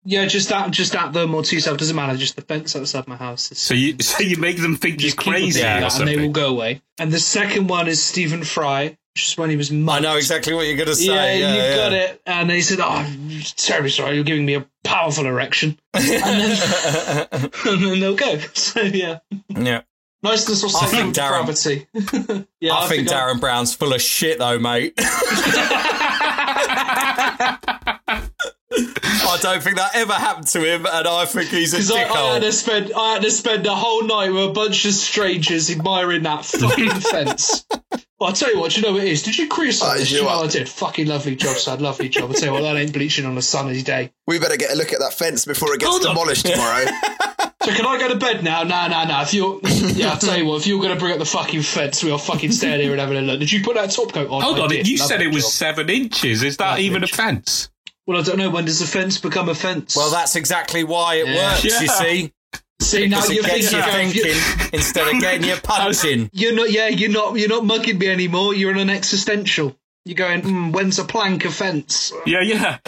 Yeah, 0.04 0.26
just 0.26 0.50
at 0.50 0.70
just 0.72 0.96
at 0.96 1.12
them 1.12 1.32
or 1.34 1.42
to 1.44 1.54
yourself 1.54 1.78
doesn't 1.78 1.94
matter. 1.94 2.16
Just 2.16 2.34
the 2.34 2.42
fence 2.42 2.74
outside 2.74 3.06
my 3.06 3.14
house. 3.16 3.52
is 3.52 3.58
So 3.58 3.74
you 3.74 3.96
so 4.00 4.24
you 4.24 4.36
make 4.36 4.56
them 4.60 4.76
think 4.76 5.00
you're 5.00 5.12
crazy 5.12 5.60
repeating 5.60 5.76
or 5.76 5.80
that 5.90 6.00
and 6.00 6.08
they 6.08 6.16
will 6.16 6.32
go 6.32 6.48
away. 6.48 6.82
And 6.98 7.12
the 7.12 7.20
second 7.20 7.68
one 7.68 7.86
is 7.86 8.02
Stephen 8.02 8.42
Fry, 8.42 8.96
just 9.14 9.38
when 9.38 9.48
he 9.50 9.54
was 9.56 9.70
I 9.70 10.00
know 10.00 10.16
exactly 10.16 10.54
what 10.54 10.66
you're 10.66 10.74
going 10.76 10.88
to 10.88 10.96
say. 10.96 11.04
Yeah, 11.04 11.34
Yeah, 11.34 11.54
you 11.54 11.60
yeah. 11.62 11.76
got 11.76 11.92
it. 11.92 12.20
And 12.26 12.50
he 12.50 12.62
said, 12.62 12.80
"Oh, 12.80 12.88
I'm 12.88 13.40
terribly 13.56 13.90
sorry. 13.90 14.16
You're 14.16 14.24
giving 14.24 14.44
me 14.44 14.54
a 14.54 14.66
powerful 14.82 15.24
erection." 15.26 15.78
And 15.94 16.04
then, 16.08 17.28
and 17.66 17.82
then 17.84 18.00
they'll 18.00 18.16
go. 18.16 18.38
So 18.54 18.80
yeah, 18.80 19.18
yeah. 19.50 19.82
Niceness 20.22 20.62
or 20.64 20.68
I 20.82 20.86
think 20.86 21.14
Derren- 21.14 21.44
gravity. 21.44 21.86
yeah, 22.60 22.74
I, 22.74 22.86
think, 22.88 23.10
I- 23.10 23.12
Derren 23.14 23.40
Brown's 23.40 23.74
full 23.74 23.92
of 23.92 24.00
shit, 24.00 24.38
though, 24.38 24.58
mate. 24.58 24.94
I 28.74 29.38
don't 29.40 29.62
think 29.62 29.76
that 29.76 29.94
ever 29.94 30.12
happened 30.14 30.46
to 30.48 30.60
him, 30.64 30.86
and 30.86 31.06
I 31.08 31.24
think 31.26 31.50
he's 31.50 31.72
a 31.74 31.76
Because 31.76 31.90
I, 31.90 31.94
I 31.94 31.98
had 32.34 32.42
dickhole. 32.42 32.46
to 32.46 32.52
spend, 32.52 32.92
I 32.96 33.12
had 33.14 33.22
to 33.22 33.30
spend 33.30 33.66
a 33.66 33.74
whole 33.74 34.04
night 34.04 34.30
with 34.30 34.44
a 34.50 34.52
bunch 34.52 34.84
of 34.84 34.92
strangers 34.92 35.70
admiring 35.70 36.22
that 36.24 36.44
fucking 36.44 36.90
fence. 37.00 37.64
Well, 38.18 38.28
I'll 38.30 38.32
tell 38.32 38.52
you 38.52 38.58
what, 38.60 38.72
do 38.72 38.80
you 38.80 38.86
know 38.86 38.92
what 38.94 39.02
it 39.04 39.08
is? 39.08 39.22
Did 39.22 39.36
you 39.38 39.48
criticize 39.48 39.90
Oh, 39.90 39.98
this? 39.98 40.10
you 40.10 40.18
You 40.18 40.24
know 40.24 40.30
are. 40.30 40.44
I 40.44 40.46
did. 40.48 40.68
Fucking 40.68 41.06
lovely 41.06 41.36
job, 41.36 41.56
son. 41.56 41.80
Lovely 41.80 42.08
job. 42.08 42.30
I'll 42.30 42.34
tell 42.34 42.46
you 42.48 42.52
what, 42.52 42.62
that 42.62 42.76
ain't 42.76 42.92
bleaching 42.92 43.26
on 43.26 43.36
a 43.36 43.42
sunny 43.42 43.82
day. 43.82 44.12
We 44.26 44.38
better 44.38 44.56
get 44.56 44.70
a 44.72 44.74
look 44.76 44.92
at 44.92 45.00
that 45.00 45.14
fence 45.14 45.44
before 45.44 45.74
it 45.74 45.80
gets 45.80 45.90
Hold 45.90 46.06
on. 46.06 46.14
demolished 46.14 46.46
tomorrow. 46.46 46.84
So 47.64 47.72
can 47.72 47.86
I 47.86 47.98
go 47.98 48.08
to 48.08 48.16
bed 48.16 48.42
now? 48.42 48.62
No, 48.64 48.88
no, 48.88 49.04
no. 49.04 49.20
If 49.22 49.32
you're, 49.34 49.60
yeah, 49.92 50.10
I'll 50.12 50.18
tell 50.18 50.36
you 50.36 50.44
what. 50.46 50.60
If 50.60 50.66
you're 50.66 50.80
going 50.80 50.92
to 50.94 50.98
bring 50.98 51.12
up 51.12 51.18
the 51.18 51.24
fucking 51.24 51.62
fence, 51.62 52.02
we'll 52.02 52.18
fucking 52.18 52.50
stand 52.52 52.82
here 52.82 52.90
and 52.92 53.00
have 53.00 53.10
a 53.10 53.20
look. 53.20 53.38
Did 53.40 53.52
you 53.52 53.62
put 53.62 53.74
that 53.76 53.90
top 53.90 54.12
coat 54.12 54.28
on? 54.30 54.42
Hold 54.42 54.58
I 54.58 54.62
on, 54.62 54.68
did. 54.68 54.88
you 54.88 54.98
said 54.98 55.14
Lovely 55.20 55.26
it 55.26 55.34
was 55.34 55.44
job. 55.44 55.52
seven 55.52 55.90
inches. 55.90 56.42
Is 56.42 56.56
that 56.56 56.70
Lovely 56.70 56.84
even 56.86 57.04
a 57.04 57.06
fence? 57.06 57.70
Well, 58.06 58.18
I 58.18 58.22
don't 58.22 58.36
know. 58.38 58.50
When 58.50 58.64
does 58.64 58.80
a 58.82 58.86
fence 58.86 59.18
become 59.18 59.48
a 59.48 59.54
fence? 59.54 59.96
Well, 59.96 60.10
that's 60.10 60.34
exactly 60.34 60.82
why 60.82 61.16
it 61.16 61.28
Yeah. 61.28 61.50
works. 61.52 61.64
You 61.64 61.70
see, 61.88 62.32
see 62.80 63.06
now 63.06 63.24
you're 63.26 63.44
thinking. 63.44 63.70
you 63.72 63.78
of- 63.78 63.86
you're- 64.14 64.32
thinking 64.32 64.70
instead 64.72 65.14
of 65.14 65.20
getting 65.20 65.44
you 65.48 65.54
punching. 65.62 66.30
You're 66.32 66.54
not. 66.54 66.72
Yeah, 66.72 66.88
you're 66.88 67.10
not. 67.10 67.36
You're 67.38 67.48
not 67.48 67.64
mugging 67.64 67.98
me 67.98 68.08
anymore. 68.08 68.54
You're 68.54 68.72
in 68.72 68.78
an 68.78 68.90
existential. 68.90 69.76
You're 70.04 70.16
going. 70.16 70.42
Mm, 70.42 70.72
when's 70.72 70.98
a 70.98 71.04
plank 71.04 71.44
a 71.44 71.50
fence? 71.50 72.12
Yeah, 72.26 72.40
yeah. 72.42 72.78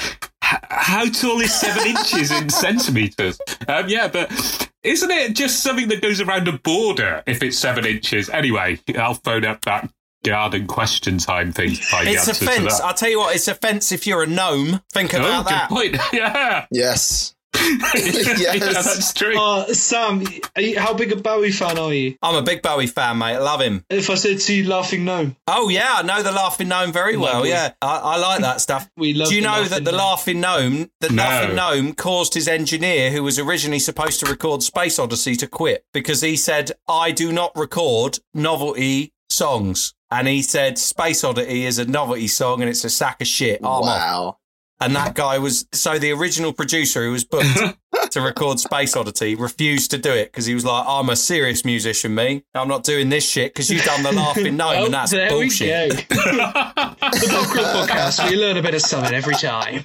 How 0.42 1.06
tall 1.06 1.40
is 1.40 1.54
seven 1.54 1.86
inches 1.86 2.30
in 2.30 2.48
centimeters? 2.50 3.38
Um, 3.66 3.88
yeah, 3.88 4.08
but 4.08 4.63
isn't 4.84 5.10
it 5.10 5.34
just 5.34 5.60
something 5.62 5.88
that 5.88 6.00
goes 6.02 6.20
around 6.20 6.46
a 6.48 6.52
border 6.58 7.22
if 7.26 7.42
it's 7.42 7.58
seven 7.58 7.84
inches? 7.86 8.28
Anyway, 8.30 8.80
I'll 8.98 9.14
phone 9.14 9.44
up 9.44 9.64
that 9.64 9.90
garden 10.24 10.66
question 10.66 11.18
time 11.18 11.52
thing 11.52 11.74
find 11.74 12.08
It's 12.08 12.24
the 12.24 12.30
a 12.30 12.34
answer 12.34 12.44
to 12.46 12.50
fence. 12.50 12.78
that. 12.78 12.84
I'll 12.84 12.94
tell 12.94 13.10
you 13.10 13.18
what, 13.18 13.34
it's 13.34 13.48
a 13.48 13.54
fence 13.54 13.92
if 13.92 14.06
you're 14.06 14.22
a 14.22 14.26
gnome. 14.26 14.80
Think 14.92 15.12
Oh, 15.14 15.18
about 15.18 15.44
good 15.44 15.52
that. 15.52 15.68
point. 15.68 15.96
Yeah, 16.12 16.66
yes. 16.70 17.33
yeah, 17.94 18.58
that's 18.58 19.12
true. 19.12 19.38
Uh, 19.38 19.66
Sam, 19.72 20.24
are 20.56 20.60
you, 20.62 20.78
how 20.78 20.94
big 20.94 21.12
a 21.12 21.16
Bowie 21.16 21.52
fan 21.52 21.78
are 21.78 21.92
you? 21.92 22.16
I'm 22.22 22.34
a 22.34 22.42
big 22.42 22.62
Bowie 22.62 22.86
fan, 22.86 23.18
mate. 23.18 23.34
I 23.34 23.38
love 23.38 23.60
him. 23.60 23.84
If 23.90 24.10
I 24.10 24.14
said 24.14 24.40
to 24.40 24.54
you, 24.54 24.68
laughing 24.68 25.04
gnome, 25.04 25.36
Oh 25.46 25.68
yeah, 25.68 25.94
I 25.96 26.02
know 26.02 26.22
the 26.22 26.32
Laughing 26.32 26.68
Gnome 26.68 26.92
very 26.92 27.16
well. 27.16 27.34
Lovely. 27.34 27.50
Yeah, 27.50 27.72
I, 27.80 27.96
I 27.98 28.16
like 28.16 28.40
that 28.40 28.60
stuff. 28.60 28.90
we 28.96 29.14
love. 29.14 29.28
Do 29.28 29.36
you 29.36 29.42
the 29.42 29.48
know 29.48 29.64
that 29.64 29.84
the 29.84 29.92
Gnome. 29.92 29.98
Laughing 29.98 30.40
Gnome, 30.40 30.90
the 31.00 31.10
No. 31.10 31.22
Laughing 31.22 31.56
Gnome, 31.56 31.94
caused 31.94 32.34
his 32.34 32.48
engineer, 32.48 33.10
who 33.10 33.22
was 33.22 33.38
originally 33.38 33.78
supposed 33.78 34.20
to 34.20 34.26
record 34.26 34.62
Space 34.62 34.98
Odyssey, 34.98 35.36
to 35.36 35.46
quit 35.46 35.84
because 35.92 36.20
he 36.20 36.36
said, 36.36 36.72
"I 36.88 37.10
do 37.10 37.32
not 37.32 37.52
record 37.56 38.18
novelty 38.32 39.12
songs," 39.28 39.94
and 40.10 40.28
he 40.28 40.42
said, 40.42 40.78
"Space 40.78 41.22
Oddity 41.24 41.64
is 41.64 41.78
a 41.78 41.84
novelty 41.84 42.28
song 42.28 42.60
and 42.60 42.70
it's 42.70 42.84
a 42.84 42.90
sack 42.90 43.20
of 43.20 43.26
shit." 43.26 43.60
I'm 43.60 43.66
off. 43.66 44.36
And 44.84 44.94
that 44.96 45.14
guy 45.14 45.38
was 45.38 45.66
so 45.72 45.98
the 45.98 46.12
original 46.12 46.52
producer 46.52 47.04
who 47.04 47.12
was 47.12 47.24
booked 47.24 47.46
to 48.10 48.20
record 48.20 48.60
Space 48.60 48.94
Oddity 48.96 49.34
refused 49.34 49.90
to 49.92 49.98
do 49.98 50.12
it 50.12 50.26
because 50.30 50.46
he 50.46 50.54
was 50.54 50.64
like, 50.64 50.84
"I'm 50.86 51.08
a 51.08 51.16
serious 51.16 51.64
musician, 51.64 52.14
me. 52.14 52.44
I'm 52.54 52.68
not 52.68 52.84
doing 52.84 53.08
this 53.08 53.28
shit 53.28 53.52
because 53.54 53.70
you've 53.70 53.84
done 53.84 54.02
the 54.02 54.12
Laughing 54.12 54.56
Gnome, 54.58 54.74
Oh, 54.76 54.84
and 54.86 54.94
that's 54.94 55.10
there 55.10 55.30
bullshit." 55.30 55.92
we 55.94 55.96
go. 55.96 56.02
the 56.08 57.46
Crook 57.50 57.66
podcast. 57.66 58.28
We 58.28 58.36
learn 58.36 58.56
a 58.58 58.62
bit 58.62 58.74
of 58.74 58.82
something 58.82 59.14
every 59.14 59.34
time. 59.36 59.84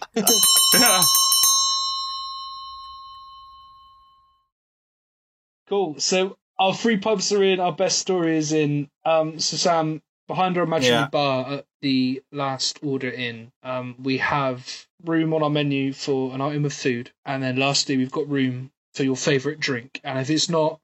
Cool. 5.67 5.99
So 5.99 6.37
our 6.57 6.73
three 6.73 6.97
pubs 6.97 7.31
are 7.31 7.43
in. 7.43 7.59
Our 7.59 7.73
best 7.73 7.99
story 7.99 8.37
is 8.37 8.51
in. 8.51 8.89
Um, 9.05 9.39
so 9.39 9.57
Sam, 9.57 10.01
behind 10.27 10.57
our 10.57 10.63
imaginary 10.63 11.03
Yeah. 11.03 11.09
bar 11.09 11.51
at 11.53 11.65
the 11.81 12.21
Last 12.31 12.79
Order 12.83 13.11
Inn, 13.11 13.51
um, 13.63 13.95
we 13.99 14.17
have 14.17 14.87
room 15.05 15.33
on 15.33 15.43
our 15.43 15.49
menu 15.49 15.93
for 15.93 16.33
an 16.33 16.41
item 16.41 16.65
of 16.65 16.73
food, 16.73 17.11
and 17.25 17.41
then 17.41 17.57
lastly 17.57 17.97
we've 17.97 18.11
got 18.11 18.29
room 18.29 18.71
for 18.93 19.03
your 19.03 19.15
favourite 19.15 19.59
drink. 19.59 19.99
And 20.03 20.19
if 20.19 20.29
it's 20.29 20.49
not 20.49 20.79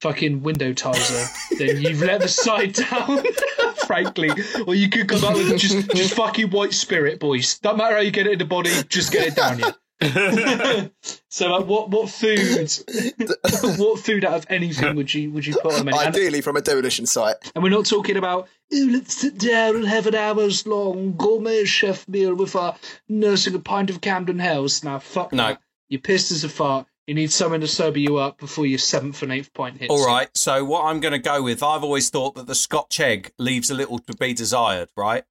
fucking 0.00 0.42
window 0.42 0.72
tizer, 0.72 1.58
then 1.58 1.80
you've 1.80 2.02
let 2.02 2.20
the 2.20 2.28
side 2.28 2.72
down. 2.90 3.24
Frankly, 3.86 4.30
or 4.66 4.74
you 4.74 4.90
could 4.90 5.08
come 5.08 5.22
up 5.24 5.34
with 5.34 5.58
just 5.58 5.88
just 5.92 6.14
fucking 6.14 6.50
white 6.50 6.74
spirit, 6.74 7.20
boys. 7.20 7.60
Don't 7.60 7.76
matter 7.76 7.94
how 7.94 8.00
you 8.00 8.10
get 8.10 8.26
it 8.26 8.32
in 8.32 8.38
the 8.40 8.44
body, 8.44 8.70
just 8.88 9.12
get 9.12 9.28
it 9.28 9.36
down 9.36 9.58
here. 9.58 9.74
so, 11.30 11.54
uh, 11.54 11.62
what 11.62 11.90
what 11.90 12.10
food? 12.10 12.70
what 13.78 13.98
food 14.00 14.24
out 14.24 14.34
of 14.34 14.46
anything 14.50 14.94
would 14.94 15.12
you 15.12 15.30
would 15.30 15.46
you 15.46 15.54
put 15.54 15.72
on 15.72 15.78
the 15.78 15.84
menu? 15.84 16.00
And, 16.00 16.14
Ideally 16.14 16.40
from 16.42 16.56
a 16.56 16.60
demolition 16.60 17.06
site. 17.06 17.36
and 17.54 17.64
we're 17.64 17.70
not 17.70 17.86
talking 17.86 18.16
about 18.16 18.48
oh, 18.74 18.88
let's 18.90 19.16
sit 19.16 19.38
down 19.38 19.76
and 19.76 19.86
have 19.86 20.06
an 20.06 20.14
hours 20.14 20.66
long 20.66 21.16
gourmet 21.16 21.64
chef 21.64 22.06
meal 22.08 22.34
with 22.34 22.54
our 22.56 22.76
nursing 23.08 23.54
a 23.54 23.58
pint 23.58 23.88
of 23.90 24.00
Camden 24.00 24.38
Hells. 24.38 24.84
Now, 24.84 24.98
fuck 24.98 25.32
No. 25.32 25.44
that. 25.48 25.60
You're 25.88 26.00
pissed 26.00 26.30
as 26.30 26.44
a 26.44 26.48
fart. 26.48 26.86
You 27.06 27.14
need 27.14 27.30
something 27.30 27.60
to 27.60 27.68
sober 27.68 28.00
you 28.00 28.16
up 28.16 28.38
before 28.38 28.66
your 28.66 28.80
seventh 28.80 29.22
and 29.22 29.30
eighth 29.30 29.54
pint 29.54 29.78
hits. 29.78 29.90
All 29.90 30.04
right. 30.04 30.28
So 30.34 30.64
what 30.64 30.84
I'm 30.86 30.98
going 30.98 31.12
to 31.12 31.18
go 31.20 31.40
with, 31.40 31.62
I've 31.62 31.84
always 31.84 32.10
thought 32.10 32.34
that 32.34 32.48
the 32.48 32.54
Scotch 32.56 32.98
egg 32.98 33.30
leaves 33.38 33.70
a 33.70 33.74
little 33.74 34.00
to 34.00 34.16
be 34.16 34.34
desired, 34.34 34.88
right? 34.96 35.22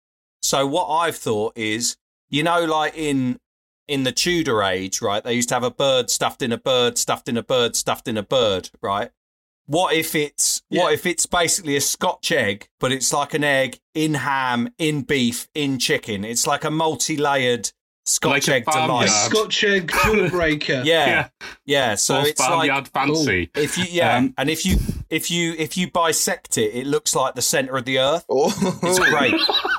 So 0.41 0.65
what 0.65 0.87
I've 0.87 1.17
thought 1.17 1.57
is, 1.57 1.97
you 2.29 2.43
know, 2.43 2.63
like 2.63 2.95
in 2.95 3.41
in 3.87 4.03
the 4.03 4.11
Tudor 4.11 4.63
age, 4.63 5.01
right? 5.01 5.23
They 5.23 5.33
used 5.33 5.49
to 5.49 5.55
have 5.55 5.63
a 5.63 5.71
bird 5.71 6.09
stuffed 6.09 6.41
in 6.41 6.51
a 6.51 6.57
bird, 6.57 6.97
stuffed 6.97 7.27
in 7.29 7.37
a 7.37 7.43
bird, 7.43 7.75
stuffed 7.75 8.07
in 8.07 8.17
a 8.17 8.23
bird, 8.23 8.69
right? 8.81 9.11
What 9.67 9.95
if 9.95 10.13
it's 10.13 10.61
what 10.69 10.93
if 10.93 11.05
it's 11.07 11.25
basically 11.25 11.75
a 11.75 11.81
Scotch 11.81 12.31
egg, 12.31 12.69
but 12.79 12.91
it's 12.91 13.11
like 13.11 13.33
an 13.33 13.43
egg 13.43 13.79
in 13.95 14.13
ham, 14.13 14.69
in 14.77 15.01
beef, 15.01 15.47
in 15.55 15.79
chicken? 15.79 16.23
It's 16.23 16.45
like 16.45 16.63
a 16.63 16.69
multi-layered 16.71 17.71
Scotch 18.07 18.47
Like 18.47 18.47
a 18.47 18.53
egg 18.57 18.65
delight. 18.65 18.87
farmyard. 18.87 19.09
Scotch 19.09 19.63
egg 19.63 19.87
jawbreaker. 19.87 20.85
Yeah, 20.85 21.29
yeah. 21.65 21.95
So 21.95 22.17
or 22.19 22.27
it's 22.27 22.39
like 22.39 22.47
farmyard 22.49 22.87
fancy. 22.89 23.49
if 23.55 23.79
you 23.79 23.85
yeah, 23.89 24.17
Um, 24.17 24.35
and 24.37 24.51
if 24.51 24.63
you 24.67 24.77
if 25.09 25.31
you 25.31 25.55
if 25.57 25.75
you 25.75 25.89
bisect 25.89 26.59
it, 26.59 26.75
it 26.75 26.85
looks 26.85 27.15
like 27.15 27.33
the 27.33 27.41
center 27.41 27.75
of 27.75 27.85
the 27.85 27.97
earth. 27.97 28.23
Oh, 28.29 28.53
It's 28.83 28.99
great 28.99 29.33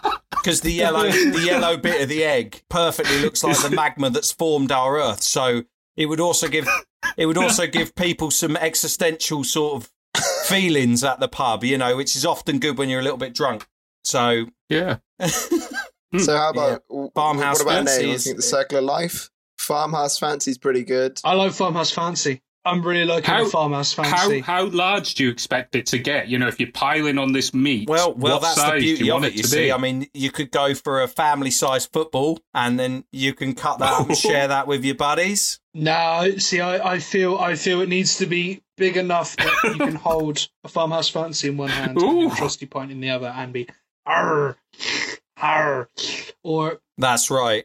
because 0.47 0.61
the 0.61 0.73
yellow 0.73 1.11
the 1.11 1.43
yellow 1.45 1.77
bit 1.77 2.01
of 2.01 2.09
the 2.09 2.23
egg 2.23 2.63
perfectly 2.71 3.21
looks 3.21 3.43
like 3.43 3.61
the 3.61 3.71
magma 3.71 4.11
that's 4.11 4.31
formed 4.31 4.71
our 4.71 4.97
Earth. 4.97 5.23
So 5.23 5.65
it 5.97 6.07
would 6.07 6.21
also 6.21 6.47
give 6.47 6.69
it 7.17 7.27
would 7.27 7.37
also 7.37 7.67
give 7.67 7.97
people 7.97 8.31
some 8.31 8.57
existential 8.57 9.43
sort 9.43 9.75
of 9.75 9.93
feelings 10.47 11.03
at 11.03 11.19
the 11.19 11.27
pub, 11.29 11.65
you 11.65 11.77
know, 11.77 11.97
which 11.97 12.15
is 12.15 12.25
often 12.25 12.61
good 12.61 12.79
when 12.79 12.89
you're 12.89 13.01
a 13.01 13.03
little 13.03 13.19
bit 13.19 13.35
drunk. 13.35 13.67
So 14.05 14.47
Yeah. 14.69 14.99
so 15.27 16.37
how 16.37 16.51
about 16.51 16.87
w- 16.89 17.11
Farmhouse 17.15 17.59
what 17.59 17.63
about 17.63 17.83
a 17.83 17.87
Fancy 17.87 18.03
name? 18.07 18.15
I 18.15 18.19
think 18.19 18.37
the 18.37 18.43
Circle 18.43 18.79
of 18.79 18.85
Life. 18.85 19.31
Farmhouse 19.59 20.19
Fancy's 20.19 20.59
pretty 20.59 20.85
good. 20.85 21.21
I 21.25 21.35
like 21.35 21.53
Farmhouse 21.53 21.91
Fancy. 21.91 22.41
I'm 22.67 22.83
really 22.83 23.05
liking 23.05 23.33
How- 23.33 23.45
the 23.45 23.51
Farmhouse 23.51 23.95
How 23.95 24.03
Fancy. 24.03 24.41
how 24.41 24.67
large 24.67 25.15
do 25.15 25.25
you 25.25 25.31
expect 25.31 25.75
it 25.77 25.87
to 25.87 25.99
get? 25.99 26.29
You 26.29 26.39
know, 26.39 26.49
if 26.49 26.59
you're 26.61 26.73
piling 26.73 27.17
on 27.19 27.33
this 27.33 27.55
meat, 27.55 27.89
well, 27.89 28.13
well, 28.15 28.35
what 28.35 28.43
that's 28.43 28.57
size 28.57 28.73
the 28.83 28.95
beauty 28.97 29.11
of 29.11 29.25
it. 29.25 29.35
You 29.35 29.43
to 29.43 29.49
see, 29.49 29.57
be? 29.67 29.73
I 29.73 29.79
mean, 29.79 30.09
you 30.13 30.31
could 30.31 30.51
go 30.51 30.75
for 30.75 31.01
a 31.01 31.09
family-sized 31.09 31.93
football, 31.93 32.41
and 32.53 32.79
then 32.79 33.05
you 33.13 33.33
can 33.35 33.55
cut 33.55 33.79
that 33.79 33.93
up 33.93 34.09
and 34.09 34.19
share 34.27 34.49
that 34.49 34.67
with 34.67 34.85
your 34.85 34.97
buddies. 34.97 35.61
No, 35.73 36.37
see, 36.39 36.61
I, 36.61 36.95
I 36.95 36.99
feel 36.99 37.37
I 37.37 37.55
feel 37.55 37.81
it 37.83 37.89
needs 37.89 38.17
to 38.19 38.27
be 38.27 38.63
big 38.77 38.97
enough 38.97 39.37
that 39.37 39.53
you 39.65 39.79
can 39.79 39.95
hold 40.09 40.49
a 40.65 40.69
farmhouse 40.69 41.09
fancy 41.09 41.49
in 41.49 41.57
one 41.57 41.69
hand 41.71 41.97
and 42.01 42.33
a 42.33 42.35
trusty 42.35 42.67
point 42.67 42.91
in 42.91 43.01
the 43.01 43.11
other, 43.11 43.29
and 43.29 43.53
be 43.53 43.69
arr, 44.07 44.57
arr, 45.41 45.89
or 46.43 46.81
That's 46.99 47.31
right. 47.31 47.65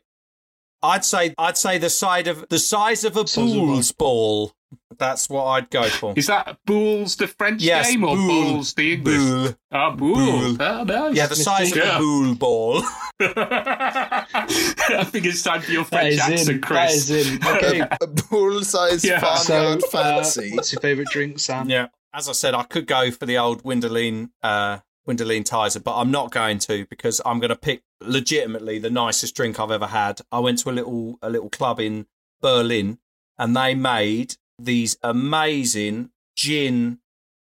I'd 0.84 1.06
say 1.06 1.34
I'd 1.38 1.58
say 1.58 1.78
the 1.78 1.90
side 1.90 2.28
of 2.28 2.50
the 2.50 2.60
size 2.60 3.04
of 3.04 3.16
a 3.16 3.28
Size 3.28 3.52
of 3.52 3.56
bull's 3.56 3.92
ball. 3.92 4.52
That's 4.98 5.30
what 5.30 5.46
I'd 5.46 5.70
go 5.70 5.84
for. 5.90 6.14
Is 6.16 6.28
that 6.28 6.58
Bulls 6.66 7.16
the 7.16 7.28
French 7.28 7.62
Yes, 7.64 7.90
game 7.90 8.04
or 8.04 8.16
Boule. 8.16 8.28
Bulls 8.54 8.74
the 8.76 8.94
English? 8.94 9.18
Bull. 9.18 9.56
Ah, 9.72 9.92
Bull. 9.96 10.16
Bull. 10.16 10.58
Oh, 10.62 10.84
nice. 10.84 11.16
Yeah, 11.16 11.26
the 11.28 11.36
size 11.36 11.76
of 11.76 11.84
a 11.84 11.98
bull 11.98 12.36
ball. 12.36 12.84
I 13.20 15.04
think 15.06 15.26
it's 15.26 15.42
time 15.42 15.62
for 15.62 15.72
your 15.72 15.84
that 15.86 15.90
French 15.90 16.14
is 16.14 16.20
accent, 16.20 16.50
in. 16.50 16.62
Chris. 16.62 17.10
is 17.10 17.34
in. 17.34 17.46
Okay, 17.48 17.80
A 18.02 18.08
bull-sized 18.08 19.04
Yeah. 19.06 19.20
farmyard 19.20 19.82
so 19.82 19.98
uh, 19.98 20.14
fancy. 20.24 20.52
what's 20.56 20.72
your 20.72 20.82
favourite 20.82 21.10
drink, 21.10 21.40
Sam? 21.40 21.70
yeah. 21.70 21.88
As 22.14 22.28
I 22.28 22.34
said, 22.34 22.54
I 22.54 22.64
could 22.64 22.88
go 22.88 23.10
for 23.10 23.26
the 23.26 23.38
old 23.38 23.64
Windolene 23.64 24.32
uh 24.44 24.80
Windolene 25.08 25.44
Tizer, 25.44 25.82
but 25.84 25.98
I'm 25.98 26.12
not 26.12 26.32
going 26.32 26.60
to 26.60 26.86
because 26.90 27.22
I'm 27.26 27.40
going 27.40 27.50
to 27.50 27.56
pick 27.56 27.84
legitimately 28.02 28.80
the 28.80 28.90
nicest 28.90 29.36
drink 29.36 29.60
I've 29.60 29.72
ever 29.72 29.88
had. 29.88 30.22
I 30.32 30.40
went 30.40 30.60
to 30.60 30.70
a 30.70 30.74
little 30.74 31.18
a 31.22 31.30
little 31.30 31.50
club 31.50 31.80
in 31.80 32.06
Berlin 32.42 33.00
and 33.40 33.56
they 33.56 33.74
made 33.76 34.36
these 34.66 34.98
amazing 35.04 36.12
gin 36.36 37.00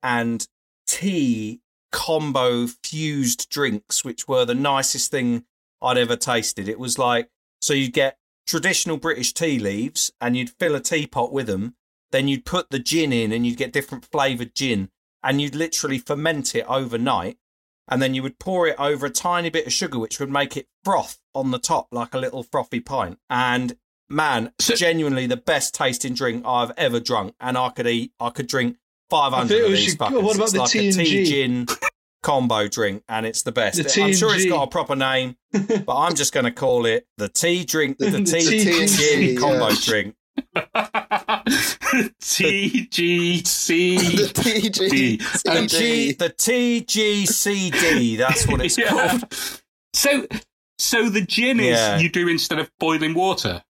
and 0.04 0.48
tea 0.88 1.62
combo 1.92 2.68
fused 2.68 3.50
drinks, 3.50 4.04
which 4.04 4.28
were 4.28 4.46
the 4.46 4.56
nicest 4.56 5.12
thing 5.12 5.46
I'd 5.82 5.98
ever 5.98 6.16
tasted. 6.16 6.68
It 6.68 6.80
was 6.80 6.98
like, 6.98 7.30
so 7.60 7.74
you'd 7.74 7.94
get 7.94 8.18
traditional 8.48 8.98
British 8.98 9.34
tea 9.34 9.60
leaves 9.60 10.12
and 10.20 10.36
you'd 10.36 10.52
fill 10.60 10.76
a 10.76 10.80
teapot 10.80 11.32
with 11.32 11.48
them. 11.48 11.76
Then 12.12 12.28
you'd 12.28 12.46
put 12.46 12.70
the 12.70 12.80
gin 12.80 13.14
in 13.14 13.32
and 13.32 13.46
you'd 13.46 13.58
get 13.58 13.72
different 13.72 14.06
flavored 14.06 14.56
gin 14.56 14.90
and 15.24 15.42
you'd 15.42 15.56
literally 15.56 15.98
ferment 15.98 16.56
it 16.56 16.66
overnight. 16.68 17.38
And 17.88 18.02
then 18.02 18.14
you 18.14 18.24
would 18.24 18.40
pour 18.40 18.68
it 18.68 18.76
over 18.80 19.06
a 19.06 19.10
tiny 19.10 19.50
bit 19.50 19.68
of 19.68 19.74
sugar, 19.74 20.00
which 20.00 20.20
would 20.20 20.30
make 20.30 20.56
it 20.56 20.68
froth 20.84 21.18
on 21.34 21.52
the 21.52 21.60
top 21.60 21.88
like 21.92 22.14
a 22.14 22.20
little 22.20 22.44
frothy 22.44 22.80
pint. 22.80 23.20
And 23.30 23.76
man, 24.12 24.52
So- 24.60 24.76
genuinely 24.76 25.26
the 25.28 25.38
best 25.38 25.74
tasting 25.74 26.14
drink 26.14 26.44
I've 26.46 26.72
ever 26.78 27.00
drunk. 27.00 27.36
And 27.40 27.58
I 27.58 27.70
could 27.70 27.88
eat, 27.88 28.12
I 28.20 28.30
could 28.30 28.48
drink 28.48 28.78
500 29.10 29.64
of 29.66 29.72
these 29.72 29.84
should- 29.84 29.98
fuckers. 30.00 30.22
what 30.24 30.36
about 30.36 30.44
it's 30.46 30.54
the 30.54 30.60
like 30.60 30.70
a 30.76 30.92
T&G? 30.92 31.04
tea 31.04 31.26
gin. 31.26 31.66
combo 32.24 32.68
drink, 32.68 33.04
and 33.10 33.26
it's 33.26 33.42
the 33.42 33.52
best. 33.52 33.78
The 33.78 34.04
I'm 34.04 34.14
sure 34.14 34.30
it's 34.36 34.44
T&G. 34.44 34.50
got 34.50 34.62
a 34.64 34.68
proper 34.68 34.96
name, 34.96 35.36
but 35.52 35.96
I'm 35.96 36.14
just 36.14 36.34
going 36.34 36.44
to 36.46 36.52
call 36.52 36.86
it 36.86 37.08
the 37.18 37.28
tea 37.30 37.66
drink, 37.66 37.98
the, 37.98 38.12
The 38.12 38.24
tea, 38.24 38.64
T&G, 38.64 38.88
gin 38.88 39.38
combo 39.40 39.70
drink. 39.72 40.16
TGC. 42.22 43.98
The 44.12 44.34
TG. 44.34 45.44
The, 45.44 45.68
G, 45.68 46.12
the 46.14 46.30
TGCD, 46.30 48.18
that's 48.18 48.48
what 48.48 48.62
it's 48.62 48.78
Yeah. 48.78 48.90
called. 48.90 49.24
So, 49.94 50.26
so 50.78 51.10
the 51.10 51.22
gin 51.22 51.60
is 51.60 51.78
Yeah. 51.78 51.98
you 52.00 52.10
do 52.10 52.28
instead 52.28 52.60
of 52.60 52.70
boiling 52.80 53.14
water. 53.14 53.64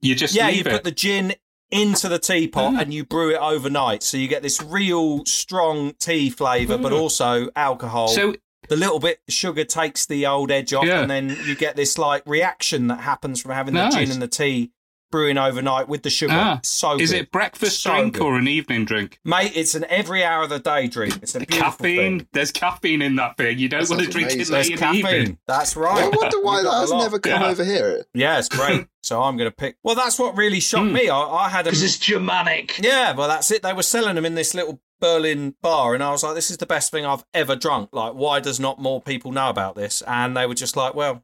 You 0.00 0.14
just 0.14 0.34
Yeah, 0.34 0.48
you 0.48 0.62
leave 0.62 0.72
put 0.72 0.84
the 0.84 0.90
gin 0.92 1.34
into 1.70 2.08
the 2.08 2.18
teapot 2.18 2.74
Ah. 2.76 2.80
and 2.80 2.94
you 2.94 3.04
brew 3.04 3.30
it 3.34 3.38
overnight. 3.38 4.02
So 4.02 4.16
you 4.16 4.26
get 4.28 4.42
this 4.42 4.62
real 4.62 5.24
strong 5.26 5.92
tea 5.98 6.30
flavour, 6.30 6.78
but 6.78 6.92
Ah. 6.92 6.96
also 6.96 7.48
alcohol. 7.56 8.08
so 8.08 8.34
the 8.68 8.76
little 8.76 8.98
bit 9.00 9.20
sugar 9.28 9.64
takes 9.64 10.04
the 10.06 10.26
old 10.26 10.50
edge 10.50 10.72
off, 10.72 10.84
Yeah. 10.84 11.00
and 11.00 11.10
then 11.10 11.36
you 11.46 11.54
get 11.54 11.74
this 11.76 11.96
like 11.98 12.22
reaction 12.26 12.86
that 12.88 13.00
happens 13.00 13.40
from 13.40 13.52
having 13.52 13.74
the 13.74 13.88
gin 13.90 14.10
and 14.10 14.20
the 14.22 14.28
tea 14.28 14.70
brewing 15.10 15.38
overnight 15.38 15.88
with 15.88 16.02
the 16.02 16.10
sugar. 16.10 16.32
Ah. 16.34 16.60
so 16.62 16.98
is 16.98 17.10
good. 17.12 17.20
it 17.22 17.30
breakfast 17.30 17.82
So 17.82 17.90
drink 17.94 18.14
good. 18.14 18.22
or 18.22 18.36
an 18.36 18.46
evening 18.48 18.84
drink? 18.84 19.18
mate? 19.24 19.52
It's 19.54 19.74
an 19.74 19.84
every 19.88 20.24
hour 20.24 20.42
of 20.44 20.50
the 20.50 20.58
day 20.58 20.86
drink. 20.86 21.18
It's 21.22 21.34
a 21.34 21.38
beautiful 21.40 21.62
Caffeine. 21.62 22.18
thing. 22.20 22.28
There's 22.32 22.52
caffeine 22.52 23.02
in 23.02 23.16
that 23.16 23.36
thing. 23.36 23.58
You 23.58 23.68
don't 23.68 23.80
That 23.82 23.90
want 23.90 24.02
to 24.04 24.10
drink 24.10 24.32
amazing. 24.32 24.40
it 24.40 24.48
There's 24.50 24.68
late 24.70 24.80
in 24.82 25.02
the 25.02 25.08
evening. 25.18 25.38
That's 25.46 25.76
right. 25.76 26.04
I 26.04 26.08
wonder 26.08 26.40
why 26.42 26.62
that 26.62 26.72
has 26.72 26.92
never 26.92 27.18
come 27.18 27.40
Yeah. 27.42 27.48
over 27.48 27.64
here. 27.64 28.04
Yeah, 28.14 28.38
it's 28.38 28.48
great. 28.48 28.86
so 29.02 29.22
I'm 29.22 29.36
going 29.36 29.50
to 29.50 29.54
pick. 29.56 29.76
Well, 29.82 29.94
that's 29.94 30.18
what 30.18 30.36
really 30.36 30.60
shocked 30.60 30.88
Hmm. 30.88 30.92
me. 30.94 31.08
I, 31.08 31.18
I 31.20 31.48
had 31.48 31.66
a 31.66 31.70
Because 31.70 31.82
it's 31.82 31.98
Germanic. 31.98 32.78
Yeah, 32.78 33.12
well, 33.14 33.28
that's 33.28 33.50
it. 33.50 33.62
They 33.62 33.72
were 33.72 33.82
selling 33.82 34.14
them 34.16 34.24
in 34.26 34.34
this 34.34 34.54
little 34.54 34.80
Berlin 35.00 35.54
bar, 35.62 35.94
and 35.94 36.02
I 36.02 36.10
was 36.10 36.24
like, 36.24 36.34
"This 36.34 36.50
is 36.50 36.56
the 36.56 36.66
best 36.66 36.90
thing 36.90 37.06
I've 37.06 37.24
ever 37.32 37.54
drunk." 37.54 37.90
Like, 37.92 38.14
why 38.14 38.40
does 38.40 38.58
not 38.58 38.80
more 38.80 39.00
people 39.00 39.30
know 39.30 39.48
about 39.48 39.76
this? 39.76 40.02
And 40.02 40.36
they 40.36 40.44
were 40.44 40.54
just 40.56 40.76
like, 40.76 40.94
"Well, 40.94 41.22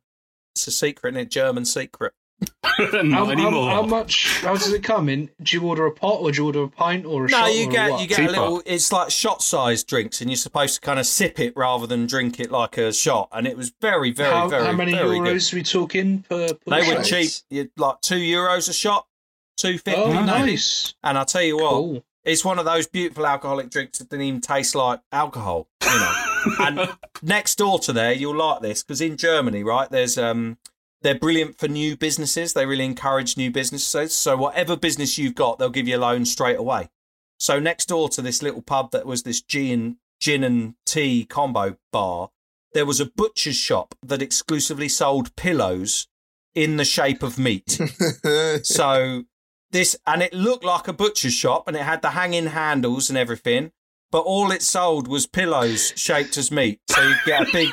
it's 0.55 0.69
a 0.69 0.71
secret, 0.71 1.09
and 1.09 1.19
a 1.19 1.25
German 1.25 1.65
secret." 1.65 2.13
Not 2.79 2.95
How, 2.95 3.25
how, 3.27 3.31
anymore. 3.31 3.71
how 3.71 3.83
much? 3.83 4.41
How 4.41 4.55
does 4.55 4.73
it 4.73 4.83
come 4.83 5.09
in? 5.09 5.31
Do 5.43 5.57
you 5.57 5.63
order 5.67 5.87
a 5.87 5.93
pot, 5.93 6.21
or 6.21 6.31
do 6.33 6.37
you 6.43 6.47
order 6.47 6.63
a 6.65 6.69
pint, 6.69 7.07
or 7.07 7.27
a 7.27 7.29
No, 7.29 7.37
shot? 7.39 7.41
No, 7.47 7.53
you 7.53 7.71
get 7.71 8.01
you 8.01 8.07
get 8.09 8.19
a 8.21 8.31
little. 8.31 8.63
It's 8.67 8.91
like 8.93 9.11
shot-sized 9.11 9.87
drinks, 9.87 10.21
and 10.21 10.29
you're 10.29 10.37
supposed 10.37 10.75
to 10.75 10.81
kind 10.81 10.99
of 10.99 11.07
sip 11.07 11.39
it 11.39 11.53
rather 11.57 11.87
than 11.87 12.07
drink 12.07 12.41
it 12.41 12.51
like 12.51 12.77
a 12.77 12.93
shot. 12.93 13.29
And 13.33 13.47
it 13.47 13.57
was 13.57 13.73
very, 13.81 14.11
very, 14.13 14.33
how, 14.33 14.49
very, 14.49 14.65
how 14.67 14.73
many 14.73 14.93
very 14.93 15.19
good. 15.21 15.37
euros 15.37 15.53
are 15.53 15.57
we 15.57 15.63
talking 15.63 16.23
per? 16.29 16.49
per 16.49 16.57
They 16.67 16.95
were 16.95 17.03
cheap. 17.03 17.31
You 17.51 17.71
like 17.77 18.01
two 18.01 18.17
euros 18.17 18.69
a 18.69 18.73
shot, 18.73 19.07
two 19.57 19.79
fifty. 19.79 19.95
Oh, 20.01 20.13
maybe. 20.13 20.27
nice. 20.27 20.95
And 21.05 21.17
I 21.17 21.25
tell 21.25 21.43
you 21.43 21.57
what, 21.59 21.71
Cool. 21.71 22.05
it's 22.25 22.45
one 22.45 22.59
of 22.59 22.65
those 22.65 22.89
beautiful 22.89 23.27
alcoholic 23.27 23.71
drinks 23.71 23.99
that 23.99 24.11
didn't 24.11 24.27
even 24.27 24.41
taste 24.41 24.75
like 24.75 25.01
alcohol. 25.13 25.69
You 25.85 26.01
know. 26.01 26.13
and 26.61 26.89
next 27.23 27.57
door 27.59 27.79
to 27.81 27.93
there, 27.93 28.13
you'll 28.13 28.37
like 28.37 28.61
this 28.63 28.83
because 28.83 29.01
in 29.01 29.17
Germany, 29.17 29.63
right, 29.63 29.89
there's 29.89 30.19
um, 30.19 30.59
they're 31.05 31.19
brilliant 31.19 31.59
for 31.59 31.69
new 31.69 31.97
businesses. 31.97 32.55
They 32.55 32.67
really 32.67 32.85
encourage 32.85 33.37
new 33.37 33.51
businesses. 33.51 34.15
So 34.17 34.37
whatever 34.37 34.75
business 34.75 35.19
you've 35.19 35.35
got, 35.35 35.59
they'll 35.59 35.69
give 35.71 35.87
you 35.87 35.99
a 35.99 35.99
loan 35.99 36.25
straight 36.25 36.59
away. 36.59 36.89
So 37.39 37.61
next 37.61 37.87
door 37.87 38.09
to 38.09 38.23
this 38.23 38.43
little 38.43 38.63
pub 38.63 38.91
that 38.93 39.07
was 39.07 39.23
this 39.23 39.41
gin 39.41 39.99
gin 40.19 40.43
and 40.43 40.75
tea 40.87 41.27
combo 41.27 41.77
bar, 41.93 42.31
there 42.73 42.87
was 42.87 43.01
a 43.01 43.07
butcher's 43.07 43.57
shop 43.57 43.95
that 44.03 44.23
exclusively 44.23 44.89
sold 44.89 45.37
pillows 45.37 46.09
in 46.55 46.79
the 46.79 46.85
shape 46.85 47.23
of 47.23 47.39
meat. 47.39 47.79
so 48.63 49.25
this 49.71 49.97
and 50.07 50.23
it 50.23 50.33
looked 50.33 50.65
like 50.65 50.89
a 50.89 50.93
butcher's 50.95 51.35
shop 51.35 51.69
and 51.69 51.77
it 51.77 51.83
had 51.83 52.01
the 52.01 52.11
hanging 52.11 52.47
handles 52.47 53.11
and 53.11 53.19
everything 53.19 53.73
but 54.11 54.21
all 54.21 54.53
it 54.53 54.63
sold 54.63 55.09
was 55.09 55.27
pillows 55.27 55.93
shaped 55.97 56.39
as 56.39 56.53
meat 56.53 56.79
so 56.89 57.03
you 57.03 57.17
get 57.27 57.43
a 57.43 57.53
big 57.53 57.69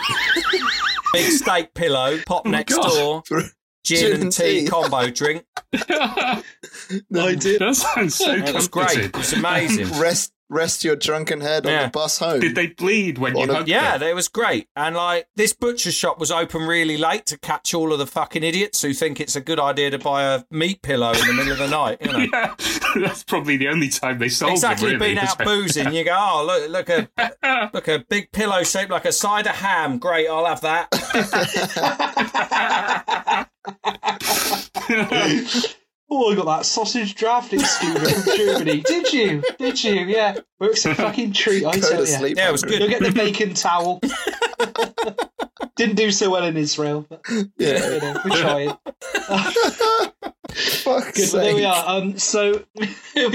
big 1.13 1.31
steak 1.31 1.73
pillow 1.73 2.17
pop 2.25 2.43
Oh 2.45 2.49
next 2.49 2.75
God. 2.75 3.23
door 3.25 3.43
gin, 3.83 4.21
and 4.21 4.31
tea, 4.31 4.67
combo 4.67 5.09
drink 5.09 5.43
I 5.73 6.43
did. 7.35 7.59
that 7.59 7.75
sounds 7.75 8.15
so 8.15 8.31
it 8.33 8.53
was 8.53 8.67
great 8.67 8.87
comforting. 8.87 9.09
it 9.09 9.17
was 9.17 9.33
amazing 9.33 9.87
rest 9.99 10.33
rest 10.49 10.83
your 10.83 10.97
drunken 10.97 11.39
head 11.39 11.65
on 11.65 11.83
the 11.83 11.89
bus 11.89 12.17
home. 12.17 12.41
Did 12.41 12.55
they 12.55 12.67
bleed 12.67 13.17
when 13.17 13.37
you 13.37 13.43
On 13.43 13.49
a- 13.49 13.53
hugged 13.55 13.69
yeah, 13.69 13.97
them? 13.97 14.09
it 14.09 14.13
was 14.15 14.27
great. 14.27 14.67
And 14.75 14.97
like 14.97 15.27
this 15.37 15.53
butcher 15.53 15.93
shop 15.93 16.19
was 16.19 16.29
open 16.29 16.63
really 16.63 16.97
late 16.97 17.25
to 17.27 17.39
catch 17.39 17.73
all 17.73 17.93
of 17.93 17.99
the 17.99 18.05
fucking 18.05 18.43
idiots 18.43 18.81
who 18.81 18.93
think 18.93 19.21
it's 19.21 19.37
a 19.37 19.41
good 19.41 19.61
idea 19.61 19.91
to 19.91 19.97
buy 19.97 20.23
a 20.23 20.43
meat 20.51 20.81
pillow 20.81 21.13
in 21.13 21.25
the 21.25 21.33
middle 21.33 21.53
of 21.53 21.57
the 21.57 21.67
night. 21.69 21.99
You 22.01 22.11
know. 22.11 22.19
Yeah, 22.33 22.55
that's 23.01 23.23
probably 23.23 23.57
the 23.57 23.67
only 23.67 23.89
time 23.89 24.19
they 24.19 24.29
sold 24.29 24.53
exactly 24.53 24.91
them. 24.91 24.99
Really, 25.01 25.15
been 25.15 25.23
out 25.25 25.37
boozing 25.39 25.93
you 25.93 26.03
go 26.03 26.15
oh 26.17 26.43
look 26.45 26.87
look 26.87 26.89
a 26.89 27.69
look 27.73 27.87
a 27.87 27.99
big 28.09 28.31
pillow 28.31 28.63
shaped 28.63 28.91
like 28.91 29.05
a 29.05 29.11
side 29.11 29.47
of 29.47 29.55
ham 29.55 29.97
great 29.99 30.27
i'll 30.27 30.45
have 30.45 30.61
that 30.61 30.87
Oh, 36.13 36.29
I 36.29 36.35
got 36.35 36.45
that 36.45 36.65
sausage 36.65 37.15
draft 37.15 37.53
exclusive 37.53 38.25
from 38.25 38.35
Germany. 38.35 38.81
Did 38.81 39.13
you? 39.13 39.41
Did 39.57 39.81
you? 39.81 39.93
Yeah. 39.93 40.35
Works 40.59 40.85
a 40.85 40.93
fucking 40.93 41.31
treat, 41.31 41.65
I 41.65 41.79
Go 41.79 41.89
tell 41.89 41.99
you. 42.01 42.05
sleep. 42.05 42.37
Yeah, 42.37 42.49
it 42.49 42.51
was 42.51 42.63
good. 42.63 42.79
You'll 42.79 42.89
get 42.89 43.01
the 43.01 43.13
bacon 43.13 43.53
towel. 43.53 44.01
Didn't 45.75 45.95
do 45.95 46.11
so 46.11 46.29
well 46.29 46.43
in 46.43 46.57
Israel. 46.57 47.05
But, 47.09 47.25
Yeah. 47.57 47.89
you 47.93 47.99
know, 48.01 48.21
we're 48.25 48.41
trying. 48.41 48.77
Fuck's 50.51 51.11
Good, 51.17 51.31
but 51.31 51.43
there 51.43 51.55
we 51.55 51.63
are. 51.65 51.83
Um, 51.87 52.17
so 52.17 52.63
we 52.75 52.85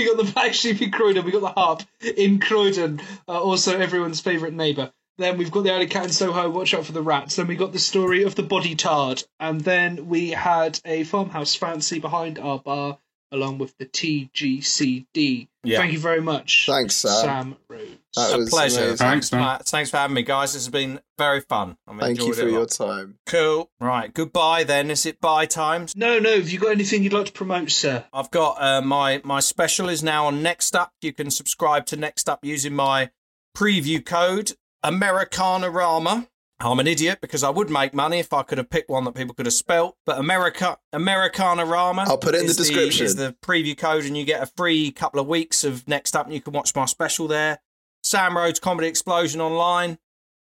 got 0.05 0.17
the 0.25 0.31
black 0.35 0.53
sheep 0.55 0.83
in 0.83 0.91
Croydon. 0.91 1.25
We 1.25 1.33
got 1.33 1.41
the 1.41 1.49
harp 1.61 1.83
in 2.17 2.39
Croydon. 2.41 3.01
Uh, 3.27 3.41
also, 3.41 3.79
everyone's 3.79 4.21
favourite 4.21 4.53
neighbour. 4.55 4.93
Then 5.19 5.39
we've 5.39 5.51
got 5.51 5.65
the 5.65 5.73
alley 5.73 5.87
cat 5.87 6.05
in 6.05 6.13
Soho. 6.13 6.51
Watch 6.51 6.75
out 6.75 6.85
for 6.85 6.93
the 6.93 7.01
rats. 7.03 7.37
Then 7.37 7.47
we 7.47 7.57
got 7.57 7.73
the 7.73 7.79
story 7.79 8.25
of 8.25 8.35
the 8.35 8.43
body 8.43 8.75
tard, 8.75 9.25
and 9.41 9.61
then 9.63 10.09
we 10.09 10.31
had 10.31 10.79
a 10.85 11.05
farmhouse 11.05 11.55
fancy 11.55 12.01
behind 12.01 12.39
our 12.39 12.59
bar, 12.59 12.99
along 13.33 13.57
with 13.57 13.75
the 13.79 13.87
TGCD. 13.87 15.49
Yeah. 15.65 15.79
Thank 15.79 15.93
you 15.95 15.99
very 15.99 16.21
much. 16.21 16.67
Thanks, 16.67 16.97
Sam. 16.97 17.13
Sam 17.23 17.57
Rhodes. 17.69 17.91
That 18.15 18.41
a 18.41 18.47
pleasure 18.47 18.81
amazing. 18.81 18.97
Thanks, 18.99 19.33
man. 19.33 19.43
Uh, 19.43 19.59
thanks 19.65 19.91
for 19.91 19.97
having 19.97 20.15
me 20.15 20.23
guys 20.23 20.53
this 20.53 20.65
has 20.67 20.71
been 20.71 21.01
very 21.19 21.41
fun 21.41 21.77
I've 21.89 21.99
Thank 21.99 22.19
you 22.21 22.33
for 22.35 22.49
your 22.49 22.67
time. 22.67 23.19
cool 23.27 23.71
right 23.81 24.13
goodbye 24.13 24.65
then 24.65 24.91
is 24.91 25.07
it 25.07 25.21
bye 25.21 25.47
times 25.47 25.95
No, 25.97 26.19
no. 26.19 26.37
Have 26.37 26.51
you 26.51 26.59
got 26.59 26.73
anything 26.73 27.03
you'd 27.03 27.13
like 27.13 27.27
to 27.27 27.33
promote, 27.33 27.71
sir? 27.71 28.05
I've 28.13 28.31
got 28.31 28.61
uh, 28.61 28.83
my 28.83 29.21
my 29.25 29.41
special 29.41 29.89
is 29.89 30.03
now 30.03 30.27
on 30.27 30.43
Next 30.43 30.77
Up. 30.77 30.93
You 31.01 31.13
can 31.13 31.31
subscribe 31.31 31.87
to 31.87 31.97
Next 31.97 32.29
Up 32.29 32.45
using 32.45 32.75
my 32.75 33.11
preview 33.57 34.05
code 34.05 34.53
Americanarama. 34.85 36.29
I'm 36.59 36.81
an 36.81 36.87
idiot 36.87 37.19
because 37.21 37.45
I 37.45 37.51
would 37.51 37.69
make 37.69 37.93
money 37.93 38.19
if 38.19 38.33
I 38.33 38.43
could 38.43 38.57
have 38.59 38.71
picked 38.71 38.89
one 38.89 39.05
that 39.05 39.15
people 39.15 39.35
could 39.35 39.45
have 39.47 39.53
spelt. 39.53 39.97
But 40.07 40.19
America 40.19 40.79
Americanarama. 40.95 42.07
I'll 42.07 42.17
put 42.19 42.35
it 42.35 42.41
in 42.41 42.47
the 42.47 42.51
is 42.51 42.57
description. 42.57 43.05
is 43.07 43.17
the 43.17 43.37
preview 43.43 43.77
code, 43.77 44.05
and 44.05 44.17
you 44.17 44.25
get 44.25 44.43
a 44.43 44.47
free 44.57 44.91
couple 44.91 45.21
of 45.21 45.27
weeks 45.27 45.65
of 45.65 45.87
Next 45.87 46.17
Up, 46.17 46.27
and 46.27 46.35
you 46.35 46.41
can 46.41 46.53
watch 46.55 46.75
my 46.75 46.87
special 46.87 47.29
there. 47.29 47.59
Sam 48.03 48.37
Rhodes 48.37 48.59
Comedy 48.59 48.89
Explosion 48.89 49.41
online. 49.41 49.99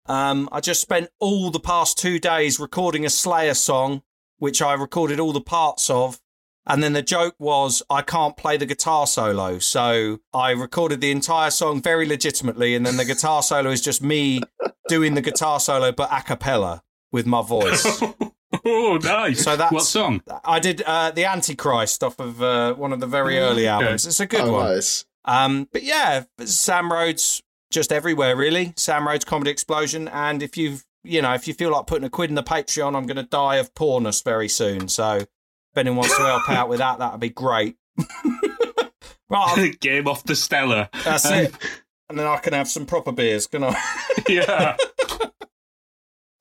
Um, 0.08 0.50
I 0.52 0.60
just 0.60 0.82
spent 0.82 1.10
all 1.20 1.50
the 1.52 1.60
past 1.60 1.98
two 1.98 2.20
days 2.20 2.60
recording 2.60 3.06
a 3.06 3.10
Slayer 3.10 3.54
song, 3.54 4.04
which 4.38 4.62
I 4.62 4.74
recorded 4.74 5.20
all 5.20 5.34
the 5.34 5.42
parts 5.42 5.90
of. 5.90 6.20
And 6.68 6.82
then 6.82 6.94
the 6.94 7.04
joke 7.04 7.36
was 7.38 7.84
I 7.90 8.02
can't 8.02 8.36
play 8.36 8.58
the 8.58 8.66
guitar 8.66 9.06
solo. 9.06 9.60
So 9.60 10.20
I 10.34 10.52
recorded 10.52 11.00
the 11.00 11.12
entire 11.12 11.52
song 11.52 11.82
very 11.82 12.08
legitimately. 12.08 12.76
And 12.76 12.86
then 12.86 12.98
the 12.98 13.06
guitar 13.06 13.44
solo 13.44 13.70
is 13.70 13.82
just 13.82 14.02
me 14.02 14.42
doing 14.88 15.14
the 15.14 15.22
guitar 15.22 15.60
solo, 15.60 15.92
but 15.92 16.10
a 16.12 16.22
cappella 16.22 16.84
with 17.12 17.26
my 17.26 17.42
voice. 17.44 18.02
oh, 18.66 19.00
nice. 19.04 19.44
So 19.44 19.52
that's- 19.52 19.72
what 19.72 19.84
song? 19.84 20.22
I 20.44 20.60
did 20.60 20.82
uh, 20.82 21.12
the 21.12 21.26
Antichrist 21.26 22.04
off 22.04 22.20
of 22.20 22.42
uh, 22.42 22.74
one 22.74 22.94
of 22.94 23.00
the 23.00 23.08
very 23.08 23.38
early 23.38 23.68
albums. 23.68 24.06
It's 24.06 24.20
a 24.20 24.26
good 24.26 24.42
oh, 24.42 24.52
one. 24.52 24.66
nice. 24.66 25.06
Um, 25.24 25.68
but 25.72 25.84
yeah, 25.84 26.24
Sam 26.46 26.92
Rhodes 26.92 27.44
just 27.72 27.92
everywhere 27.92 28.36
really. 28.36 28.74
Sam 28.78 29.08
Rhodes 29.08 29.26
Comedy 29.26 29.52
Explosion, 29.52 30.08
and 30.08 30.42
if 30.44 30.58
you've 30.58 30.84
you 31.04 31.22
know 31.22 31.34
if 31.34 31.48
you 31.48 31.54
feel 31.54 31.72
like 31.72 31.88
putting 31.88 32.06
a 32.06 32.10
quid 32.10 32.30
in 32.30 32.36
the 32.36 32.44
Patreon, 32.44 32.96
I'm 32.96 33.06
going 33.06 33.18
to 33.18 33.24
die 33.24 33.56
of 33.58 33.74
poorness 33.76 34.22
very 34.22 34.50
soon. 34.50 34.88
So 34.88 35.18
if 35.18 35.28
anyone 35.78 35.98
wants 35.98 36.16
to 36.18 36.24
help 36.24 36.50
out 36.50 36.70
with 36.70 36.80
that, 36.80 37.00
that'd 37.00 37.20
be 37.20 37.30
great. 37.30 37.76
right, 39.30 39.76
Game 39.80 40.08
off 40.08 40.24
the 40.24 40.36
Stella. 40.36 40.90
that's 41.04 41.26
it. 41.26 41.54
And 42.10 42.20
then 42.20 42.28
I 42.28 42.38
can 42.38 42.54
have 42.54 42.68
some 42.68 42.86
proper 42.86 43.12
beers, 43.12 43.48
can 43.48 43.64
I? 43.64 43.76
Yeah. 44.30 44.76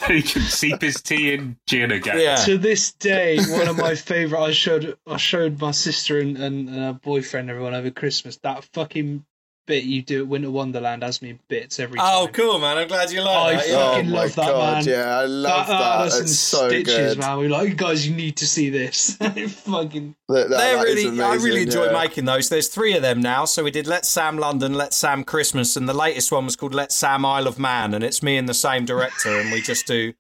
he 0.07 0.23
can 0.23 0.43
seep 0.43 0.81
his 0.81 1.01
tea 1.03 1.35
in 1.35 1.57
gin 1.67 1.91
again. 1.93 2.19
yeah. 2.21 2.37
To 2.37 2.57
this 2.59 2.93
day, 2.93 3.39
one 3.39 3.69
of 3.69 3.77
my 3.77 3.95
favourite. 3.95 4.43
I 4.43 4.53
showed 4.53 4.97
I 5.07 5.17
showed 5.19 5.61
my 5.61 5.71
sister 5.73 6.19
and, 6.19 6.37
and, 6.37 6.69
and 6.69 6.79
her 6.79 6.93
boyfriend 6.93 7.51
everyone 7.51 7.75
over 7.75 7.91
Christmas 7.91 8.37
that 8.39 8.65
fucking 8.73 9.25
bit 9.67 9.85
you 9.85 10.03
do 10.03 10.21
at 10.23 10.29
Winter 10.29 10.51
Wonderland 10.51 11.03
has 11.03 11.23
me 11.23 11.39
bits 11.49 11.81
every 11.81 11.99
oh, 11.99 12.03
time. 12.03 12.13
Oh, 12.15 12.29
cool, 12.29 12.59
man. 12.59 12.77
I'm 12.79 12.89
glad 12.89 13.11
you 13.11 13.23
like 13.23 13.37
I 13.37 13.53
that. 13.55 13.63
fucking 13.65 13.73
Yeah. 13.73 13.79
oh 13.81 14.03
my 14.03 14.19
love 14.23 14.35
that, 14.35 14.47
god, 14.47 14.75
man. 14.75 14.95
yeah, 14.95 15.19
I 15.19 15.25
love 15.25 15.67
that, 15.67 15.79
that. 15.79 15.99
had 15.99 16.07
us 16.07 16.21
It's 16.21 16.39
so 16.39 16.69
stitches, 16.69 17.15
good. 17.15 17.19
man. 17.19 17.39
We 17.39 17.45
were 17.45 17.51
like, 17.51 17.77
guys, 17.77 18.07
you 18.07 18.15
need 18.15 18.37
to 18.39 18.47
see 18.47 18.71
this. 18.71 19.17
fucking 19.17 20.15
That- 20.29 20.49
that- 20.49 20.59
They're 20.59 20.77
that 20.77 20.87
is 20.89 21.05
really, 21.05 21.21
I 21.23 21.35
really 21.37 21.63
enjoy 21.63 21.87
yeah. 21.87 21.93
making 21.93 22.25
those. 22.25 22.49
There's 22.49 22.69
three 22.69 22.95
of 22.95 23.03
them 23.03 23.21
now. 23.21 23.45
So 23.45 23.65
we 23.65 23.71
did 23.71 23.87
Let 23.87 24.05
Sam 24.07 24.39
London, 24.39 24.75
Let 24.75 24.93
Sam 24.95 25.25
Christmas, 25.25 25.77
and 25.77 25.89
the 25.89 25.95
latest 25.95 26.31
one 26.33 26.45
was 26.45 26.57
called 26.57 26.75
Let 26.75 26.93
Sam 26.93 27.25
Isle 27.25 27.47
of 27.47 27.59
Man, 27.59 27.95
and 27.95 28.05
it's 28.05 28.23
me 28.23 28.37
and 28.37 28.49
the 28.49 28.55
same 28.55 28.85
director, 28.85 29.31
and 29.41 29.51
we 29.53 29.61
just 29.61 29.87
do. 29.87 30.13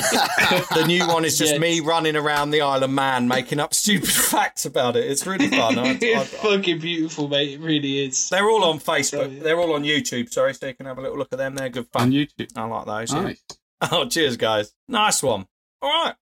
The 0.00 0.84
new 0.86 1.06
one 1.06 1.24
is 1.24 1.38
just 1.38 1.54
Yeah. 1.54 1.58
me 1.58 1.80
running 1.80 2.16
around 2.16 2.50
the 2.50 2.60
Isle 2.60 2.84
of 2.84 2.90
Man 2.90 3.28
making 3.28 3.60
up 3.60 3.74
stupid 3.74 4.08
facts 4.30 4.64
about 4.64 4.96
it. 4.96 5.10
It's 5.10 5.26
really 5.26 5.48
fun. 5.48 5.78
I, 5.78 5.82
I, 5.90 5.98
it's 6.00 6.30
fucking 6.36 6.78
beautiful, 6.80 7.28
mate. 7.28 7.54
It 7.54 7.60
really 7.60 8.04
is. 8.06 8.28
they're 8.28 8.48
all 8.48 8.64
on 8.64 8.78
Facebook. 8.78 9.42
They're 9.42 9.58
all 9.58 9.74
on 9.74 9.82
YouTube. 9.84 10.30
Sorry, 10.32 10.54
so 10.54 10.66
you 10.66 10.74
can 10.74 10.86
have 10.86 10.98
a 10.98 11.02
little 11.02 11.18
look 11.18 11.32
at 11.32 11.38
them. 11.38 11.54
They're 11.54 11.68
good 11.68 11.86
on 11.94 12.00
fun. 12.02 12.12
YouTube. 12.12 12.48
I 12.56 12.64
like 12.64 12.86
those. 12.86 13.12
yeah. 13.12 13.32
Oh, 13.92 14.08
cheers, 14.08 14.38
guys. 14.38 14.72
Nice 14.88 15.22
one. 15.22 15.46
All 15.82 15.90
right. 16.04 16.14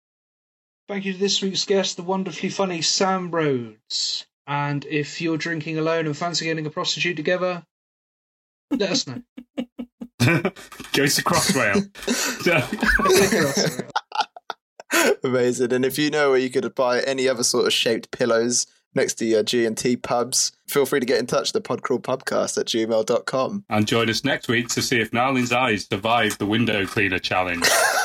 Thank 0.89 1.05
you 1.05 1.13
to 1.13 1.19
this 1.19 1.41
week's 1.41 1.65
guest, 1.65 1.97
the 1.97 2.03
wonderfully 2.03 2.49
funny 2.51 2.83
Sam 2.83 3.31
Rhodes. 3.31 4.27
And 4.47 4.85
if 4.85 5.21
you're 5.21 5.39
drinking 5.39 5.79
alone 5.79 6.07
and 6.07 6.17
fancy 6.17 6.47
getting 6.47 6.67
a 6.67 6.71
prostitute 6.71 7.17
together, 7.17 7.65
let 8.73 8.91
us 8.91 9.07
know. 9.07 9.23
Goes 10.93 11.17
to 11.17 11.23
Crossrail. 11.25 11.85
Amazing. 15.25 15.73
And 15.73 15.85
if 15.85 15.99
you 15.99 16.11
know 16.11 16.31
where 16.31 16.39
you 16.39 16.51
could 16.51 16.75
buy 16.75 17.01
any 17.01 17.29
other 17.29 17.43
sort 17.43 17.67
of 17.67 17.73
shaped 17.73 18.11
pillows 18.11 18.67
next 18.95 19.15
to 19.15 19.25
your 19.25 19.43
G&T 19.43 19.97
pubs, 19.99 20.53
feel 20.69 20.87
free 20.87 21.01
to 21.01 21.07
get 21.07 21.19
in 21.19 21.27
touch 21.27 21.53
the 21.53 21.61
podcrawlpubcast 21.61 22.59
at 22.59 22.67
gmail.com. 22.67 23.65
and 23.69 23.89
join 23.89 24.09
us 24.09 24.25
next 24.25 24.49
week 24.49 24.69
to 24.69 24.83
see 24.83 25.01
if 25.01 25.11
Nalin's 25.11 25.53
eyes 25.53 25.87
survive 25.91 26.39
the 26.39 26.47
window 26.47 26.87
cleaner 26.87 27.19
challenge. 27.19 27.69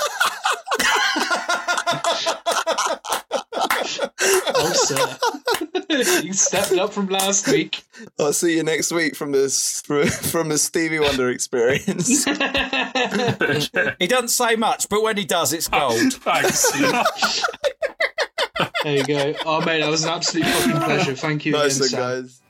oh, 4.56 4.74
sir. 4.74 6.22
you 6.24 6.34
stepped 6.34 6.74
up 6.74 6.94
from 6.94 7.08
last 7.08 7.48
week. 7.48 7.84
I'll 8.20 8.34
see 8.34 8.56
you 8.58 8.64
next 8.64 8.92
week 8.92 9.16
from 9.16 9.32
the, 9.32 9.50
from 10.32 10.50
the 10.50 10.58
Stevie 10.58 11.00
Wonder 11.00 11.30
experience. 11.30 12.26
He 14.00 14.08
doesn't 14.08 14.30
say 14.30 14.56
much, 14.56 14.88
but 14.90 15.02
when 15.04 15.18
he 15.18 15.26
does, 15.26 15.54
it's 15.54 15.68
gold. 15.68 16.14
Thanks. 16.14 16.72
There 18.84 18.98
you 18.98 19.04
go. 19.04 19.34
Oh, 19.46 19.62
mate, 19.62 19.80
that 19.82 19.90
was 19.90 20.04
an 20.04 20.12
absolute 20.12 20.46
fucking 20.46 20.82
pleasure. 20.82 21.16
Thank 21.16 21.46
you 21.46 21.52
nice 21.54 21.78
again, 21.78 21.82
one, 21.82 21.90
Sam. 21.90 22.22
guys. 22.24 22.42